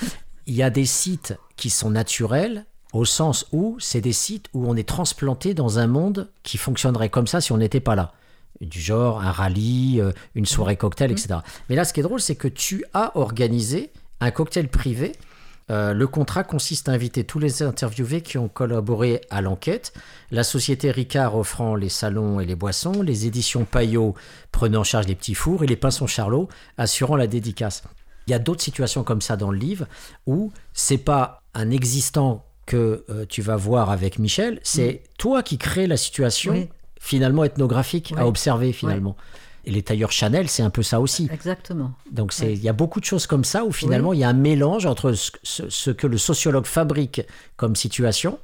il 0.46 0.54
y 0.54 0.62
a 0.62 0.70
des 0.70 0.86
sites 0.86 1.34
qui 1.56 1.70
sont 1.70 1.90
naturels 1.90 2.64
au 2.92 3.04
sens 3.04 3.46
où 3.52 3.76
c'est 3.80 4.00
des 4.00 4.12
sites 4.12 4.46
où 4.54 4.68
on 4.68 4.76
est 4.76 4.86
transplanté 4.88 5.54
dans 5.54 5.78
un 5.78 5.86
monde 5.86 6.30
qui 6.42 6.58
fonctionnerait 6.58 7.08
comme 7.08 7.26
ça 7.26 7.40
si 7.40 7.52
on 7.52 7.56
n'était 7.58 7.80
pas 7.80 7.94
là. 7.94 8.12
du 8.60 8.80
genre 8.80 9.20
un 9.20 9.32
rallye, 9.32 10.00
euh, 10.00 10.12
une 10.36 10.46
soirée 10.46 10.76
cocktail, 10.76 11.10
Mhm. 11.10 11.16
etc. 11.18 11.40
Mais 11.68 11.74
là, 11.74 11.84
ce 11.84 11.92
qui 11.92 11.98
est 12.00 12.02
drôle, 12.04 12.20
c'est 12.20 12.36
que 12.36 12.46
tu 12.46 12.84
as 12.94 13.16
organisé 13.18 13.90
un 14.20 14.30
cocktail 14.30 14.68
privé. 14.68 15.12
Euh, 15.70 15.92
le 15.94 16.06
contrat 16.06 16.44
consiste 16.44 16.88
à 16.88 16.92
inviter 16.92 17.24
tous 17.24 17.38
les 17.38 17.62
interviewés 17.62 18.20
qui 18.20 18.36
ont 18.38 18.48
collaboré 18.48 19.20
à 19.30 19.40
l'enquête, 19.40 19.92
la 20.30 20.44
société 20.44 20.90
Ricard 20.90 21.36
offrant 21.36 21.74
les 21.74 21.88
salons 21.88 22.40
et 22.40 22.46
les 22.46 22.56
boissons, 22.56 23.02
les 23.02 23.26
éditions 23.26 23.64
Payot 23.64 24.14
prenant 24.50 24.80
en 24.80 24.84
charge 24.84 25.06
les 25.06 25.14
petits 25.14 25.34
fours 25.34 25.62
et 25.62 25.66
les 25.66 25.76
Pinsons 25.76 26.06
Charlot 26.06 26.48
assurant 26.78 27.16
la 27.16 27.26
dédicace. 27.26 27.84
Il 28.26 28.30
y 28.30 28.34
a 28.34 28.38
d'autres 28.38 28.62
situations 28.62 29.04
comme 29.04 29.20
ça 29.20 29.36
dans 29.36 29.50
le 29.50 29.58
livre 29.58 29.86
où 30.26 30.52
c'est 30.72 30.98
pas 30.98 31.42
un 31.54 31.70
existant 31.70 32.44
que 32.66 33.04
euh, 33.10 33.26
tu 33.28 33.42
vas 33.42 33.56
voir 33.56 33.90
avec 33.90 34.18
Michel, 34.18 34.60
c'est 34.62 35.02
toi 35.18 35.42
qui 35.42 35.58
crée 35.58 35.86
la 35.86 35.96
situation 35.96 36.52
Oui. 36.52 36.68
finalement 37.00 37.44
ethnographique 37.44 38.14
à 38.16 38.26
observer 38.26 38.72
finalement. 38.72 39.16
Et 39.64 39.70
les 39.70 39.82
tailleurs 39.82 40.10
Chanel, 40.12 40.48
c'est 40.48 40.62
un 40.62 40.70
peu 40.70 40.82
ça 40.82 41.00
aussi. 41.00 41.28
Exactement. 41.32 41.92
Donc 42.10 42.34
il 42.40 42.58
y 42.62 42.68
a 42.68 42.72
beaucoup 42.72 42.98
de 43.00 43.04
choses 43.04 43.26
comme 43.26 43.44
ça 43.44 43.64
où 43.64 43.72
finalement 43.72 44.12
il 44.12 44.18
y 44.20 44.24
a 44.24 44.28
un 44.28 44.32
mélange 44.32 44.86
entre 44.86 45.12
ce, 45.12 45.30
ce- 45.42 45.68
ce 45.68 45.90
que 45.90 46.06
le 46.06 46.18
sociologue 46.18 46.66
fabrique 46.66 47.22
comme 47.56 47.76
situation 47.76 48.38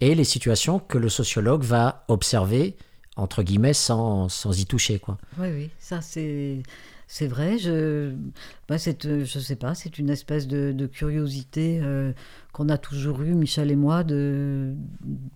et 0.00 0.14
les 0.16 0.24
situations 0.24 0.80
que 0.80 0.98
le 0.98 1.08
sociologue 1.08 1.62
va 1.62 2.04
observer 2.08 2.76
entre 3.16 3.44
guillemets 3.44 3.74
sans, 3.74 4.28
sans 4.28 4.58
y 4.58 4.66
toucher 4.66 4.98
quoi. 4.98 5.16
Oui, 5.38 5.48
oui, 5.52 5.70
ça 5.78 6.00
c'est 6.00 6.62
c'est 7.06 7.28
vrai. 7.28 7.58
Je 7.58 8.12
bah, 8.68 8.78
c'est, 8.78 9.04
euh, 9.04 9.24
je 9.24 9.38
sais 9.38 9.54
pas, 9.56 9.74
c'est 9.76 9.98
une 9.98 10.10
espèce 10.10 10.48
de, 10.48 10.72
de 10.72 10.86
curiosité 10.86 11.78
euh, 11.82 12.12
qu'on 12.54 12.68
a 12.68 12.78
toujours 12.78 13.20
eu, 13.22 13.34
Michel 13.34 13.70
et 13.72 13.76
moi, 13.76 14.04
de, 14.04 14.72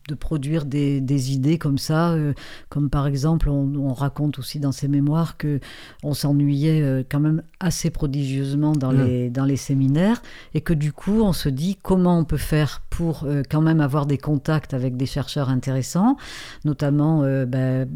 de 0.09 0.15
produire 0.15 0.65
des, 0.65 1.01
des 1.01 1.33
idées 1.33 1.59
comme 1.59 1.77
ça. 1.77 2.13
euh, 2.13 2.33
comme 2.71 2.89
par 2.91 3.07
exemple, 3.07 3.51
on, 3.51 3.75
on 3.77 3.93
raconte 3.93 4.39
aussi 4.39 4.61
dans 4.61 4.73
ses 4.73 4.89
mémoires 4.89 5.37
que 5.37 5.59
on 6.05 6.15
s'ennuyait 6.15 6.81
euh, 6.81 7.03
quand 7.11 7.21
même 7.21 7.43
assez 7.61 7.91
prodigieusement 7.91 8.73
dans, 8.73 8.93
Mm. 8.93 9.05
les, 9.05 9.31
dans 9.31 9.45
les 9.45 9.57
séminaires 9.57 10.23
et 10.55 10.61
que 10.61 10.73
du 10.73 10.93
coup, 10.93 11.21
on 11.23 11.33
se 11.33 11.49
dit 11.49 11.77
comment 11.83 12.19
on 12.19 12.25
peut 12.25 12.37
faire 12.39 12.83
pour 12.89 13.25
euh, 13.25 13.43
quand 13.51 13.61
même 13.61 13.81
avoir 13.81 14.07
des 14.07 14.17
contacts 14.19 14.73
avec 14.73 14.97
des 14.97 15.07
chercheurs 15.07 15.49
intéressants, 15.51 16.17
notamment 16.65 17.23
euh, 17.25 17.47
ben, 17.47 17.89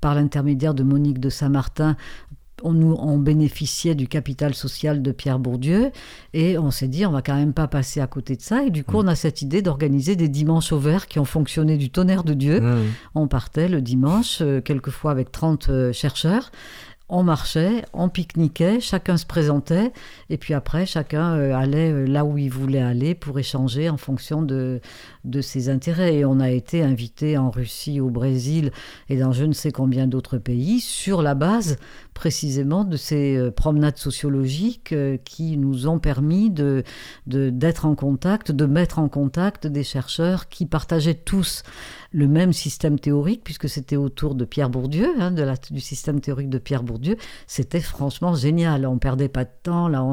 par 0.00 0.14
l'intermédiaire 0.16 0.74
de 0.74 0.82
Monique 0.82 1.20
de 1.20 1.30
Saint-Martin. 1.30 1.96
On, 2.62 3.18
bénéficiait 3.18 3.94
du 3.94 4.06
capital 4.06 4.54
social 4.54 5.02
de 5.02 5.12
Pierre 5.12 5.38
Bourdieu 5.38 5.90
et 6.32 6.56
on 6.56 6.70
s'est 6.70 6.88
dit 6.88 7.04
on 7.04 7.10
va 7.10 7.20
quand 7.20 7.34
même 7.34 7.52
pas 7.52 7.66
passer 7.66 8.00
à 8.00 8.06
côté 8.06 8.36
de 8.36 8.42
ça 8.42 8.62
et 8.62 8.70
du 8.70 8.84
coup 8.84 8.98
on 8.98 9.06
a 9.06 9.14
cette 9.14 9.42
idée 9.42 9.60
d'organiser 9.60 10.14
des 10.14 10.28
dimanches 10.28 10.72
au 10.72 10.78
vert 10.78 11.06
qui 11.06 11.18
ont 11.18 11.24
fonctionné 11.24 11.76
du 11.76 11.90
tonnerre 11.90 12.24
de 12.24 12.34
Dieu. 12.34 12.62
On 13.14 13.26
partait 13.26 13.68
le 13.68 13.80
dimanche, 13.80 14.38
euh, 14.40 14.60
quelquefois 14.60 15.10
avec 15.10 15.32
30 15.32 15.68
euh, 15.68 15.92
chercheurs. 15.92 16.50
On 17.10 17.22
marchait, 17.22 17.84
on 17.92 18.08
pique-niquait, 18.08 18.80
chacun 18.80 19.18
se 19.18 19.26
présentait, 19.26 19.92
et 20.30 20.38
puis 20.38 20.54
après, 20.54 20.86
chacun 20.86 21.36
euh, 21.36 21.54
allait 21.54 22.06
là 22.06 22.24
où 22.24 22.38
il 22.38 22.48
voulait 22.48 22.80
aller 22.80 23.14
pour 23.14 23.38
échanger 23.38 23.90
en 23.90 23.98
fonction 23.98 24.40
de, 24.40 24.80
de 25.24 25.40
ses 25.40 25.68
intérêts. 25.68 26.16
Et 26.16 26.24
on 26.24 26.40
a 26.40 26.50
été 26.50 26.82
invité 26.82 27.36
en 27.38 27.50
Russie, 27.50 28.00
au 28.00 28.10
Brésil 28.10 28.70
et 29.08 29.16
dans 29.16 29.32
je 29.32 29.44
ne 29.44 29.52
sais 29.52 29.72
combien 29.72 30.06
d'autres 30.06 30.38
pays 30.38 30.80
sur 30.80 31.22
la 31.22 31.34
base 31.34 31.78
précisément 32.14 32.84
de 32.84 32.96
ces 32.96 33.36
euh, 33.36 33.50
promenades 33.50 33.98
sociologiques 33.98 34.92
euh, 34.92 35.16
qui 35.24 35.56
nous 35.56 35.88
ont 35.88 35.98
permis 35.98 36.50
de, 36.50 36.84
d'être 37.26 37.86
en 37.86 37.94
contact, 37.94 38.52
de 38.52 38.66
mettre 38.66 38.98
en 38.98 39.08
contact 39.08 39.66
des 39.66 39.82
chercheurs 39.82 40.48
qui 40.48 40.66
partageaient 40.66 41.14
tous 41.14 41.62
le 42.12 42.28
même 42.28 42.52
système 42.52 42.98
théorique, 42.98 43.42
puisque 43.42 43.68
c'était 43.68 43.96
autour 43.96 44.36
de 44.36 44.44
Pierre 44.44 44.70
Bourdieu, 44.70 45.08
hein, 45.18 45.32
de 45.32 45.44
du 45.70 45.80
système 45.80 46.20
théorique 46.20 46.48
de 46.48 46.58
Pierre 46.58 46.84
Bourdieu. 46.84 47.16
C'était 47.46 47.80
franchement 47.80 48.34
génial. 48.34 48.86
On 48.86 48.98
perdait 48.98 49.28
pas 49.28 49.44
de 49.44 49.50
temps. 49.62 49.88
Là, 49.88 50.04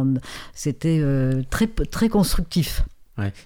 c'était 0.54 1.00
euh, 1.02 1.44
très, 1.50 1.68
très 1.68 2.10
constructif. 2.10 2.84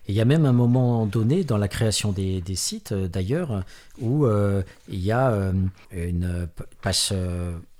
Il 0.07 0.15
y 0.15 0.21
a 0.21 0.25
même 0.25 0.45
un 0.45 0.53
moment 0.53 1.05
donné 1.05 1.43
dans 1.43 1.57
la 1.57 1.67
création 1.67 2.11
des, 2.11 2.41
sites, 2.55 2.91
euh, 2.91 3.07
d'ailleurs, 3.07 3.63
où 3.99 4.25
euh, 4.25 4.63
il 4.89 4.99
y 4.99 5.11
a 5.11 5.31
euh, 5.31 5.53
une 5.91 6.47
page, 6.81 7.13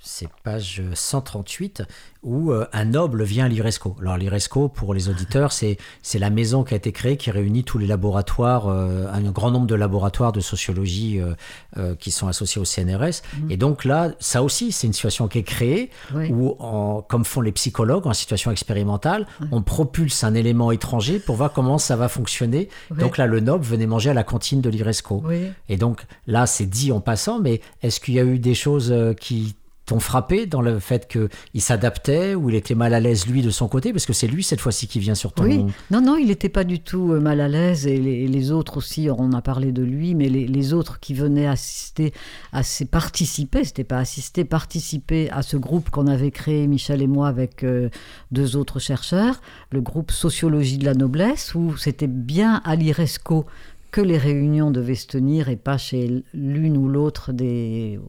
c'est 0.07 0.30
page 0.44 0.82
138, 0.94 1.84
où 2.23 2.52
euh, 2.52 2.65
un 2.73 2.86
noble 2.86 3.23
vient 3.23 3.45
à 3.45 3.48
l'IRESCO. 3.48 3.95
Alors 4.02 4.18
l'IRESCO, 4.18 4.69
pour 4.69 4.94
les 4.94 5.10
auditeurs, 5.10 5.52
c'est 5.52 5.77
la 6.14 6.30
maison 6.30 6.64
qui 6.64 6.73
a 6.73 6.77
été 6.77 6.91
créée, 6.91 7.18
qui 7.18 7.32
réunit 7.32 7.64
tous 7.64 7.77
les 7.77 7.88
laboratoires, 7.88 8.68
euh, 8.68 9.07
un 9.11 9.22
grand 9.32 9.52
nombre 9.52 9.68
de 9.68 9.76
laboratoires 9.76 10.32
de 10.32 10.40
sociologie 10.40 11.19
euh, 11.19 11.34
euh, 11.77 11.95
qui 11.95 12.11
sont 12.11 12.27
associés 12.27 12.61
au 12.61 12.65
CNRS. 12.65 13.22
Et 13.49 13.57
donc 13.57 13.84
là, 13.86 14.11
ça 14.19 14.44
aussi, 14.44 14.72
c'est 14.72 14.88
une 14.88 14.94
situation 14.94 15.27
qui 15.27 15.40
est 15.40 15.44
créée, 15.44 15.90
Oui. 16.14 16.32
où, 16.32 16.56
en- 16.60 17.02
comme 17.02 17.26
font 17.26 17.41
les 17.41 17.52
psychologues 17.52 18.07
en 18.07 18.14
situation 18.14 18.52
expérimentale, 18.52 19.26
on 19.52 19.61
propulse 19.61 20.23
un 20.23 20.34
élément 20.36 20.72
étranger 20.72 21.19
pour 21.19 21.36
voir 21.36 21.52
comment 21.52 21.77
ça 21.80 21.95
va 21.95 22.10
fonctionner. 22.10 22.69
Oui. 22.91 22.98
Donc 22.99 23.18
là, 23.18 23.26
le 23.27 23.40
noble 23.40 23.65
venait 23.65 23.88
manger 23.88 24.11
à 24.11 24.14
la 24.14 24.23
cantine 24.23 24.61
de 24.61 24.69
l'IRESCO. 24.69 25.23
Et 25.69 25.77
donc 25.77 26.06
là, 26.27 26.45
c'est 26.45 26.65
dit 26.68 26.91
en 26.91 27.02
passant, 27.02 27.40
mais 27.40 27.61
est-ce 27.82 27.99
qu'il 27.99 28.14
y 28.14 28.19
a 28.19 28.23
eu 28.23 28.40
des 28.40 28.53
choses 28.56 28.94
qui 29.19 29.56
t'ont 29.86 29.99
frappé 29.99 30.45
dans 30.45 30.62
le 30.62 30.80
fait 30.80 31.07
qu'il 31.07 31.62
s'adaptait 31.62 32.36
ou 32.36 32.49
il 32.49 32.56
était 32.56 32.76
mal 32.76 32.94
à 32.94 32.99
l'aise 32.99 33.28
lui 33.28 33.41
de 33.41 33.49
son 33.49 33.68
côté? 33.68 33.94
Parce 33.94 34.06
que 34.06 34.14
c'est 34.14 34.28
lui 34.28 34.44
cette 34.44 34.62
fois-ci 34.62 34.88
qui 34.88 34.99
vient 34.99 35.16
sur 35.16 35.32
ton... 35.34 35.44
Oui, 35.44 35.66
non, 35.91 36.02
non, 36.02 36.18
il 36.18 36.28
n'était 36.28 36.49
pas 36.49 36.64
du 36.64 36.80
tout 36.80 37.12
euh, 37.12 37.20
mal 37.20 37.40
à 37.40 37.48
l'aise 37.48 37.86
et 37.88 37.98
les, 37.98 38.28
les 38.28 38.52
autres 38.52 38.78
aussi, 38.78 39.10
on 39.16 39.32
a 39.34 39.41
parlé 39.41 39.72
de 39.72 39.84
lui, 39.84 40.16
mais 40.16 40.30
les, 40.30 40.48
les 40.48 40.74
autres 40.74 40.99
qui 40.99 41.14
venaient 41.14 41.48
assister 41.48 42.14
à 42.52 42.64
ces 42.64 42.86
participer, 42.86 43.64
c'était 43.64 43.84
pas 43.84 43.99
assister, 43.99 44.45
participer 44.45 45.30
à 45.30 45.41
ce 45.41 45.57
groupe 45.57 45.90
qu'on 45.90 46.07
avait 46.07 46.32
créé 46.32 46.68
Michel 46.68 47.02
et 47.02 47.07
moi 47.07 47.28
avec 47.28 47.64
euh, 47.64 47.90
deux 48.32 48.56
autres 48.56 48.80
chercheurs, 48.80 49.41
le 49.72 49.82
groupe 49.82 50.12
Sociologie 50.12 50.78
de 50.78 50.86
la 50.86 50.94
noblesse, 50.94 51.53
où 51.56 51.78
c'était 51.78 52.07
bien 52.07 52.62
à 52.64 52.76
l'IRESCO 52.76 53.45
que 53.91 54.02
les 54.02 54.18
réunions 54.18 54.72
devaient 54.72 54.95
se 54.95 55.07
tenir 55.07 55.49
et 55.49 55.56
pas 55.56 55.78
chez 55.78 56.24
l'une 56.34 56.78
ou 56.78 56.90
l'autre 56.90 57.32
des, 57.32 57.99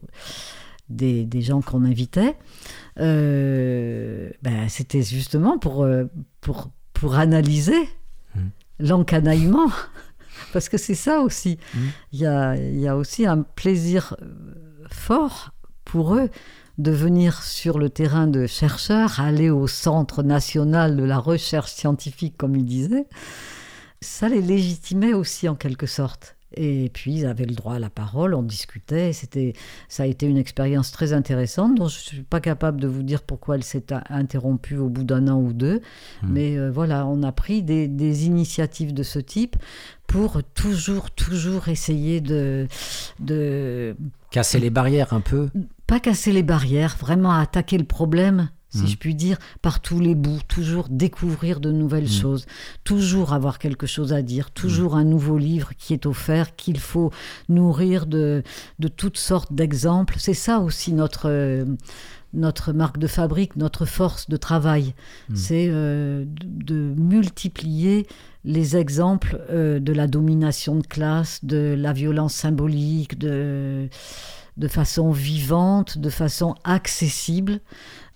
des, 0.89 1.25
des 1.25 1.41
gens 1.41 1.61
qu'on 1.61 1.83
invitait. 1.83 2.37
Euh, 2.99 4.29
ben, 4.41 4.69
c'était 4.69 5.03
justement 5.03 5.57
pour, 5.57 5.83
euh, 5.83 6.05
pour, 6.41 6.69
pour 6.93 7.15
analyser 7.15 7.89
l'encanaillement. 8.79 9.71
Parce 10.53 10.69
que 10.69 10.77
c'est 10.77 10.95
ça 10.95 11.21
aussi. 11.21 11.57
Il 12.11 12.19
y, 12.19 12.25
a, 12.25 12.55
il 12.55 12.79
y 12.79 12.87
a 12.87 12.95
aussi 12.95 13.25
un 13.25 13.41
plaisir 13.41 14.15
euh, 14.21 14.85
fort 14.91 15.51
pour 15.83 16.15
eux 16.15 16.29
de 16.77 16.91
venir 16.91 17.41
sur 17.41 17.79
le 17.79 17.89
terrain 17.89 18.27
de 18.27 18.45
chercheurs, 18.45 19.19
aller 19.19 19.49
au 19.49 19.67
Centre 19.67 20.21
national 20.21 20.95
de 20.95 21.03
la 21.03 21.17
recherche 21.17 21.71
scientifique, 21.71 22.37
comme 22.37 22.55
ils 22.55 22.65
disaient. 22.65 23.07
Ça 23.99 24.29
les 24.29 24.41
légitimait 24.41 25.13
aussi 25.13 25.49
en 25.49 25.55
quelque 25.55 25.87
sorte. 25.87 26.36
Et 26.55 26.89
puis 26.93 27.13
ils 27.13 27.25
avaient 27.25 27.45
le 27.45 27.55
droit 27.55 27.75
à 27.75 27.79
la 27.79 27.89
parole, 27.89 28.33
on 28.33 28.43
discutait. 28.43 29.11
C'était, 29.11 29.53
ça 29.89 30.03
a 30.03 30.05
été 30.05 30.25
une 30.25 30.37
expérience 30.37 30.91
très 30.91 31.11
intéressante 31.11 31.75
dont 31.75 31.87
je 31.87 31.99
suis 31.99 32.21
pas 32.23 32.39
capable 32.39 32.79
de 32.79 32.87
vous 32.87 33.03
dire 33.03 33.21
pourquoi 33.21 33.55
elle 33.55 33.63
s'est 33.63 33.85
interrompue 34.09 34.77
au 34.77 34.89
bout 34.89 35.03
d'un 35.03 35.27
an 35.27 35.39
ou 35.41 35.51
deux. 35.51 35.81
Mais 36.23 36.57
euh, 36.57 36.71
voilà, 36.71 37.05
on 37.05 37.21
a 37.23 37.31
pris 37.31 37.63
des, 37.63 37.87
des 37.87 38.25
initiatives 38.25 38.93
de 38.93 39.03
ce 39.03 39.19
type 39.19 39.57
pour 40.07 40.41
toujours, 40.55 41.11
toujours 41.11 41.67
essayer 41.67 42.21
de, 42.21 42.67
de 43.19 43.95
Casser 44.31 44.59
les 44.59 44.69
barrières 44.69 45.13
un 45.13 45.21
peu. 45.21 45.49
pas 45.85 45.99
casser 45.99 46.31
les 46.31 46.43
barrières, 46.43 46.97
vraiment 46.99 47.31
attaquer 47.31 47.77
le 47.77 47.85
problème, 47.85 48.49
si 48.69 48.79
Mhm. 48.79 48.87
je 48.87 48.97
puis 48.97 49.15
dire, 49.15 49.37
par 49.61 49.79
tous 49.79 49.99
les 49.99 50.15
bouts, 50.15 50.39
toujours 50.47 50.87
découvrir 50.89 51.59
de 51.59 51.71
nouvelles 51.71 52.09
choses, 52.09 52.45
toujours 52.83 53.33
avoir 53.33 53.59
quelque 53.59 53.87
chose 53.87 54.11
à 54.13 54.21
dire, 54.21 54.51
toujours 54.51 54.95
un 54.95 55.05
nouveau 55.05 55.37
livre 55.37 55.71
qui 55.77 55.93
est 55.93 56.05
offert, 56.05 56.55
qu'il 56.55 56.79
faut 56.79 57.11
nourrir 57.49 58.05
de, 58.05 58.43
de 58.79 58.87
toutes 58.87 59.17
sortes 59.17 59.53
d'exemples. 59.53 60.15
C'est 60.17 60.33
ça 60.33 60.59
aussi 60.59 60.91
notre, 60.91 61.29
euh, 61.29 61.65
notre 62.33 62.73
marque 62.73 62.97
de 62.97 63.07
fabrique, 63.07 63.55
notre 63.55 63.85
force 63.85 64.27
de 64.29 64.35
travail. 64.37 64.93
C'est 65.33 65.67
euh, 65.69 66.25
de, 66.25 66.73
de 66.73 66.93
multiplier 66.99 68.05
les 68.43 68.75
exemples 68.75 69.39
euh, 69.49 69.79
de 69.79 69.93
la 69.93 70.07
domination 70.07 70.75
de 70.75 70.85
classe, 70.85 71.43
de 71.43 71.75
la 71.77 71.93
violence 71.93 72.33
symbolique, 72.33 73.17
de, 73.17 73.89
de 74.57 74.67
façon 74.67 75.11
vivante, 75.11 75.97
de 75.97 76.09
façon 76.09 76.55
accessible 76.63 77.59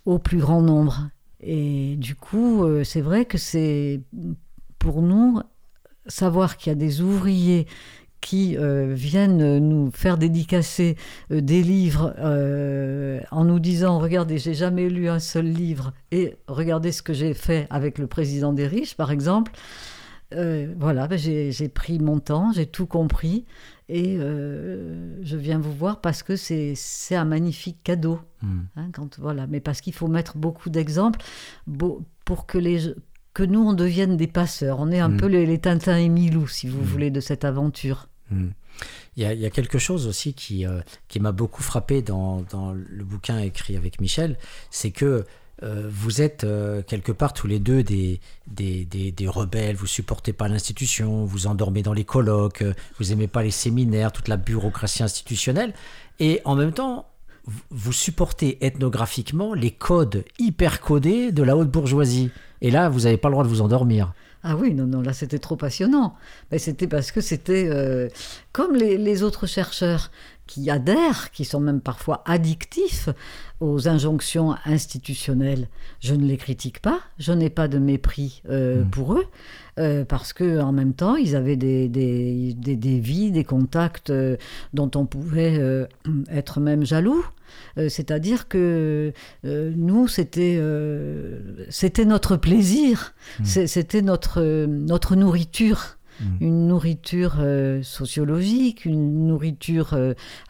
au 0.05 0.19
plus 0.19 0.39
grand 0.39 0.61
nombre. 0.61 1.09
Et 1.41 1.95
du 1.97 2.15
coup, 2.15 2.63
euh, 2.63 2.83
c'est 2.83 3.01
vrai 3.01 3.25
que 3.25 3.37
c'est 3.37 4.01
pour 4.79 5.01
nous 5.01 5.41
savoir 6.07 6.57
qu'il 6.57 6.69
y 6.69 6.73
a 6.73 6.75
des 6.75 7.01
ouvriers 7.01 7.67
qui 8.19 8.55
euh, 8.57 8.93
viennent 8.93 9.57
nous 9.57 9.89
faire 9.91 10.17
dédicacer 10.17 10.95
euh, 11.31 11.41
des 11.41 11.63
livres 11.63 12.13
en 13.31 13.45
nous 13.45 13.59
disant 13.59 13.97
regardez 13.97 14.37
j'ai 14.37 14.53
jamais 14.53 14.89
lu 14.89 15.09
un 15.09 15.19
seul 15.19 15.45
livre 15.45 15.93
et 16.11 16.35
regardez 16.47 16.91
ce 16.91 17.01
que 17.01 17.13
j'ai 17.13 17.33
fait 17.33 17.65
avec 17.71 17.97
le 17.97 18.05
président 18.05 18.53
des 18.53 18.67
riches 18.67 18.95
par 18.95 19.11
exemple 19.11 19.51
euh, 20.33 20.73
voilà, 20.79 21.07
ben, 21.07 21.17
j'ai 21.17 21.69
pris 21.69 21.99
mon 21.99 22.19
temps, 22.19 22.51
j'ai 22.53 22.65
tout 22.65 22.85
compris 22.85 23.45
et 23.89 24.15
euh, 24.17 25.17
je 25.23 25.35
viens 25.37 25.59
vous 25.59 25.73
voir 25.73 25.99
parce 26.01 26.23
que 26.23 26.35
c'est 26.35 26.73
c'est 26.75 27.15
un 27.15 27.25
magnifique 27.25 27.77
cadeau. 27.83 28.19
Mm. 28.41 28.59
hein, 28.77 28.89
quand, 28.93 29.19
voilà. 29.19 29.47
Mais 29.47 29.59
parce 29.59 29.81
qu'il 29.81 29.93
faut 29.93 30.07
mettre 30.07 30.37
beaucoup 30.37 30.69
d'exemples 30.69 31.19
pour 32.25 32.45
que, 32.45 32.57
les, 32.57 32.93
que 33.33 33.43
nous, 33.43 33.61
on 33.61 33.73
devienne 33.73 34.15
des 34.17 34.27
passeurs. 34.27 34.79
On 34.79 34.91
est 34.91 34.99
un 34.99 35.09
Mm. 35.09 35.17
peu 35.17 35.25
les, 35.27 35.45
les 35.45 35.59
Tintin 35.59 35.97
et 35.97 36.09
Milou, 36.09 36.47
si 36.47 36.67
vous 36.67 36.81
Mm. 36.81 36.85
voulez, 36.85 37.11
de 37.11 37.19
cette 37.19 37.43
aventure. 37.45 38.07
Il 38.31 39.21
y, 39.21 39.25
a, 39.25 39.33
il 39.33 39.39
y 39.41 39.45
a 39.45 39.49
quelque 39.49 39.77
chose 39.77 40.07
aussi 40.07 40.33
qui, 40.33 40.65
euh, 40.65 40.79
qui 41.09 41.19
m'a 41.19 41.33
beaucoup 41.33 41.61
frappé 41.61 42.01
dans, 42.01 42.43
dans 42.49 42.71
le 42.71 43.03
bouquin 43.03 43.39
écrit 43.39 43.75
avec 43.75 43.99
Michel, 43.99 44.37
c'est 44.69 44.91
que 44.91 45.25
euh, 45.63 45.87
vous 45.91 46.21
êtes 46.21 46.43
euh, 46.43 46.81
quelque 46.81 47.11
part 47.11 47.33
tous 47.33 47.47
les 47.47 47.59
deux 47.59 47.83
des, 47.83 48.19
des, 48.47 48.85
des, 48.85 49.27
rebelles, 49.27 49.75
vous 49.75 49.87
supportez 49.87 50.33
pas 50.33 50.47
l'institution, 50.47 51.23
vous 51.25 51.45
endormez 51.45 51.83
dans 51.83 51.93
les 51.93 52.03
colloques, 52.03 52.63
euh, 52.63 52.73
vous 52.99 53.11
aimez 53.11 53.27
pas 53.27 53.43
les 53.43 53.51
séminaires, 53.51 54.11
toute 54.11 54.27
la 54.27 54.37
bureaucratie 54.37 55.03
institutionnelle, 55.03 55.73
et 56.19 56.41
en 56.45 56.55
même 56.55 56.71
temps, 56.71 57.05
vous 57.69 57.93
supportez 57.93 58.63
ethnographiquement 58.65 59.53
les 59.53 59.71
codes 59.71 60.25
hyper 60.39 60.81
codés 60.81 61.31
de 61.31 61.43
la 61.43 61.55
haute 61.57 61.71
bourgeoisie. 61.71 62.29
Et 62.61 62.69
là, 62.69 62.89
vous 62.89 63.01
n'avez 63.01 63.17
pas 63.17 63.29
le 63.29 63.33
droit 63.33 63.43
de 63.43 63.49
vous 63.49 63.61
endormir. 63.61 64.13
Ah 64.43 64.55
oui, 64.55 64.73
non, 64.73 64.85
non, 64.87 65.01
là 65.01 65.13
c'était 65.13 65.39
trop 65.39 65.55
passionnant. 65.55 66.15
Mais 66.51 66.57
c'était 66.57 66.87
parce 66.87 67.11
que 67.11 67.21
c'était 67.21 67.67
euh, 67.69 68.07
comme 68.51 68.75
les, 68.75 68.97
les 68.97 69.23
autres 69.23 69.45
chercheurs 69.47 70.11
qui 70.47 70.69
adhèrent, 70.69 71.31
qui 71.31 71.45
sont 71.45 71.59
même 71.61 71.79
parfois 71.79 72.23
addictifs 72.25 73.07
aux 73.59 73.87
injonctions 73.87 74.55
institutionnelles. 74.65 75.67
Je 76.01 76.13
ne 76.15 76.25
les 76.25 76.37
critique 76.37 76.81
pas, 76.81 76.99
je 77.19 77.31
n'ai 77.31 77.49
pas 77.49 77.67
de 77.67 77.77
mépris 77.77 78.41
euh, 78.49 78.83
Mm. 78.83 78.89
pour 78.89 79.13
eux, 79.13 79.25
euh, 79.79 80.03
parce 80.03 80.33
que 80.33 80.59
en 80.59 80.71
même 80.71 80.93
temps 80.93 81.15
ils 81.15 81.35
avaient 81.35 81.55
des, 81.55 81.87
des, 81.87 82.53
des, 82.53 82.75
des 82.75 82.99
vies, 82.99 83.31
des 83.31 83.43
contacts 83.43 84.11
dont 84.73 84.91
on 84.95 85.05
pouvait 85.05 85.87
être 86.29 86.59
même 86.59 86.83
jaloux. 86.85 87.23
Euh, 87.77 87.89
C'est-à-dire 87.89 88.47
que 88.47 89.13
euh, 89.45 89.71
nous, 89.75 90.07
c'était 90.07 90.57
euh, 90.59 91.65
c'était 91.69 92.05
notre 92.05 92.35
plaisir, 92.37 93.13
Mm. 93.39 93.45
C'est- 93.45 93.67
c'était 93.67 94.01
notre, 94.01 94.41
notre 94.65 95.15
nourriture. 95.15 95.97
Mm. 96.19 96.25
Une 96.41 96.67
nourriture 96.67 97.35
sociologique, 97.83 98.85
une 98.85 99.27
nourriture 99.27 99.97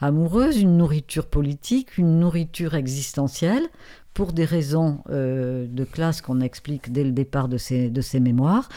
amoureuse, 0.00 0.60
une 0.60 0.76
nourriture 0.76 1.26
politique, 1.26 1.98
une 1.98 2.18
nourriture 2.20 2.74
existentielle, 2.74 3.62
pour 4.14 4.32
des 4.32 4.44
raisons 4.44 4.98
de 5.08 5.84
classe 5.84 6.20
qu'on 6.20 6.40
explique 6.40 6.92
dès 6.92 7.04
le 7.04 7.12
départ 7.12 7.48
de 7.48 7.56
ces, 7.56 7.88
de 7.88 8.00
ces 8.02 8.20
mémoires. 8.20 8.68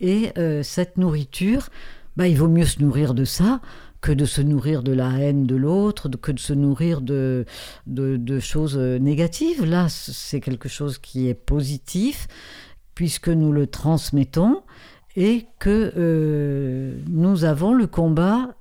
Et 0.00 0.32
cette 0.62 0.96
nourriture, 0.98 1.68
bah, 2.16 2.28
il 2.28 2.36
vaut 2.36 2.48
mieux 2.48 2.64
se 2.66 2.80
nourrir 2.80 3.14
de 3.14 3.24
ça 3.24 3.60
que 4.00 4.12
de 4.12 4.24
se 4.24 4.40
nourrir 4.40 4.82
de 4.82 4.92
la 4.92 5.10
haine 5.18 5.46
de 5.46 5.56
l'autre, 5.56 6.08
que 6.08 6.32
de 6.32 6.38
se 6.38 6.52
nourrir 6.52 7.00
de, 7.00 7.44
de, 7.86 8.40
choses 8.40 8.76
euh, 8.76 8.98
négatives. 8.98 9.64
Là, 9.64 9.88
c'est 9.88 10.40
quelque 10.40 10.68
chose 10.68 10.98
qui 10.98 11.28
est 11.28 11.34
positif, 11.34 12.28
puisque 12.94 13.28
nous 13.28 13.52
le 13.52 13.66
transmettons 13.66 14.62
et 15.16 15.46
que 15.58 15.92
euh, 15.96 16.98
nous 17.08 17.44
avons 17.44 17.72
le 17.72 17.86
combat 17.86 18.54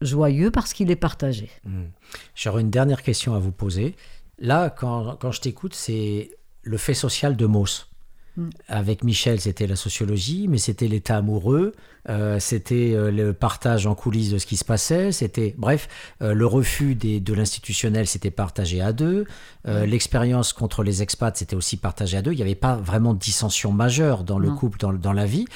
joyeux 0.00 0.50
parce 0.50 0.72
qu'il 0.72 0.90
est 0.90 0.96
partagé. 0.96 1.50
Hmm. 1.64 1.86
J'aurais 2.34 2.60
une 2.60 2.70
dernière 2.70 3.02
question 3.02 3.34
à 3.34 3.38
vous 3.38 3.52
poser. 3.52 3.96
Là, 4.38 4.70
quand, 4.70 5.16
quand 5.16 5.32
je 5.32 5.40
t'écoute, 5.40 5.74
c'est 5.74 6.30
le 6.62 6.76
fait 6.76 6.94
social 6.94 7.36
de 7.36 7.46
Mauss. 7.46 7.88
Mm. 8.36 8.48
Avec 8.68 9.04
Michel, 9.04 9.40
c'était 9.40 9.66
la 9.66 9.76
sociologie, 9.76 10.48
mais 10.48 10.58
c'était 10.58 10.88
l'état 10.88 11.16
amoureux, 11.16 11.72
euh, 12.08 12.40
c'était 12.40 12.92
euh, 12.94 13.10
le 13.10 13.32
partage 13.32 13.86
en 13.86 13.94
coulisses 13.94 14.30
de 14.30 14.38
ce 14.38 14.46
qui 14.46 14.56
se 14.56 14.64
passait, 14.64 15.12
c'était, 15.12 15.54
bref, 15.56 15.88
euh, 16.20 16.34
le 16.34 16.46
refus 16.46 16.94
des, 16.94 17.20
de 17.20 17.32
l'institutionnel, 17.32 18.06
c'était 18.06 18.32
partagé 18.32 18.80
à 18.80 18.92
deux, 18.92 19.26
euh, 19.68 19.86
l'expérience 19.86 20.52
contre 20.52 20.82
les 20.82 21.02
expats, 21.02 21.36
c'était 21.36 21.56
aussi 21.56 21.76
partagé 21.76 22.16
à 22.16 22.22
deux. 22.22 22.32
Il 22.32 22.36
n'y 22.36 22.42
avait 22.42 22.54
pas 22.54 22.76
vraiment 22.76 23.14
de 23.14 23.18
dissension 23.18 23.72
majeure 23.72 24.24
dans 24.24 24.38
le 24.38 24.50
couple, 24.50 24.78
dans, 24.78 24.92
dans 24.92 25.12
la 25.12 25.26
vie. 25.26 25.46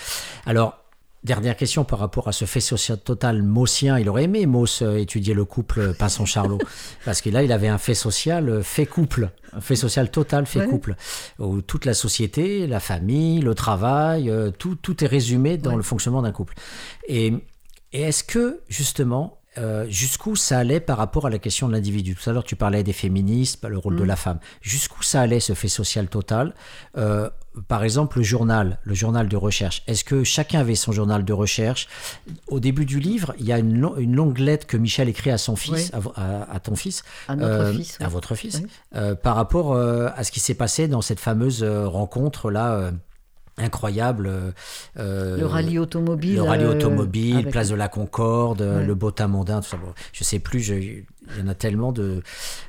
Alors, 0.47 0.79
Dernière 1.25 1.57
question 1.57 1.85
par 1.85 1.99
rapport 1.99 2.29
à 2.29 2.33
ce 2.33 2.45
fait 2.45 2.61
social 2.61 2.97
total 2.99 3.43
maussien. 3.43 3.99
Il 3.99 4.09
aurait 4.09 4.25
aimé 4.25 4.47
Mauss 4.47 4.83
euh, 4.83 4.97
étudier 4.99 5.35
le 5.35 5.45
couple 5.45 5.93
Pinson-Charlot. 5.99 6.59
parce 7.05 7.21
que 7.21 7.29
là, 7.31 7.43
il 7.43 7.51
avait 7.51 7.67
un 7.69 7.77
fait 7.79 7.95
social 7.95 8.49
euh, 8.49 8.63
fait 8.63 8.87
couple. 8.87 9.31
Un 9.53 9.61
fait 9.61 9.75
social 9.77 10.11
total 10.13 10.47
fait 10.47 10.61
Ouais. 10.61 10.67
couple. 10.69 10.95
Où 11.41 11.61
toute 11.61 11.87
la 11.87 11.95
société, 11.95 12.67
la 12.69 12.79
famille, 12.81 13.41
le 13.41 13.55
travail, 13.57 14.31
euh, 14.31 14.51
tout, 14.53 14.77
tout 14.77 15.03
est 15.03 15.09
résumé 15.09 15.57
dans 15.59 15.71
Ouais. 15.71 15.77
le 15.77 15.83
fonctionnement 15.83 16.23
d'un 16.23 16.33
couple. 16.33 16.55
Et, 17.09 17.33
et 17.93 18.03
est-ce 18.03 18.23
que, 18.23 18.61
justement, 18.69 19.39
euh, 19.57 19.87
jusqu'où 19.89 20.37
ça 20.37 20.59
allait 20.59 20.79
par 20.79 20.99
rapport 20.99 21.27
à 21.27 21.31
la 21.31 21.39
question 21.41 21.67
de 21.67 21.73
l'individu? 21.73 22.15
Tout 22.15 22.31
à 22.31 22.33
l'heure, 22.33 22.45
tu 22.45 22.55
parlais 22.55 22.85
des 22.85 22.93
féministes, 22.93 23.65
le 23.67 23.77
rôle 23.79 23.97
de 23.97 24.05
Mm. 24.05 24.07
la 24.07 24.17
femme. 24.17 24.39
Jusqu'où 24.61 25.03
ça 25.03 25.21
allait, 25.23 25.41
ce 25.41 25.55
fait 25.55 25.67
social 25.69 26.07
total 26.09 26.55
Euh, 26.97 27.29
Par 27.67 27.83
exemple, 27.85 28.19
le 28.19 28.25
journal, 28.25 28.79
le 28.85 28.95
journal 28.95 29.29
de 29.29 29.37
recherche. 29.37 29.83
Est-ce 29.87 30.05
que 30.05 30.23
chacun 30.25 30.61
avait 30.61 30.75
son 30.75 30.93
journal 30.93 31.25
de 31.25 31.33
recherche? 31.33 31.89
Au 32.47 32.61
début 32.61 32.85
du 32.85 33.01
livre, 33.01 33.35
il 33.39 33.47
y 33.47 33.53
a 33.53 33.59
une, 33.59 33.79
lo- 33.81 33.97
une 33.99 34.15
longue 34.15 34.39
lettre 34.39 34.67
que 34.67 34.77
Michel 34.77 35.09
écrit 35.09 35.31
à 35.31 35.39
son 35.39 35.57
fils, 35.57 35.91
Oui. 35.95 36.01
à 36.17 36.61
ton 36.61 36.77
fils, 36.77 37.03
À 37.27 37.37
notre 37.37 37.51
euh, 37.53 37.73
fils. 37.73 37.97
oui. 37.99 38.07
à 38.07 38.09
votre 38.09 38.35
fils, 38.35 38.61
Oui. 38.63 38.71
euh, 38.97 39.15
par 39.15 39.35
rapport 39.37 39.73
euh, 39.73 40.09
à 40.17 40.25
ce 40.25 40.31
qui 40.31 40.41
s'est 40.41 40.55
passé 40.55 40.89
dans 40.89 41.01
cette 41.03 41.21
fameuse 41.21 41.65
rencontre 41.65 42.51
là. 42.51 42.91
incroyable 43.61 44.31
euh, 44.99 45.37
Le 45.37 45.45
rallye 45.47 45.79
automobile. 45.81 46.37
le 46.37 46.43
rallye 46.43 46.65
euh, 46.65 46.75
automobile, 46.77 47.37
avec- 47.39 47.51
place 47.51 47.69
de 47.71 47.75
la 47.75 47.89
Concorde, 47.89 48.61
Ouais. 48.61 48.85
le 48.87 48.95
Botin 48.95 49.27
mondain, 49.27 49.61
tout 49.61 49.69
ça. 49.69 49.77
Bon, 49.77 49.93
je 50.13 50.23
sais 50.23 50.39
plus, 50.39 50.61
je- 50.61 51.03
il 51.37 51.41
y 51.41 51.45
en 51.45 51.49
a 51.49 51.55
tellement 51.55 51.93
de, 51.93 52.23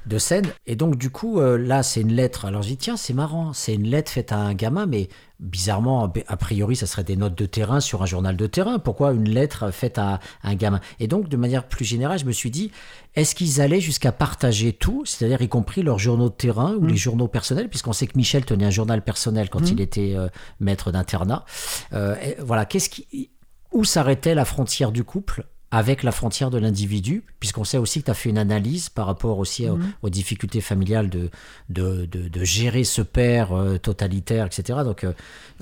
de 0.06 0.18
scènes. 0.18 0.48
Et 0.68 0.76
donc, 0.76 0.98
du 0.98 1.10
coup, 1.10 1.40
euh, 1.40 1.58
là, 1.58 1.84
c'est 1.84 2.02
une 2.02 2.14
lettre. 2.14 2.46
Alors, 2.46 2.62
je 2.62 2.70
dis, 2.70 2.78
tiens, 2.78 2.98
c'est 2.98 3.14
marrant, 3.14 3.54
c'est 3.54 3.74
une 3.76 3.88
lettre 3.88 4.12
faite 4.12 4.32
à 4.32 4.38
un 4.38 4.54
gamin, 4.54 4.86
mais 4.86 5.10
bizarrement, 5.40 6.12
a 6.28 6.38
priori, 6.38 6.76
ça 6.76 6.86
serait 6.86 7.04
des 7.06 7.16
notes 7.16 7.36
de 7.36 7.46
terrain 7.46 7.80
sur 7.80 8.02
un 8.04 8.06
journal 8.06 8.36
de 8.36 8.46
terrain. 8.48 8.78
Pourquoi 8.78 9.14
une 9.14 9.30
lettre 9.30 9.72
faite 9.72 9.98
à 9.98 10.20
un 10.44 10.56
gamin? 10.56 10.82
Et 11.00 11.08
donc, 11.08 11.30
de 11.30 11.38
manière 11.38 11.68
plus 11.68 11.86
générale, 11.86 12.20
je 12.20 12.26
me 12.26 12.34
suis 12.34 12.52
dit, 12.52 12.72
est-ce 13.16 13.36
qu'ils 13.36 13.62
allaient 13.62 13.80
jusqu'à 13.80 14.12
partager 14.12 14.74
tout, 14.74 15.04
c'est-à-dire 15.06 15.42
y 15.42 15.48
compris 15.48 15.82
leurs 15.82 16.00
journaux 16.00 16.30
de 16.30 16.34
terrain 16.36 16.74
ou 16.76 16.82
Mm. 16.82 16.88
les 16.88 16.98
journaux 16.98 17.28
personnels, 17.30 17.70
puisqu'on 17.70 17.94
sait 17.94 18.08
que 18.08 18.18
Michel 18.18 18.44
tenait 18.44 18.66
un 18.66 18.70
journal 18.70 19.02
personnel 19.02 19.50
quand 19.50 19.62
Mm. 19.62 19.68
il 19.74 19.82
était 19.82 20.14
euh, 20.16 20.28
maître 20.60 20.92
d'internat. 20.92 21.46
Euh, 21.94 22.16
voilà, 22.40 22.66
qu'est-ce 22.66 22.90
qui, 22.90 23.30
où 23.72 23.86
s'arrêtait 23.86 24.36
la 24.36 24.44
frontière 24.46 24.92
du 24.92 25.04
couple 25.06 25.46
avec 25.72 26.02
la 26.04 26.12
frontière 26.12 26.50
de 26.50 26.58
l'individu, 26.58 27.24
puisqu'on 27.40 27.64
sait 27.64 27.78
aussi 27.78 28.00
que 28.00 28.06
tu 28.06 28.12
as 28.12 28.16
fait 28.16 28.30
une 28.30 28.40
analyse 28.40 28.90
par 28.90 29.06
rapport 29.06 29.38
aussi 29.38 29.70
aux- 29.70 29.76
Mhm. 29.76 29.92
aux, 30.02 30.10
difficultés 30.10 30.62
familiales 30.62 31.10
de, 31.10 31.30
de, 31.70 32.06
de, 32.06 32.28
de 32.28 32.44
gérer 32.44 32.84
ce 32.84 33.02
père 33.04 33.54
euh, 33.54 33.78
totalitaire, 33.78 34.48
etc. 34.48 34.80
Donc, 34.84 35.04
euh, 35.04 35.14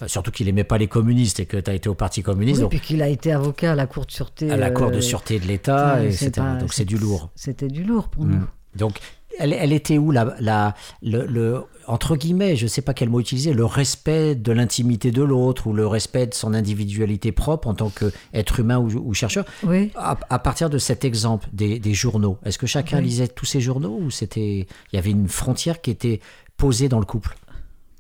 euh, 0.02 0.08
surtout 0.08 0.32
qu'il 0.32 0.48
aimait 0.48 0.64
pas 0.64 0.78
les 0.78 0.88
communistes 0.88 1.40
et 1.42 1.46
que 1.46 1.58
tu 1.58 1.70
as 1.70 1.74
été 1.74 1.90
au 1.90 1.94
Parti 1.96 2.24
communiste, 2.24 2.58
Oui, 2.58 2.62
donc 2.62 2.70
puis 2.72 2.80
qu'il 2.80 3.02
a 3.02 3.10
été 3.10 3.34
avocat 3.34 3.74
à 3.74 3.76
la 3.76 3.86
Cour 3.86 4.06
de 4.06 4.12
sûreté. 4.12 4.50
à 4.50 4.56
la 4.56 4.72
Cour 4.72 4.92
de 4.92 5.02
sûreté 5.02 5.40
de 5.40 5.46
l'État, 5.46 6.02
etc. 6.04 6.32
pas- 6.36 6.56
donc 6.56 6.74
c'est 6.74 6.86
du 6.86 6.98
lourd. 6.98 7.30
C'était 7.36 7.68
du 7.68 7.84
lourd 7.84 8.08
pour 8.08 8.24
Mm. 8.24 8.32
nous. 8.32 8.48
Donc, 8.78 9.00
elle, 9.40 9.54
elle 9.54 9.74
était 9.74 9.98
où 9.98 10.12
la, 10.12 10.36
la, 10.40 10.76
le, 11.02 11.26
le- 11.26 11.64
entre 11.88 12.16
guillemets, 12.18 12.56
je 12.58 12.64
ne 12.66 12.68
sais 12.70 12.82
pas 12.82 12.94
quel 12.94 13.10
mot 13.10 13.20
utiliser, 13.20 13.54
le 13.54 13.64
respect 13.66 14.36
de 14.36 14.52
l'intimité 14.52 15.12
de 15.12 15.24
l'autre 15.24 15.68
ou 15.68 15.74
le 15.74 15.88
respect 15.88 16.28
de 16.28 16.34
son 16.34 16.54
individualité 16.54 17.32
propre 17.32 17.68
en 17.70 17.74
tant 17.76 17.90
qu'être 17.90 18.60
humain 18.60 18.78
ou, 18.78 18.90
ou 18.92 19.14
chercheur 19.14 19.46
Oui. 19.64 19.92
à, 19.96 20.18
à 20.30 20.40
partir 20.40 20.70
de 20.70 20.78
cet 20.80 21.06
exemple 21.06 21.48
des, 21.54 21.80
des 21.80 21.94
journaux, 21.94 22.38
est-ce 22.44 22.58
que 22.58 22.68
chacun 22.68 22.98
Oui. 22.98 23.06
lisait 23.06 23.28
tous 23.30 23.46
ces 23.46 23.62
journaux 23.62 23.98
ou 24.02 24.12
c'était 24.12 24.68
il 24.92 24.96
y 24.96 25.00
avait 25.00 25.12
une 25.12 25.28
frontière 25.30 25.80
qui 25.82 25.92
était 25.92 26.20
posée 26.58 26.90
dans 26.90 27.00
le 27.00 27.06
couple? 27.06 27.36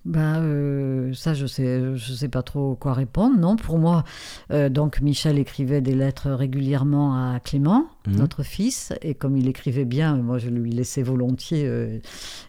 Ben, 0.09 0.41
euh, 0.41 1.13
ça, 1.13 1.33
je 1.33 1.45
sais, 1.45 1.81
je 1.95 2.13
sais 2.13 2.29
pas 2.29 2.41
trop 2.41 2.75
quoi 2.75 2.93
répondre. 2.93 3.37
Non, 3.37 3.57
pour 3.57 3.77
moi, 3.77 4.05
euh, 4.53 4.69
donc 4.69 5.01
Michel 5.01 5.37
écrivait 5.37 5.81
des 5.81 5.93
lettres 5.95 6.31
régulièrement 6.31 7.13
à 7.33 7.41
Clément, 7.41 7.87
Mhm. 8.07 8.15
notre 8.15 8.41
fils, 8.43 8.93
et 9.01 9.15
comme 9.15 9.35
il 9.35 9.49
écrivait 9.49 9.83
bien, 9.83 10.15
moi 10.15 10.37
je 10.37 10.47
lui 10.49 10.71
laissais 10.71 11.03
volontiers. 11.03 11.65
euh, 11.67 11.99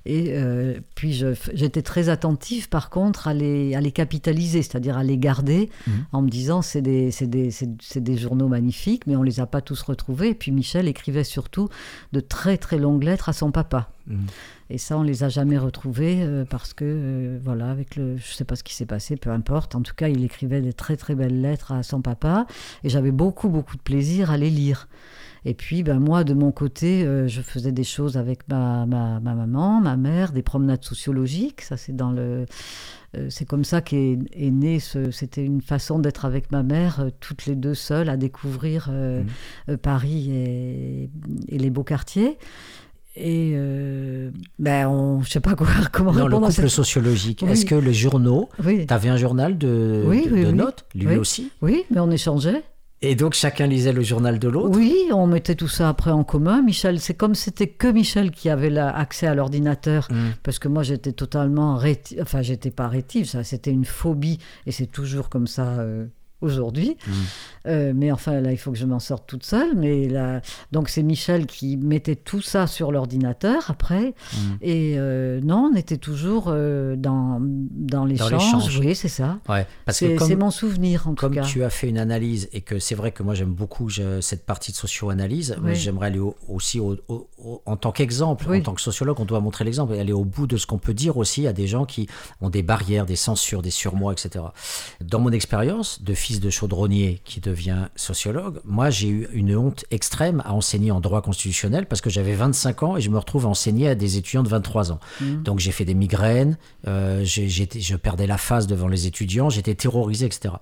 et 0.06 0.34
puis 0.94 1.12
j'étais 1.52 1.82
très 1.82 2.08
attentive, 2.10 2.68
par 2.68 2.90
contre, 2.90 3.26
à 3.26 3.34
les, 3.34 3.74
à 3.74 3.80
les 3.80 3.90
capitaliser, 3.92 4.62
c'est-à-dire 4.62 4.96
à 4.96 5.02
les 5.02 5.18
garder, 5.18 5.68
Mhm. 5.88 5.92
en 6.12 6.22
me 6.22 6.28
disant 6.28 6.62
c'est 6.62 6.80
des, 6.82 7.10
c'est 7.10 7.26
des, 7.28 7.50
des 7.96 8.16
journaux 8.16 8.46
magnifiques, 8.48 9.06
mais 9.08 9.16
on 9.16 9.24
les 9.24 9.40
a 9.40 9.46
pas 9.46 9.62
tous 9.62 9.82
retrouvés. 9.82 10.28
Et 10.30 10.34
puis 10.34 10.52
Michel 10.52 10.86
écrivait 10.86 11.24
surtout 11.24 11.68
de 12.12 12.20
très 12.20 12.56
très 12.56 12.78
longues 12.78 13.02
lettres 13.02 13.28
à 13.28 13.32
son 13.32 13.50
papa. 13.50 13.90
Mhm. 14.06 14.26
Et 14.70 14.78
ça, 14.78 14.98
on 14.98 15.02
les 15.02 15.24
a 15.24 15.28
jamais 15.28 15.56
retrouvés 15.56 16.22
euh, 16.22 16.44
parce 16.44 16.74
que, 16.74 16.84
euh, 16.84 17.38
voilà, 17.42 17.70
avec 17.70 17.96
le, 17.96 18.16
je 18.16 18.32
sais 18.32 18.44
pas 18.44 18.56
ce 18.56 18.62
qui 18.62 18.74
s'est 18.74 18.86
passé, 18.86 19.16
peu 19.16 19.30
importe. 19.30 19.74
En 19.74 19.80
tout 19.80 19.94
cas, 19.94 20.08
il 20.08 20.24
écrivait 20.24 20.60
des 20.60 20.72
très 20.74 20.96
très 20.96 21.14
belles 21.14 21.40
lettres 21.40 21.72
à 21.72 21.82
son 21.82 22.02
papa 22.02 22.46
et 22.84 22.88
j'avais 22.88 23.12
beaucoup 23.12 23.48
beaucoup 23.48 23.76
de 23.76 23.82
plaisir 23.82 24.30
à 24.30 24.36
les 24.36 24.50
lire. 24.50 24.88
Et 25.44 25.54
puis, 25.54 25.82
ben, 25.82 26.00
moi, 26.00 26.24
de 26.24 26.34
mon 26.34 26.50
côté, 26.52 27.04
euh, 27.04 27.28
je 27.28 27.40
faisais 27.40 27.72
des 27.72 27.84
choses 27.84 28.16
avec 28.18 28.46
ma, 28.48 28.86
ma, 28.86 29.20
ma 29.20 29.34
maman, 29.34 29.80
ma 29.80 29.96
mère, 29.96 30.32
des 30.32 30.42
promenades 30.42 30.84
sociologiques. 30.84 31.62
Ça, 31.62 31.76
c'est 31.76 31.94
dans 31.94 32.10
le. 32.10 32.44
euh, 33.16 33.30
c'est 33.30 33.46
comme 33.46 33.64
ça 33.64 33.80
qu'est 33.80 34.18
est 34.32 34.50
né 34.50 34.80
ce. 34.80 35.10
C'était 35.10 35.44
une 35.44 35.62
façon 35.62 36.00
d'être 36.00 36.24
avec 36.24 36.50
ma 36.52 36.62
mère, 36.62 37.00
euh, 37.00 37.10
toutes 37.20 37.46
les 37.46 37.54
deux 37.54 37.74
seules, 37.74 38.08
à 38.08 38.16
découvrir 38.16 38.88
euh, 38.90 39.22
Paris 39.80 40.30
et, 40.32 41.10
et 41.48 41.58
les 41.58 41.70
beaux 41.70 41.84
quartiers. 41.84 42.36
Et 43.16 43.52
euh, 43.54 44.30
ben, 44.58 44.86
on, 44.86 45.22
je 45.22 45.30
sais 45.30 45.40
pas 45.40 45.54
quoi, 45.54 45.66
comment 45.92 46.12
Non, 46.12 46.18
le 46.18 46.24
répondre 46.24 46.46
à 46.46 46.48
couple 46.50 46.62
cette... 46.62 46.68
sociologique. 46.70 47.40
Oui. 47.44 47.50
Est-ce 47.52 47.64
que 47.66 47.74
les 47.74 47.94
journaux, 47.94 48.48
Oui, 48.64 48.86
tu 48.86 48.94
avais 48.94 49.08
un 49.08 49.16
journal 49.16 49.58
de, 49.58 50.04
Oui, 50.06 50.26
de- 50.28 50.50
notes, 50.52 50.84
lui 50.94 51.16
aussi 51.16 51.50
oui, 51.62 51.84
mais 51.90 52.00
on 52.00 52.10
échangeait. 52.10 52.62
Et 53.00 53.14
donc 53.14 53.34
chacun 53.34 53.68
lisait 53.68 53.92
le 53.92 54.02
journal 54.02 54.40
de 54.40 54.48
l'autre 54.48 54.76
Oui, 54.76 54.92
on 55.12 55.28
mettait 55.28 55.54
tout 55.54 55.68
ça 55.68 55.88
après 55.88 56.10
en 56.10 56.24
commun. 56.24 56.62
Michel, 56.62 56.98
c'est 56.98 57.14
comme 57.14 57.36
c'était 57.36 57.68
que 57.68 57.86
Michel 57.86 58.32
qui 58.32 58.50
avait 58.50 58.76
accès 58.76 59.28
à 59.28 59.34
l'ordinateur, 59.36 60.08
Mm. 60.10 60.16
parce 60.42 60.58
que 60.58 60.66
moi 60.66 60.82
j'étais 60.82 61.12
totalement 61.12 61.76
rétive, 61.76 62.18
enfin 62.22 62.42
j'étais 62.42 62.72
pas 62.72 62.88
rétive, 62.88 63.26
ça 63.26 63.44
c'était 63.44 63.70
une 63.70 63.84
phobie, 63.84 64.38
et 64.66 64.72
c'est 64.72 64.86
toujours 64.86 65.28
comme 65.28 65.46
ça 65.46 65.78
euh, 65.78 66.06
aujourd'hui. 66.40 66.96
Mm. 67.06 67.10
Euh, 67.66 67.92
mais 67.94 68.12
enfin 68.12 68.40
là 68.40 68.52
il 68.52 68.56
faut 68.56 68.70
que 68.72 68.78
je 68.78 68.86
m'en 68.86 69.00
sorte 69.00 69.26
toute 69.26 69.44
seule. 69.44 69.74
Mais 69.76 70.08
là, 70.08 70.40
donc 70.72 70.88
c'est 70.88 71.02
Michel 71.02 71.46
qui 71.46 71.76
mettait 71.76 72.16
tout 72.16 72.40
ça 72.40 72.66
sur 72.66 72.92
l'ordinateur 72.92 73.64
après, 73.70 74.14
Mm. 74.34 74.38
et 74.62 74.94
euh, 74.98 75.40
non, 75.42 75.70
on 75.72 75.76
était 75.76 75.96
toujours 75.96 76.44
euh, 76.48 76.96
dans 76.96 77.38
dans 77.42 78.04
l'échange. 78.04 78.78
Oui, 78.78 78.94
c'est 78.94 79.08
ça. 79.08 79.38
Ouais, 79.48 79.66
parce 79.84 79.98
que 80.00 80.06
C'est 80.08 80.14
comme, 80.16 80.28
c'est 80.28 80.36
mon 80.36 80.50
souvenir 80.50 81.06
en 81.08 81.10
tout 81.10 81.16
comme 81.26 81.34
cas. 81.34 81.42
tu 81.42 81.64
as 81.64 81.70
fait 81.70 81.88
une 81.88 81.98
analyse 81.98 82.48
et 82.52 82.60
que 82.60 82.78
c'est 82.78 82.94
vrai 82.94 83.12
que 83.12 83.22
moi 83.22 83.34
j'aime 83.34 83.52
beaucoup 83.52 83.88
je- 83.88 84.20
cette 84.20 84.44
partie 84.46 84.72
de 84.72 84.76
socio-analyse, 84.76 85.56
mais 85.62 85.70
Oui. 85.72 85.76
j'aimerais 85.76 86.06
aller 86.08 86.18
au- 86.18 86.36
aussi 86.48 86.80
au- 86.80 86.96
au- 87.08 87.28
au- 87.44 87.62
en 87.66 87.76
tant 87.76 87.92
qu'exemple, 87.92 88.46
Oui. 88.48 88.58
en 88.58 88.62
tant 88.62 88.74
que 88.74 88.80
sociologue, 88.80 89.18
on 89.20 89.24
doit 89.24 89.40
montrer 89.40 89.64
l'exemple 89.64 89.94
et 89.94 90.00
aller 90.00 90.12
au 90.12 90.24
bout 90.24 90.46
de 90.46 90.56
ce 90.56 90.66
qu'on 90.66 90.78
peut 90.78 90.94
dire 90.94 91.16
aussi 91.16 91.46
à 91.46 91.52
des 91.52 91.66
gens 91.66 91.84
qui 91.84 92.08
ont 92.40 92.50
des 92.50 92.62
barrières, 92.62 93.06
des 93.06 93.16
censures, 93.16 93.62
des 93.62 93.70
surmois, 93.70 94.12
etc. 94.12 94.44
Dans 95.00 95.20
mon 95.20 95.30
expérience 95.32 96.02
de 96.02 96.14
fils 96.28 96.40
de 96.40 96.50
chaudronnier 96.50 97.22
qui 97.24 97.40
devient 97.40 97.86
sociologue, 97.96 98.60
moi 98.66 98.90
j'ai 98.90 99.08
eu 99.08 99.28
une 99.32 99.56
honte 99.56 99.86
extrême 99.90 100.42
à 100.44 100.52
enseigner 100.52 100.90
en 100.90 101.00
droit 101.00 101.22
constitutionnel 101.22 101.86
parce 101.86 102.02
que 102.02 102.10
j'avais 102.10 102.34
25 102.34 102.82
ans 102.82 102.96
et 102.98 103.00
je 103.00 103.08
me 103.08 103.16
retrouve 103.16 103.46
à 103.46 103.48
enseigner 103.48 103.88
à 103.88 103.94
des 103.94 104.18
étudiants 104.18 104.42
de 104.42 104.48
23 104.50 104.92
ans. 104.92 105.00
Mm. 105.22 105.42
Donc 105.42 105.58
j'ai 105.58 105.72
fait 105.72 105.86
des 105.86 105.94
migraines, 105.94 106.58
euh, 106.86 107.24
je 107.24 107.96
perdais 107.96 108.26
la 108.26 108.36
face 108.36 108.66
devant 108.66 108.88
les 108.88 109.06
étudiants, 109.06 109.48
j'étais 109.48 109.74
terrorisé, 109.74 110.26
etc. 110.26 110.56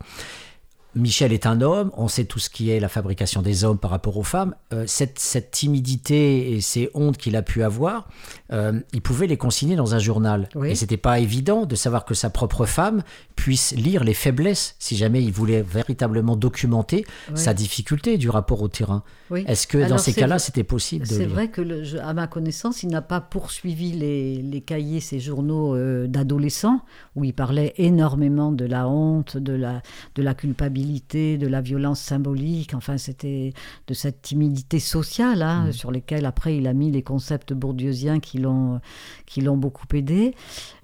Michel 0.97 1.32
est 1.32 1.47
un 1.47 1.60
homme, 1.60 1.90
on 1.97 2.09
sait 2.09 2.24
tout 2.24 2.39
ce 2.39 2.48
qui 2.51 2.70
est 2.70 2.81
la 2.81 2.89
fabrication 2.89 3.43
des 3.43 3.64
hommes 3.64 3.78
par 3.78 3.90
rapport 3.90 4.16
aux 4.16 4.23
femmes. 4.23 4.55
Euh, 4.73 4.85
cette, 4.86 5.18
cette 5.18 5.51
timidité 5.51 6.52
et 6.52 6.60
ces 6.60 6.89
hontes 6.94 7.18
qu'il 7.18 7.36
a 7.36 7.43
pu 7.43 7.62
avoir, 7.62 8.09
euh, 8.52 8.81
il 8.94 9.02
pouvait 9.02 9.27
les 9.27 9.36
consigner 9.36 9.77
dans 9.77 9.94
un 9.94 9.98
journal. 9.98 10.48
Oui. 10.55 10.70
Et 10.70 10.74
c'était 10.74 10.97
pas 10.97 11.18
évident 11.20 11.66
de 11.66 11.74
savoir 11.74 12.05
que 12.06 12.14
sa 12.14 12.31
propre 12.31 12.64
femme 12.64 13.02
puisse 13.36 13.74
lire 13.77 14.05
les 14.05 14.14
faiblesses 14.14 14.74
si 14.78 14.97
jamais 14.97 15.23
il 15.23 15.32
voulait 15.32 15.62
véritablement 15.62 16.35
documenter 16.36 17.05
Oui. 17.31 17.36
sa 17.39 17.52
difficulté 17.52 18.16
du 18.16 18.31
rapport 18.31 18.62
au 18.62 18.68
terrain. 18.68 19.02
Oui. 19.31 19.44
Est-ce 19.47 19.66
que 19.66 19.86
dans 19.89 19.98
ces 19.98 20.14
cas-là, 20.14 20.39
c'était 20.39 20.64
possible 20.64 21.06
de 21.06 21.12
C'est 21.12 21.27
vrai 21.27 21.48
que, 21.48 21.60
le- 21.60 21.85
je- 21.85 21.98
à 21.98 22.14
ma 22.14 22.27
connaissance, 22.27 22.82
il 22.82 22.89
n'a 22.89 23.02
pas 23.02 23.20
poursuivi 23.20 23.93
les, 23.93 24.40
les 24.40 24.60
cahiers, 24.62 25.01
ces 25.01 25.20
journaux 25.20 25.74
euh, 25.74 26.06
d'adolescents, 26.06 26.81
où 27.16 27.24
il 27.24 27.35
parlait 27.35 27.74
énormément 27.77 28.51
de 28.52 28.64
la 28.64 28.89
honte, 28.89 29.36
de 29.36 29.52
la, 29.52 29.82
de 30.14 30.23
la 30.23 30.32
culpabilité, 30.35 30.86
de 30.87 31.47
la 31.47 31.61
violence 31.61 32.01
symbolique, 32.01 32.75
enfin, 32.75 32.99
c'était 32.99 33.53
de 33.87 33.95
cette 33.95 34.23
timidité 34.23 34.79
sociale, 34.79 35.43
hein, 35.43 35.73
sur 35.73 35.91
lesquelles 35.91 36.27
après 36.27 36.57
il 36.57 36.67
a 36.67 36.73
mis 36.73 36.91
les 36.91 37.03
concepts 37.03 37.53
bourdieusiens 37.53 38.21
qui 38.21 38.39
l'ont, 38.39 38.81
qui 39.27 39.41
l'ont 39.41 39.57
beaucoup 39.57 39.87
aidé. 39.95 40.35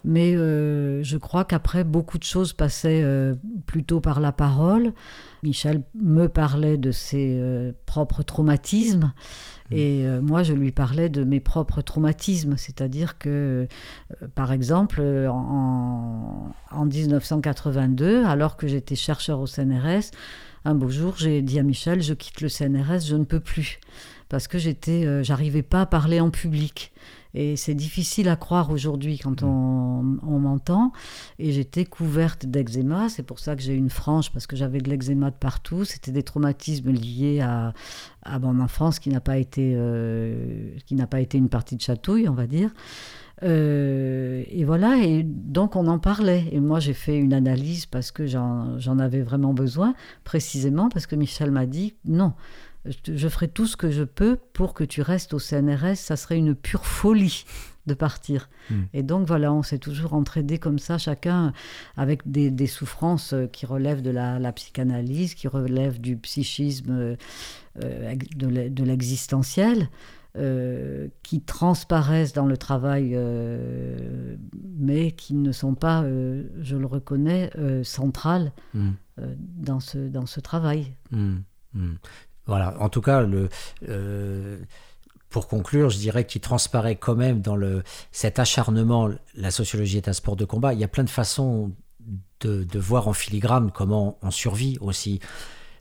Mais 0.05 0.35
euh, 0.35 1.03
je 1.03 1.17
crois 1.17 1.45
qu'après, 1.45 1.85
beaucoup 1.85 2.19
de 2.19 2.25
choses 2.25 2.53
passaient 2.53 3.03
euh, 3.03 3.35
plutôt 3.67 4.01
par 4.01 4.21
la 4.21 4.33
parole. 4.33 4.93
Michel 5.43 5.83
me 5.95 6.29
parlait 6.29 6.77
de 6.77 6.91
ses 6.91 7.37
euh, 7.39 7.73
propres 7.87 8.23
traumatismes. 8.23 9.13
Et 9.71 10.07
euh, 10.07 10.21
moi, 10.21 10.43
je 10.43 10.53
lui 10.53 10.71
parlais 10.71 11.09
de 11.09 11.25
mes 11.25 11.41
propres 11.41 11.81
traumatismes, 11.81 12.57
c'est-à-dire 12.59 13.17
que, 13.17 13.67
par 14.35 14.53
exemple, 14.53 15.01
en, 15.01 16.53
en 16.71 16.85
1982, 16.85 18.25
alors 18.27 18.59
que 18.59 18.67
j'étais 18.67 18.97
chercheur 18.97 19.41
au 19.41 19.47
CNRS, 19.47 20.11
un 20.65 20.75
beau 20.75 20.89
jour, 20.89 21.15
j'ai 21.17 21.43
dit 21.43 21.59
à 21.59 21.63
Michel, 21.63 22.03
je 22.03 22.15
quitte 22.15 22.41
le 22.41 22.49
CNRS, 22.49 23.01
je 23.07 23.17
ne 23.17 23.25
peux 23.25 23.41
plus, 23.41 23.81
parce 24.29 24.47
que 24.47 24.59
j'étais, 24.59 25.05
euh, 25.05 25.23
j'arrivais 25.23 25.63
pas 25.63 25.83
à 25.83 25.87
parler 25.87 26.21
en 26.21 26.31
public. 26.31 26.93
Et 27.35 27.57
c'est 27.57 27.75
difficile 27.75 28.29
à 28.29 28.37
croire 28.37 28.71
aujourd'hui 28.71 29.19
quand 29.19 29.43
on, 29.43 30.19
on 30.23 30.39
m'entend. 30.39 30.93
Et 31.39 31.53
j'étais 31.53 31.85
couverte 31.85 32.47
d'eczéma. 32.47 33.09
C'est 33.09 33.23
pour 33.23 33.39
ça 33.39 33.57
que 33.57 33.63
j'ai 33.63 33.75
une 33.75 33.91
frange, 33.91 34.31
parce 34.33 34.47
que 34.47 34.57
j'avais 34.57 34.81
de 34.81 34.91
l'eczéma 34.91 35.31
de 35.31 35.37
partout. 35.37 35.85
C'était 35.85 36.13
des 36.13 36.23
traumatismes 36.23 36.91
liés 36.91 37.41
à, 37.41 37.73
à 38.23 38.39
mon 38.39 38.61
enfance 38.61 38.99
qui 38.99 39.09
n'a 39.11 39.21
pas 39.21 39.39
été, 39.39 39.73
euh, 39.77 40.77
qui 40.87 40.95
n'a 40.95 41.07
pas 41.07 41.21
été 41.21 41.39
une 41.39 41.49
partie 41.49 41.77
de 41.77 41.81
chatouille, 41.81 42.29
on 42.29 42.35
va 42.35 42.47
dire. 42.47 42.71
Euh, 43.43 44.45
et 44.49 44.65
voilà, 44.65 44.99
et 45.03 45.23
donc 45.25 45.75
on 45.75 45.87
en 45.89 45.99
parlait. 45.99 46.45
Et 46.53 46.61
moi, 46.61 46.81
j'ai 46.81 46.93
fait 46.93 47.19
une 47.19 47.33
analyse 47.33 47.87
parce 47.87 48.11
que 48.11 48.27
j'en 48.27 48.99
avais 48.99 49.23
vraiment 49.23 49.55
besoin, 49.55 49.95
précisément 50.25 50.89
parce 50.89 51.07
que 51.07 51.17
Michel 51.17 51.51
m'a 51.51 51.67
dit 51.67 51.95
non, 52.05 52.35
je, 52.85 53.15
je 53.17 53.29
ferai 53.29 53.49
tout 53.49 53.67
ce 53.67 53.77
que 53.77 53.91
je 53.91 54.03
peux 54.05 54.37
pour 54.53 54.75
que 54.75 54.85
tu 54.85 55.03
restes 55.03 55.35
au 55.35 55.39
CNRS. 55.39 55.97
Ça 55.97 56.17
serait 56.17 56.39
une 56.39 56.55
pure 56.55 56.85
folie 56.87 57.45
de 57.87 57.95
partir. 57.95 58.49
Mm. 58.71 58.75
Et 58.95 59.03
donc 59.03 59.27
voilà, 59.27 59.53
on 59.53 59.63
s'est 59.65 59.79
toujours 59.79 60.15
entraidés 60.15 60.59
comme 60.59 60.79
ça, 60.79 60.99
chacun 60.99 61.53
avec 61.97 62.31
des, 62.31 62.51
des 62.51 62.69
souffrances 62.69 63.33
euh, 63.33 63.47
qui 63.47 63.67
relèvent 63.67 64.03
de 64.03 64.11
la, 64.11 64.39
la 64.39 64.53
psychanalyse, 64.53 65.35
qui 65.35 65.49
relèvent 65.49 66.01
du 66.01 66.17
psychisme, 66.17 66.91
euh, 66.93 67.17
euh, 67.83 68.15
de 68.37 68.47
l'e- 68.47 68.71
de 68.71 68.85
l'existentiel. 68.85 69.89
euh, 70.35 71.09
qui 71.23 71.43
transparaissent 71.43 72.33
dans 72.33 72.47
le 72.47 72.57
travail, 72.57 73.11
euh, 73.15 74.37
mais 74.79 75.11
qui 75.13 75.35
ne 75.35 75.53
sont 75.53 75.75
pas, 75.75 76.05
euh, 76.05 76.45
je 76.63 76.75
le 76.77 76.87
reconnais, 76.87 77.51
centrales 77.83 78.53
Mm. 78.73 78.91
euh, 79.21 79.35
dans, 79.39 79.81
ce, 79.81 79.99
dans 80.09 80.25
ce 80.25 80.41
travail. 80.41 80.95
Hmm, 81.11 81.41
hmm. 81.75 81.97
Voilà, 82.47 82.75
en 82.81 82.89
tout 82.89 83.01
cas, 83.01 83.25
euh, 83.89 84.59
pour 85.31 85.49
conclure, 85.49 85.91
je 85.91 85.99
dirais 85.99 86.27
qu'il 86.27 86.41
transparaît 86.41 86.97
quand 86.97 87.15
même 87.15 87.41
dans 87.41 87.57
le, 87.57 87.83
cet 88.11 88.39
acharnement, 88.39 89.11
la 89.35 89.51
sociologie 89.51 89.97
est 89.97 90.09
un 90.09 90.13
sport 90.13 90.37
de 90.37 90.45
combat. 90.45 90.75
Il 90.75 90.81
y 90.81 90.85
a 90.85 90.89
plein 90.89 91.05
de 91.05 91.11
façons 91.11 91.73
de, 92.41 92.65
de 92.65 92.79
voir 92.79 93.09
en 93.09 93.13
filigrane 93.13 93.71
comment 93.71 94.19
on 94.23 94.31
survit 94.31 94.77
aussi 94.81 95.21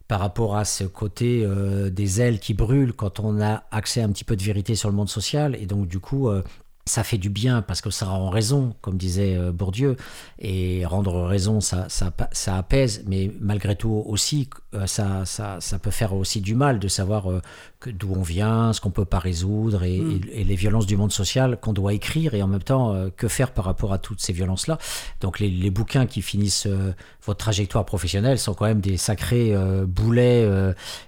par 0.08 0.20
rapport 0.20 0.58
à 0.58 0.66
ce 0.66 0.84
côté 0.84 1.44
euh, 1.46 1.90
des 1.90 2.20
ailes 2.20 2.40
qui 2.40 2.54
brûlent 2.54 2.92
quand 2.92 3.22
on 3.22 3.40
a 3.42 3.64
accès 3.72 4.02
à 4.02 4.04
un 4.04 4.10
petit 4.10 4.26
peu 4.26 4.36
de 4.36 4.44
vérité 4.44 4.76
sur 4.76 4.90
le 4.90 4.96
monde 4.96 5.08
social. 5.08 5.56
Et 5.56 5.66
donc, 5.66 5.88
du 5.88 6.00
coup, 6.00 6.28
euh, 6.28 6.44
ça 6.92 7.06
fait 7.06 7.18
du 7.18 7.30
bien 7.30 7.62
parce 7.62 7.80
que 7.80 7.90
ça 7.90 8.06
rend 8.06 8.30
raison, 8.30 8.76
comme 8.82 8.98
disait 8.98 9.38
euh, 9.38 9.54
Bourdieu. 9.54 9.96
Et 10.40 10.86
rendre 10.86 11.22
raison, 11.22 11.62
ça, 11.62 11.88
ça, 11.88 12.58
apaise, 12.58 13.04
mais 13.08 13.32
malgré 13.40 13.78
tout 13.78 14.04
aussi, 14.06 14.50
euh, 14.74 14.86
ça, 14.88 15.26
ça, 15.26 15.62
ça 15.62 15.80
peut 15.80 15.90
faire 15.90 16.14
aussi 16.14 16.42
du 16.42 16.54
mal 16.54 16.80
de 16.80 16.90
savoir 16.90 17.32
euh, 17.32 17.42
d'où 17.90 18.14
on 18.16 18.22
vient, 18.22 18.74
ce 18.74 18.82
qu'on 18.82 18.92
peut 18.92 19.06
pas 19.06 19.20
résoudre 19.20 19.84
et, 19.84 20.00
Mm. 20.00 20.22
et- 20.34 20.42
et 20.42 20.44
les 20.44 20.56
violences 20.56 20.86
du 20.86 20.98
monde 20.98 21.12
social 21.12 21.58
qu'on 21.60 21.74
doit 21.74 21.94
écrire 21.94 22.34
et 22.34 22.42
en 22.44 22.48
même 22.48 22.62
temps, 22.64 22.94
euh, 22.94 23.10
que 23.16 23.28
faire 23.28 23.52
par 23.52 23.66
rapport 23.66 23.94
à 23.94 23.98
toutes 23.98 24.22
ces 24.22 24.34
violences-là. 24.34 24.78
Donc 25.22 25.40
les, 25.40 25.50
les 25.50 25.70
bouquins 25.70 26.06
qui 26.06 26.22
finissent 26.22 26.68
euh, 26.68 26.94
votre 27.26 27.40
trajectoire 27.40 27.86
professionnelle 27.86 28.38
sont 28.40 28.54
quand 28.54 28.66
même 28.66 28.82
des 28.82 28.98
sacrés 28.98 29.54
euh, 29.56 29.86
boulets. 29.86 30.48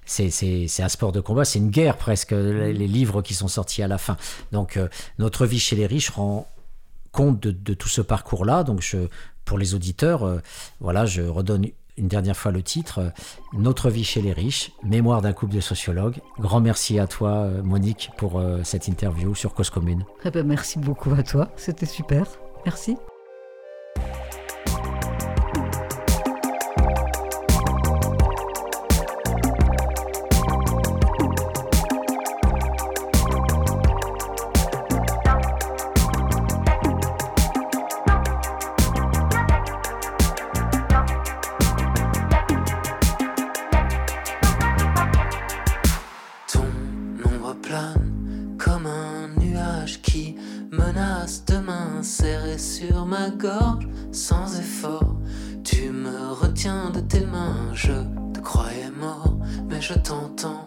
c'est 0.06 0.82
un 0.84 0.90
sport 0.90 1.12
de 1.12 1.20
combat, 1.20 1.46
c'est 1.46 1.60
une 1.60 1.70
guerre 1.70 1.98
presque, 1.98 2.32
les, 2.32 2.74
les 2.74 2.88
livres 2.88 3.22
qui 3.22 3.34
sont 3.34 3.48
sortis 3.48 3.84
à 3.84 3.88
la 3.88 3.98
fin. 3.98 4.18
Donc 4.52 4.80
notre 5.20 5.46
vie 5.46 5.60
chez 5.60 5.76
les 5.76 5.86
riches 5.86 6.10
rend 6.10 6.48
compte 7.12 7.40
de, 7.42 7.52
de 7.52 7.74
tout 7.74 7.90
ce 7.90 8.02
parcours-là. 8.02 8.64
Donc 8.64 8.82
je, 8.82 8.98
pour 9.46 9.58
les 9.58 9.74
auditeurs, 9.76 10.42
voilà, 10.80 11.06
je 11.06 11.22
redonne 11.22 11.68
une 11.98 12.08
dernière 12.08 12.38
fois 12.38 12.52
le 12.52 12.64
titre, 12.64 13.00
euh, 13.00 13.10
Notre 13.54 13.90
vie 13.90 14.04
chez 14.04 14.22
les 14.22 14.34
riches, 14.34 14.72
mémoire 14.84 15.22
d'un 15.22 15.34
couple 15.34 15.56
de 15.56 15.62
sociologues. 15.62 16.20
Grand 16.40 16.62
merci 16.62 17.00
à 17.00 17.08
toi, 17.08 17.30
euh, 17.30 17.64
Monique, 17.64 18.10
pour 18.18 18.40
euh, 18.40 18.62
cette 18.64 18.88
interview 18.88 19.36
sur 19.36 19.54
Cause 19.54 19.70
Commune. 19.70 20.06
Eh 20.26 20.32
ben, 20.32 20.46
merci 20.46 20.80
beaucoup 20.80 21.14
à 21.14 21.24
toi, 21.24 21.50
c'était 21.56 21.86
super. 21.86 22.26
Merci. 22.66 22.98
sans 54.12 54.60
effort. 54.60 55.16
Tu 55.64 55.90
me 55.90 56.34
retiens 56.34 56.90
de 56.90 57.00
tes 57.00 57.26
mains, 57.26 57.74
je 57.74 57.94
te 58.34 58.40
croyais 58.40 58.92
mort, 59.00 59.38
mais 59.70 59.82
je 59.82 59.94
t'entends 59.94 60.64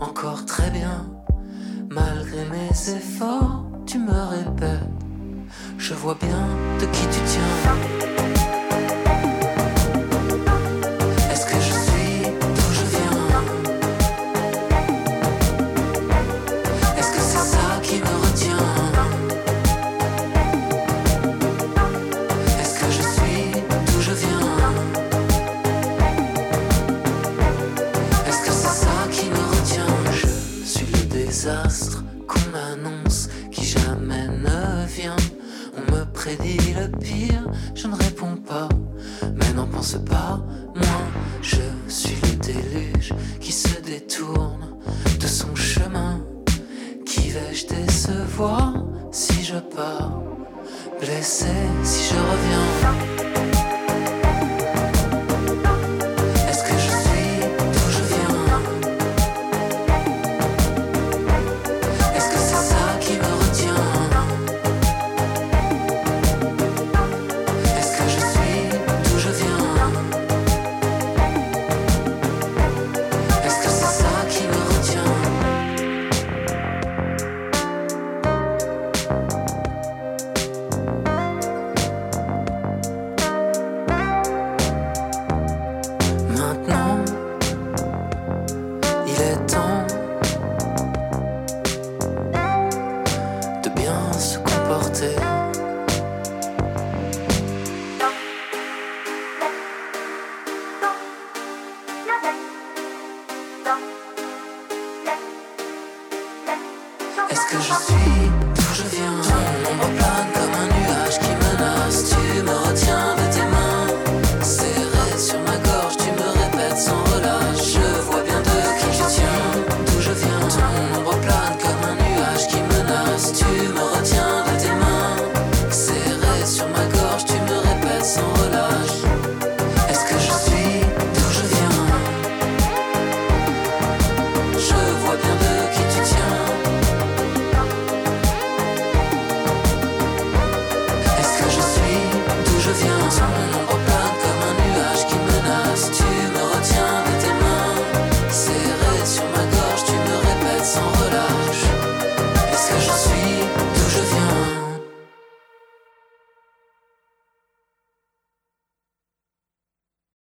encore 0.00 0.44
très 0.46 0.70
bien. 0.70 1.06
Malgré 1.90 2.44
mes 2.50 2.96
efforts, 2.96 3.66
tu 3.86 3.98
me 3.98 4.12
répètes, 4.12 4.88
je 5.78 5.94
vois 5.94 6.16
bien. 6.20 6.63